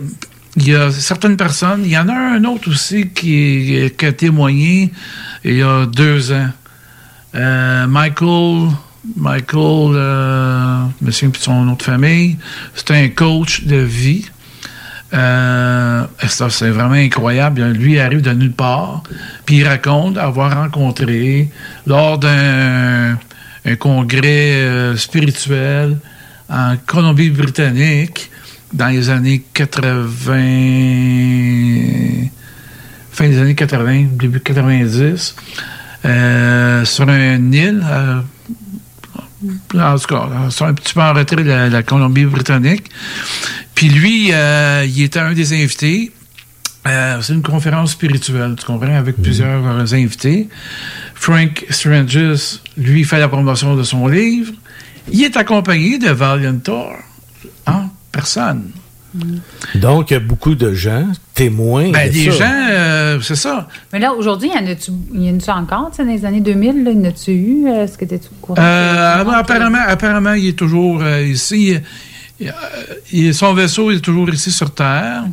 il 0.57 0.69
y 0.69 0.75
a 0.75 0.91
certaines 0.91 1.37
personnes, 1.39 1.81
il 1.85 1.91
y 1.93 1.99
en 1.99 2.09
a 2.09 2.15
un 2.15 2.45
autre 2.45 2.71
aussi 2.71 3.09
qui, 3.09 3.91
qui 3.99 4.07
a 4.07 4.13
témoigné 4.13 4.93
il 5.45 5.57
y 5.57 5.63
a 5.63 5.87
deux 5.87 6.33
ans. 6.33 6.49
Euh, 7.35 7.87
Michael, 7.87 8.69
Michael, 9.15 9.95
euh, 9.95 10.85
je 11.01 11.07
me 11.07 11.11
souviens 11.11 11.29
de 11.29 11.37
son 11.37 11.65
nom 11.65 11.75
de 11.75 11.83
famille, 11.83 12.37
c'est 12.75 12.91
un 12.91 13.09
coach 13.09 13.65
de 13.65 13.77
vie. 13.77 14.27
Euh, 15.15 16.05
c'est 16.27 16.71
vraiment 16.71 16.95
incroyable. 16.95 17.63
Lui, 17.63 17.93
il 17.93 18.01
arrive 18.01 18.23
de 18.23 18.33
nulle 18.33 18.53
part, 18.53 19.05
puis 19.45 19.59
il 19.59 19.69
raconte 19.69 20.19
avoir 20.19 20.57
rencontré 20.57 21.49
lors 21.87 22.19
d'un 22.19 23.17
un 23.67 23.77
congrès 23.77 24.53
euh, 24.53 24.97
spirituel 24.97 25.99
en 26.49 26.77
Colombie-Britannique 26.87 28.31
dans 28.73 28.87
les 28.87 29.11
années 29.11 29.43
80, 29.53 30.09
fin 33.11 33.29
des 33.29 33.39
années 33.41 33.55
80, 33.57 34.07
début 34.13 34.41
90, 34.41 35.35
euh, 36.05 36.85
sur 36.85 37.09
un 37.09 37.53
île, 37.53 37.85
en 39.75 39.99
tout 39.99 40.07
cas, 40.07 40.29
un 40.61 40.75
petit 40.75 40.95
peu 40.95 41.01
en 41.01 41.13
retrait 41.13 41.37
de 41.37 41.49
la, 41.49 41.69
la 41.69 41.83
Colombie-Britannique. 41.83 42.91
Puis 43.75 43.89
lui, 43.89 44.31
euh, 44.33 44.87
il 44.87 45.03
était 45.03 45.19
un 45.19 45.33
des 45.33 45.53
invités. 45.53 46.13
Euh, 46.87 47.21
c'est 47.21 47.35
une 47.35 47.43
conférence 47.43 47.93
spirituelle, 47.93 48.55
tu 48.59 48.65
comprends, 48.65 48.95
avec 48.95 49.17
plusieurs 49.17 49.67
euh, 49.67 49.85
invités. 49.93 50.49
Frank 51.15 51.65
Stranges, 51.71 52.61
lui, 52.77 53.05
fait 53.05 53.19
la 53.19 53.29
promotion 53.29 53.77
de 53.77 53.83
son 53.83 54.07
livre. 54.07 54.53
Il 55.11 55.23
est 55.23 55.37
accompagné 55.37 55.99
de 55.99 56.11
Valiantor 56.11 56.95
en 57.67 57.89
personne. 58.13 58.71
Donc, 59.75 60.11
il 60.11 60.15
y 60.15 60.17
a 60.17 60.21
beaucoup 60.21 60.55
de 60.55 60.73
gens, 60.73 61.07
témoins. 61.35 61.91
Ben, 61.91 62.09
de 62.09 62.13
des 62.13 62.31
ça. 62.31 62.39
gens, 62.39 62.67
euh, 62.71 63.21
c'est 63.21 63.37
ça. 63.37 63.69
Mais 63.93 63.99
là, 63.99 64.13
aujourd'hui, 64.13 64.51
il 64.55 64.61
y 64.61 64.65
en 64.65 64.71
a-tu 64.71 64.91
il 65.15 65.23
y 65.25 65.31
en 65.31 65.37
a-tu 65.37 65.51
encore, 65.51 65.91
tu 65.91 65.97
sais, 65.97 66.05
dans 66.05 66.11
les 66.13 66.25
années 66.25 66.41
2000, 66.41 66.85
là, 66.85 66.91
il 66.93 66.99
y 66.99 67.01
en 67.01 67.09
a-tu 67.09 67.33
eu? 67.33 67.67
Est-ce 67.69 67.99
que 67.99 68.05
tu 68.05 68.15
au 68.15 68.19
courant? 68.41 68.61
Euh, 68.63 69.25
apparemment, 69.35 69.79
apparemment, 69.87 70.33
il 70.35 70.49
est 70.49 70.59
toujours 70.59 71.01
euh, 71.03 71.23
ici. 71.23 71.75
Il- 72.39 72.53
il- 73.13 73.33
son 73.35 73.55
vaisseau 73.55 73.91
est 73.91 74.01
toujours 74.01 74.29
ici 74.29 74.51
sur 74.51 74.75
Terre. 74.75 75.25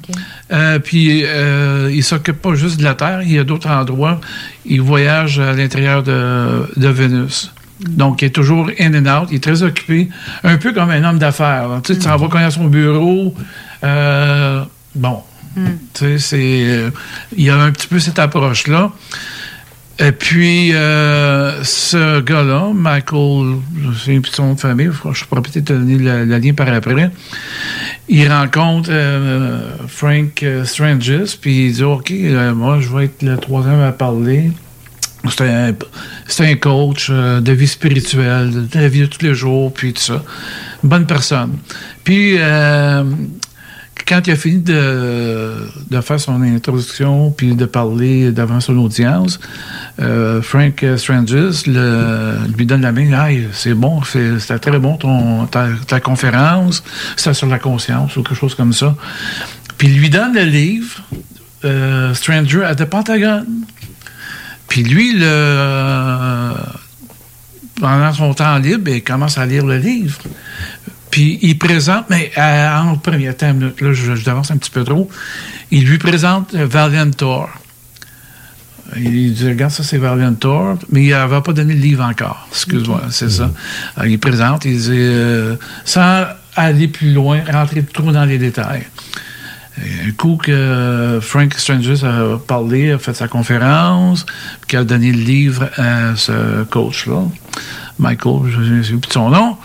Euh, 0.53 0.79
puis, 0.79 1.23
euh, 1.25 1.91
il 1.93 2.01
s'occupe 2.03 2.41
pas 2.41 2.55
juste 2.55 2.77
de 2.79 2.83
la 2.85 2.95
Terre. 2.95 3.21
Il 3.23 3.31
y 3.33 3.39
a 3.39 3.43
d'autres 3.43 3.69
endroits. 3.69 4.21
Il 4.65 4.79
voyage 4.81 5.37
à 5.39 5.51
l'intérieur 5.53 6.01
de, 6.03 6.65
de 6.77 6.87
Vénus. 6.87 7.51
Donc, 7.81 8.21
il 8.21 8.25
est 8.25 8.29
toujours 8.29 8.69
in 8.79 8.93
and 8.93 9.23
out. 9.23 9.27
Il 9.31 9.35
est 9.35 9.43
très 9.43 9.63
occupé. 9.63 10.07
Un 10.45 10.55
peu 10.57 10.71
comme 10.71 10.89
un 10.91 11.03
homme 11.03 11.19
d'affaires. 11.19 11.67
là. 11.67 11.81
Tu 11.83 11.93
sais, 11.93 11.99
tu 11.99 12.07
vas 12.07 12.17
cogner 12.29 12.45
à 12.45 12.51
son 12.51 12.67
bureau. 12.67 13.33
Euh, 13.83 14.63
bon. 14.95 15.21
Tu 15.55 15.63
sais, 15.93 16.17
c'est... 16.17 16.63
euh, 16.65 16.89
il 17.37 17.43
y 17.43 17.49
a 17.49 17.57
un 17.57 17.71
petit 17.71 17.87
peu 17.87 17.99
cette 17.99 18.17
approche-là. 18.17 18.91
Et 19.99 20.11
puis, 20.11 20.73
euh, 20.73 21.63
ce 21.63 22.19
gars-là, 22.19 22.71
Michael, 22.73 23.57
de 24.07 24.25
son 24.25 24.47
nom 24.47 24.53
de 24.55 24.59
famille, 24.59 24.89
je 25.13 25.25
pourrais 25.25 25.41
peut-être 25.43 25.65
te 25.65 25.73
donner 25.73 25.97
le, 25.97 26.25
lien 26.25 26.53
par 26.53 26.67
après. 26.67 27.11
Il 28.09 28.27
rencontre 28.31 28.89
euh, 28.91 29.61
Frank 29.87 30.43
Stranges, 30.63 31.37
puis 31.39 31.67
il 31.67 31.73
dit 31.73 31.83
Ok, 31.83 32.09
euh, 32.09 32.55
moi, 32.55 32.79
je 32.81 32.89
vais 32.89 33.05
être 33.05 33.21
le 33.21 33.37
troisième 33.37 33.81
à 33.81 33.91
parler. 33.91 34.51
C'est 35.29 35.41
un, 35.41 35.73
c'est 36.27 36.51
un 36.51 36.55
coach 36.55 37.09
de 37.11 37.51
vie 37.53 37.67
spirituelle, 37.67 38.67
de 38.67 38.79
la 38.79 38.89
vie 38.89 39.01
de 39.01 39.05
tous 39.05 39.23
les 39.23 39.35
jours, 39.35 39.71
puis 39.71 39.93
tout 39.93 40.01
ça. 40.01 40.23
Une 40.83 40.89
bonne 40.89 41.05
personne. 41.05 41.59
Puis, 42.03 42.37
quand 44.07 44.25
il 44.27 44.31
a 44.31 44.35
fini 44.35 44.59
de, 44.61 45.53
de 45.89 46.01
faire 46.01 46.19
son 46.19 46.41
introduction 46.41 47.31
puis 47.31 47.55
de 47.55 47.65
parler 47.65 48.31
devant 48.31 48.59
son 48.59 48.77
audience, 48.77 49.39
euh, 50.01 50.41
Frank 50.41 50.83
Stranges 50.97 51.65
le- 51.67 52.37
lui 52.57 52.65
donne 52.65 52.81
la 52.81 52.91
main. 52.91 53.11
Hey, 53.27 53.47
c'est 53.53 53.73
bon, 53.73 54.01
c'était 54.03 54.59
très 54.59 54.79
bon 54.79 54.97
ton, 54.97 55.45
ta, 55.45 55.67
ta 55.87 55.99
conférence. 55.99 56.83
C'était 57.15 57.33
sur 57.33 57.47
la 57.47 57.59
conscience 57.59 58.15
ou 58.17 58.23
quelque 58.23 58.35
chose 58.39 58.55
comme 58.55 58.73
ça. 58.73 58.95
Puis 59.77 59.87
il 59.89 59.99
lui 59.99 60.09
donne 60.09 60.33
le 60.33 60.43
livre, 60.43 61.01
euh, 61.65 62.13
Stranger 62.13 62.63
at 62.63 62.75
the 62.75 62.85
Pentagon. 62.85 63.45
Puis 64.67 64.83
lui, 64.83 65.13
le, 65.17 66.51
pendant 67.79 68.13
son 68.13 68.33
temps 68.33 68.57
libre, 68.57 68.89
il 68.91 69.03
commence 69.03 69.37
à 69.37 69.45
lire 69.45 69.65
le 69.65 69.77
livre. 69.77 70.17
Puis 71.13 71.37
il 71.43 71.59
présente, 71.59 72.09
mais 72.09 72.31
euh, 72.39 72.75
en 72.75 72.95
premier, 72.95 73.29
minute, 73.53 73.81
là, 73.81 73.93
je, 73.93 74.15
je 74.15 74.29
un 74.31 74.57
petit 74.57 74.71
peu 74.71 74.83
trop. 74.83 75.07
Il 75.69 75.85
lui 75.85 75.99
présente 75.99 76.55
euh, 76.55 76.65
Valiantor. 76.65 77.51
Il 78.97 79.35
dit, 79.35 79.47
regarde, 79.47 79.71
ça 79.71 79.83
c'est 79.83 79.99
Valiantor, 79.99 80.79
mais 80.89 81.03
il 81.03 81.09
n'avait 81.11 81.41
pas 81.41 81.53
donné 81.53 81.75
le 81.75 81.79
livre 81.79 82.03
encore. 82.03 82.47
Excuse-moi, 82.49 83.03
c'est 83.11 83.29
ça. 83.29 83.51
Alors, 83.95 84.07
il 84.07 84.17
présente, 84.17 84.65
il 84.65 84.75
dit, 84.75 84.89
euh, 84.91 85.55
sans 85.85 86.23
aller 86.55 86.87
plus 86.87 87.13
loin, 87.13 87.41
rentrer 87.47 87.83
trop 87.83 88.11
dans 88.11 88.25
les 88.25 88.39
détails. 88.39 88.87
Et 89.77 90.07
Un 90.07 90.11
coup 90.13 90.39
que 90.41 91.19
Frank 91.21 91.53
Stranges 91.53 92.03
a 92.03 92.39
parlé, 92.39 92.91
a 92.91 92.97
fait 92.97 93.13
sa 93.13 93.27
conférence, 93.27 94.25
puis 94.61 94.69
qu'il 94.69 94.79
a 94.79 94.83
donné 94.83 95.11
le 95.11 95.21
livre 95.21 95.69
à 95.77 96.15
ce 96.15 96.63
coach-là, 96.63 97.21
Michael, 97.99 98.49
je 98.49 98.59
ne 98.59 98.81
sais 98.81 98.93
plus 98.93 99.11
son 99.11 99.29
nom, 99.29 99.57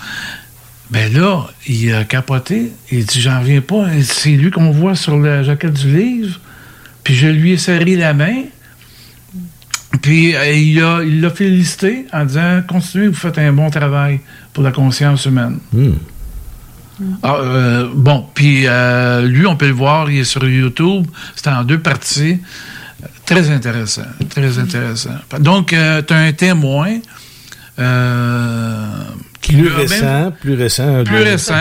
ben 0.91 1.13
là, 1.13 1.47
il 1.67 1.93
a 1.95 2.05
capoté. 2.05 2.73
Il 2.91 3.05
dit 3.05 3.21
J'en 3.21 3.41
reviens 3.41 3.61
pas. 3.61 3.87
C'est 4.03 4.31
lui 4.31 4.51
qu'on 4.51 4.71
voit 4.71 4.95
sur 4.95 5.19
la 5.19 5.43
jaquette 5.43 5.75
du 5.75 5.95
livre. 5.97 6.41
Puis 7.05 7.15
je 7.15 7.27
lui 7.27 7.53
ai 7.53 7.57
serré 7.59 7.97
la 7.97 8.15
main. 8.15 8.43
Puis 10.03 10.35
euh, 10.37 10.53
il 10.53 10.83
a- 10.83 11.03
il 11.03 11.21
l'a 11.21 11.31
félicité 11.31 12.07
en 12.13 12.25
disant 12.25 12.63
Continuez, 12.67 13.09
vous 13.09 13.15
faites 13.15 13.39
un 13.39 13.53
bon 13.53 13.71
travail 13.71 14.21
pour 14.53 14.63
la 14.63 14.71
conscience 14.73 15.25
humaine. 15.27 15.59
Ah, 17.23 17.37
euh, 17.37 17.89
bon, 17.95 18.27
puis 18.35 18.65
euh, 18.67 19.23
lui, 19.27 19.47
on 19.47 19.57
peut 19.57 19.69
le 19.69 19.73
voir, 19.73 20.11
il 20.11 20.19
est 20.19 20.25
sur 20.25 20.45
YouTube. 20.49 21.07
C'est 21.37 21.49
en 21.49 21.63
deux 21.65 21.79
parties. 21.79 22.39
Très 23.25 23.51
intéressant. 23.51 24.03
Très 24.31 24.59
intéressant. 24.59 25.15
Donc, 25.39 25.69
tu 25.69 25.77
as 25.77 26.17
un 26.17 26.33
témoin 26.33 26.99
qui 29.41 29.53
Plus 29.57 29.63
même- 29.69 29.77
récent, 29.77 30.33
plus 30.41 30.55
récent. 30.55 31.05
plus 31.05 31.17
récent. 31.17 31.55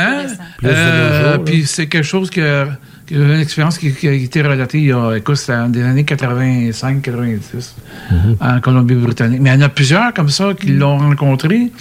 Plus 0.57 0.67
Euh. 0.69 1.37
Puis 1.39 1.65
c'est 1.65 1.87
quelque 1.87 2.03
chose 2.05 2.29
que, 2.29 2.65
que- 3.05 3.15
une 3.15 3.39
expérience 3.39 3.77
qui, 3.77 3.93
qui 3.93 4.07
a 4.07 4.11
été 4.11 4.41
relatée 4.41 4.79
il 4.79 4.85
y 4.87 4.91
a, 4.91 5.13
écoute, 5.15 5.35
c'était 5.37 5.53
dans 5.57 5.71
les 5.73 5.83
années 5.83 6.03
85-90 6.03 7.75
en 8.39 8.59
Colombie-Britannique. 8.59 9.39
Mais 9.41 9.51
il 9.51 9.53
y 9.53 9.57
en 9.57 9.61
a 9.61 9.69
plusieurs 9.69 10.13
comme 10.13 10.29
ça 10.29 10.49
qui 10.59 10.67
l'ont 10.67 10.97
rencontré, 10.97 11.71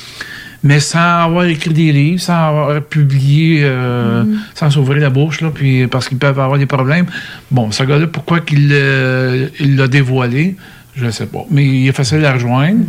mais 0.62 0.80
sans 0.80 1.24
avoir 1.24 1.44
écrit 1.44 1.72
des 1.72 1.92
livres, 1.92 2.20
sans 2.20 2.48
avoir 2.48 2.82
publié, 2.82 3.60
euh, 3.64 4.24
sans 4.54 4.70
s'ouvrir 4.70 5.00
la 5.02 5.10
bouche, 5.10 5.40
là, 5.40 5.50
puis 5.54 5.86
parce 5.86 6.08
qu'ils 6.08 6.18
peuvent 6.18 6.38
avoir 6.40 6.58
des 6.58 6.66
problèmes. 6.66 7.06
Bon, 7.50 7.70
ce 7.70 7.82
gars-là, 7.84 8.06
pourquoi 8.06 8.40
qu'il 8.40 8.68
euh, 8.72 9.48
il 9.60 9.76
l'a 9.76 9.88
dévoilé, 9.88 10.56
je 10.94 11.06
ne 11.06 11.10
sais 11.10 11.26
pas. 11.26 11.44
Mais 11.50 11.64
il 11.64 11.88
est 11.88 11.92
facile 11.92 12.24
à 12.24 12.32
rejoindre. 12.32 12.80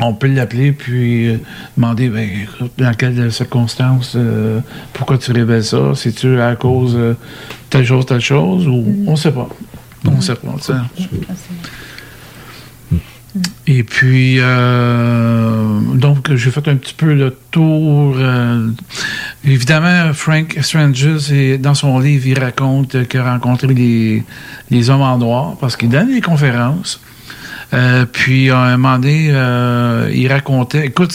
On 0.00 0.14
peut 0.14 0.28
l'appeler 0.28 0.72
puis 0.72 1.28
euh, 1.28 1.36
demander 1.76 2.08
ben, 2.08 2.28
écoute, 2.42 2.72
dans 2.78 2.94
quelles 2.94 3.32
circonstances, 3.32 4.12
euh, 4.16 4.60
pourquoi 4.92 5.18
tu 5.18 5.32
révèles 5.32 5.64
ça? 5.64 5.92
C'est-tu 5.94 6.40
à 6.40 6.54
cause 6.54 6.94
de 6.94 7.16
telle 7.68 7.84
chose, 7.84 8.06
telle 8.06 8.20
chose? 8.20 8.66
Ou 8.68 9.04
on 9.06 9.12
ne 9.12 9.16
sait 9.16 9.32
pas. 9.32 9.48
On 10.06 10.12
ne 10.12 10.20
sait 10.20 10.36
pas. 10.36 10.54
sais. 10.60 10.74
Et 13.66 13.82
puis, 13.82 14.36
euh, 14.38 15.80
donc, 15.94 16.34
j'ai 16.34 16.50
fait 16.50 16.66
un 16.68 16.76
petit 16.76 16.94
peu 16.94 17.12
le 17.14 17.36
tour. 17.50 18.16
euh, 18.18 18.68
évidemment, 19.44 20.12
Frank 20.14 20.56
Stranges, 20.62 21.06
dans 21.60 21.74
son 21.74 21.98
livre, 21.98 22.26
il 22.26 22.38
raconte 22.38 23.06
qu'il 23.08 23.20
a 23.20 23.32
rencontré 23.32 23.66
les, 23.74 24.24
les 24.70 24.90
hommes 24.90 25.02
en 25.02 25.18
noir 25.18 25.56
parce 25.60 25.76
qu'il 25.76 25.90
donne 25.90 26.12
des 26.12 26.22
conférences. 26.22 27.00
Euh, 27.74 28.06
puis, 28.10 28.50
à 28.50 28.58
un 28.60 28.76
moment 28.78 28.98
donné, 28.98 29.28
euh, 29.30 30.10
il 30.14 30.26
racontait. 30.32 30.86
Écoute, 30.86 31.12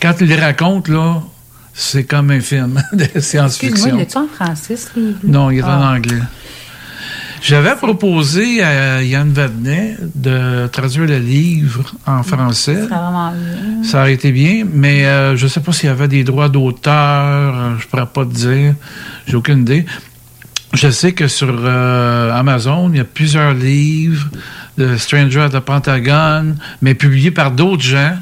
quand 0.00 0.14
il 0.20 0.26
les 0.28 0.36
raconte, 0.36 0.88
là, 0.88 1.22
c'est 1.72 2.04
comme 2.04 2.30
un 2.30 2.40
film 2.40 2.82
de 2.92 3.04
Excuse-moi, 3.04 3.22
science-fiction. 3.22 3.96
il 3.96 4.00
est 4.02 4.16
en 4.16 4.26
français? 4.28 4.76
Non, 5.24 5.50
il 5.50 5.58
est 5.60 5.62
en 5.62 5.68
Ah. 5.82 5.94
anglais. 5.96 6.18
J'avais 7.44 7.74
proposé 7.74 8.62
à 8.62 9.02
Yann 9.02 9.32
Vadnet 9.32 9.96
de 10.14 10.68
traduire 10.68 11.06
le 11.06 11.18
livre 11.18 11.92
en 12.06 12.22
français. 12.22 12.76
C'est 12.76 12.86
vraiment 12.86 13.32
bien. 13.32 13.82
Ça 13.82 14.00
aurait 14.02 14.14
été 14.14 14.30
bien, 14.30 14.64
mais 14.72 15.06
euh, 15.06 15.34
je 15.36 15.44
ne 15.44 15.48
sais 15.48 15.58
pas 15.58 15.72
s'il 15.72 15.88
y 15.88 15.92
avait 15.92 16.06
des 16.06 16.22
droits 16.22 16.48
d'auteur. 16.48 17.78
je 17.78 17.84
ne 17.84 17.90
pourrais 17.90 18.06
pas 18.06 18.24
te 18.26 18.32
dire. 18.32 18.74
J'ai 19.26 19.34
aucune 19.36 19.62
idée. 19.62 19.86
Je 20.74 20.88
sais 20.90 21.12
que 21.12 21.28
sur 21.28 21.54
euh, 21.64 22.32
Amazon, 22.32 22.90
il 22.90 22.96
y 22.96 23.00
a 23.00 23.04
plusieurs 23.04 23.52
livres 23.52 24.28
de 24.78 24.96
Stranger 24.96 25.40
at 25.40 25.50
the 25.50 25.60
Pentagon, 25.60 26.54
mais 26.80 26.94
publiés 26.94 27.30
par 27.30 27.50
d'autres 27.50 27.82
gens 27.82 28.16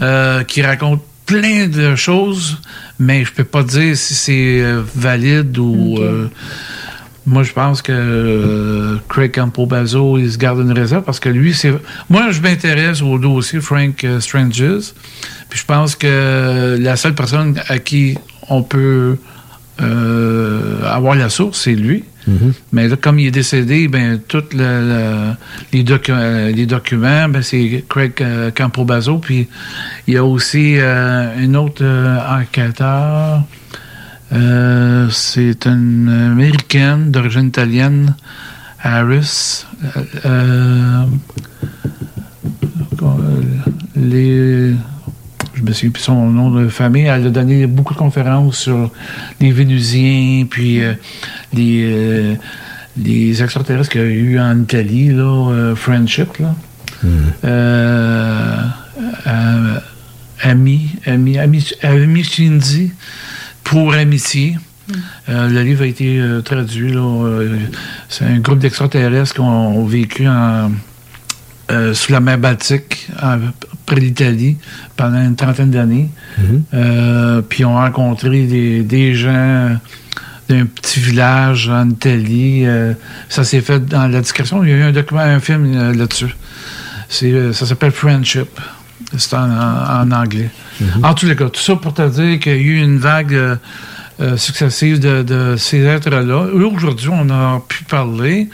euh, 0.00 0.44
qui 0.44 0.62
racontent 0.62 1.04
plein 1.26 1.66
de 1.66 1.96
choses, 1.96 2.58
mais 2.98 3.24
je 3.24 3.32
peux 3.32 3.44
pas 3.44 3.62
dire 3.64 3.96
si 3.96 4.14
c'est 4.14 4.60
euh, 4.62 4.82
valide 4.94 5.58
ou. 5.58 5.98
euh, 5.98 6.28
moi, 7.24 7.44
je 7.44 7.52
pense 7.52 7.82
que 7.82 8.98
Craig 9.08 9.32
Campobazo, 9.32 10.18
il 10.18 10.32
se 10.32 10.38
garde 10.38 10.58
une 10.58 10.72
réserve 10.72 11.04
parce 11.04 11.20
que 11.20 11.28
lui, 11.28 11.54
c'est. 11.54 11.72
Moi, 12.10 12.32
je 12.32 12.40
m'intéresse 12.40 13.00
au 13.00 13.16
dossier 13.16 13.60
Frank 13.60 14.04
Stranges. 14.18 14.92
Puis 15.48 15.60
je 15.60 15.64
pense 15.64 15.94
que 15.94 16.76
la 16.80 16.96
seule 16.96 17.14
personne 17.14 17.60
à 17.68 17.78
qui 17.78 18.18
on 18.48 18.64
peut 18.64 19.18
euh, 19.80 20.84
avoir 20.86 21.14
la 21.14 21.28
source, 21.28 21.60
c'est 21.62 21.74
lui. 21.74 22.04
Mais 22.72 22.86
là, 22.86 22.94
comme 22.96 23.18
il 23.18 23.26
est 23.26 23.30
décédé, 23.32 23.88
ben, 23.88 24.20
tous 24.28 24.44
les, 24.52 25.82
docu- 25.82 26.12
euh, 26.12 26.52
les 26.52 26.66
documents, 26.66 27.28
ben, 27.28 27.42
c'est 27.42 27.84
Craig 27.88 28.12
euh, 28.20 28.50
Campobazo. 28.52 29.18
Puis 29.18 29.48
il 30.06 30.14
y 30.14 30.16
a 30.16 30.24
aussi 30.24 30.76
euh, 30.78 31.36
un 31.36 31.54
autre 31.54 31.82
euh, 31.82 32.18
enquêteur. 32.40 33.42
C'est 35.10 35.66
une 35.66 36.08
américaine 36.32 37.10
d'origine 37.10 37.48
italienne, 37.48 38.14
Harris. 38.82 39.64
Les, 43.96 44.74
je 45.62 45.68
me 45.68 45.72
souviens 45.72 45.90
plus 45.90 46.02
son 46.02 46.30
nom 46.30 46.50
de 46.50 46.68
famille. 46.68 47.04
Elle 47.04 47.26
a 47.26 47.30
donné 47.30 47.66
beaucoup 47.66 47.94
de 47.94 47.98
conférences 47.98 48.58
sur 48.58 48.90
les 49.40 49.52
Vénusiens, 49.52 50.46
puis 50.48 50.82
euh, 50.82 50.94
les, 51.52 51.84
euh, 51.84 52.34
les 52.96 53.42
extraterrestres 53.42 53.90
qu'il 53.90 54.00
y 54.00 54.04
a 54.04 54.06
eu 54.06 54.38
en 54.40 54.60
Italie, 54.60 55.08
là, 55.08 55.50
euh, 55.50 55.74
Friendship, 55.74 56.38
là. 56.38 56.54
Euh, 57.44 58.58
euh, 59.26 59.78
Ami, 60.42 60.90
Ami, 61.06 61.38
Ami, 61.38 61.64
Ami 61.82 62.24
Shindy 62.24 62.92
pour 63.64 63.94
Amitié. 63.94 64.56
Euh, 65.28 65.48
le 65.48 65.62
livre 65.62 65.82
a 65.82 65.86
été 65.86 66.18
euh, 66.20 66.42
traduit. 66.42 66.92
là, 66.92 67.00
euh, 67.00 67.56
c'est 68.08 68.24
un 68.24 68.38
groupe 68.38 68.58
d'extraterrestres 68.58 69.34
qui 69.34 69.40
ont, 69.40 69.78
ont 69.78 69.86
vécu 69.86 70.28
en, 70.28 70.70
euh, 71.72 71.94
sous 71.94 72.12
la 72.12 72.20
mer 72.20 72.38
Baltique, 72.38 73.08
en- 73.22 73.38
près 73.86 73.96
de 73.96 74.00
l'Italie, 74.00 74.56
pendant 74.96 75.20
une 75.22 75.36
trentaine 75.36 75.70
d'années. 75.70 76.08
Euh, 76.74 77.42
puis 77.42 77.64
ont 77.64 77.74
rencontré 77.74 78.44
des, 78.46 78.82
des 78.82 79.14
gens 79.14 79.76
d'un 80.48 80.66
petit 80.66 81.00
village 81.00 81.68
en 81.68 81.88
Italie. 81.90 82.62
Euh, 82.66 82.92
ça 83.28 83.42
s'est 83.44 83.60
fait 83.60 83.80
dans 83.84 84.06
la 84.06 84.20
discrétion. 84.20 84.62
Il 84.62 84.70
y 84.70 84.72
a 84.72 84.76
eu 84.76 84.82
un 84.82 84.92
document, 84.92 85.20
un 85.20 85.40
film 85.40 85.92
là-dessus. 85.92 86.34
C'est, 87.08 87.52
ça 87.52 87.66
s'appelle 87.66 87.90
Friendship. 87.92 88.48
C'est 89.18 89.34
en, 89.34 90.10
anglais. 90.12 90.48
En 91.02 91.12
tous 91.14 91.26
les 91.26 91.36
cas, 91.36 91.48
tout 91.50 91.60
ça 91.60 91.76
pour 91.76 91.92
te 91.92 92.08
dire 92.08 92.38
qu'il 92.40 92.52
y 92.52 92.54
a 92.54 92.58
eu 92.58 92.76
une 92.82 92.98
vague 92.98 93.58
successive 94.36 95.00
de, 95.00 95.22
de 95.22 95.56
ces 95.56 95.80
êtres-là. 95.82 96.46
Aujourd'hui, 96.54 97.08
on 97.12 97.28
a 97.30 97.60
pu 97.68 97.84
parler. 97.84 98.48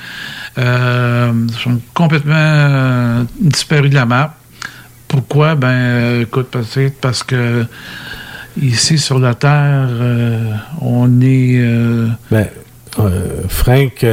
Euh, 0.59 1.32
sont 1.62 1.80
complètement 1.94 2.35
euh, 2.36 3.24
disparus 3.40 3.90
de 3.90 3.94
la 3.94 4.06
map. 4.06 4.35
Pourquoi? 5.06 5.55
Ben, 5.55 5.68
euh, 5.68 6.22
écoute, 6.22 6.48
peut-être 6.48 7.01
parce 7.01 7.22
que 7.22 7.64
ici 8.60 8.98
sur 8.98 9.18
la 9.20 9.35
Terre, 9.35 9.89
on 10.80 11.20
est. 11.20 11.62
Ben, 12.30 12.48
Frank 13.48 14.05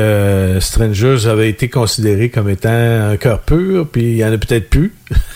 Strangers 0.59 1.27
avait 1.27 1.49
été 1.49 1.69
considéré 1.69 2.29
comme 2.29 2.49
étant 2.49 2.69
un 2.69 3.17
cœur 3.17 3.41
pur, 3.41 3.87
puis 3.87 4.03
il 4.03 4.17
y 4.17 4.25
en 4.25 4.31
a 4.31 4.37
peut-être 4.37 4.69
plus. 4.69 4.93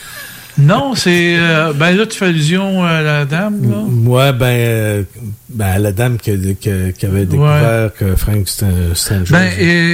Non, 0.60 0.94
c'est. 0.96 1.38
euh, 1.40 1.74
ben 1.74 1.96
là, 1.96 2.06
tu 2.06 2.18
fais 2.18 2.26
allusion 2.26 2.84
à 2.84 3.02
la 3.02 3.26
dame, 3.26 3.70
là? 3.70 3.78
Moi, 3.88 4.32
ben, 4.34 4.46
euh, 4.46 5.04
ben, 5.50 5.80
la 5.80 5.92
dame 5.92 6.18
qui, 6.18 6.32
avait 6.32 7.26
découvert 7.26 7.92
que 7.98 8.16
Frank 8.16 8.46
St-. 8.48 9.32
Ben, 9.32 9.52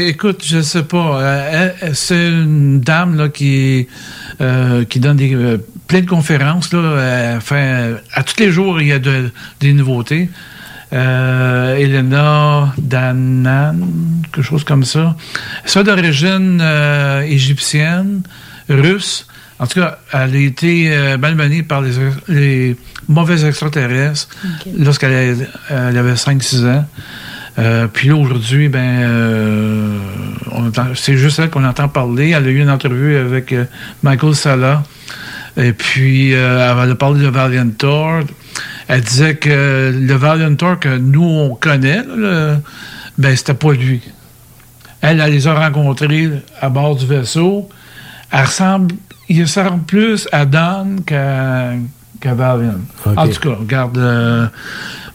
écoute, 0.07 0.43
je 0.45 0.61
sais 0.61 0.83
pas. 0.83 1.19
Euh, 1.21 1.69
c'est 1.93 2.27
une 2.29 2.79
dame 2.81 3.15
là 3.17 3.29
qui 3.29 3.87
euh, 4.41 4.83
qui 4.85 4.99
donne 4.99 5.17
des 5.17 5.35
plein 5.87 6.01
de 6.01 6.07
conférences 6.09 6.73
là. 6.73 7.39
Fait 7.41 7.95
à 8.13 8.23
tous 8.23 8.39
les 8.39 8.51
jours 8.51 8.81
il 8.81 8.87
y 8.87 8.91
a 8.91 8.99
de- 8.99 9.29
des 9.59 9.73
nouveautés. 9.73 10.29
Elena 11.77 12.73
Danan, 12.77 13.75
quelque 14.31 14.41
chose 14.45 14.63
comme 14.63 14.83
ça. 14.85 15.15
Ça 15.65 15.83
d'origine 15.83 16.61
égyptienne, 17.27 18.21
russe. 18.69 19.27
En 19.59 19.67
tout 19.67 19.79
cas, 19.79 19.99
elle 20.11 20.35
a 20.35 20.39
été 20.39 20.89
euh, 20.91 21.17
malmenée 21.17 21.63
par 21.63 21.81
les, 21.81 21.91
les 22.27 22.75
mauvais 23.07 23.45
extraterrestres 23.47 24.27
lorsqu'elle 24.77 25.13
avait- 25.13 25.47
elle 25.69 25.97
avait 25.97 26.15
5-6 26.15 26.65
ans. 26.65 26.85
Euh, 27.57 27.87
puis 27.87 28.09
là, 28.09 28.15
aujourd'hui, 28.15 28.67
ben, 28.67 28.79
euh, 28.81 29.97
c'est 30.95 31.15
juste 31.17 31.39
elle 31.39 31.49
qu'on 31.49 31.63
entend 31.63 31.87
parler. 31.87 32.31
Elle 32.31 32.45
a 32.45 32.49
eu 32.49 32.59
une 32.59 32.69
entrevue 32.69 33.15
avec 33.15 33.53
euh, 33.53 33.63
Michael 34.03 34.35
Sala. 34.35 34.83
Et 35.57 35.71
puis, 35.71 36.33
euh, 36.33 36.83
elle 36.83 36.91
a 36.91 36.95
parlé 36.95 37.21
de 37.23 37.27
Valiant 37.29 37.69
Thor. 37.77 38.23
Elle 38.89 39.01
disait 39.01 39.35
que 39.37 39.93
le 39.97 40.13
Valiant 40.15 40.53
Thor 40.55 40.79
que 40.79 40.97
nous, 40.97 41.23
on 41.23 41.55
connaît, 41.55 41.97
là, 42.03 42.15
le- 42.17 42.55
ben, 43.17 43.33
c'était 43.37 43.53
pas 43.53 43.71
lui. 43.71 44.01
Elle, 44.99 45.21
elle 45.21 45.31
les 45.31 45.47
a 45.47 45.53
rencontrés 45.53 46.29
à 46.59 46.67
bord 46.67 46.97
du 46.97 47.05
vaisseau. 47.05 47.69
Elle 48.31 48.43
ressemble, 48.45 48.95
il 49.29 49.41
ressemble 49.41 49.83
plus 49.83 50.27
à 50.31 50.45
Don 50.45 50.97
qu'à 51.05 51.73
qu'à 52.19 52.33
Valiant. 52.33 52.79
Ok. 53.05 53.17
En 53.17 53.27
tout 53.27 53.39
cas, 53.39 53.55
regarde, 53.59 53.97
euh, 53.97 54.47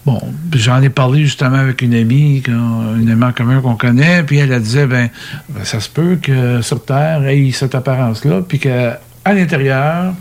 bon, 0.06 0.20
j'en 0.52 0.82
ai 0.82 0.90
parlé 0.90 1.24
justement 1.24 1.58
avec 1.58 1.82
une 1.82 1.94
amie, 1.94 2.42
une 2.46 3.10
amie 3.10 3.24
en 3.24 3.32
commun 3.32 3.60
qu'on 3.60 3.76
connaît, 3.76 4.22
puis 4.22 4.38
elle, 4.38 4.52
elle 4.52 4.62
disait, 4.62 4.86
ben, 4.86 5.08
ben, 5.48 5.64
ça 5.64 5.80
se 5.80 5.88
peut 5.88 6.18
que 6.20 6.62
sur 6.62 6.84
Terre 6.84 7.26
ait 7.26 7.50
cette 7.52 7.74
apparence-là, 7.74 8.42
puis 8.46 8.58
qu'à 8.58 9.00
l'intérieur, 9.26 10.14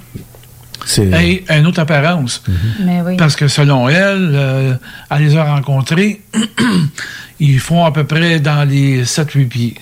ait 0.97 1.43
une 1.49 1.67
autre 1.67 1.79
apparence. 1.79 2.43
Mais 2.83 3.01
oui. 3.05 3.17
Parce 3.17 3.35
que 3.35 3.47
selon 3.47 3.89
elle, 3.89 4.31
euh, 4.33 4.73
elle 5.11 5.21
les 5.21 5.35
a 5.35 5.43
rencontrés, 5.43 6.21
ils 7.39 7.59
font 7.59 7.85
à 7.85 7.91
peu 7.91 8.05
près 8.05 8.39
dans 8.39 8.67
les 8.67 9.03
7-8 9.03 9.47
pieds. 9.47 9.75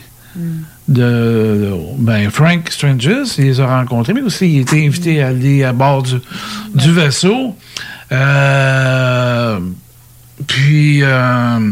De, 0.88 1.74
ben, 1.98 2.30
Frank 2.32 2.70
Stranges, 2.70 3.36
il 3.38 3.44
les 3.46 3.60
a 3.60 3.68
rencontrés, 3.68 4.14
mais 4.14 4.22
aussi 4.22 4.54
il 4.54 4.60
était 4.62 4.86
invité 4.86 5.22
à 5.22 5.28
aller 5.28 5.66
à 5.66 5.74
bord 5.74 6.02
du, 6.04 6.92
vaisseau. 6.94 7.58
Euh, 8.14 9.60
puis, 10.48 11.00
euh, 11.04 11.72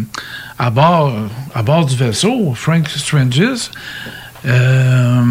à, 0.59 0.69
bord, 0.69 1.13
à 1.53 1.63
bord 1.63 1.85
du 1.85 1.95
vaisseau, 1.95 2.53
Frank 2.55 2.89
Stranges, 2.89 3.71
euh, 4.45 5.21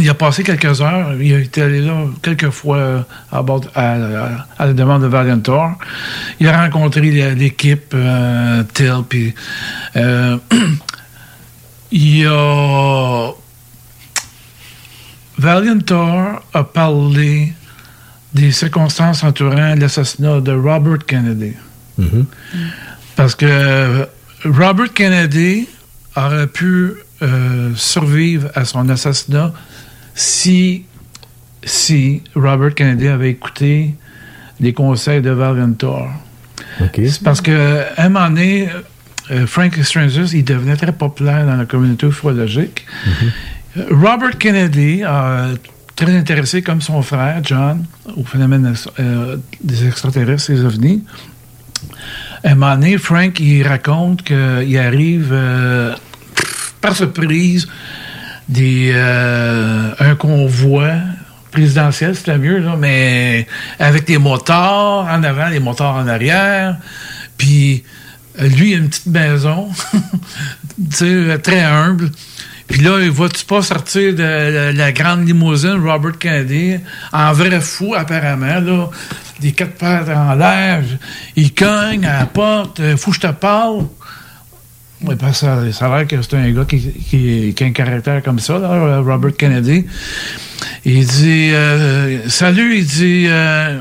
il 0.00 0.08
a 0.08 0.14
passé 0.14 0.44
quelques 0.44 0.80
heures. 0.80 1.20
Il 1.20 1.34
a 1.34 1.38
été 1.40 1.62
allé 1.62 1.80
là 1.80 2.04
quelques 2.22 2.50
fois 2.50 3.04
à, 3.32 3.42
bord, 3.42 3.62
à, 3.74 3.96
la 4.60 4.72
demande 4.72 5.02
de 5.02 5.08
Valiantor. 5.08 5.72
Il 6.38 6.46
a 6.46 6.62
rencontré 6.62 7.00
l'é- 7.00 7.34
l'équipe 7.34 7.92
TEL. 8.72 8.98
Puis, 9.08 9.34
il 11.92 12.26
a. 12.26 13.32
Valiantor 15.38 16.42
a 16.54 16.64
parlé 16.64 17.52
des 18.32 18.52
circonstances 18.52 19.22
entourant 19.22 19.74
l'assassinat 19.74 20.40
de 20.40 20.52
Robert 20.52 21.04
Kennedy. 21.06 21.52
Parce 23.16 23.34
que 23.34 24.06
Robert 24.44 24.92
Kennedy 24.92 25.68
aurait 26.16 26.46
pu 26.46 26.94
euh, 27.22 27.72
survivre 27.74 28.50
à 28.54 28.64
son 28.64 28.88
assassinat 28.88 29.52
si, 30.14 30.84
si 31.64 32.22
Robert 32.34 32.74
Kennedy 32.74 33.08
avait 33.08 33.30
écouté 33.30 33.94
les 34.60 34.72
conseils 34.72 35.22
de 35.22 35.30
Valiantor. 35.30 36.08
C'est 36.94 37.22
parce 37.22 37.40
que 37.40 37.84
à 37.96 38.04
un 38.04 38.08
moment 38.08 38.28
donné, 38.28 38.68
euh, 39.30 39.46
Frank 39.46 39.74
Strangers, 39.82 40.26
il 40.34 40.44
devenait 40.44 40.76
très 40.76 40.92
populaire 40.92 41.46
dans 41.46 41.56
la 41.56 41.64
communauté 41.64 42.06
ufologique. 42.06 42.86
Euh, 43.76 43.84
Robert 43.90 44.38
Kennedy 44.38 45.02
a 45.04 45.48
très 45.94 46.14
intéressé, 46.14 46.62
comme 46.62 46.80
son 46.80 47.02
frère, 47.02 47.40
John, 47.42 47.84
au 48.16 48.24
phénomène 48.24 48.74
euh, 48.98 49.36
des 49.62 49.86
extraterrestres, 49.86 50.52
des 50.52 50.64
ovnis. 50.64 51.04
À 52.44 52.50
un 52.50 52.54
moment 52.54 52.74
donné, 52.74 52.98
Frank, 52.98 53.38
il 53.40 53.66
raconte 53.66 54.22
qu'il 54.22 54.78
arrive 54.78 55.30
euh, 55.32 55.94
par 56.80 56.94
surprise 56.94 57.66
euh, 58.58 59.90
un 59.98 60.14
convoi 60.14 60.92
présidentiel, 61.50 62.14
c'était 62.14 62.38
mieux, 62.38 62.62
mais 62.78 63.46
avec 63.78 64.06
des 64.06 64.18
motards 64.18 65.06
en 65.06 65.22
avant, 65.22 65.50
des 65.50 65.58
motards 65.58 65.96
en 65.96 66.06
arrière. 66.06 66.76
Puis 67.36 67.82
euh, 67.82 68.05
lui, 68.40 68.70
il 68.70 68.74
a 68.74 68.78
une 68.78 68.88
petite 68.88 69.06
maison, 69.06 69.68
tu 69.92 70.96
sais, 70.96 71.38
très 71.38 71.62
humble. 71.62 72.10
Puis 72.68 72.82
là, 72.82 72.98
il 73.00 73.10
va-tu 73.10 73.44
pas 73.44 73.62
sortir 73.62 74.14
de 74.14 74.76
la, 74.76 74.92
grande 74.92 75.26
limousine 75.26 75.78
Robert 75.80 76.18
Kennedy 76.18 76.78
en 77.12 77.32
vrai 77.32 77.60
fou, 77.60 77.94
apparemment, 77.94 78.60
là, 78.60 78.90
des 79.40 79.52
quatre 79.52 79.74
pattes 79.74 80.08
en 80.08 80.34
l'air. 80.34 80.82
Il 81.36 81.54
cogne 81.54 82.04
à 82.04 82.20
la 82.20 82.26
porte, 82.26 82.80
euh, 82.80 82.96
faut 82.96 83.10
que 83.10 83.16
je 83.16 83.20
te 83.20 83.32
parle. 83.32 83.86
Oui, 85.02 85.14
parce 85.14 85.40
que 85.40 85.70
ça, 85.72 85.86
a 85.86 85.98
l'air 85.98 86.06
que 86.08 86.20
c'est 86.22 86.34
un 86.34 86.50
gars 86.50 86.64
qui 86.64 87.54
a 87.60 87.64
un 87.64 87.70
caractère 87.70 88.22
comme 88.22 88.38
ça, 88.38 88.58
là, 88.58 88.98
Robert 89.00 89.36
Kennedy. 89.36 89.86
Il 90.84 91.06
dit 91.06 91.50
euh, 91.52 92.28
Salut, 92.28 92.78
il 92.78 92.86
dit 92.86 93.26
euh, 93.28 93.80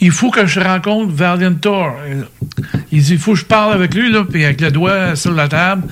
Il 0.00 0.10
faut 0.12 0.30
que 0.30 0.46
je 0.46 0.60
rencontre 0.60 1.12
Valiant 1.12 1.54
Thor. 1.54 1.96
Il 2.92 3.02
dit 3.02 3.12
Il 3.12 3.18
faut 3.18 3.32
que 3.32 3.38
je 3.38 3.44
parle 3.44 3.72
avec 3.72 3.94
lui, 3.94 4.12
là, 4.12 4.24
puis 4.24 4.44
avec 4.44 4.60
le 4.60 4.70
doigt 4.70 5.16
sur 5.16 5.32
la 5.32 5.48
table. 5.48 5.88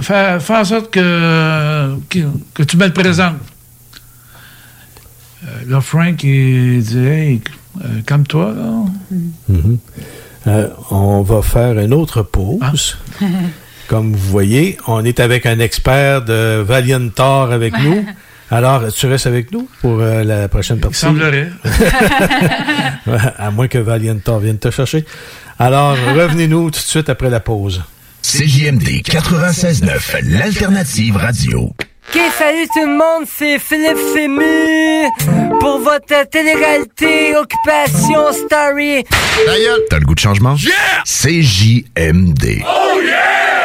Fais, 0.00 0.38
fais 0.40 0.56
en 0.56 0.64
sorte 0.64 0.90
que, 0.90 1.96
que, 2.08 2.18
que 2.54 2.62
tu 2.62 2.76
me 2.76 2.86
le 2.86 2.92
présentes. 2.92 3.34
Euh, 5.44 5.46
là, 5.68 5.80
Frank, 5.80 6.22
il 6.22 6.82
dit 6.82 6.98
Hey, 6.98 7.40
euh, 7.84 8.00
calme-toi, 8.06 8.52
là. 8.56 9.16
Mhm. 9.48 9.78
Euh, 10.46 10.68
on 10.90 11.22
va 11.22 11.42
faire 11.42 11.78
une 11.78 11.92
autre 11.92 12.22
pause. 12.22 12.96
Comme 13.88 14.12
vous 14.12 14.30
voyez, 14.30 14.78
on 14.86 15.04
est 15.04 15.20
avec 15.20 15.46
un 15.46 15.58
expert 15.58 16.22
de 16.22 16.60
Valiant 16.60 17.08
Thor 17.08 17.52
avec 17.52 17.72
nous. 17.82 18.04
Alors, 18.50 18.90
tu 18.92 19.06
restes 19.06 19.26
avec 19.26 19.52
nous 19.52 19.68
pour 19.82 20.00
euh, 20.00 20.24
la 20.24 20.48
prochaine 20.48 20.80
partie? 20.80 20.98
semblerait. 20.98 21.50
Ouais, 23.06 23.16
à 23.38 23.50
moins 23.50 23.68
que 23.68 23.78
Valiant 23.78 24.18
Thor 24.22 24.40
vienne 24.40 24.58
te 24.58 24.70
chercher. 24.70 25.04
Alors, 25.58 25.96
revenez-nous 26.14 26.64
tout 26.70 26.78
de 26.80 26.84
suite 26.84 27.08
après 27.08 27.30
la 27.30 27.40
pause. 27.40 27.82
CJMD 28.22 28.82
96.9, 29.04 30.24
l'alternative 30.38 31.16
radio. 31.16 31.72
Ok, 32.14 32.20
salut 32.38 32.66
tout 32.74 32.80
le 32.86 32.96
monde, 32.96 33.26
c'est 33.26 33.58
Philippe 33.58 33.96
Fému 34.14 35.06
pour 35.60 35.78
votre 35.80 36.28
télé-réalité 36.30 37.34
Occupation 37.36 38.32
Story. 38.32 39.04
T'as 39.88 39.98
le 39.98 40.04
goût 40.04 40.14
de 40.14 40.20
changement? 40.20 40.56
CJMD. 41.04 42.62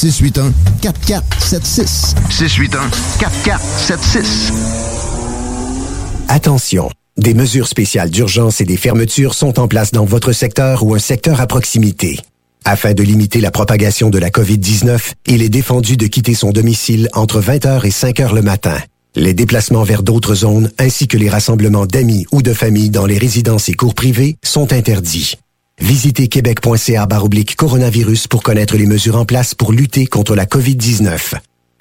681 0.00 0.54
4476. 0.80 2.14
681 2.30 2.88
4476. 3.18 4.52
Attention, 6.28 6.90
des 7.18 7.34
mesures 7.34 7.68
spéciales 7.68 8.08
d'urgence 8.08 8.62
et 8.62 8.64
des 8.64 8.78
fermetures 8.78 9.34
sont 9.34 9.60
en 9.60 9.68
place 9.68 9.90
dans 9.90 10.06
votre 10.06 10.32
secteur 10.32 10.84
ou 10.84 10.94
un 10.94 10.98
secteur 10.98 11.42
à 11.42 11.46
proximité. 11.46 12.18
Afin 12.64 12.94
de 12.94 13.02
limiter 13.02 13.42
la 13.42 13.50
propagation 13.50 14.08
de 14.08 14.18
la 14.18 14.30
COVID-19, 14.30 15.12
il 15.26 15.42
est 15.42 15.50
défendu 15.50 15.98
de 15.98 16.06
quitter 16.06 16.34
son 16.34 16.50
domicile 16.50 17.10
entre 17.12 17.42
20h 17.42 17.84
et 17.84 17.90
5h 17.90 18.34
le 18.34 18.40
matin. 18.40 18.78
Les 19.16 19.34
déplacements 19.34 19.82
vers 19.82 20.02
d'autres 20.02 20.34
zones 20.34 20.70
ainsi 20.78 21.08
que 21.08 21.18
les 21.18 21.28
rassemblements 21.28 21.84
d'amis 21.84 22.24
ou 22.32 22.40
de 22.40 22.54
familles 22.54 22.90
dans 22.90 23.04
les 23.04 23.18
résidences 23.18 23.68
et 23.68 23.74
cours 23.74 23.94
privés 23.94 24.36
sont 24.42 24.72
interdits. 24.72 25.36
Visitez 25.80 26.28
québec.ca 26.28 27.06
baroblique 27.06 27.56
coronavirus 27.56 28.28
pour 28.28 28.42
connaître 28.42 28.76
les 28.76 28.86
mesures 28.86 29.16
en 29.16 29.24
place 29.24 29.54
pour 29.54 29.72
lutter 29.72 30.06
contre 30.06 30.34
la 30.36 30.44
COVID-19. 30.44 31.34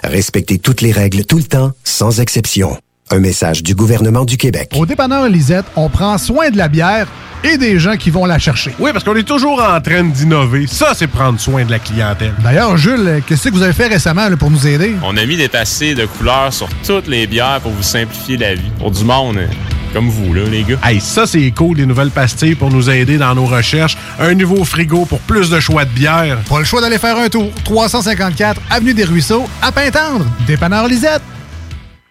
Respectez 0.03 0.57
toutes 0.57 0.81
les 0.81 0.93
règles 0.93 1.25
tout 1.25 1.37
le 1.37 1.43
temps, 1.43 1.73
sans 1.83 2.21
exception. 2.21 2.77
Un 3.11 3.19
message 3.19 3.61
du 3.61 3.75
gouvernement 3.75 4.23
du 4.23 4.37
Québec. 4.37 4.71
Au 4.77 4.85
dépanneur 4.85 5.27
Lisette, 5.27 5.65
on 5.75 5.89
prend 5.89 6.17
soin 6.17 6.49
de 6.49 6.57
la 6.57 6.69
bière 6.69 7.07
et 7.43 7.57
des 7.57 7.77
gens 7.77 7.97
qui 7.97 8.09
vont 8.09 8.25
la 8.25 8.39
chercher. 8.39 8.73
Oui, 8.79 8.91
parce 8.93 9.03
qu'on 9.03 9.15
est 9.15 9.27
toujours 9.27 9.61
en 9.61 9.81
train 9.81 10.03
d'innover. 10.03 10.67
Ça, 10.67 10.93
c'est 10.95 11.07
prendre 11.07 11.39
soin 11.39 11.65
de 11.65 11.71
la 11.71 11.79
clientèle. 11.79 12.33
D'ailleurs, 12.43 12.77
Jules, 12.77 13.21
qu'est-ce 13.27 13.49
que 13.49 13.53
vous 13.53 13.63
avez 13.63 13.73
fait 13.73 13.87
récemment 13.87 14.29
là, 14.29 14.37
pour 14.37 14.49
nous 14.49 14.65
aider? 14.65 14.95
On 15.03 15.17
a 15.17 15.25
mis 15.25 15.37
des 15.37 15.49
passés 15.49 15.95
de 15.95 16.05
couleurs 16.05 16.53
sur 16.53 16.69
toutes 16.85 17.07
les 17.07 17.27
bières 17.27 17.59
pour 17.61 17.71
vous 17.71 17.83
simplifier 17.83 18.37
la 18.37 18.55
vie. 18.55 18.71
Pour 18.79 18.91
du 18.91 19.03
monde 19.03 19.37
euh, 19.37 19.47
comme 19.93 20.09
vous, 20.09 20.33
là, 20.33 20.43
les 20.43 20.63
gars. 20.63 20.77
Hey, 20.83 20.99
ça, 21.01 21.25
c'est 21.25 21.49
cool, 21.51 21.77
des 21.77 21.85
nouvelles 21.85 22.11
pastilles 22.11 22.55
pour 22.55 22.69
nous 22.69 22.89
aider 22.89 23.17
dans 23.17 23.33
nos 23.35 23.45
recherches. 23.45 23.97
Un 24.19 24.33
nouveau 24.33 24.63
frigo 24.63 25.05
pour 25.05 25.19
plus 25.19 25.49
de 25.49 25.59
choix 25.59 25.85
de 25.85 25.89
bière. 25.89 26.37
Pas 26.49 26.59
le 26.59 26.65
choix 26.65 26.81
d'aller 26.81 26.97
faire 26.97 27.17
un 27.17 27.29
tour. 27.29 27.51
354 27.63 28.61
Avenue 28.69 28.93
des 28.93 29.03
Ruisseaux, 29.03 29.45
à 29.61 29.71
Pintendre. 29.71 30.25
Dépanneur 30.47 30.87
Lisette. 30.87 31.21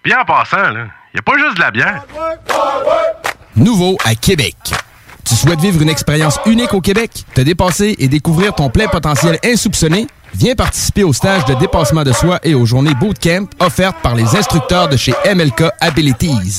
Bien 0.05 0.21
en 0.21 0.25
passant, 0.25 0.71
là, 0.71 0.87
y 1.15 1.19
a 1.19 1.23
pas 1.23 1.37
juste 1.39 1.57
de 1.57 1.61
la 1.61 1.71
bière. 1.71 2.03
Nouveau 3.57 3.97
à 4.05 4.15
Québec. 4.15 4.57
Tu 5.25 5.35
souhaites 5.35 5.61
vivre 5.61 5.83
une 5.83 5.91
expérience 5.91 6.39
unique 6.47 6.73
au 6.73 6.81
Québec, 6.81 7.11
te 7.35 7.43
dépasser 7.43 7.97
et 7.99 8.09
découvrir 8.09 8.55
ton 8.55 8.71
plein 8.71 8.89
potentiel 8.89 9.39
insoupçonné? 9.45 10.07
Viens 10.35 10.55
participer 10.55 11.05
au 11.05 11.13
stage 11.13 11.45
de 11.45 11.55
dépassement 11.55 12.05
de 12.05 12.13
soi 12.13 12.39
et 12.43 12.55
aux 12.55 12.65
journées 12.65 12.95
bootcamp 12.95 13.47
offertes 13.61 13.97
par 14.03 14.15
les 14.15 14.37
instructeurs 14.37 14.89
de 14.89 14.97
chez 14.97 15.13
MLK 15.35 15.65
Abilities. 15.81 16.59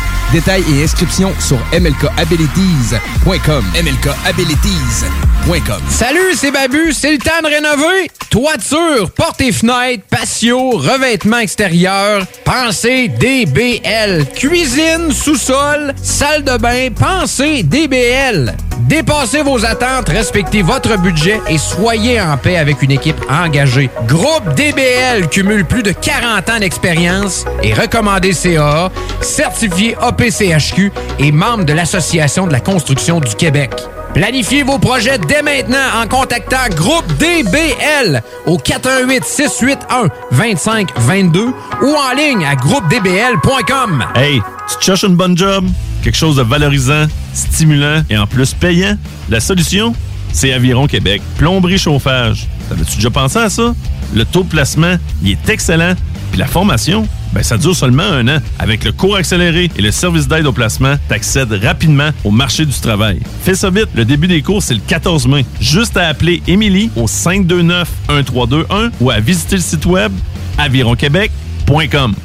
Détails 0.31 0.63
et 0.73 0.83
inscriptions 0.83 1.33
sur 1.39 1.57
mlkabilities.com. 1.73 3.65
mlkabilities.com. 3.75 5.81
Salut, 5.89 6.33
c'est 6.35 6.51
Babu, 6.51 6.93
c'est 6.93 7.11
le 7.11 7.17
temps 7.17 7.41
de 7.43 7.47
rénover. 7.47 8.09
Toiture, 8.29 9.11
portes 9.11 9.41
et 9.41 9.51
fenêtres, 9.51 10.03
patio, 10.09 10.69
revêtement 10.71 11.39
extérieur, 11.39 12.25
pensez 12.45 13.09
DBL. 13.09 14.25
Cuisine, 14.33 15.11
sous-sol, 15.11 15.93
salle 16.01 16.45
de 16.45 16.55
bain, 16.57 16.87
pensez 16.97 17.63
DBL. 17.63 18.55
Dépassez 18.87 19.43
vos 19.43 19.63
attentes, 19.65 20.09
respectez 20.09 20.61
votre 20.63 20.97
budget 20.97 21.39
et 21.47 21.57
soyez 21.57 22.19
en 22.19 22.35
paix 22.37 22.57
avec 22.57 22.81
une 22.81 22.91
équipe 22.91 23.15
engagée. 23.29 23.89
Groupe 24.07 24.53
DBL 24.55 25.29
cumule 25.29 25.65
plus 25.65 25.83
de 25.83 25.91
40 25.91 26.49
ans 26.49 26.59
d'expérience 26.59 27.45
et 27.63 27.73
recommandé 27.73 28.33
CAA, 28.33 28.91
certifié 29.21 29.95
APCHQ 30.21 30.91
et 31.17 31.31
membre 31.31 31.65
de 31.65 31.73
l'Association 31.73 32.45
de 32.45 32.51
la 32.51 32.59
construction 32.59 33.19
du 33.19 33.33
Québec. 33.35 33.71
Planifiez 34.13 34.61
vos 34.61 34.77
projets 34.77 35.17
dès 35.17 35.41
maintenant 35.41 35.79
en 35.95 36.07
contactant 36.07 36.69
Groupe 36.75 37.07
DBL 37.17 38.21
au 38.45 38.57
418 38.57 39.23
681 39.25 40.09
2522 40.31 41.45
ou 41.81 41.95
en 41.95 42.15
ligne 42.15 42.45
à 42.45 42.55
groupedbl.com. 42.55 44.05
Hey, 44.15 44.41
tu 44.67 44.85
cherches 44.85 45.03
une 45.03 45.15
bonne 45.15 45.37
job? 45.37 45.65
Quelque 46.03 46.17
chose 46.17 46.35
de 46.35 46.43
valorisant, 46.43 47.07
stimulant 47.33 48.03
et 48.09 48.17
en 48.17 48.27
plus 48.27 48.53
payant? 48.53 48.97
La 49.29 49.39
solution? 49.39 49.95
C'est 50.33 50.53
Aviron 50.53 50.87
Québec. 50.87 51.21
Plomberie 51.37 51.79
chauffage. 51.79 52.47
T'avais-tu 52.71 52.95
déjà 52.95 53.09
pensé 53.09 53.37
à 53.37 53.49
ça? 53.49 53.75
Le 54.13 54.23
taux 54.23 54.43
de 54.43 54.47
placement, 54.47 54.95
il 55.21 55.31
est 55.31 55.49
excellent. 55.49 55.93
Puis 56.31 56.39
la 56.39 56.45
formation, 56.47 57.05
ben 57.33 57.43
ça 57.43 57.57
dure 57.57 57.75
seulement 57.75 58.03
un 58.03 58.25
an. 58.29 58.39
Avec 58.59 58.85
le 58.85 58.93
cours 58.93 59.17
accéléré 59.17 59.69
et 59.75 59.81
le 59.81 59.91
service 59.91 60.25
d'aide 60.25 60.45
au 60.47 60.53
placement, 60.53 60.95
t'accèdes 61.09 61.51
rapidement 61.51 62.11
au 62.23 62.31
marché 62.31 62.65
du 62.65 62.71
travail. 62.71 63.19
Fais 63.43 63.55
ça 63.55 63.69
vite, 63.69 63.89
le 63.93 64.05
début 64.05 64.29
des 64.29 64.41
cours, 64.41 64.63
c'est 64.63 64.73
le 64.73 64.79
14 64.87 65.27
mai. 65.27 65.45
Juste 65.59 65.97
à 65.97 66.07
appeler 66.07 66.41
Émilie 66.47 66.89
au 66.95 67.07
529-1321 67.07 68.91
ou 69.01 69.09
à 69.11 69.19
visiter 69.19 69.57
le 69.57 69.61
site 69.61 69.85
web 69.85 70.13
avironquebec.com. 70.57 72.15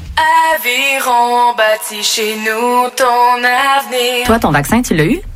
Aviron 0.55 1.56
bâti 1.56 2.05
chez 2.05 2.36
nous 2.36 2.89
ton 2.97 3.43
avenir. 3.43 4.27
Toi, 4.27 4.39
ton 4.39 4.52
vaccin, 4.52 4.81
tu 4.81 4.94
l'as 4.94 5.06
eu? 5.06 5.20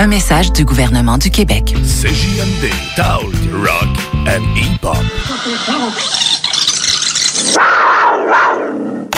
Un 0.00 0.06
message 0.06 0.50
du 0.52 0.64
gouvernement 0.64 1.18
du 1.18 1.30
Québec. 1.30 1.74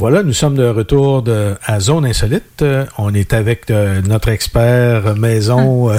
Voilà, 0.00 0.22
nous 0.22 0.32
sommes 0.32 0.54
de 0.54 0.64
retour 0.64 1.20
de, 1.20 1.56
à 1.62 1.78
Zone 1.78 2.06
Insolite. 2.06 2.62
Euh, 2.62 2.86
on 2.96 3.12
est 3.12 3.34
avec 3.34 3.70
euh, 3.70 4.00
notre 4.00 4.30
expert 4.30 5.14
maison, 5.14 5.90
euh, 5.90 5.98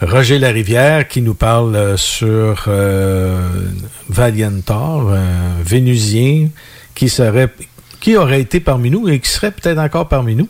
Roger 0.00 0.38
Larivière, 0.38 1.08
qui 1.08 1.22
nous 1.22 1.34
parle 1.34 1.98
sur 1.98 2.70
Valiantor, 4.08 5.10
un 5.10 5.60
Vénusien, 5.64 6.50
qui 6.94 7.08
serait 7.08 7.52
qui 8.06 8.16
aurait 8.16 8.40
été 8.40 8.60
parmi 8.60 8.88
nous 8.88 9.08
et 9.08 9.18
qui 9.18 9.28
serait 9.28 9.50
peut-être 9.50 9.78
encore 9.78 10.06
parmi 10.06 10.36
nous. 10.36 10.48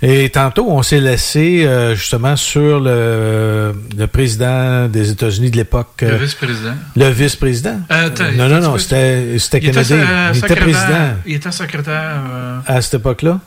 Et 0.00 0.30
tantôt, 0.30 0.64
on 0.70 0.82
s'est 0.82 0.98
laissé 0.98 1.66
euh, 1.66 1.94
justement 1.94 2.36
sur 2.36 2.80
le, 2.80 3.74
le 3.98 4.06
président 4.06 4.88
des 4.88 5.10
États-Unis 5.10 5.50
de 5.50 5.56
l'époque. 5.58 5.98
Le 6.00 6.12
euh, 6.12 6.16
vice-président. 6.16 6.72
Le 6.96 7.08
vice-président. 7.10 7.80
Euh, 7.90 8.08
non, 8.38 8.48
non, 8.48 8.60
non, 8.62 8.78
c'était 8.78 9.38
c'était 9.38 9.58
Il 9.58 9.68
était, 9.68 9.92
euh, 9.92 10.30
Il 10.32 10.38
était 10.38 10.56
président 10.56 11.08
Il 11.26 11.34
était 11.34 11.52
secrétaire 11.52 12.22
euh, 12.30 12.60
à 12.66 12.80
cette 12.80 12.94
époque-là? 12.94 13.40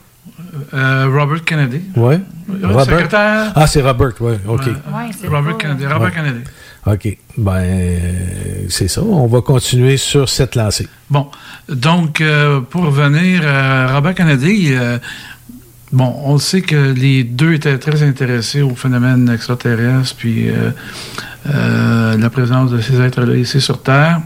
euh, 0.75 1.07
Robert 1.11 1.43
Kennedy. 1.43 1.81
Oui. 1.95 2.17
Ouais, 2.49 2.83
secrétaire. 2.85 3.51
Ah, 3.55 3.65
c'est 3.65 3.81
Robert, 3.81 4.13
oui, 4.19 4.33
OK. 4.47 4.61
Ouais. 4.67 5.27
Robert 5.27 5.57
Kennedy. 5.57 5.87
Robert 5.87 6.01
Ouais. 6.01 6.11
Kennedy. 6.13 6.43
OK. 6.85 7.17
Ben, 7.37 8.11
c'est 8.69 8.87
ça. 8.87 9.01
On 9.03 9.27
va 9.27 9.41
continuer 9.41 9.97
sur 9.97 10.29
cette 10.29 10.55
lancée. 10.55 10.87
Bon, 11.09 11.27
donc, 11.67 12.21
euh, 12.21 12.61
pour 12.61 12.85
revenir 12.85 13.47
à 13.47 13.93
Robert 13.93 14.15
Kennedy, 14.15 14.69
euh, 14.71 14.97
bon, 15.91 16.15
on 16.23 16.37
sait 16.37 16.61
que 16.61 16.93
les 16.93 17.23
deux 17.23 17.53
étaient 17.53 17.77
très 17.77 18.03
intéressés 18.03 18.61
au 18.61 18.75
phénomène 18.75 19.29
extraterrestre, 19.29 20.15
puis 20.17 20.49
euh, 20.49 22.17
la 22.17 22.29
présence 22.29 22.71
de 22.71 22.81
ces 22.81 22.99
êtres-là 22.99 23.35
ici 23.35 23.61
sur 23.61 23.81
Terre. 23.81 24.21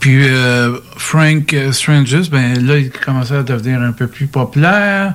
Puis 0.00 0.28
euh, 0.28 0.76
Frank 0.96 1.54
Stranges, 1.72 2.30
ben 2.30 2.64
là, 2.64 2.78
il 2.78 2.90
commençait 2.90 3.36
à 3.36 3.42
devenir 3.42 3.80
un 3.80 3.92
peu 3.92 4.06
plus 4.06 4.28
populaire 4.28 5.14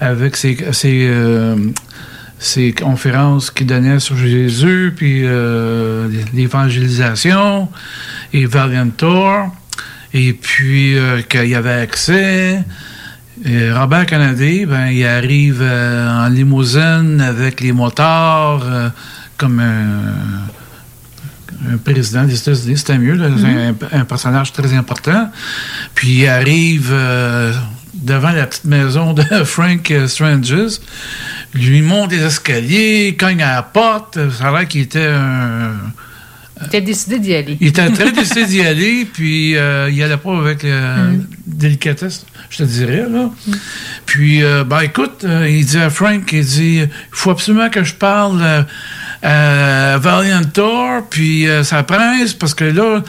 avec 0.00 0.36
ses, 0.36 0.58
ses, 0.72 1.10
ses 2.38 2.72
conférences 2.72 3.50
qu'il 3.50 3.66
donnait 3.66 3.98
sur 3.98 4.16
Jésus, 4.16 4.92
puis 4.96 5.22
euh, 5.24 6.08
l'évangélisation, 6.34 7.68
et 8.32 8.46
Valiant 8.46 8.90
Tour, 8.90 9.54
et 10.14 10.32
puis 10.32 10.96
euh, 10.96 11.22
qu'il 11.22 11.46
y 11.48 11.54
avait 11.54 11.80
accès. 11.80 12.62
Et 13.44 13.72
Robert 13.72 14.06
Kennedy, 14.06 14.66
ben, 14.66 14.86
il 14.88 15.04
arrive 15.06 15.60
euh, 15.62 16.08
en 16.26 16.28
limousine 16.28 17.20
avec 17.20 17.60
les 17.60 17.72
motards, 17.72 18.64
comme 19.36 19.60
un, 19.60 20.12
un 21.72 21.76
président 21.78 22.24
des 22.24 22.36
États-Unis, 22.38 22.78
c'était 22.78 22.98
mieux, 22.98 23.14
là, 23.14 23.28
Mhm. 23.28 23.74
un, 23.92 24.00
un 24.00 24.04
personnage 24.04 24.52
très 24.52 24.72
important. 24.74 25.30
Puis 25.94 26.20
il 26.22 26.28
arrive 26.28 26.92
devant 27.98 28.30
la 28.30 28.46
petite 28.46 28.64
maison 28.64 29.12
de 29.12 29.22
Frank 29.44 29.92
Stranges, 30.06 30.80
lui 31.54 31.82
monte 31.82 32.12
les 32.12 32.22
escaliers, 32.22 33.16
cogne 33.18 33.42
à 33.42 33.56
la 33.56 33.62
porte, 33.62 34.18
ça 34.30 34.48
a 34.48 34.58
l'air 34.58 34.68
qu'il 34.68 34.82
était 34.82 35.06
un... 35.06 35.72
Tu 36.70 36.76
as 36.76 36.80
décidé 36.80 37.18
d'y 37.18 37.34
aller. 37.34 37.56
Il 37.60 37.68
était 37.68 37.88
très 37.90 38.12
décidé 38.12 38.44
d'y 38.44 38.60
aller, 38.62 39.06
puis 39.12 39.56
euh, 39.56 39.88
il 39.90 40.02
allait 40.02 40.16
pas 40.16 40.36
avec 40.36 40.64
euh, 40.64 41.12
Mm. 41.12 41.26
délicatesse, 41.46 42.26
je 42.50 42.58
te 42.58 42.62
dirais, 42.64 43.06
là. 43.08 43.30
Puis, 44.06 44.42
euh, 44.42 44.64
ben 44.64 44.80
écoute, 44.80 45.24
euh, 45.24 45.48
il 45.48 45.64
dit 45.64 45.78
à 45.78 45.90
Frank, 45.90 46.30
il 46.32 46.44
dit, 46.44 46.80
il 46.80 46.88
faut 47.10 47.30
absolument 47.30 47.70
que 47.70 47.84
je 47.84 47.94
parle 47.94 48.66
à 49.22 49.98
Valiant 49.98 50.44
Tour, 50.52 51.06
puis 51.10 51.46
ça 51.62 51.82
presse, 51.82 52.34
parce 52.34 52.54
que 52.54 52.64
là, 52.64 53.02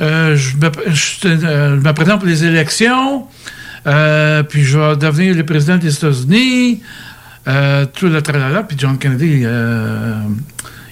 je, 0.00 1.92
présente 1.92 2.20
pour 2.20 2.28
les 2.28 2.44
élections, 2.44 3.26
euh, 3.88 4.42
puis 4.44 4.62
je 4.62 4.78
vais 4.78 4.96
devenir 4.96 5.34
le 5.34 5.44
président 5.44 5.78
des 5.78 5.92
États-Unis, 5.92 6.80
euh, 7.48 7.86
tout 7.92 8.08
le 8.08 8.22
tralala, 8.22 8.62
puis 8.62 8.76
John 8.78 8.96
Kennedy... 8.98 9.42
euh, 9.44 10.20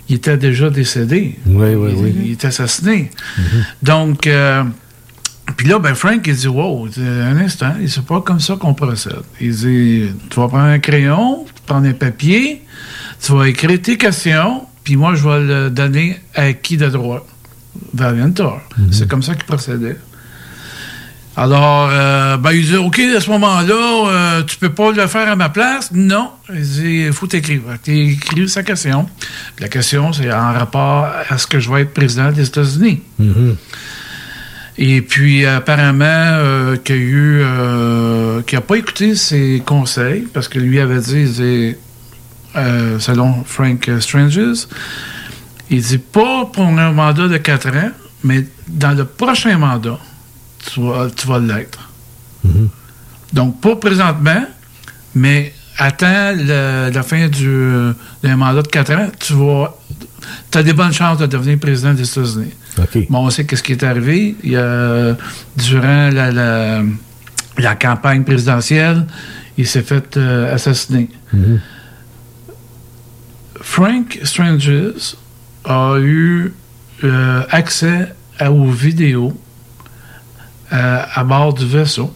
il 0.09 0.15
était 0.15 0.37
déjà 0.37 0.71
décédé. 0.71 1.37
Oui, 1.47 1.75
oui, 1.75 1.93
oui. 1.97 2.15
Il, 2.17 2.27
il 2.27 2.33
était 2.35 2.47
assassiné. 2.47 3.11
Donc, 3.83 4.29
euh, 4.29 4.63
puis 5.57 5.67
là, 5.67 5.81
ben 5.81 5.97
Frank, 5.97 6.25
il 6.25 6.35
dit, 6.37 6.47
wow, 6.47 6.89
il 6.97 7.03
un 7.03 7.37
instant, 7.39 7.75
il 7.81 7.91
c'est 7.91 8.05
pas 8.05 8.21
comme 8.21 8.39
ça 8.39 8.55
qu'on 8.55 8.73
procède. 8.73 9.25
Il 9.41 9.51
dit, 9.51 10.05
tu 10.31 10.39
vas 10.39 10.47
prendre 10.47 10.67
un 10.67 10.79
crayon, 10.79 11.45
tu 11.45 11.53
vas 11.53 11.75
prendre 11.75 11.89
un 11.89 11.93
papier, 11.93 12.63
tu 13.21 13.33
vas 13.33 13.49
écrire 13.49 13.83
tes 13.83 13.97
questions, 13.97 14.63
puis 14.85 14.95
moi, 14.95 15.17
je 15.17 15.25
vais 15.29 15.41
le 15.41 15.71
donner 15.71 16.21
à 16.37 16.53
qui 16.53 16.77
de 16.77 16.87
droit? 16.89 17.27
Valiantor. 17.93 18.61
C'est 18.93 19.09
comme 19.09 19.25
ça 19.25 19.35
qu'il 19.35 19.45
procédait. 19.45 19.97
Alors, 21.39 21.91
euh, 21.93 22.39
ben, 22.39 22.53
il 22.53 22.65
dit, 22.65 22.77
OK, 22.77 22.99
à 22.99 23.21
ce 23.21 23.29
moment-là, 23.31 24.09
euh, 24.09 24.43
tu 24.45 24.57
peux 24.57 24.71
pas 24.71 24.91
le 24.93 25.07
faire 25.07 25.29
à 25.29 25.37
ma 25.37 25.51
place? 25.51 25.91
Non. 25.93 26.31
Il 26.51 26.63
dit, 26.63 27.05
il 27.07 27.13
faut 27.13 27.27
t'écrire. 27.27 27.61
T'écris 27.83 28.49
sa 28.49 28.63
question. 28.63 29.07
La 29.59 29.69
question, 29.69 30.15
c'est 30.15 30.33
en 30.33 30.53
rapport 30.55 31.07
à 31.29 31.37
ce 31.37 31.47
que 31.47 31.61
je 31.61 31.71
vais 31.71 31.83
être 31.83 31.93
président 31.93 32.33
des 32.33 32.47
États-Unis. 32.47 33.03
Et 34.79 35.03
puis, 35.03 35.45
apparemment, 35.45 36.05
euh, 36.05 36.77
qu'il 36.77 36.95
a 36.95 36.99
eu... 36.99 37.41
Euh, 37.43 38.43
qu'il 38.43 38.57
n'a 38.57 38.63
pas 38.63 38.77
écouté 38.77 39.15
ses 39.15 39.63
conseils, 39.65 40.27
parce 40.33 40.49
que 40.49 40.59
lui 40.59 40.81
avait 40.81 41.01
dit, 41.01 41.21
il 41.21 41.33
dit, 41.33 41.75
euh, 42.57 42.99
selon 42.99 43.45
Frank 43.45 43.91
Stranges, 44.01 44.67
il 45.71 45.83
dit 45.83 45.99
pas 45.99 46.47
pour 46.47 46.65
un 46.65 46.93
mandat 46.93 47.29
de 47.29 47.37
quatre 47.37 47.69
ans, 47.69 47.91
mais 48.25 48.47
dans 48.69 48.93
le 48.93 49.05
prochain 49.05 49.59
mandat, 49.59 49.99
tu 50.73 50.81
vas, 50.81 51.09
tu 51.15 51.27
vas 51.27 51.39
l'être. 51.39 51.79
Donc, 53.33 53.61
pas 53.61 53.77
présentement, 53.77 54.45
mais 55.15 55.53
attends 55.79 56.33
le- 56.37 56.91
la 56.91 57.03
fin 57.03 57.29
du, 57.29 57.93
d'un 58.23 58.37
mandat 58.37 58.63
de 58.63 58.69
quatre 58.69 58.93
ans, 58.93 59.09
tu 59.19 59.33
vas... 59.35 59.75
Tu 60.51 60.59
as 60.59 60.63
des 60.63 60.73
bonnes 60.73 60.93
chances 60.93 61.19
de 61.19 61.27
devenir 61.27 61.59
président 61.59 61.95
des 61.95 62.09
États-Unis. 62.09 62.53
Bon, 63.11 63.27
on 63.27 63.31
sait 63.31 63.45
qu'est-ce 63.45 63.63
qui 63.63 63.73
est 63.73 63.85
arrivé. 63.85 64.35
Il 64.43 64.51
y 64.51 64.57
a, 64.57 65.17
durant 65.57 66.11
la, 66.11 66.33
la, 66.33 66.83
la 67.59 67.75
campagne 67.77 68.25
présidentielle, 68.25 69.07
il 69.57 69.67
s'est 69.69 69.83
fait 69.83 70.17
euh, 70.17 70.53
assassiner. 70.55 71.09
Frank 73.61 74.19
Stranges 74.25 75.17
a 75.65 75.97
eu 76.01 76.53
euh, 77.05 77.43
accès 77.51 78.13
à- 78.39 78.51
aux 78.53 78.71
vidéos 78.71 79.39
euh, 80.73 81.03
à 81.15 81.25
bord 81.25 81.55
du 81.55 81.67
vaisseau. 81.67 82.13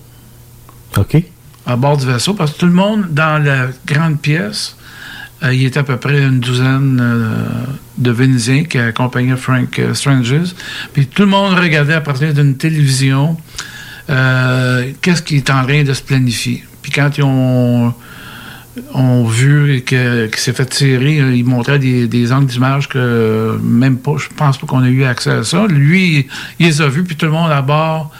OK. 0.96 1.22
À 1.66 1.76
bord 1.76 1.96
du 1.96 2.06
vaisseau, 2.06 2.34
parce 2.34 2.52
que 2.52 2.58
tout 2.58 2.66
le 2.66 2.72
monde 2.72 3.06
dans 3.10 3.42
la 3.42 3.68
grande 3.86 4.20
pièce, 4.20 4.76
euh, 5.42 5.54
il 5.54 5.64
était 5.64 5.78
à 5.80 5.84
peu 5.84 5.96
près 5.96 6.20
une 6.22 6.40
douzaine 6.40 6.98
euh, 7.00 7.34
de 7.98 8.10
Vénusien 8.10 8.64
qui 8.64 8.78
accompagnait 8.78 9.36
Frank 9.36 9.80
Stranges. 9.94 10.54
Puis 10.92 11.06
tout 11.06 11.22
le 11.22 11.28
monde 11.28 11.58
regardait 11.58 11.94
à 11.94 12.00
partir 12.00 12.34
d'une 12.34 12.56
télévision 12.56 13.36
qu'est-ce 14.08 15.22
qui 15.22 15.36
est 15.36 15.50
en 15.50 15.62
train 15.64 15.84
de 15.84 15.92
se 15.92 16.02
planifier. 16.02 16.64
Puis 16.82 16.90
quand 16.90 17.16
ils 17.16 17.22
ont, 17.22 17.94
ont 18.92 19.24
vu 19.24 19.82
que- 19.86 20.26
qu'il 20.26 20.38
s'est 20.38 20.52
fait 20.52 20.66
tirer, 20.66 21.18
ils 21.36 21.44
montraient 21.44 21.78
des, 21.78 22.08
des 22.08 22.32
angles 22.32 22.46
d'image 22.46 22.88
que 22.88 23.56
même 23.62 23.98
pas, 23.98 24.16
je 24.18 24.26
pense 24.34 24.58
pas 24.58 24.66
qu'on 24.66 24.82
a 24.82 24.88
eu 24.88 25.04
accès 25.04 25.30
à 25.30 25.44
ça. 25.44 25.66
Lui, 25.68 26.26
il 26.58 26.66
les 26.66 26.80
a 26.82 26.88
vus, 26.88 27.04
puis 27.04 27.14
tout 27.14 27.26
le 27.26 27.32
monde 27.32 27.52
à 27.52 27.62
bord 27.62 28.10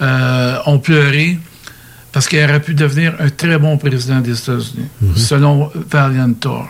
euh, 0.00 0.58
ont 0.66 0.78
pleuré 0.78 1.38
parce 2.12 2.28
qu'il 2.28 2.42
aurait 2.42 2.60
pu 2.60 2.74
devenir 2.74 3.14
un 3.18 3.28
très 3.28 3.58
bon 3.58 3.76
président 3.76 4.20
des 4.20 4.38
États-Unis, 4.38 4.88
selon 5.16 5.70
Valiant 5.90 6.32
Thor. 6.32 6.66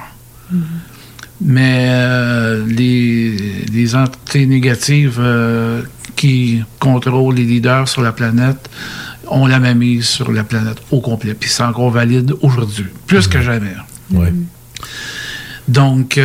Mais 1.40 1.86
euh, 1.90 2.66
les, 2.66 3.64
les 3.72 3.94
entités 3.94 4.46
négatives 4.46 5.18
euh, 5.20 5.82
qui 6.16 6.62
contrôlent 6.80 7.34
les 7.34 7.44
leaders 7.44 7.88
sur 7.88 8.02
la 8.02 8.12
planète 8.12 8.70
ont 9.28 9.46
la 9.46 9.60
même 9.60 9.78
mise 9.78 10.06
sur 10.06 10.32
la 10.32 10.44
planète 10.44 10.78
au 10.90 11.00
complet. 11.00 11.34
Puis 11.34 11.50
c'est 11.50 11.62
encore 11.62 11.90
valide 11.90 12.32
aujourd'hui, 12.40 12.86
plus 13.06 13.28
que 13.28 13.40
jamais. 13.42 13.74
Ouais. 14.12 14.32
Donc, 15.68 16.18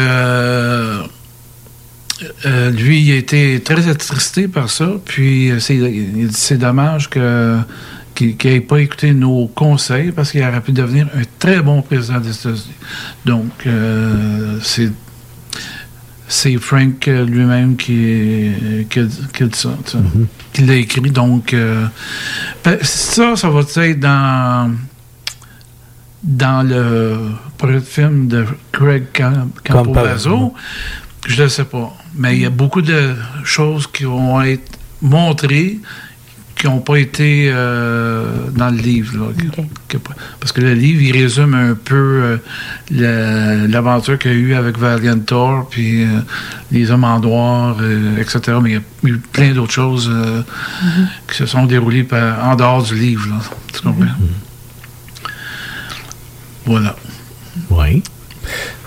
euh, 2.46 2.70
lui, 2.72 3.02
il 3.02 3.12
a 3.12 3.16
été 3.16 3.62
très 3.62 3.88
attristé 3.88 4.48
par 4.48 4.70
ça. 4.70 4.92
Puis, 5.06 5.52
euh, 5.52 5.60
c'est, 5.60 5.76
il 5.76 6.28
dit, 6.28 6.36
c'est 6.36 6.58
dommage 6.58 7.10
que, 7.10 7.58
qu'il 8.16 8.36
n'ait 8.44 8.62
pas 8.62 8.78
écouté 8.80 9.14
nos 9.14 9.48
conseils 9.48 10.12
parce 10.12 10.32
qu'il 10.32 10.44
aurait 10.44 10.62
pu 10.62 10.72
devenir 10.72 11.08
un 11.16 11.24
très 11.40 11.62
bon 11.62 11.82
président 11.82 12.20
des 12.20 12.32
États-Unis. 12.32 12.76
Donc, 13.26 13.52
euh, 13.66 14.58
c'est, 14.62 14.92
c'est 16.28 16.58
Frank 16.58 17.06
lui-même 17.08 17.76
qui, 17.76 18.52
qui, 18.90 19.00
qui 19.34 19.44
a 19.44 19.46
dit 19.48 19.58
ça, 19.58 19.78
sais, 19.86 19.98
qui 20.54 20.62
l'a 20.62 20.76
écrit. 20.76 21.12
Donc, 21.12 21.54
euh, 21.54 21.86
ben, 22.64 22.78
ça, 22.82 23.36
ça 23.36 23.50
va 23.50 23.62
être 23.62 24.00
dans 24.00 24.76
dans 26.24 26.62
le 26.62 27.18
projet 27.58 27.80
de 27.80 27.80
film 27.80 28.28
de 28.28 28.46
Craig 28.72 29.06
Cam- 29.12 29.50
Campobasso, 29.66 30.54
je 31.28 31.42
ne 31.44 31.48
sais 31.48 31.64
pas. 31.64 31.98
Mais 32.16 32.36
il 32.36 32.42
y 32.42 32.46
a 32.46 32.50
beaucoup 32.50 32.82
de 32.82 33.16
choses 33.44 33.88
qui 33.88 34.04
vont 34.04 34.42
être 34.42 34.78
montrées 35.02 35.80
qui 36.54 36.68
n'ont 36.68 36.80
pas 36.80 36.98
été 36.98 37.50
euh, 37.52 38.24
dans 38.56 38.70
le 38.70 38.78
livre. 38.78 39.18
là. 39.18 39.26
Que- 39.88 39.98
parce 40.40 40.52
que 40.52 40.62
le 40.62 40.74
livre, 40.76 41.02
il 41.02 41.12
résume 41.12 41.56
un 41.56 41.74
peu 41.74 41.96
euh, 41.96 42.38
la- 42.92 43.66
l'aventure 43.68 44.20
qu'il 44.20 44.32
y 44.32 44.36
a 44.36 44.38
eu 44.38 44.54
avec 44.54 44.78
Valiant 44.78 45.18
Thor, 45.20 45.68
puis 45.72 46.04
euh, 46.04 46.20
les 46.72 46.92
hommes 46.92 47.04
en 47.06 47.20
noir, 47.20 47.78
euh, 47.82 48.18
etc. 48.18 48.58
Mais 48.62 48.72
il 48.72 48.74
y 48.74 49.12
a 49.12 49.16
eu 49.16 49.18
plein 49.18 49.54
d'autres 49.54 49.72
choses 49.74 50.08
euh, 50.14 50.44
qui 51.28 51.38
se 51.38 51.48
sont 51.48 51.66
déroulées 51.66 52.04
par- 52.04 52.46
en 52.46 52.56
dehors 52.56 52.84
du 52.84 52.94
livre. 52.96 53.28
là. 53.30 53.40
Tu 53.74 53.82
comprends? 53.82 54.06
Voilà. 56.66 56.96
Oui. 57.72 58.04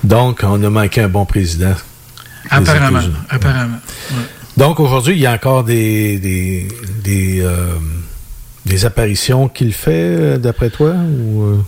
Donc, 0.05 0.41
on 0.45 0.63
a 0.63 0.71
manqué 0.71 1.01
un 1.03 1.09
bon 1.09 1.25
président. 1.27 1.75
Apparemment. 2.51 3.01
Apparemment. 3.31 3.79
ouais. 4.11 4.17
Donc, 4.57 4.79
aujourd'hui, 4.81 5.15
il 5.15 5.21
y 5.21 5.27
a 5.27 5.33
encore 5.33 5.65
des, 5.65 6.19
des, 6.19 6.69
des, 7.03 7.41
euh, 7.41 7.75
des 8.67 8.85
apparitions 8.85 9.49
qu'il 9.49 9.73
fait, 9.73 9.91
euh, 9.93 10.39
d'après 10.39 10.71
toi? 10.71 10.93
Ou, 10.93 11.43
euh? 11.43 11.63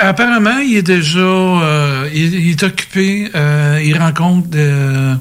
Apparemment, 0.00 0.58
il 0.58 0.78
est 0.78 0.82
déjà. 0.82 1.18
euh, 1.20 2.08
il, 2.12 2.34
il 2.34 2.50
est 2.50 2.62
occupé. 2.62 3.30
euh, 3.34 3.80
il 3.84 3.96
rencontre 3.98 4.48
de- 4.48 5.14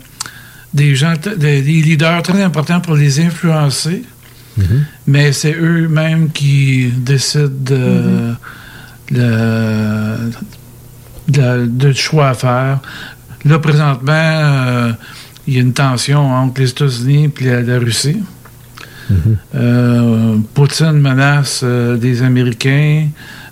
des 0.73 0.95
gens, 0.95 1.13
des, 1.37 1.61
leaders 1.61 2.23
très 2.23 2.41
importants 2.41 2.79
pour 2.79 2.95
les 2.95 3.19
influencer. 3.19 4.03
Mais 5.07 5.31
c'est 5.33 5.53
eux-mêmes 5.55 6.29
qui 6.31 6.87
décident 6.95 7.49
de, 7.49 8.33
le, 9.11 10.31
de, 11.27 11.65
de 11.65 11.93
choix 11.93 12.29
à 12.29 12.33
faire. 12.33 12.79
Là, 13.45 13.59
présentement, 13.59 14.11
euh, 14.13 14.91
il 15.47 15.53
y 15.55 15.57
a 15.57 15.61
une 15.61 15.73
tension 15.73 16.31
entre 16.31 16.61
les 16.61 16.69
États-Unis 16.69 17.29
et 17.39 17.43
la, 17.43 17.61
la 17.61 17.79
Russie. 17.79 18.17
Euh, 19.55 20.37
Poutine 20.53 20.93
menace 20.93 21.61
euh, 21.63 21.97
des 21.97 22.21
Américains 22.23 23.07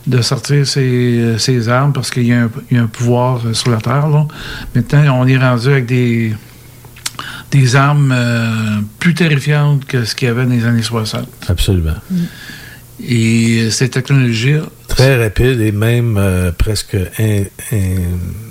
de 0.08 0.22
sortir 0.22 0.66
ses, 0.66 1.36
ses 1.38 1.70
armes 1.70 1.94
parce 1.94 2.10
qu'il 2.10 2.26
y, 2.26 2.34
a 2.34 2.44
un- 2.44 2.50
il 2.72 2.78
y 2.78 2.80
a 2.80 2.84
un 2.84 2.88
pouvoir 2.88 3.42
sur 3.54 3.70
la 3.70 3.78
Terre. 3.78 4.08
là. 4.08 4.28
Maintenant, 4.74 5.20
on 5.22 5.28
est 5.28 5.38
rendu 5.38 5.68
avec 5.68 5.86
des, 5.86 6.34
des 7.52 7.76
armes 7.76 8.16
plus 8.98 9.14
terrifiantes 9.14 9.86
que 9.86 10.06
ce 10.06 10.16
qu'il 10.16 10.30
y 10.30 10.32
avait 10.32 10.46
dans 10.46 10.52
les 10.54 10.66
années 10.66 10.82
60. 10.82 11.28
Absolument. 11.50 11.96
Et 13.04 13.70
ces 13.72 13.90
technologies 13.90 14.56
Très 14.88 15.22
rapide 15.22 15.60
et 15.62 15.72
même 15.72 16.20
presque. 16.58 16.96
in- 17.20 17.44
in- 17.74 17.76
Il 17.76 18.51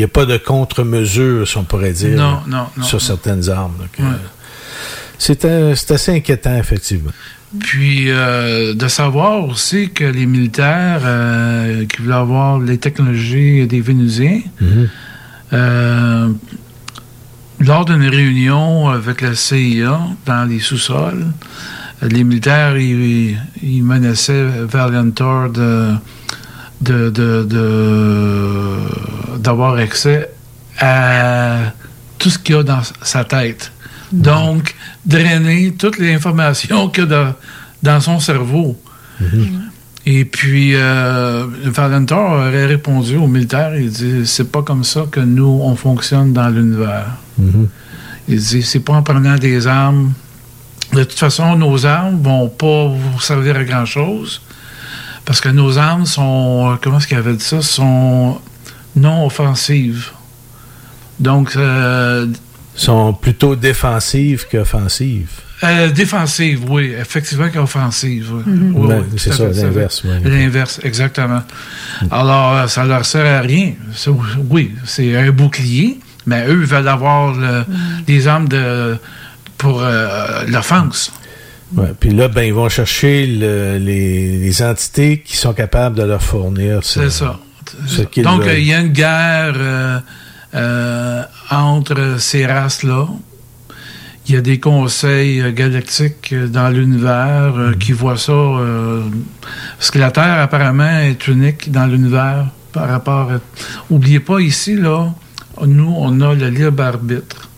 n'y 0.00 0.04
a 0.04 0.08
pas 0.08 0.26
de 0.26 0.36
contre-mesure, 0.36 1.46
si 1.46 1.56
on 1.56 1.64
pourrait 1.64 1.92
dire, 1.92 2.16
Non, 2.16 2.40
non, 2.46 2.66
non, 2.76 2.82
sur 2.82 3.00
certaines 3.00 3.48
armes. 3.48 3.86
Euh, 4.00 5.74
c'est 5.74 5.90
assez 5.90 6.14
inquiétant, 6.14 6.56
effectivement. 6.56 7.12
Puis 7.58 8.04
euh, 8.10 8.74
de 8.74 8.86
savoir 8.86 9.44
aussi 9.44 9.90
que 9.90 10.04
les 10.04 10.26
militaires 10.26 11.00
euh, 11.04 11.84
qui 11.86 12.02
voulaient 12.02 12.14
avoir 12.14 12.60
les 12.60 12.78
technologies 12.78 13.66
des 13.66 13.80
Vénusiens, 13.80 14.40
euh, 15.52 16.28
lors 17.58 17.84
d'une 17.84 18.08
réunion 18.08 18.88
avec 18.88 19.20
la 19.20 19.34
CIA 19.34 20.00
dans 20.26 20.48
les 20.48 20.60
sous-sols, 20.60 21.26
les 22.02 22.22
militaires 22.22 22.78
ils, 22.78 23.36
ils 23.62 23.82
menaçaient 23.82 24.46
Valiant 24.68 25.10
Thor 25.10 25.50
de 25.50 25.88
de- 26.80 28.78
d'avoir 29.38 29.74
accès 29.76 30.28
à 30.78 31.58
tout 32.18 32.30
ce 32.30 32.38
qu'il 32.38 32.54
y 32.56 32.58
a 32.58 32.62
dans 32.62 32.80
sa 33.02 33.24
tête. 33.24 33.72
Donc, 34.12 34.74
drainer 35.06 35.72
toutes 35.78 35.98
les 35.98 36.12
informations 36.14 36.88
qu'il 36.88 37.04
y 37.04 37.06
a 37.06 37.10
dans, 37.10 37.34
dans 37.82 38.00
son 38.00 38.18
cerveau. 38.20 38.80
Et 40.06 40.24
puis, 40.24 40.72
euh, 40.74 41.46
Valentor 41.64 42.32
aurait 42.32 42.66
répondu 42.66 43.16
aux 43.16 43.26
militaires, 43.26 43.76
il 43.76 43.90
dit, 43.90 44.26
c'est 44.26 44.50
pas 44.50 44.62
comme 44.62 44.82
ça 44.82 45.02
que 45.10 45.20
nous, 45.20 45.60
on 45.62 45.76
fonctionne 45.76 46.32
dans 46.32 46.48
l'univers. 46.48 47.06
Il 48.28 48.38
dit, 48.38 48.62
c'est 48.62 48.80
pas 48.80 48.94
en 48.94 49.02
prenant 49.02 49.36
des 49.36 49.66
armes. 49.66 50.12
De 50.92 51.04
toute 51.04 51.18
façon, 51.18 51.54
nos 51.56 51.84
armes 51.86 52.20
vont 52.22 52.48
pas 52.48 52.86
vous 52.88 53.20
servir 53.20 53.56
à 53.56 53.64
grand-chose. 53.64 54.40
Parce 55.30 55.40
que 55.40 55.48
nos 55.48 55.78
armes 55.78 56.06
sont, 56.06 56.72
euh, 56.72 56.76
comment 56.82 56.98
est-ce 56.98 57.06
qu'il 57.06 57.16
avait 57.16 57.34
dit 57.34 57.44
ça, 57.44 57.62
sont 57.62 58.40
non 58.96 59.24
offensives. 59.26 60.06
Donc, 61.20 61.54
euh, 61.54 62.26
sont 62.74 63.12
plutôt 63.12 63.54
défensives 63.54 64.46
qu'offensives. 64.50 65.30
euh, 65.62 65.88
défensive, 65.92 66.68
oui, 66.68 66.92
effectivement 67.00 67.48
qu'offensive. 67.48 68.26
oui. 68.32 68.42
Mhm. 68.44 68.72
Oui, 68.74 68.86
Ouais, 68.88 69.02
oui, 69.12 69.18
c'est 69.18 69.32
ça, 69.32 69.44
l'inverse. 69.66 70.02
L'inverse, 70.24 70.80
exactement. 70.82 71.42
Alors, 72.10 72.56
euh, 72.56 72.66
ça 72.66 72.84
leur 72.84 73.04
sert 73.06 73.38
à 73.38 73.40
rien. 73.42 73.74
Oui, 74.48 74.74
c'est 74.84 75.16
un 75.16 75.30
bouclier, 75.30 76.00
mais 76.26 76.44
eux 76.48 76.64
veulent 76.64 76.88
avoir 76.88 77.34
le- 77.34 77.64
les 78.08 78.26
armes 78.26 78.48
de, 78.48 78.96
pour 79.58 79.80
euh, 79.80 80.44
l'offense. 80.48 81.12
Ouais, 81.76 81.92
Puis 81.98 82.10
là, 82.10 82.28
ben, 82.28 82.42
ils 82.42 82.54
vont 82.54 82.68
chercher 82.68 83.26
le- 83.26 83.78
les, 83.78 84.38
les 84.38 84.62
entités 84.62 85.18
qui 85.24 85.36
sont 85.36 85.52
capables 85.52 85.96
de 85.96 86.02
leur 86.02 86.22
fournir. 86.22 86.82
ce- 86.84 87.00
C'est 87.00 87.10
ça. 87.10 87.38
ce 87.86 88.02
Donc, 88.22 88.42
veulent. 88.42 88.58
il 88.58 88.66
y 88.66 88.74
a 88.74 88.80
une 88.80 88.88
guerre 88.92 89.54
euh, 89.56 89.98
euh, 90.54 91.22
entre 91.50 92.16
ces 92.18 92.44
races-là. 92.46 93.06
Il 94.26 94.34
y 94.34 94.38
a 94.38 94.40
des 94.40 94.58
conseils 94.60 95.40
euh, 95.40 95.52
galactiques 95.52 96.34
dans 96.34 96.68
l'univers 96.68 97.54
euh, 97.56 97.72
qui 97.78 97.92
voient 97.92 98.16
ça. 98.18 98.32
euh, 98.32 99.02
parce 99.78 99.90
que 99.90 99.98
la 99.98 100.10
Terre, 100.10 100.38
apparemment, 100.40 100.98
est 101.00 101.26
unique 101.28 101.70
dans 101.70 101.86
l'univers 101.86 102.46
par 102.72 102.88
rapport 102.88 103.30
à. 103.32 103.38
Oubliez 103.90 104.20
pas, 104.20 104.40
ici, 104.40 104.74
là, 104.76 105.12
nous, 105.64 105.94
on 105.96 106.20
a 106.20 106.34
le 106.34 106.48
libre 106.48 106.82
arbitre. 106.82 107.48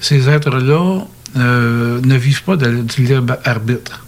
Ces 0.00 0.28
êtres-là 0.28 1.02
euh, 1.36 2.00
ne 2.02 2.16
vivent 2.16 2.42
pas 2.42 2.56
de- 2.56 2.82
du 2.82 3.02
libre 3.04 3.36
arbitre. 3.44 4.04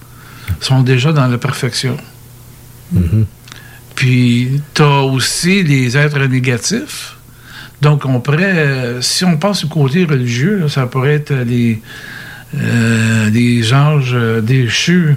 Ils 0.61 0.65
sont 0.65 0.83
déjà 0.83 1.13
dans 1.13 1.27
la 1.27 1.39
perfection. 1.39 1.97
Puis, 3.95 4.61
tu 4.75 4.83
as 4.83 5.03
aussi 5.03 5.63
les 5.63 5.97
êtres 5.97 6.19
négatifs. 6.27 7.17
Donc, 7.81 8.05
on 8.05 8.21
pourrait, 8.21 8.57
euh, 8.57 9.01
si 9.03 9.25
on 9.25 9.37
passe 9.37 9.61
du 9.65 9.69
côté 9.69 10.05
religieux, 10.05 10.59
là, 10.61 10.69
ça 10.69 10.87
pourrait 10.87 11.15
être 11.15 11.33
les, 11.35 11.81
euh, 12.57 13.31
les 13.31 13.73
anges 13.73 14.13
euh, 14.15 14.41
déchus 14.41 15.17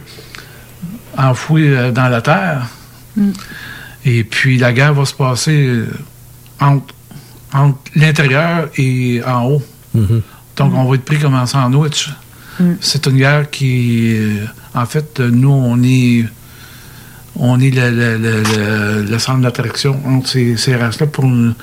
enfouis 1.18 1.68
euh, 1.74 1.92
dans 1.92 2.08
la 2.10 2.22
terre. 2.22 2.68
Et 4.04 4.24
puis, 4.24 4.58
la 4.58 4.74
guerre 4.74 4.94
va 4.94 5.06
se 5.06 5.14
passer 5.14 5.84
entre, 6.60 6.94
entre 7.54 7.78
l'intérieur 7.96 8.70
et 8.78 9.22
en 9.26 9.46
haut. 9.46 9.64
Mhm. 9.94 10.22
Donc, 10.58 10.74
on 10.74 10.86
va 10.86 10.96
être 10.96 11.04
pris 11.06 11.18
comme 11.20 11.36
un 11.36 11.46
sandwich. 11.46 12.10
C'est 12.80 13.06
une 13.08 13.18
guerre 13.18 13.50
qui, 13.50 14.16
euh, 14.18 14.46
en 14.74 14.86
fait, 14.86 15.20
nous, 15.20 15.52
on 15.52 15.82
est, 15.84 16.26
on 17.36 17.60
est 17.60 17.70
le, 17.72 17.90
le- 17.92 18.18
le- 18.18 18.44
le- 18.44 19.02
le 19.12 19.20
centre 19.20 19.42
d'attraction 19.42 20.00
entre 20.06 20.30
ces, 20.30 20.56
ces 20.56 20.76
races-là 20.78 21.08
pour 21.08 21.26
nous, 21.26 21.54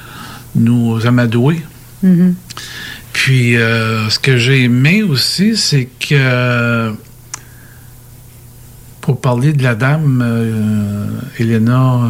nous 0.55 1.07
amadouer. 1.07 1.63
Mhm. 2.03 2.35
Puis, 3.15 3.57
euh, 3.57 4.09
ce 4.11 4.19
que 4.19 4.37
j'ai 4.37 4.65
aimé 4.65 5.03
aussi, 5.03 5.57
c'est 5.57 5.89
que, 5.99 6.93
pour 9.03 9.21
parler 9.21 9.53
de 9.53 9.63
la 9.63 9.75
dame, 9.75 10.23
euh, 10.25 11.07
Elena. 11.39 12.01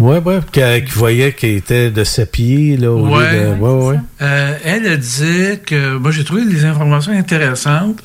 Ouais, 0.00 0.18
ouais, 0.18 0.40
qui, 0.50 0.60
voyait 0.92 1.32
qu'elle 1.32 1.56
était 1.56 1.90
de 1.90 2.04
ses 2.04 2.24
pieds, 2.24 2.78
là, 2.78 2.90
au 2.90 3.06
Ouais. 3.06 3.32
lieu 3.32 3.54
de... 3.54 3.60
Ouais, 3.60 3.84
ouais. 3.88 3.96
Euh, 4.22 4.56
elle, 4.64 4.98
disait 4.98 5.60
que. 5.64 5.98
Moi, 5.98 6.10
j'ai 6.10 6.24
trouvé 6.24 6.46
des 6.46 6.64
informations 6.64 7.12
intéressantes. 7.12 8.00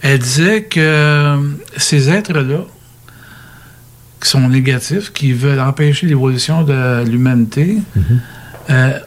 Elle 0.00 0.18
disait 0.18 0.62
que 0.62 0.80
euh, 0.80 1.36
ces 1.76 2.08
êtres-là, 2.08 2.64
qui 4.22 4.28
sont 4.28 4.48
négatifs, 4.48 5.12
qui 5.12 5.32
veulent 5.32 5.60
empêcher 5.60 6.06
l'évolution 6.06 6.62
de 6.62 7.04
l'humanité, 7.04 7.78
euh, 8.70 8.98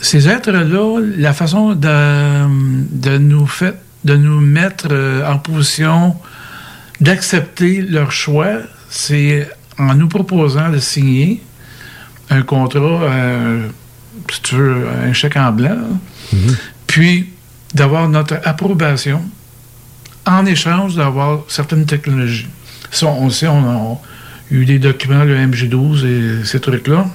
ces 0.00 0.28
êtres-là, 0.28 1.00
la 1.18 1.32
façon 1.32 1.74
de, 1.74 2.46
de 2.92 3.18
nous 3.18 3.46
fait, 3.46 3.74
de 4.04 4.16
nous 4.16 4.40
mettre 4.40 4.88
en 5.26 5.38
position 5.38 6.14
d'accepter 7.04 7.82
leur 7.82 8.10
choix, 8.10 8.54
c'est 8.88 9.48
en 9.78 9.94
nous 9.94 10.08
proposant 10.08 10.70
de 10.70 10.78
signer 10.78 11.42
un 12.30 12.42
contrat, 12.42 12.80
euh, 13.02 13.68
si 14.32 14.40
tu 14.42 14.54
veux, 14.54 14.86
un 14.88 15.12
chèque 15.12 15.36
en 15.36 15.52
blanc, 15.52 15.76
puis 16.86 17.30
d'avoir 17.74 18.08
notre 18.08 18.40
approbation 18.44 19.22
en 20.26 20.46
échange 20.46 20.96
d'avoir 20.96 21.40
certaines 21.48 21.84
technologies. 21.84 22.48
Ça, 22.90 23.06
on 23.06 23.28
sait, 23.28 23.48
on 23.48 23.68
a 23.68 24.00
eu 24.50 24.64
des 24.64 24.78
documents, 24.78 25.24
le 25.24 25.36
MG12 25.36 26.06
et 26.06 26.44
ces 26.44 26.60
trucs-là. 26.60 27.06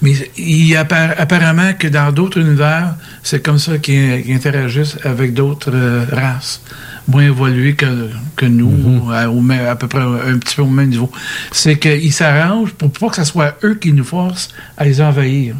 Mais 0.00 0.12
il 0.36 0.66
y 0.68 0.76
a 0.76 0.82
appara- 0.84 1.14
apparemment 1.18 1.72
que 1.78 1.86
dans 1.88 2.10
d'autres 2.12 2.38
univers, 2.40 2.94
c'est 3.22 3.42
comme 3.42 3.58
ça 3.58 3.78
qu'ils 3.78 4.24
interagissent 4.32 4.96
avec 5.04 5.34
d'autres 5.34 5.70
euh, 5.72 6.04
races 6.10 6.60
moins 7.08 7.22
évoluées 7.24 7.74
que, 7.74 8.08
que 8.36 8.46
nous, 8.46 9.10
à, 9.12 9.28
au 9.28 9.40
même- 9.40 9.66
à 9.66 9.74
peu 9.76 9.88
près 9.88 10.00
un 10.02 10.38
petit 10.38 10.56
peu 10.56 10.62
au 10.62 10.66
même 10.68 10.88
niveau. 10.88 11.10
C'est 11.50 11.78
qu'ils 11.78 12.12
s'arrangent 12.12 12.72
pour 12.72 12.90
pas 12.92 13.08
que 13.10 13.16
ce 13.16 13.24
soit 13.24 13.56
eux 13.64 13.74
qui 13.74 13.92
nous 13.92 14.04
forcent 14.04 14.48
à 14.76 14.84
les 14.84 15.00
envahir. 15.00 15.54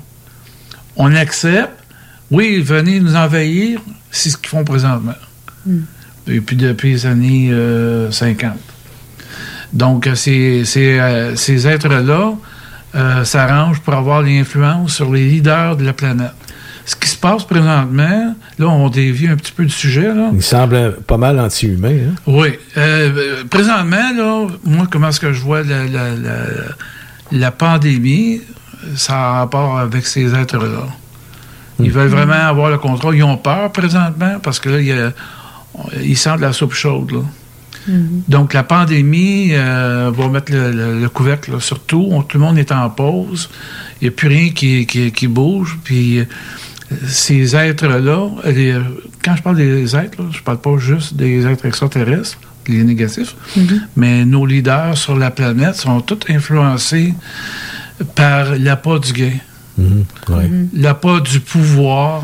On 0.97 1.15
accepte, 1.15 1.73
oui, 2.31 2.61
venez 2.62 3.01
nous 3.01 3.16
envahir, 3.16 3.81
c'est 4.11 4.31
ce 4.31 4.37
qu'ils 4.37 4.49
font 4.51 4.65
présentement. 4.65 5.15
Et 6.29 6.41
puis 6.41 6.57
depuis 6.57 6.91
les 6.93 7.07
années 7.07 7.49
euh, 7.51 8.11
50. 8.11 8.53
Donc, 9.73 10.07
euh, 10.07 10.15
ces, 10.15 10.65
ces, 10.65 10.99
euh, 11.01 11.35
ces 11.35 11.66
êtres-là 11.66 12.35
euh, 12.94 13.24
s'arrangent 13.24 13.81
pour 13.81 13.94
avoir 13.94 14.23
l'influence 14.23 14.94
sur 14.94 15.12
les 15.12 15.24
leaders 15.28 15.77
de 15.77 15.85
la 15.85 15.93
planète. 15.93 16.32
Ce 16.85 16.97
qui 16.97 17.09
se 17.09 17.16
passe 17.16 17.44
présentement, 17.44 18.35
là, 18.59 18.66
on 18.69 18.89
dévie 18.89 19.28
un 19.28 19.36
petit 19.36 19.52
peu 19.52 19.64
du 19.64 19.70
sujet, 19.70 20.12
là. 20.12 20.31
Il 20.35 20.43
semble 20.43 20.97
pas 21.06 21.16
mal 21.16 21.39
anti-humain. 21.39 21.90
Hein? 22.10 22.14
Oui. 22.27 22.59
Euh, 22.77 23.44
présentement, 23.48 24.10
là, 24.16 24.47
moi, 24.64 24.86
comment 24.90 25.09
est-ce 25.09 25.20
que 25.20 25.32
je 25.32 25.40
vois 25.40 25.62
la, 25.62 25.85
la, 25.85 26.10
la, 26.10 26.32
la 27.31 27.51
pandémie, 27.52 28.40
ça 28.97 29.14
a 29.14 29.32
rapport 29.39 29.78
avec 29.78 30.05
ces 30.06 30.35
êtres-là. 30.35 30.86
Ils 31.78 31.93
veulent 31.93 32.09
vraiment 32.09 32.32
avoir 32.35 32.69
le 32.70 32.78
contrôle. 32.78 33.16
Ils 33.16 33.23
ont 33.24 33.36
peur 33.36 33.70
présentement 33.73 34.39
parce 34.43 34.59
que 34.59 34.69
là, 34.69 34.81
il 34.81 34.86
y 34.86 34.93
a- 34.93 35.12
ils 36.02 36.19
sentent 36.19 36.40
la 36.40 36.52
soupe 36.52 36.74
chaude. 36.74 37.12
Là. 37.12 37.20
Donc, 38.28 38.54
la 38.54 38.62
pandémie 38.62 39.50
euh, 39.52 40.10
va 40.14 40.28
mettre 40.28 40.52
le, 40.52 40.70
le- 40.70 41.00
le 41.00 41.09
couvercle 41.09 41.52
là, 41.52 41.60
sur 41.60 41.80
tout. 41.80 42.06
On- 42.10 42.22
tout 42.22 42.38
le 42.38 42.44
monde 42.44 42.59
est 42.59 42.70
en 42.72 42.88
pause. 42.90 43.48
Il 44.00 44.04
n'y 44.04 44.09
a 44.09 44.10
plus 44.12 44.28
rien 44.28 44.50
qui, 44.50 44.86
qui, 44.86 45.10
qui 45.12 45.26
bouge. 45.26 45.78
Puis, 45.84 46.20
euh, 46.20 46.24
ces 47.06 47.56
êtres-là, 47.56 48.28
quand 49.24 49.36
je 49.36 49.42
parle 49.42 49.56
des 49.56 49.96
êtres, 49.96 50.20
là, 50.22 50.28
je 50.30 50.42
parle 50.42 50.59
pas 50.60 50.76
juste 50.78 51.14
des 51.14 51.46
êtres 51.46 51.64
extraterrestres, 51.66 52.38
les 52.68 52.84
négatifs, 52.84 53.34
mais 53.96 54.24
nos 54.26 54.44
leaders 54.46 54.96
sur 54.98 55.16
la 55.16 55.30
planète 55.30 55.74
sont 55.76 56.00
tous 56.02 56.20
influencés 56.28 57.14
par 58.14 58.56
l'appât 58.59 58.98
du 58.98 59.12
gain, 59.12 59.32
Ouais. 60.28 60.50
l'appât 60.74 61.20
du 61.20 61.40
pouvoir. 61.40 62.22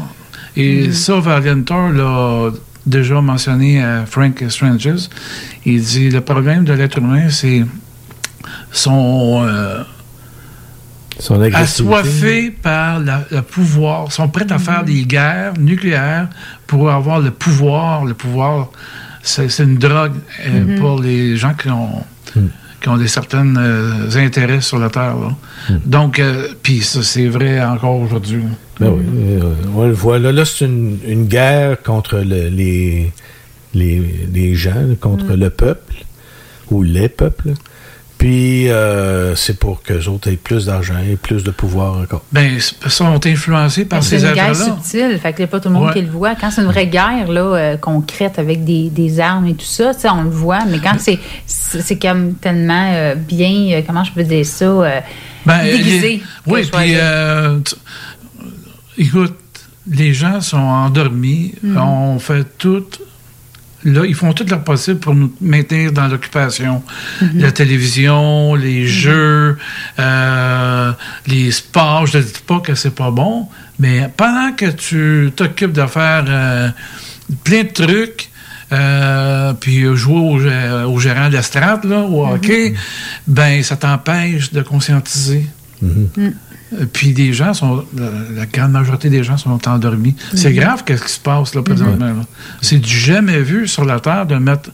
Et 0.56 0.92
ça, 0.92 1.18
Valiantor 1.18 1.88
l'a 1.90 2.50
déjà 2.88 3.20
mentionné 3.20 3.82
à 3.82 4.06
Frank 4.06 4.42
Stranges. 4.48 5.08
Il 5.64 5.82
dit 5.82 6.10
le 6.10 6.20
problème 6.20 6.64
de 6.64 6.72
l'être 6.72 6.98
humain, 6.98 7.28
c'est 7.30 7.64
son 8.72 9.42
euh, 9.44 9.82
Son 11.18 11.40
agressivité. 11.40 11.94
assoiffés 11.94 12.50
par 12.50 13.00
la- 13.00 13.24
le 13.30 13.42
pouvoir, 13.42 14.10
sont 14.12 14.28
prêts 14.28 14.50
à 14.52 14.58
faire 14.58 14.84
des 14.84 15.02
guerres 15.04 15.54
nucléaires 15.58 16.28
pour 16.66 16.90
avoir 16.90 17.20
le 17.20 17.30
pouvoir. 17.30 18.04
Le 18.04 18.14
pouvoir, 18.14 18.68
c'est 19.22 19.58
une 19.58 19.76
drogue 19.78 20.14
euh, 20.46 20.64
Mhm. 20.64 20.78
pour 20.80 21.00
les 21.02 21.36
gens 21.36 21.54
qui 21.54 21.68
ont, 21.70 22.04
qui 22.80 22.88
ont 22.88 22.96
des 22.96 23.08
certains 23.08 23.56
euh, 23.56 24.08
intérêts 24.16 24.60
sur 24.60 24.78
la 24.78 24.88
Terre. 24.88 25.16
là. 25.16 25.36
Donc, 25.84 26.18
euh, 26.18 26.48
puis 26.62 26.80
ça, 26.80 27.02
c'est 27.02 27.26
vrai 27.26 27.60
encore 27.60 27.96
aujourd'hui. 28.00 28.42
Ben 28.80 28.90
oui, 28.90 29.02
euh, 29.42 29.52
on 29.74 29.86
le 29.86 29.92
voit. 29.92 30.18
Là, 30.18 30.30
là 30.32 30.44
c'est 30.44 30.64
une, 30.64 30.98
une 31.06 31.26
guerre 31.26 31.82
contre 31.82 32.18
le- 32.18 32.48
les, 32.48 33.12
les, 33.74 34.26
les 34.32 34.54
gens, 34.54 34.94
contre 35.00 35.34
le 35.34 35.50
peuple, 35.50 35.94
ou 36.70 36.82
les 36.82 37.08
peuples. 37.08 37.54
Puis, 38.18 38.68
euh, 38.68 39.36
c'est 39.36 39.58
pour 39.60 39.80
qu'eux 39.82 40.06
autres 40.08 40.28
aient 40.28 40.36
plus 40.36 40.66
d'argent 40.66 40.96
et 41.08 41.14
plus 41.14 41.44
de 41.44 41.52
pouvoir 41.52 41.98
encore. 41.98 42.24
Ben, 42.32 42.58
ils 42.84 42.90
sont 42.90 43.24
influencés 43.24 43.84
par 43.84 44.02
C'est 44.02 44.18
ces 44.18 44.26
une 44.26 44.34
guerre 44.34 44.56
subtile, 44.56 45.18
fait 45.22 45.32
que 45.32 45.44
pas 45.44 45.60
tout 45.60 45.68
le 45.68 45.74
monde 45.74 45.86
Ouais. 45.86 45.92
qui 45.92 46.02
le 46.02 46.10
voit. 46.10 46.34
Quand 46.34 46.50
c'est 46.50 46.62
une 46.62 46.66
vraie 46.66 46.88
guerre 46.88 47.30
là, 47.30 47.40
euh, 47.42 47.76
concrète 47.76 48.40
avec 48.40 48.64
des, 48.64 48.90
des 48.90 49.20
armes 49.20 49.46
et 49.46 49.54
tout 49.54 49.64
ça, 49.64 49.94
tu 49.94 50.00
sais, 50.00 50.08
on 50.10 50.24
le 50.24 50.30
voit, 50.30 50.64
mais 50.68 50.80
quand 50.80 50.96
c'est 50.98 51.18
c'est 51.46 51.80
c'est 51.80 51.98
comme 51.98 52.34
tellement 52.34 52.90
euh, 52.92 53.14
bien, 53.14 53.70
euh, 53.78 53.82
comment 53.86 54.02
je 54.02 54.10
peux 54.12 54.24
dire 54.24 54.44
ça, 54.44 54.64
euh, 54.64 55.00
Ben, 55.46 55.62
déguisé. 55.62 56.08
les- 56.08 56.22
oui, 56.52 56.62
puis, 56.72 56.94
euh, 56.96 57.60
écoute, 58.96 59.36
les 59.90 60.12
gens 60.12 60.40
sont 60.40 60.56
endormis. 60.58 61.54
Mhm. 61.62 61.76
On 61.78 62.18
fait 62.18 62.44
tout. 62.58 62.84
Là, 63.84 64.04
ils 64.04 64.14
font 64.14 64.32
tout 64.32 64.44
leur 64.48 64.64
possible 64.64 64.98
pour 64.98 65.14
nous 65.14 65.32
maintenir 65.40 65.92
dans 65.92 66.08
l'occupation. 66.08 66.82
Mhm. 67.22 67.40
La 67.40 67.52
télévision, 67.52 68.54
les 68.56 68.86
jeux, 68.88 69.56
euh, 69.98 70.92
les 71.26 71.52
sports. 71.52 72.06
Je 72.06 72.18
ne 72.18 72.22
dis 72.24 72.32
pas 72.46 72.60
que 72.60 72.74
c'est 72.74 72.94
pas 72.94 73.10
bon, 73.10 73.46
mais 73.78 74.10
pendant 74.16 74.52
que 74.52 74.66
tu 74.66 75.30
t'occupes 75.36 75.72
de 75.72 75.86
faire 75.86 76.24
euh, 76.28 76.68
plein 77.44 77.62
de 77.62 77.68
trucs, 77.68 78.30
euh, 78.72 79.52
puis 79.54 79.84
jouer 79.96 80.18
au, 80.86 80.92
au 80.92 80.98
gérant 80.98 81.28
d'estrade, 81.30 81.84
là, 81.84 82.00
au 82.00 82.26
hockey, 82.26 82.74
ben 83.26 83.62
ça 83.62 83.76
t'empêche 83.76 84.52
de 84.52 84.62
conscientiser. 84.62 85.46
Euh, 86.74 86.84
Puis 86.92 87.12
des 87.12 87.32
gens 87.32 87.54
sont, 87.54 87.84
la, 87.96 88.10
la 88.34 88.46
grande 88.46 88.72
majorité 88.72 89.08
des 89.10 89.24
gens 89.24 89.36
sont 89.38 89.58
endormis. 89.68 90.14
C'est 90.34 90.52
grave 90.52 90.84
qu'est-ce 90.84 91.04
qui 91.04 91.12
se 91.12 91.20
passe 91.20 91.54
là 91.54 91.62
présentement. 91.62 92.24
C'est 92.60 92.78
du 92.78 92.88
jamais 92.94 93.40
vu 93.40 93.66
sur 93.68 93.84
la 93.84 94.00
Terre 94.00 94.26
de 94.26 94.34
mettre 94.36 94.70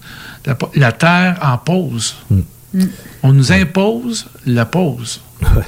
la, 0.46 0.56
la 0.74 0.92
Terre 0.92 1.38
en 1.42 1.58
pause. 1.58 2.16
On 3.22 3.32
nous 3.32 3.52
impose 3.52 4.26
la 4.46 4.64
pause. 4.66 5.20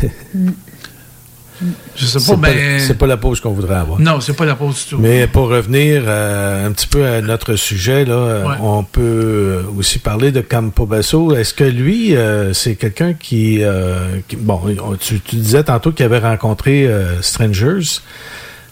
Je 1.95 2.05
sais 2.05 2.19
C'est 2.19 2.33
pas, 2.33 2.37
mais 2.37 2.78
c'est 2.81 2.99
pas 2.99 3.07
la 3.07 3.16
pause 3.16 3.41
qu'on 3.41 3.53
voudrait 3.53 3.77
avoir. 3.77 3.99
non, 3.99 4.20
c'est 4.20 4.35
pas 4.37 4.45
la 4.45 4.55
pause 4.57 4.74
du 4.85 4.91
tout. 4.91 4.99
Mais 4.99 5.27
pour 5.27 5.49
revenir 5.49 6.03
euh, 6.07 6.66
un 6.66 6.73
petit 6.73 6.87
peu 6.87 7.07
à 7.07 7.23
notre 7.23 7.57
sujet, 7.57 8.05
là, 8.05 8.15
euh, 8.15 8.45
Ouais. 8.47 8.55
on 8.61 8.83
peut 8.85 9.62
aussi 9.77 9.99
parler 9.99 10.33
de 10.33 10.43
Campo 10.43 10.85
Basso. 10.87 11.35
Est-ce 11.35 11.55
que 11.55 11.65
lui, 11.65 12.15
euh, 12.15 12.53
c'est 12.53 12.74
quelqu'un 12.74 13.15
qui, 13.15 13.62
euh, 13.62 14.19
qui- 14.28 14.37
Bon, 14.37 14.61
on- 14.85 14.97
tu, 14.97 15.20
tu 15.20 15.37
disais 15.37 15.65
tantôt 15.65 15.93
qu'il 15.93 16.05
avait 16.05 16.19
rencontré 16.19 16.87
euh, 16.87 17.23
Strangers. 17.23 18.01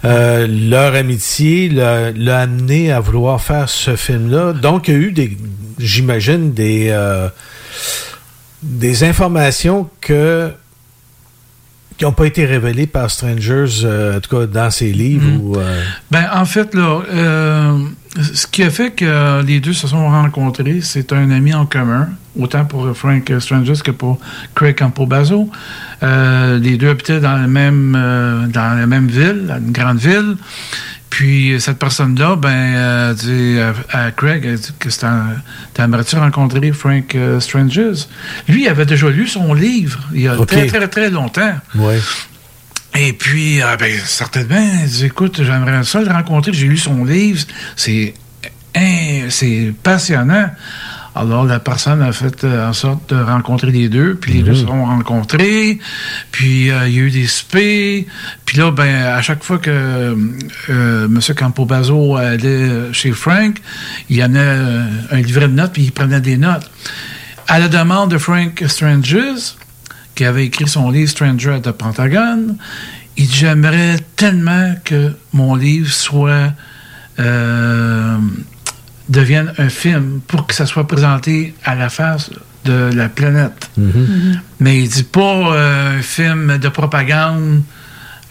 Euh, 0.05 0.47
leur 0.47 0.94
amitié 0.94 1.70
l'a 1.70 2.11
l'a 2.12 2.40
amené 2.40 2.93
à 2.93 3.01
vouloir 3.01 3.40
faire 3.40 3.70
ce 3.70 3.97
film-là. 3.97 4.52
Donc, 4.52 4.89
il 4.89 4.94
y 4.94 4.97
a 4.98 5.01
eu 5.01 5.12
des, 5.12 5.39
j'imagine, 5.78 6.52
des, 6.52 6.89
euh, 6.90 7.28
des 8.62 9.05
informations 9.05 9.89
que 10.02 10.51
qui 11.96 12.04
n'ont 12.04 12.12
pas 12.12 12.26
été 12.26 12.44
révélées 12.44 12.86
par 12.86 13.10
Strangers, 13.10 13.82
euh, 13.84 14.16
en 14.16 14.20
tout 14.20 14.36
cas 14.36 14.46
dans 14.46 14.70
ses 14.70 14.92
livres. 14.92 15.28
Mhm. 15.28 15.40
ou, 15.40 15.56
euh, 15.56 15.82
Ben, 16.10 16.24
en 16.34 16.44
fait, 16.44 16.74
là, 16.74 17.02
euh, 17.12 17.78
ce 18.32 18.46
qui 18.46 18.62
a 18.62 18.70
fait 18.70 18.90
que 18.90 19.42
les 19.42 19.60
deux 19.60 19.72
se 19.72 19.86
sont 19.86 20.08
rencontrés, 20.08 20.80
c'est 20.82 21.12
un 21.12 21.30
ami 21.30 21.54
en 21.54 21.66
commun, 21.66 22.08
autant 22.38 22.64
pour 22.64 22.96
Frank 22.96 23.32
Stranges 23.38 23.82
que 23.82 23.90
pour 23.90 24.18
Craig 24.54 24.76
Campobasso. 24.78 25.48
Les 26.02 26.76
deux 26.76 26.90
habitaient 26.90 27.20
dans 27.20 27.36
la 27.36 27.46
même 27.46 27.92
dans 28.52 28.78
la 28.78 28.86
même 28.86 29.08
ville, 29.08 29.52
une 29.58 29.72
grande 29.72 29.98
ville. 29.98 30.36
Puis 31.15 31.61
cette 31.61 31.78
personne-là, 31.78 32.35
ben, 32.35 32.49
euh, 32.51 33.15
dit 33.15 33.61
à, 33.93 34.07
à 34.07 34.11
Craig, 34.11 34.45
elle 34.45 34.59
dit 34.59 34.73
que 34.81 34.89
t'aimerais-tu 35.73 36.16
rencontrer 36.16 36.73
Frank 36.73 37.15
euh, 37.15 37.39
Stranges? 37.39 38.09
Lui, 38.49 38.62
il 38.62 38.69
avait 38.69 38.85
déjà 38.85 39.09
lu 39.09 39.28
son 39.28 39.55
livre 39.55 40.01
il 40.12 40.23
y 40.23 40.28
a 40.28 40.36
très, 40.45 40.66
très, 40.66 40.89
très 40.89 41.11
longtemps. 41.11 41.55
Ouais. 41.77 42.01
Et 42.97 43.12
puis, 43.12 43.62
ah 43.62 43.77
ben, 43.77 43.97
certainement, 44.05 44.81
il 44.82 44.89
dit, 44.89 45.05
écoute, 45.05 45.41
j'aimerais 45.45 45.85
ça 45.85 46.01
le 46.01 46.11
rencontrer. 46.11 46.53
J'ai 46.53 46.66
lu 46.66 46.78
son 46.78 47.05
livre. 47.05 47.45
C'est, 47.77 48.12
hein, 48.74 49.27
c'est 49.28 49.73
passionnant. 49.85 50.51
Alors, 51.16 51.45
la 51.45 51.61
personne 51.61 52.03
a 52.03 52.11
fait 52.12 52.43
euh, 52.43 52.69
en 52.69 52.73
sorte 52.73 53.15
de 53.15 53.20
rencontrer 53.20 53.70
les 53.70 53.89
deux, 53.89 54.16
puis 54.16 54.32
les 54.32 54.43
deux 54.43 54.55
se 54.57 54.66
sont 54.66 54.85
rencontrés, 54.85 55.78
puis 56.32 56.70
euh, 56.73 56.89
il 56.89 56.95
y 56.95 56.99
a 56.99 57.03
eu 57.03 57.11
des 57.11 57.28
soupers, 57.28 58.05
puis 58.45 58.59
là, 58.59 58.73
ben, 58.73 59.07
à 59.07 59.23
chaque 59.23 59.45
fois 59.45 59.59
que 59.59 59.70
euh, 59.70 61.05
M. 61.05 61.20
Campobasso 61.36 62.16
allait 62.16 62.93
chez 62.93 63.12
Frank, 63.12 63.59
il 64.11 64.16
y 64.16 64.24
en 64.24 64.35
a 64.35 64.39
euh, 64.39 64.86
un 65.12 65.20
livret 65.20 65.47
de 65.47 65.55
notes, 65.55 65.73
puis 65.73 65.85
il 65.85 65.93
prenait 65.93 66.20
des 66.20 66.36
notes. 66.36 66.69
À 67.47 67.61
la 67.61 67.69
demande 67.69 68.11
de 68.11 68.19
Frank 68.19 68.65
Stranges, 68.66 69.55
qui 70.16 70.24
avait 70.24 70.47
écrit 70.47 70.66
son 70.66 70.91
livre 70.91 71.11
Stranger 71.11 71.51
at 71.51 71.61
the 71.61 71.70
Pentagon, 71.70 72.57
il 73.16 73.28
dit 73.28 73.35
J'aimerais 73.35 73.99
tellement 74.16 74.74
que 74.85 75.12
mon 75.32 75.55
livre 75.55 75.93
soit. 75.93 76.53
euh, 77.20 78.19
devienne 79.09 79.52
un 79.59 79.68
film 79.68 80.20
pour 80.26 80.47
que 80.47 80.55
ça 80.55 80.66
soit 80.66 80.86
présenté 80.86 81.55
à 81.64 81.74
la 81.74 81.89
face 81.89 82.31
de 82.64 82.90
la 82.94 83.09
planète. 83.09 83.70
Mais 84.60 84.78
il 84.81 84.89
dit 84.89 85.02
pas 85.05 85.20
euh, 85.55 85.98
un 85.98 86.02
film 86.02 86.56
de 86.59 86.68
propagande 86.68 87.62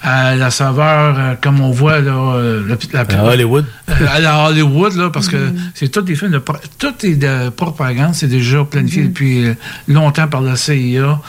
à 0.05 0.35
la 0.35 0.51
saveur 0.51 1.15
euh, 1.17 1.33
comme 1.41 1.61
on 1.61 1.71
voit 1.71 2.01
là, 2.01 2.11
euh, 2.35 2.61
la, 2.67 2.75
la- 3.05 3.19
À 3.19 3.23
Hollywood. 3.23 3.63
euh, 3.89 3.93
à 4.11 4.19
la 4.19 4.43
Hollywood, 4.49 4.93
là, 4.95 5.09
parce 5.09 5.29
que 5.29 5.37
c'est 5.75 5.87
tous 5.89 6.01
des 6.01 6.15
films 6.15 6.31
de 6.31 6.39
pro- 6.39 6.57
tout 6.77 6.93
est 7.03 7.15
de 7.15 7.47
propagande, 7.49 8.13
c'est 8.13 8.27
déjà 8.27 8.65
planifié 8.65 9.03
depuis 9.03 9.45
longtemps 9.87 10.27
par 10.27 10.41
la 10.41 10.57
CIA. 10.57 11.21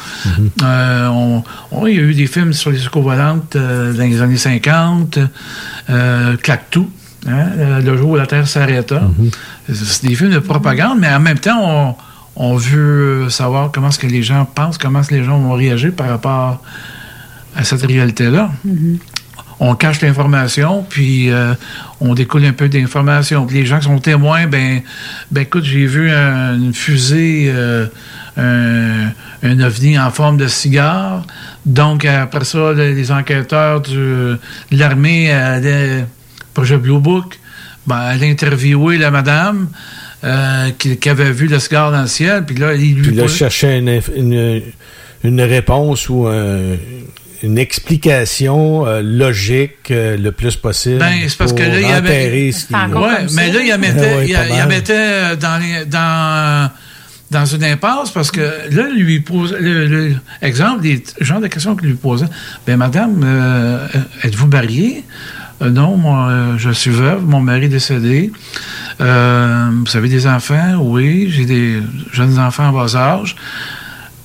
Euh, 0.63 1.07
on- 1.09 1.45
on- 1.71 1.87
il 1.87 1.95
y 1.95 1.99
a 1.99 2.03
eu 2.03 2.15
des 2.15 2.27
films 2.27 2.53
sur 2.53 2.71
les 2.73 2.79
secours 2.79 3.03
volantes 3.03 3.55
euh, 3.55 3.93
dans 3.93 4.03
les 4.05 4.21
années 4.21 4.37
50, 4.39 5.19
euh, 5.91 6.37
Claque-tout, 6.39 6.91
hein, 7.27 7.47
euh, 7.59 7.81
le 7.81 7.97
jour 7.97 8.11
où 8.11 8.17
la 8.17 8.27
Terre 8.27 8.47
s'arrêta. 8.49 9.03
C'est 9.73 10.07
des 10.07 10.15
films 10.15 10.31
de 10.33 10.39
propagande, 10.39 10.99
mais 10.99 11.09
en 11.13 11.21
même 11.21 11.39
temps, 11.39 11.97
on, 12.37 12.51
on 12.53 12.57
veut 12.57 13.29
savoir 13.31 13.71
comment 13.73 13.89
est-ce 13.89 13.99
que 13.99 14.07
les 14.07 14.23
gens 14.23 14.45
pensent, 14.45 14.79
comment 14.79 15.01
est-ce 15.01 15.09
que 15.11 15.15
les 15.15 15.25
gens 15.25 15.39
vont 15.39 15.53
réagir 15.55 15.93
par 15.93 16.09
rapport 16.09 16.63
à 17.57 17.65
cette 17.65 17.83
réalité-là 17.87 18.51
on 19.61 19.77
cache 19.77 20.01
l'information, 20.01 20.85
puis 20.89 21.31
euh, 21.31 21.55
on 22.01 22.15
découle 22.15 22.45
un 22.45 22.53
peu 22.53 22.69
d'informations. 22.69 23.47
Les 23.49 23.65
gens 23.65 23.79
qui 23.79 23.85
sont 23.85 24.01
témoins, 24.01 24.49
ben, 24.49 24.81
ben 25.31 25.43
écoute, 25.43 25.63
j'ai 25.65 25.87
vu 25.87 26.11
un- 26.11 26.57
une 26.57 26.75
fusée, 26.75 27.53
euh, 27.55 27.87
un, 28.37 29.11
un 29.49 29.61
ovni 29.61 29.97
en 29.97 30.11
forme 30.11 30.39
de 30.39 30.49
cigare. 30.49 31.25
Donc, 31.65 32.05
après 32.05 32.45
ça, 32.45 32.73
le- 32.73 32.93
les 32.95 33.13
enquêteurs 33.13 33.81
du- 33.81 33.93
de 33.95 34.39
l'armée 34.73 35.31
allaient, 35.31 36.05
projet 36.55 36.77
Blue 36.79 36.99
Book, 37.01 37.39
ben, 37.87 37.97
allaient 37.97 38.31
interviewer 38.31 38.97
la 38.97 39.11
madame 39.11 39.69
euh, 40.25 40.71
qui, 40.79 40.97
qui 40.97 41.09
avait 41.11 41.33
vu 41.33 41.49
le 41.49 41.59
cigare 41.59 41.93
dans 41.93 42.03
le 42.03 42.07
ciel. 42.09 42.45
Puis 42.47 42.57
là, 42.57 42.75
il 42.75 42.95
lui 42.95 43.09
Puis 43.09 43.15
là, 43.17 43.29
cherchais 43.29 43.79
une, 43.79 44.01
une, 44.17 44.63
une 45.23 45.41
réponse 45.43 46.09
ou 46.09 46.27
un- 46.27 46.77
une 47.43 47.59
explication 47.59 48.87
euh, 48.87 49.03
logique 49.03 49.91
euh, 49.91 50.17
le 50.17 50.33
plus 50.33 50.57
possible. 50.57 50.99
Ben, 50.99 51.13
c'est 51.29 51.37
parce 51.37 51.53
que 51.53 51.63
pour 51.63 51.73
là, 51.73 51.81
il 51.81 51.83
y 51.89 51.93
avait. 51.93 52.09
enterrer 52.09 52.53
ce 52.53 52.67
qui- 52.67 52.75
Ouais, 52.75 53.27
mais 53.35 53.53
là, 53.53 53.61
il 53.61 53.69
la 53.69 53.79
mettait, 53.79 54.15
ouais, 54.17 54.27
il, 54.29 54.31
il 54.63 54.67
mettait 54.67 55.37
dans, 55.37 55.61
les- 55.61 55.85
dans, 55.85 56.71
dans 57.31 57.45
une 57.45 57.65
impasse 57.65 58.11
parce 58.13 58.31
que 58.31 58.41
là, 58.41 58.85
il 58.97 59.03
lui 59.05 59.21
pose. 59.21 59.55
Le, 59.61 59.87
le- 59.87 60.15
exemple, 60.41 60.81
des 60.83 61.01
t- 61.03 61.13
genres 61.23 61.41
de 61.41 61.49
questions 61.49 61.77
qu'il 61.77 61.89
lui 61.89 61.97
posait. 61.97 62.27
Ben, 62.67 62.79
madame, 62.79 63.21
euh, 63.25 63.87
êtes-vous 64.23 64.47
mariée? 64.47 65.05
Euh, 65.63 65.71
non, 65.71 65.97
moi, 65.97 66.29
euh, 66.29 66.55
je 66.59 66.71
suis 66.71 66.91
veuve, 66.91 67.25
mon 67.25 67.41
mari 67.41 67.67
est 67.67 67.69
décédé. 67.69 68.33
Euh, 69.01 69.71
vous 69.85 69.97
avez 69.97 70.09
des 70.09 70.27
enfants? 70.27 70.77
Oui, 70.81 71.29
j'ai 71.31 71.45
des 71.47 71.81
jeunes 72.13 72.39
enfants 72.39 72.69
en 72.69 72.73
bas 72.73 72.97
âge. 72.97 73.37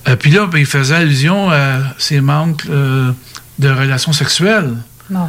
Euh, 0.08 0.16
Puis 0.16 0.30
là, 0.30 0.46
ben, 0.46 0.58
il 0.58 0.66
faisait 0.66 0.94
allusion 0.94 1.50
à 1.50 1.78
ses 1.98 2.20
manques 2.20 2.64
euh, 2.70 3.12
de 3.58 3.68
relations 3.68 4.12
sexuelles. 4.12 4.70
Non. 5.08 5.28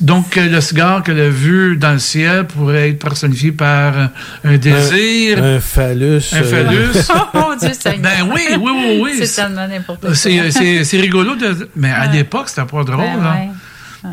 Donc, 0.00 0.36
euh, 0.36 0.48
le 0.48 0.60
cigare 0.60 1.02
qu'elle 1.02 1.18
a 1.18 1.28
vu 1.28 1.76
dans 1.76 1.92
le 1.92 1.98
ciel 1.98 2.46
pourrait 2.46 2.90
être 2.90 3.00
personnifié 3.00 3.50
par 3.50 4.10
un 4.44 4.56
désir. 4.58 5.42
Un, 5.42 5.56
un 5.56 5.60
phallus. 5.60 6.22
Un 6.32 6.42
phallus. 6.42 6.98
Oh 7.10 7.38
mon 7.50 7.56
Dieu, 7.56 7.72
Seigneur. 7.78 8.00
Ben 8.00 8.30
oui, 8.32 8.42
oui, 8.60 8.72
oui, 8.72 9.00
oui. 9.02 9.12
C'est 9.18 9.42
tellement 9.42 9.66
n'importe 9.66 10.00
quoi. 10.02 10.14
C'est, 10.14 11.00
rigolo, 11.00 11.34
de, 11.34 11.68
mais 11.74 11.90
à 11.90 12.06
l'époque, 12.06 12.48
c'était 12.48 12.64
pas 12.64 12.84
drôle. 12.84 12.96
Ben 12.98 13.26
hein. 13.26 13.34
ouais. 13.34 13.48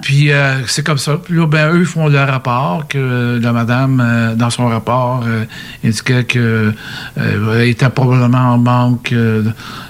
Puis 0.02 0.32
euh, 0.32 0.66
c'est 0.68 0.84
comme 0.86 0.98
ça. 0.98 1.18
Puis 1.24 1.36
là, 1.36 1.48
ben, 1.48 1.72
eux 1.74 1.86
font 1.86 2.08
le 2.08 2.18
rapport 2.20 2.86
que 2.88 2.98
euh, 2.98 3.40
la 3.40 3.52
madame, 3.52 4.02
euh, 4.04 4.36
dans 4.36 4.50
son 4.50 4.68
rapport, 4.68 5.24
euh, 5.28 5.46
indiquait 5.86 6.24
que 6.24 6.74
euh, 7.18 7.62
elle 7.62 7.68
était 7.70 7.90
probablement 7.90 8.54
en 8.54 8.58
manque 8.58 9.12
euh, 9.14 9.44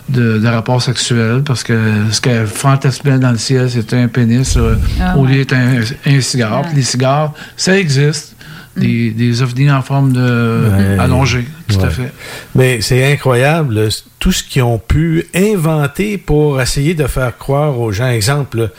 de, 0.10 0.38
de 0.40 0.48
rapports 0.48 0.82
sexuels 0.82 1.42
parce 1.46 1.64
que 1.64 1.78
ce 2.12 2.22
qu'elle 2.22 2.48
fantasmait 2.48 3.20
dans 3.20 3.32
le 3.32 3.38
ciel, 3.38 3.70
c'était 3.70 3.98
un 3.98 4.08
pénis 4.08 4.56
euh, 4.58 4.76
Ah 5.02 5.18
au 5.18 5.26
lieu 5.26 5.32
ouais. 5.32 5.38
d'être 5.46 5.54
un, 5.54 5.80
un 6.12 6.22
cigare. 6.22 6.62
Puis 6.64 6.76
les 6.76 6.82
cigares, 6.84 7.34
ça 7.58 7.78
existe. 7.78 8.36
Des, 8.76 9.12
des 9.12 9.44
ovnis 9.44 9.70
en 9.72 9.84
forme 9.84 10.14
de 10.14 10.64
Ouais. 10.76 10.98
allongée, 10.98 11.46
tout 11.68 11.80
à 11.80 11.90
fait. 11.92 12.12
Mais 12.56 12.82
c'est 12.82 13.14
incroyable, 13.14 13.88
tout 14.18 14.32
ce 14.32 14.42
qu'ils 14.44 14.64
ont 14.64 14.80
pu 14.80 15.28
inventer 15.36 16.18
pour 16.18 16.60
essayer 16.60 16.96
de 16.96 17.06
faire 17.06 17.38
croire 17.38 17.80
aux 17.80 17.92
gens. 17.92 18.08
Exemple, 18.10 18.72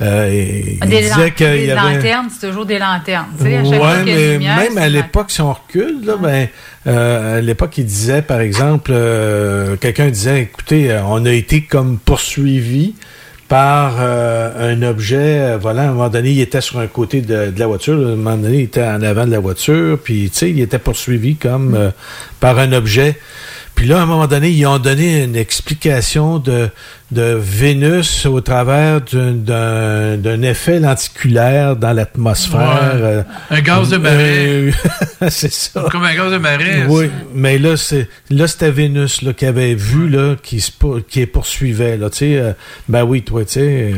euh, 0.00 0.30
Des, 0.30 1.00
disait 1.00 1.32
qu'il 1.32 1.66
y 1.66 1.70
avait... 1.70 1.94
lanternes, 1.94 2.28
c'est 2.30 2.48
toujours 2.48 2.66
des 2.66 2.78
lanternes. 2.78 3.26
Tu 3.38 3.44
sais, 3.44 3.56
à 3.56 3.64
chaque 3.64 3.74
fois 3.74 3.92
Ouais, 3.92 4.04
qu'il 4.04 4.08
y 4.08 4.12
a 4.12 4.16
mais 4.16 4.32
lumière, 4.34 4.56
même 4.58 4.78
à 4.78 4.88
l'époque, 4.88 5.30
si 5.30 5.40
on 5.40 5.52
recule, 5.52 6.04
là, 6.04 6.16
ben, 6.16 6.48
euh, 6.86 7.38
à 7.38 7.40
l'époque, 7.40 7.78
il 7.78 7.86
disait, 7.86 8.22
par 8.22 8.40
exemple, 8.40 8.92
euh, 8.94 9.76
quelqu'un 9.76 10.08
disait, 10.08 10.42
écoutez, 10.42 10.90
euh, 10.90 11.02
on 11.04 11.24
a 11.26 11.32
été 11.32 11.62
comme 11.62 11.98
poursuivi 11.98 12.94
par 13.48 13.96
euh, 13.98 14.72
un 14.74 14.82
objet, 14.82 15.56
voilà, 15.56 15.82
à 15.82 15.84
un 15.86 15.92
moment 15.92 16.10
donné, 16.10 16.30
il 16.30 16.40
était 16.40 16.60
sur 16.60 16.78
un 16.78 16.86
côté 16.86 17.22
de, 17.22 17.50
de 17.50 17.58
la 17.58 17.66
voiture, 17.66 17.94
à 17.94 18.12
un 18.12 18.16
moment 18.16 18.36
donné, 18.36 18.58
il 18.58 18.64
était 18.64 18.84
en 18.84 19.02
avant 19.02 19.24
de 19.26 19.30
la 19.30 19.40
voiture, 19.40 19.98
puis, 20.02 20.28
tu 20.30 20.38
sais, 20.38 20.50
il 20.50 20.60
était 20.60 20.78
poursuivi 20.78 21.36
comme 21.36 21.74
euh, 21.74 21.90
par 22.40 22.58
un 22.58 22.72
objet. 22.72 23.18
Puis 23.74 23.86
là, 23.86 24.00
à 24.00 24.02
un 24.02 24.06
moment 24.06 24.26
donné, 24.26 24.50
ils 24.50 24.66
ont 24.66 24.78
donné 24.78 25.22
une 25.22 25.36
explication 25.36 26.38
de, 26.38 26.68
de 27.10 27.38
Vénus 27.40 28.26
au 28.26 28.40
travers 28.42 29.00
d'un- 29.00 30.42
effet 30.42 30.78
lenticulaire 30.78 31.74
dans 31.74 31.92
l'atmosphère. 31.94 32.58
Ouais. 32.60 33.00
euh, 33.02 33.22
Un 33.50 33.60
gaz 33.60 33.88
de 33.88 33.96
marée. 33.96 34.46
euh, 34.48 34.70
c'est 35.30 35.50
ça. 35.52 35.84
Comme 35.90 36.04
un 36.04 36.14
gaz 36.14 36.30
de 36.32 36.36
marée. 36.38 36.84
Oui, 36.86 37.06
mais 37.34 37.56
là, 37.58 37.76
c'est 37.78 38.08
là 38.30 38.46
c'était 38.46 38.70
Vénus 38.70 39.22
là, 39.22 39.32
qui 39.32 39.46
avait 39.46 39.74
vu 39.74 40.08
là, 40.08 40.36
qui, 40.42 40.60
se 40.60 40.70
pour- 40.70 41.00
qui 41.08 41.24
poursuivait. 41.26 41.96
Là, 41.96 42.08
euh, 42.22 42.52
ben 42.88 43.04
oui, 43.04 43.22
toi, 43.22 43.42
tu 43.44 43.52
sais, 43.52 43.94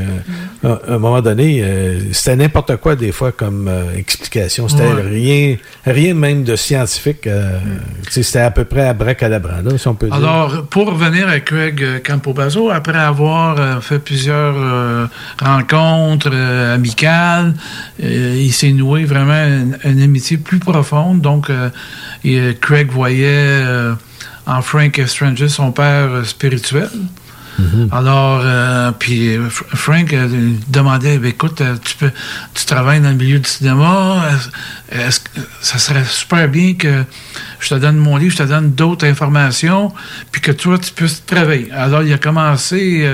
à 0.65 0.79
un 0.89 0.99
moment 0.99 1.21
donné, 1.21 1.65
c'était 2.13 2.37
n'importe 2.37 2.77
quoi 2.77 2.95
des 2.95 3.11
fois 3.13 3.33
comme 3.33 3.69
explication. 3.97 4.69
C'était 4.69 4.85
Ouais. 4.85 5.03
rien, 5.03 5.57
rien 5.85 6.15
même 6.15 6.45
de 6.45 6.55
scientifique. 6.57 7.29
C'était 8.09 8.39
à 8.39 8.51
peu 8.53 8.65
près 8.65 8.87
à 8.89 8.95
bracadabra, 8.95 9.63
là, 9.63 9.77
si 9.77 9.89
on 9.89 9.95
peut 9.95 10.07
dire. 10.07 10.15
Alors, 10.15 10.65
pour 10.67 10.87
revenir 10.93 11.29
à 11.29 11.41
Craig 11.41 12.03
Campobasso, 12.07 12.71
après 12.71 13.00
avoir 13.07 13.59
euh, 13.59 13.81
fait 13.81 13.99
plusieurs 13.99 14.55
euh, 14.57 15.07
rencontres 15.41 16.31
euh, 16.33 16.75
amicales, 16.75 17.55
il 17.99 18.53
s'est 18.53 18.73
noué 18.73 19.05
vraiment 19.05 19.45
une, 19.45 19.79
une 19.85 20.03
amitié 20.03 20.37
plus 20.39 20.59
profonde. 20.59 21.21
Donc, 21.21 21.51
Craig 22.61 22.91
voyait 22.91 23.65
en 24.47 24.63
Frank 24.63 25.01
Stranger 25.07 25.49
son 25.49 25.73
père 25.73 26.25
spirituel. 27.61 27.89
Alors, 27.93 28.41
euh, 28.45 28.93
puis 28.99 29.37
euh, 29.37 29.49
Fr- 29.49 29.77
Frank 29.77 30.13
euh, 30.13 30.51
demandait, 30.69 31.19
Ben, 31.19 31.29
écoute, 31.29 31.61
euh, 31.61 31.77
tu 31.85 31.97
peux, 31.97 32.11
tu 32.55 32.65
travailles 32.65 33.01
dans 33.01 33.11
le 33.11 33.15
milieu 33.17 33.39
du 33.39 33.49
cinéma, 33.49 34.23
est-ce- 34.91 35.21
ça 35.61 35.79
serait 35.79 36.05
super 36.05 36.49
bien 36.49 36.75
que 36.75 37.05
je 37.61 37.69
te 37.69 37.75
donne 37.75 37.97
mon 37.97 38.17
livre, 38.17 38.33
je 38.33 38.43
te 38.43 38.49
donne 38.49 38.73
d'autres 38.73 39.07
informations, 39.07 39.93
puis 40.33 40.41
que 40.41 40.53
toi, 40.53 40.79
tu 40.79 40.93
puisses 40.93 41.25
travailler. 41.27 41.71
Alors, 41.73 42.03
il 42.03 42.13
a 42.13 42.19
commencé, 42.19 43.09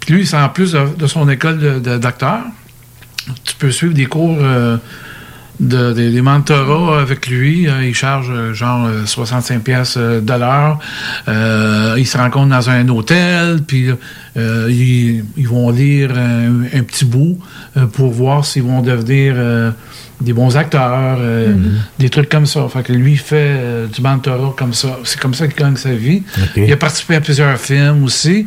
puis 0.00 0.14
lui, 0.14 0.26
c'est 0.26 0.36
en 0.36 0.48
plus 0.48 0.72
de, 0.72 1.06
son 1.06 1.28
école 1.28 1.58
de, 1.58 1.78
de 1.78 1.98
tu 3.44 3.54
peux 3.58 3.70
suivre 3.70 3.94
des 3.94 4.06
cours 4.06 4.38
euh, 5.62 5.94
de, 5.94 6.10
des, 6.10 6.22
mentorats 6.22 7.00
avec 7.00 7.26
lui. 7.28 7.68
Euh, 7.68 7.84
il 7.84 7.94
charge 7.94 8.30
euh, 8.30 8.54
genre 8.54 8.86
euh, 8.86 9.06
65 9.06 9.62
pièces 9.62 9.96
de 9.96 10.32
l'heure. 10.32 10.78
Euh, 11.28 11.94
ils 11.98 12.06
se 12.06 12.18
rencontrent 12.18 12.50
dans 12.50 12.70
un 12.70 12.88
hôtel, 12.88 13.60
puis 13.66 13.90
euh, 14.36 14.68
ils, 14.70 15.24
ils 15.36 15.48
vont 15.48 15.70
lire 15.70 16.10
un, 16.16 16.62
un 16.78 16.82
petit 16.82 17.04
bout 17.04 17.38
euh, 17.76 17.86
pour 17.86 18.10
voir 18.12 18.44
s'ils 18.44 18.62
vont 18.64 18.82
devenir 18.82 19.34
euh, 19.36 19.70
des 20.20 20.32
bons 20.32 20.56
acteurs, 20.56 21.18
euh, 21.20 21.54
des 21.98 22.08
trucs 22.08 22.28
comme 22.28 22.46
ça. 22.46 22.66
Fait 22.68 22.82
que 22.82 22.92
lui 22.92 23.12
il 23.12 23.18
fait 23.18 23.86
du 23.94 24.00
mentorat 24.00 24.54
comme 24.56 24.72
ça. 24.72 24.98
C'est 25.04 25.20
comme 25.20 25.34
ça 25.34 25.46
qu'il 25.48 25.56
gagne 25.62 25.76
sa 25.76 25.92
vie. 25.92 26.22
Il 26.56 26.72
a 26.72 26.76
participé 26.76 27.16
à 27.16 27.20
plusieurs 27.20 27.58
films 27.58 28.04
aussi. 28.04 28.46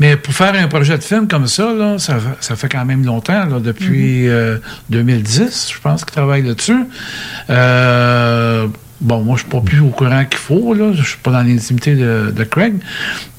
Mais 0.00 0.16
pour 0.16 0.32
faire 0.34 0.54
un 0.54 0.68
projet 0.68 0.96
de 0.96 1.02
film 1.02 1.26
comme 1.28 1.46
ça, 1.46 1.72
là, 1.74 1.98
ça, 1.98 2.18
fa- 2.18 2.36
ça 2.40 2.56
fait 2.56 2.68
quand 2.68 2.84
même 2.84 3.04
longtemps, 3.04 3.46
là, 3.46 3.58
depuis 3.58 4.28
euh, 4.28 4.58
2010, 4.90 5.70
je 5.74 5.80
pense 5.80 6.04
qu'il 6.04 6.12
travaille 6.12 6.42
là-dessus. 6.42 6.84
Euh, 7.50 8.66
bon, 9.00 9.22
moi, 9.22 9.36
je 9.36 9.42
suis 9.42 9.50
pas 9.50 9.60
plus 9.60 9.80
au 9.80 9.88
courant 9.88 10.24
qu'il 10.24 10.38
faut, 10.38 10.74
là. 10.74 10.92
Je 10.92 11.02
suis 11.02 11.18
pas 11.18 11.30
dans 11.30 11.42
l'intimité 11.42 11.94
de, 11.94 12.32
de 12.34 12.44
Craig. 12.44 12.74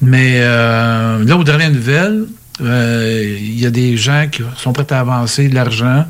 Mais 0.00 0.38
euh, 0.40 1.24
là, 1.24 1.36
aux 1.36 1.44
dernières 1.44 1.70
nouvelles, 1.70 2.24
euh, 2.62 3.36
il 3.38 3.58
y 3.58 3.66
a 3.66 3.70
des 3.70 3.96
gens 3.96 4.26
qui 4.30 4.42
sont 4.56 4.72
prêts 4.72 4.86
à 4.90 5.00
avancer 5.00 5.48
de 5.48 5.54
l'argent, 5.54 6.04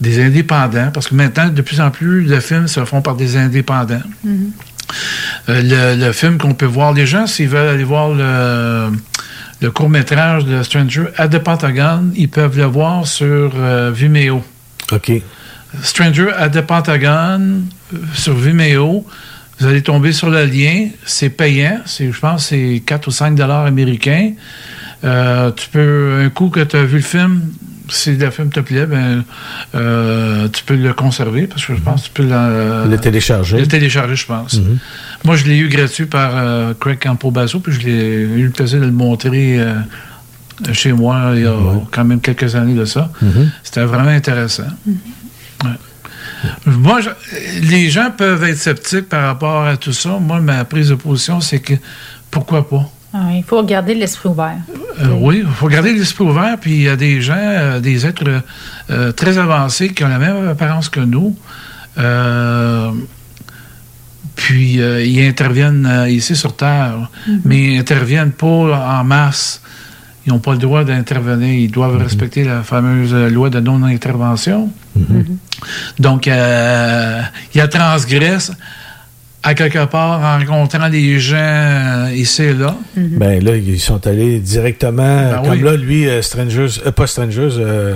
des 0.00 0.22
indépendants, 0.22 0.90
parce 0.92 1.08
que 1.08 1.14
maintenant, 1.14 1.48
de 1.48 1.62
plus 1.62 1.80
en 1.80 1.90
plus, 1.90 2.24
de 2.24 2.40
films 2.40 2.68
se 2.68 2.84
font 2.84 3.02
par 3.02 3.14
des 3.14 3.36
indépendants. 3.36 4.02
Euh, 4.26 5.94
le, 5.96 6.04
le 6.06 6.12
film 6.12 6.38
qu'on 6.38 6.54
peut 6.54 6.66
voir, 6.66 6.92
les 6.92 7.06
gens, 7.06 7.26
s'ils 7.26 7.48
veulent 7.48 7.68
aller 7.68 7.84
voir 7.84 8.10
le, 8.10 8.90
le 9.60 9.70
court-métrage 9.70 10.44
de 10.44 10.62
Stranger 10.62 11.04
at 11.16 11.28
the 11.28 11.38
Pentagon, 11.38 12.10
ils 12.14 12.28
peuvent 12.28 12.56
le 12.56 12.64
voir 12.64 13.06
sur 13.06 13.52
Vimeo. 13.92 14.42
OK. 14.92 15.12
Stranger 15.82 16.28
at 16.36 16.50
the 16.50 16.60
Pentagon 16.62 17.40
euh, 17.94 17.96
sur 18.14 18.34
Vimeo. 18.36 19.06
Vous 19.58 19.66
allez 19.66 19.82
tomber 19.82 20.12
sur 20.12 20.28
le 20.30 20.44
lien. 20.44 20.88
C'est 21.04 21.30
payant. 21.30 21.80
C'est, 21.86 22.10
je 22.12 22.18
pense 22.18 22.42
que 22.44 22.48
c'est 22.50 22.82
4 22.84 23.06
ou 23.06 23.10
5 23.10 23.34
dollars 23.34 23.64
américains. 23.66 24.32
Euh, 25.04 25.50
tu 25.52 25.68
peux, 25.68 26.20
un 26.24 26.28
coup 26.30 26.48
que 26.48 26.60
tu 26.60 26.76
as 26.76 26.84
vu 26.84 26.96
le 26.96 27.02
film, 27.02 27.42
si 27.88 28.16
le 28.16 28.30
film 28.30 28.50
te 28.50 28.60
plaît, 28.60 28.86
ben, 28.86 29.24
euh, 29.74 30.48
tu 30.48 30.62
peux 30.64 30.76
le 30.76 30.92
conserver 30.94 31.46
parce 31.46 31.64
que 31.66 31.74
je 31.74 31.80
pense 31.80 32.02
que 32.02 32.06
tu 32.06 32.12
peux 32.12 32.28
la- 32.28 32.84
Le 32.86 32.98
télécharger. 32.98 33.58
Le 33.58 33.66
télécharger, 33.66 34.14
je 34.16 34.26
pense. 34.26 34.54
Mhm. 34.54 34.78
Moi, 35.24 35.36
je 35.36 35.44
l'ai 35.44 35.58
eu 35.58 35.68
gratuit 35.68 36.06
par 36.06 36.32
euh, 36.36 36.72
Craig 36.78 36.98
Campobasso, 37.02 37.60
puis 37.60 37.72
je 37.72 37.80
l'ai 37.80 38.14
eu 38.22 38.44
le 38.44 38.50
plaisir 38.50 38.80
de 38.80 38.86
le 38.86 38.92
montrer 38.92 39.58
euh, 39.60 39.74
chez 40.72 40.92
moi 40.92 41.32
il 41.34 41.42
y 41.42 41.46
a 41.46 41.54
quand 41.90 42.04
même 42.04 42.20
quelques 42.20 42.54
années 42.54 42.74
de 42.74 42.84
ça. 42.84 43.10
Mhm. 43.20 43.50
C'était 43.64 43.82
vraiment 43.84 44.10
intéressant. 44.10 44.68
Ouais. 45.64 45.70
Moi, 46.66 47.00
je- 47.00 47.10
les 47.68 47.88
gens 47.90 48.10
peuvent 48.10 48.42
être 48.44 48.58
sceptiques 48.58 49.08
par 49.08 49.26
rapport 49.26 49.64
à 49.64 49.76
tout 49.76 49.92
ça. 49.92 50.18
Moi, 50.20 50.40
ma 50.40 50.64
prise 50.64 50.88
de 50.90 50.94
position, 50.94 51.40
c'est 51.40 51.60
que 51.60 51.74
pourquoi 52.30 52.68
pas? 52.68 52.88
Ah, 53.14 53.30
il 53.34 53.44
faut 53.44 53.62
garder 53.64 53.94
l'esprit 53.94 54.28
ouvert. 54.30 54.56
Euh, 55.00 55.08
oui, 55.20 55.42
il 55.44 55.52
faut 55.52 55.68
garder 55.68 55.92
l'esprit 55.92 56.24
ouvert, 56.24 56.56
puis 56.58 56.72
il 56.72 56.82
y 56.82 56.88
a 56.88 56.96
des 56.96 57.20
gens, 57.20 57.34
euh, 57.36 57.78
des 57.80 58.06
êtres 58.06 58.42
euh, 58.90 59.12
très 59.12 59.36
avancés 59.38 59.90
qui 59.92 60.02
ont 60.04 60.08
la 60.08 60.18
même 60.18 60.48
apparence 60.48 60.88
que 60.88 61.00
nous. 61.00 61.36
Puis 64.34 64.74
ils 64.80 65.26
interviennent 65.28 66.06
ici 66.08 66.34
sur 66.34 66.56
Terre, 66.56 67.10
mais 67.44 67.74
ils 67.74 67.78
interviennent 67.78 68.32
pas 68.32 68.46
en 68.46 69.04
masse. 69.04 69.60
Ils 70.26 70.32
n'ont 70.32 70.38
pas 70.38 70.52
le 70.52 70.58
droit 70.58 70.84
d'intervenir. 70.84 71.52
Ils 71.52 71.70
doivent 71.70 71.96
respecter 71.96 72.44
la 72.44 72.62
fameuse 72.62 73.12
loi 73.12 73.50
de 73.50 73.60
non-intervention. 73.60 74.70
Donc, 75.98 76.28
euh, 76.28 77.20
ils 77.54 77.68
transgressent 77.68 78.52
à 79.42 79.54
quelque 79.54 79.84
part 79.86 80.20
en 80.20 80.38
rencontrant 80.38 80.88
des 80.88 81.18
gens 81.18 81.36
euh, 81.36 82.14
ici 82.14 82.42
et 82.42 82.54
là. 82.54 82.76
Ben 82.96 83.42
là, 83.42 83.56
ils 83.56 83.80
sont 83.80 84.06
allés 84.06 84.38
directement. 84.38 85.02
Ben 85.02 85.42
comme 85.42 85.50
oui. 85.52 85.60
là, 85.62 85.76
lui, 85.76 86.08
euh, 86.08 86.22
Strangers, 86.22 86.80
euh, 86.86 86.92
pas 86.92 87.06
Strangers, 87.06 87.56
euh, 87.58 87.94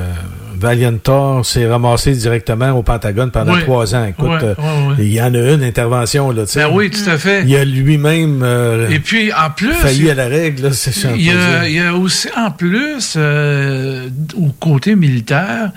Valiant 0.58 0.96
Thor 1.02 1.44
s'est 1.44 1.66
ramassé 1.66 2.12
directement 2.12 2.70
au 2.72 2.82
Pentagone 2.82 3.30
pendant 3.30 3.54
Oui. 3.54 3.62
trois 3.62 3.94
ans. 3.94 4.04
Écoute, 4.04 4.42
euh, 4.42 4.54
il 4.98 5.12
y 5.12 5.20
en 5.20 5.34
a 5.34 5.38
une 5.52 5.62
intervention, 5.62 6.30
là. 6.30 6.44
Ben 6.54 6.68
oui, 6.72 6.90
tout 6.90 7.08
à 7.10 7.18
fait. 7.18 7.44
Il 7.46 7.54
a 7.56 7.64
lui-même 7.64 8.40
euh, 8.42 8.88
Et 8.88 8.98
puis, 9.00 9.32
en 9.32 9.50
plus... 9.50 9.72
failli 9.72 10.10
à 10.10 10.14
la 10.14 10.26
règle, 10.28 10.72
c'est. 10.72 10.92
Il 11.14 11.22
y, 11.26 11.30
a, 11.30 11.68
il 11.68 11.74
y 11.74 11.80
a 11.80 11.94
aussi, 11.94 12.28
en 12.36 12.50
plus, 12.50 13.14
euh, 13.16 14.08
au 14.36 14.48
côté 14.58 14.96
militaire, 14.96 15.70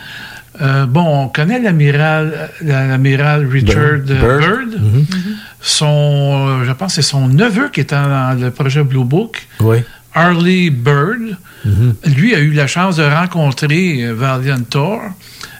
euh, 0.62 0.86
bon, 0.86 1.24
on 1.24 1.28
connaît 1.30 1.60
l'amiral, 1.60 2.50
l'amiral 2.62 3.48
Richard 3.50 4.00
Bird. 4.06 4.76
Mhm. 4.80 5.06
Son, 5.62 6.64
je 6.64 6.72
pense 6.72 6.96
que 6.96 7.02
c'est 7.02 7.10
son 7.10 7.28
neveu 7.28 7.70
qui 7.70 7.82
est 7.82 7.92
dans 7.92 8.38
le 8.40 8.50
projet 8.52 8.84
Blue 8.84 9.04
Book. 9.04 9.48
Oui. 9.60 9.78
Harley 10.14 10.70
Bird. 10.70 11.38
Mhm. 11.66 11.96
Lui 12.16 12.34
a 12.36 12.40
eu 12.40 12.52
la 12.52 12.68
chance 12.68 12.96
de 12.98 13.04
rencontrer 13.04 14.04
euh, 14.04 14.14
Valiant 14.14 14.62
Thor. 14.70 15.02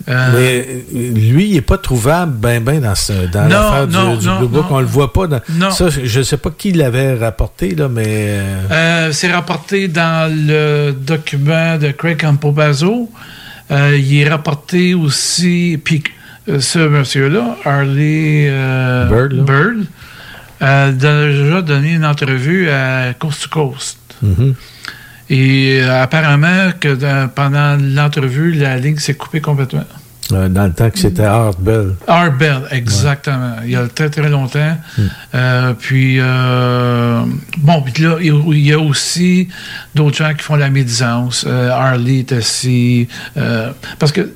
Euh, 0.08 0.30
Mais 0.34 0.84
euh, 0.96 1.12
lui, 1.14 1.50
il 1.50 1.54
n'est 1.56 1.62
pas 1.62 1.78
trouvable 1.78 2.32
ben 2.34 2.64
ben 2.64 2.82
dans, 2.82 2.96
ce, 2.96 3.28
dans 3.28 3.44
Non, 3.44 3.50
l'affaire 3.50 3.88
du, 3.88 3.94
non, 3.96 4.16
du 4.16 4.26
non, 4.26 4.40
Blue 4.40 4.48
Book. 4.48 4.66
non. 4.70 4.78
On 4.78 4.80
le 4.80 4.86
voit 4.88 5.14
pas. 5.14 5.28
Dans, 5.28 5.42
Non. 5.52 5.72
Ça, 5.72 5.90
je 5.90 6.20
ne 6.20 6.24
sais 6.24 6.38
pas 6.38 6.50
qui 6.58 6.72
l'avait 6.72 7.16
rapporté, 7.16 7.76
là, 7.76 7.90
mais... 7.90 8.40
euh, 8.72 9.12
c'est 9.12 9.32
rapporté 9.32 9.88
dans 9.88 10.34
le 10.34 10.94
document 10.94 11.78
de 11.78 11.92
Craig 11.92 12.20
Campobazzo. 12.20 13.10
Euh, 13.72 13.96
il 14.00 14.20
est 14.22 14.30
rapporté 14.30 14.96
aussi, 14.96 15.80
puis 15.84 16.02
ce 16.60 16.80
monsieur-là, 16.80 17.58
Harley 17.64 18.50
Bird, 19.10 19.34
là. 19.34 19.44
Bird, 19.44 19.86
a 20.62 20.92
déjà 20.92 21.62
donné 21.62 21.92
une 21.94 22.06
entrevue 22.06 22.70
à 22.70 23.14
Coast 23.14 23.44
to 23.44 23.50
Coast. 23.50 23.99
Mhm. 24.22 24.54
Et 25.32 25.80
euh, 25.84 26.02
apparemment 26.02 26.72
que 26.80 26.96
dans- 26.96 27.30
pendant 27.30 27.78
l'entrevue, 27.80 28.54
la 28.54 28.78
ligne 28.78 28.98
s'est 28.98 29.14
coupée 29.14 29.42
complètement. 29.42 29.86
Euh, 30.32 30.48
dans 30.50 30.66
le 30.66 30.74
temps 30.74 30.90
que 30.90 30.98
c'était 30.98 31.24
Art 31.24 31.54
Bell. 31.60 31.96
Art 32.08 32.32
Bell, 32.34 32.62
exactement. 32.72 33.56
Il 33.64 33.70
y 33.72 33.76
a 33.76 33.88
très, 33.88 34.10
très 34.10 34.28
longtemps. 34.30 34.78
Euh, 35.36 35.74
puis, 35.74 36.18
euh, 36.20 37.22
bon, 37.60 37.82
puis 37.84 38.04
là, 38.04 38.18
il 38.22 38.34
il 38.54 38.66
y 38.66 38.74
a 38.74 38.80
aussi 38.80 39.50
d'autres 39.96 40.18
gens 40.18 40.34
qui 40.34 40.44
font 40.44 40.56
la 40.56 40.70
médisance. 40.72 41.46
Euh, 41.48 41.70
Harley 41.72 42.20
est 42.20 42.32
aussi... 42.32 43.08
euh, 43.38 43.72
parce 44.00 44.12
que 44.12 44.32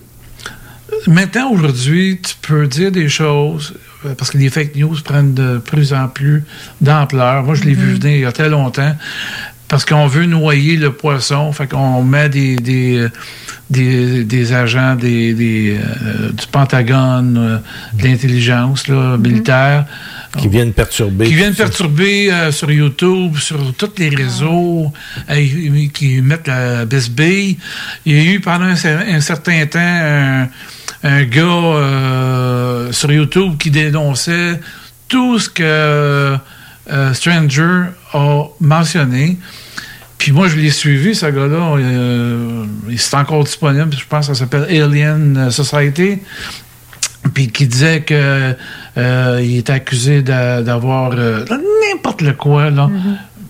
maintenant, 1.08 1.52
aujourd'hui, 1.52 2.20
tu 2.24 2.36
peux 2.42 2.68
dire 2.68 2.92
des 2.92 3.10
choses 3.10 3.74
parce 4.18 4.32
que 4.32 4.38
les 4.38 4.50
fake 4.50 4.76
news 4.76 4.98
prennent 5.04 5.34
de 5.34 5.60
plus 5.60 5.94
en 5.94 6.08
plus 6.10 6.44
d'ampleur. 6.82 7.44
Moi, 7.44 7.56
je 7.56 7.64
l'ai 7.64 7.74
vu 7.74 7.94
venir 7.94 8.16
il 8.16 8.22
y 8.22 8.26
a 8.26 8.32
très 8.34 8.50
longtemps. 8.50 8.96
Parce 9.74 9.86
qu'on 9.86 10.06
veut 10.06 10.28
noyer 10.28 10.78
le 10.78 10.92
poisson, 10.94 11.52
fait 11.52 11.66
qu'on 11.66 12.04
met 12.04 12.30
des, 12.30 12.56
des, 12.58 13.08
des, 13.72 14.24
des 14.24 14.54
agents 14.54 14.94
des, 14.94 15.34
des, 15.34 15.80
euh, 15.80 16.30
du 16.32 16.46
Pentagone, 16.46 17.36
euh, 17.40 17.58
de 17.98 18.04
l'intelligence 18.08 18.88
là, 18.88 19.18
militaire. 19.18 19.86
Qui 20.38 20.48
viennent 20.48 20.74
perturber. 20.74 21.26
Qui 21.26 21.34
viennent 21.34 21.56
perturber 21.56 22.32
euh, 22.32 22.52
sur 22.52 22.70
YouTube, 22.72 23.36
sur 23.40 23.74
tous 23.74 23.90
les 23.98 24.10
réseaux, 24.10 24.94
euh, 25.32 25.40
ils- 25.40 25.92
qui 25.92 26.22
mettent 26.22 26.48
la 26.50 26.86
bisbille. 26.86 27.58
Il 28.06 28.14
y 28.16 28.20
a 28.20 28.32
eu 28.34 28.40
pendant 28.42 28.66
un, 28.66 28.76
cer- 28.76 29.12
un 29.12 29.22
certain 29.22 29.66
temps 29.66 29.80
un, 29.80 30.50
un 31.04 31.24
gars 31.24 31.42
euh, 31.42 32.92
sur 32.92 33.12
YouTube 33.12 33.58
qui 33.58 33.72
dénonçait 33.72 34.60
tout 35.08 35.40
ce 35.40 35.50
que 35.50 35.64
euh, 35.64 37.14
Stranger 37.16 37.86
a 38.14 38.44
mentionné. 38.60 39.40
Puis 40.18 40.32
moi, 40.32 40.48
je 40.48 40.56
l'ai 40.56 40.70
suivi, 40.70 41.16
ce 41.16 41.26
gars-là. 41.26 41.76
euh, 41.78 42.66
il 42.88 42.96
est 42.96 43.14
encore 43.14 43.44
disponible. 43.44 43.90
Je 43.98 44.06
pense 44.08 44.28
que 44.28 44.34
ça 44.34 44.40
s'appelle 44.40 44.64
Alien 44.70 45.52
Society. 45.52 46.20
Puis 47.34 47.48
qui 47.50 47.68
disait 47.68 48.02
que 48.02 48.54
euh, 48.98 49.42
il 49.44 49.58
était 49.58 49.74
accusé 49.74 50.22
d'a- 50.22 50.62
d'avoir 50.62 51.12
euh, 51.14 51.46
n'importe 51.94 52.22
le 52.22 52.34
quoi, 52.34 52.70
là. 52.70 52.90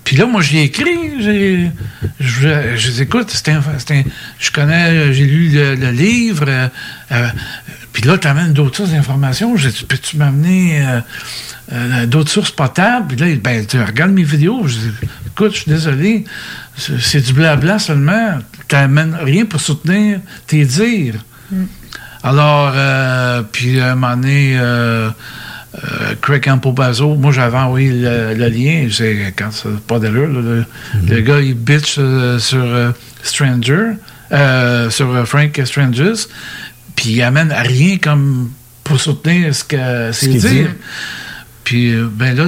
Puis 0.03 0.15
là, 0.17 0.25
moi, 0.25 0.41
j'ai 0.41 0.63
écrit, 0.63 0.91
je, 1.19 2.91
dis, 2.91 3.01
écoute, 3.01 3.29
c'est 3.29 3.49
un, 3.49 3.61
c'est 3.77 3.93
un- 3.95 4.03
je 4.37 4.51
connais, 4.51 5.13
j'ai 5.13 5.25
lu 5.25 5.49
le, 5.49 5.75
le 5.75 5.91
livre, 5.91 6.45
euh, 6.47 6.67
euh, 7.13 7.27
puis 7.93 8.03
là, 8.03 8.17
tu 8.17 8.27
amènes 8.27 8.53
d'autres 8.53 8.77
sources 8.77 8.91
d'informations. 8.91 9.55
J'ai 9.55 9.69
dit, 9.69 9.85
peux-tu 9.87 10.17
m'amener 10.17 10.85
euh, 10.85 10.99
euh, 11.71 12.05
d'autres 12.07 12.31
sources 12.31 12.51
potables? 12.51 13.07
Puis 13.07 13.17
là, 13.17 13.35
ben, 13.41 13.65
tu 13.65 13.81
regardes 13.81 14.11
mes 14.11 14.23
vidéos. 14.23 14.67
Je 14.67 14.73
dis, 14.73 14.91
écoute, 15.27 15.53
je 15.53 15.59
suis 15.59 15.71
désolé, 15.71 16.25
c'est, 16.75 17.21
du 17.21 17.33
blabla 17.33 17.79
seulement. 17.79 18.39
Tu 18.67 18.75
n'amènes 18.75 19.15
rien 19.21 19.45
pour 19.45 19.61
soutenir 19.61 20.19
tes 20.47 20.65
dires. 20.65 21.23
Alors, 22.23 22.73
euh, 22.75 23.43
puis 23.51 23.79
à 23.79 23.91
un 23.91 23.95
moment 23.95 24.15
donné, 24.15 24.57
euh, 24.57 25.09
euh, 25.75 26.15
Craig 26.21 26.43
Campobazzo, 26.43 27.15
moi 27.15 27.31
j'avais 27.31 27.57
envoyé 27.57 27.91
le, 27.91 28.33
le 28.33 28.47
lien, 28.47 28.87
c'est 28.91 29.33
quand 29.35 29.51
ça 29.51 29.69
pas 29.87 29.99
d'allure, 29.99 30.27
le, 30.27 30.65
le 31.07 31.21
gars 31.21 31.39
il 31.41 31.55
bitch 31.55 31.95
euh, 31.97 32.39
sur 32.39 32.63
euh, 32.63 32.91
Stranger, 33.23 33.93
euh, 34.31 34.89
sur 34.89 35.13
euh, 35.13 35.25
Frank 35.25 35.59
Strangers, 35.65 36.27
puis 36.95 37.11
il 37.11 37.21
amène 37.21 37.51
rien 37.51 37.97
comme 37.97 38.51
pour 38.83 38.99
soutenir 38.99 39.53
ce 39.55 39.63
que 39.63 40.11
c'est 40.11 40.29
qu'il 40.29 40.39
dit. 40.41 40.47
dit. 40.49 40.65
Puis, 41.63 41.93
ben 42.11 42.35
là, 42.35 42.43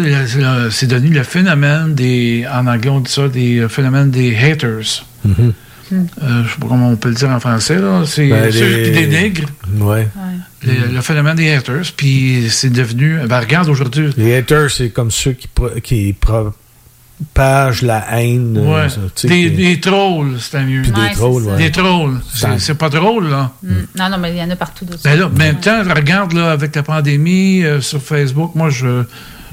c'est 0.72 0.88
devenu 0.88 1.14
le 1.14 1.24
phénomène 1.24 1.96
des, 1.96 2.46
en 2.52 2.68
anglais, 2.68 2.90
on 2.90 3.00
dit 3.00 3.12
ça, 3.12 3.30
des 3.30 3.60
euh, 3.60 3.70
phénomènes 3.70 4.12
des 4.12 4.36
haters. 4.36 5.06
Euh, 5.26 6.44
je 6.44 6.50
sais 6.52 6.60
pas 6.60 6.68
comment 6.68 6.90
on 6.90 6.96
peut 6.98 7.10
le 7.10 7.16
dire 7.16 7.30
en 7.30 7.40
français, 7.40 7.78
là. 7.80 8.04
C'est 8.06 8.28
Ben, 8.28 8.52
ceux 8.52 8.76
les- 8.78 8.84
qui 8.84 8.92
dénigrent. 8.92 9.50
Ouais. 9.80 10.08
Le, 10.64 10.94
le 10.96 11.02
phénomène 11.02 11.36
des 11.38 11.50
haters. 11.54 11.84
Puis, 11.96 12.48
c'est 12.50 12.72
devenu. 12.72 13.20
Ben, 13.30 13.40
regarde 13.40 13.70
aujourd'hui. 13.70 14.10
Les 14.18 14.36
haters, 14.36 14.70
c'est 14.72 14.90
comme 14.90 15.12
ceux 15.12 15.32
qui, 15.34 15.48
pro- 15.48 15.70
qui 15.82 16.14
propagent 17.34 17.82
la 17.82 18.20
haine. 18.20 18.58
euh, 18.58 18.84
Ouais. 18.84 18.90
ça, 18.90 19.28
Des, 19.28 19.50
des 19.50 19.80
trolls, 19.80 20.38
c'était 20.40 20.64
mieux. 20.64 20.82
Puis 20.82 20.92
des 20.92 21.12
trolls, 21.14 21.44
ouais. 21.44 21.58
Des 21.58 21.72
trolls. 21.72 22.20
C'est- 22.34 22.60
C'est 22.60 22.76
pas 22.76 22.90
drôle, 22.90 23.30
là. 23.30 23.52
Mm. 23.64 23.74
Non, 23.98 24.10
non, 24.10 24.18
mais 24.18 24.32
il 24.32 24.38
y 24.38 24.42
en 24.44 24.50
a 24.50 24.56
partout 24.56 24.86
ça. 24.92 24.98
Ben 25.10 25.20
là, 25.20 25.28
en 25.28 25.30
même 25.30 25.60
temps, 25.60 25.82
regarde, 25.96 26.34
là, 26.34 26.52
avec 26.52 26.76
la 26.76 26.84
pandémie, 26.84 27.64
euh, 27.64 27.82
sur 27.82 28.02
Facebook, 28.02 28.52
moi, 28.56 28.70
je 28.70 29.04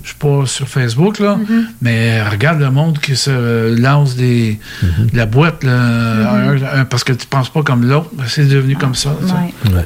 je 0.04 0.08
suis 0.08 0.16
pas 0.18 0.46
sur 0.46 0.66
Facebook, 0.68 1.20
là, 1.20 1.36
Mm-hmm. 1.38 1.64
mais 1.82 2.22
regarde 2.24 2.58
le 2.58 2.72
monde 2.72 2.98
qui 2.98 3.14
se 3.14 3.30
euh, 3.30 3.78
lance 3.78 4.16
des, 4.16 4.58
de 4.82 5.16
la 5.16 5.26
boîte, 5.26 5.62
là, 5.62 5.70
Mm-hmm. 5.78 6.64
un- 6.74 6.80
un- 6.80 6.84
parce 6.84 7.04
que 7.04 7.12
tu 7.12 7.24
penses 7.28 7.48
pas 7.50 7.62
comme 7.62 7.84
l'autre, 7.86 8.10
ben, 8.12 8.24
c'est 8.26 8.46
devenu 8.48 8.74
comme 8.74 8.96
ça. 8.96 9.14
tu 9.20 9.28
sais. 9.28 9.32
Ouais. 9.72 9.76
Ouais. 9.78 9.84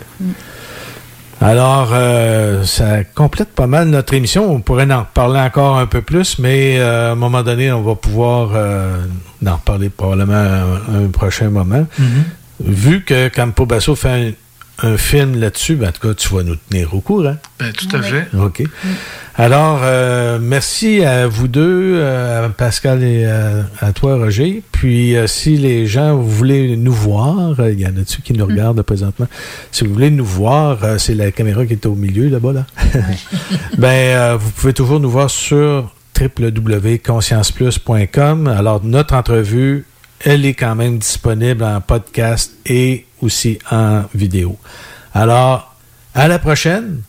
Alors, 1.41 1.91
euh, 1.93 2.65
ça 2.65 3.05
complète 3.05 3.51
pas 3.51 3.67
mal 3.67 3.89
notre 3.89 4.15
émission. 4.15 4.51
On 4.51 4.61
pourrait 4.61 4.91
en 4.91 5.05
parler 5.05 5.39
encore 5.41 5.77
un 5.79 5.87
peu 5.87 6.01
plus, 6.01 6.39
mais 6.39 6.79
euh, 6.79 7.11
à 7.11 7.13
un 7.13 7.15
moment 7.15 7.43
donné, 7.43 7.71
on 7.73 7.83
va 7.83 7.95
pouvoir 7.95 8.51
euh, 8.55 9.05
en 9.47 9.59
parler 9.59 9.91
probablement 9.91 10.35
un, 10.35 11.05
un 11.05 11.09
prochain 11.09 11.51
moment. 11.51 11.87
Mhm. 11.99 12.25
Vu 12.65 13.05
que 13.05 13.29
Campo 13.29 13.67
Basso 13.67 13.95
fait 13.95 14.09
un, 14.09 14.31
un 14.82 14.97
film 14.97 15.39
là-dessus, 15.40 15.77
ben, 15.77 15.89
en 15.89 15.93
tout 15.93 16.09
cas, 16.09 16.15
tu 16.15 16.28
vas 16.35 16.43
nous 16.43 16.57
tenir 16.57 16.93
au 16.94 17.01
courant. 17.01 17.36
Ben, 17.59 17.73
tout 17.73 17.89
à 17.97 18.03
fait. 18.03 18.27
OK. 18.39 18.62
Alors, 19.35 19.81
euh, 19.82 20.39
merci 20.40 21.05
à 21.05 21.27
vous 21.27 21.48
deux, 21.48 21.94
euh, 21.97 22.47
à 22.47 22.48
Pascal 22.51 23.03
et 23.03 23.24
à, 23.24 23.65
à 23.81 23.93
toi, 23.93 24.16
Roger. 24.16 24.62
Puis, 24.73 25.16
euh, 25.16 25.27
si 25.27 25.57
les 25.57 25.86
gens 25.86 26.16
vous 26.16 26.31
voulez 26.31 26.77
nous 26.77 26.93
voir, 26.93 27.55
il 27.69 27.81
y 27.81 27.86
en 27.86 27.97
a-tu 27.97 28.20
qui 28.23 28.35
nous 28.35 28.47
regardent 28.47 28.82
présentement? 28.82 29.27
Si 29.73 29.86
vous 29.86 29.94
voulez 29.94 30.11
nous 30.11 30.24
voir, 30.24 30.85
euh, 30.85 30.98
c'est 30.98 31.15
la 31.15 31.32
caméra 31.32 31.65
qui 31.65 31.73
est 31.74 31.86
au 31.86 31.94
milieu 31.94 32.28
là-bas, 32.28 32.53
là. 32.53 32.66
ben, 33.78 33.89
euh, 33.89 34.36
vous 34.39 34.51
pouvez 34.51 34.74
toujours 34.74 35.01
nous 35.01 35.11
voir 35.11 35.31
sur 35.31 35.90
www.conscienceplus.com. 36.19 38.48
Alors, 38.48 38.85
notre 38.85 39.15
entrevue, 39.15 39.86
elle 40.25 40.45
est 40.47 40.55
quand 40.55 40.75
même 40.75 40.99
disponible 40.99 41.63
en 41.65 41.81
podcast 41.81 42.53
et 42.65 43.07
aussi 43.23 43.59
en 43.71 44.03
vidéo. 44.15 44.59
Alors, 45.15 45.75
à 46.15 46.29
la 46.29 46.39
prochaine 46.39 47.03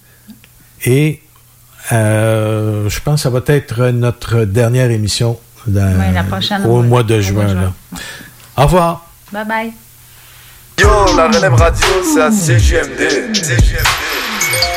et 0.85 1.21
euh, 1.91 2.89
je 2.89 2.99
pense 2.99 3.15
que 3.15 3.23
ça 3.23 3.29
va 3.29 3.39
être 3.47 3.87
notre 3.89 4.43
dernière 4.43 4.91
émission 4.91 5.39
dans- 5.67 5.97
Ouais, 5.99 6.11
la 6.13 6.23
prochaine, 6.23 6.65
au 6.65 6.81
mois 6.83 7.03
de 7.03 7.15
Au 7.15 7.21
juin. 7.21 7.33
mois 7.33 7.43
de 7.45 7.49
juin. 7.49 7.61
là. 7.61 7.73
Au 8.57 8.63
revoir. 8.63 9.09
Bye 9.31 9.45
bye. 9.45 9.73
Yo, 10.79 10.87
la 11.15 11.27
relève 11.27 11.53
radio, 11.53 11.87
c'est 12.13 12.21
à 12.21 12.31
CGMD. 12.31 13.33
Ce 13.33 14.76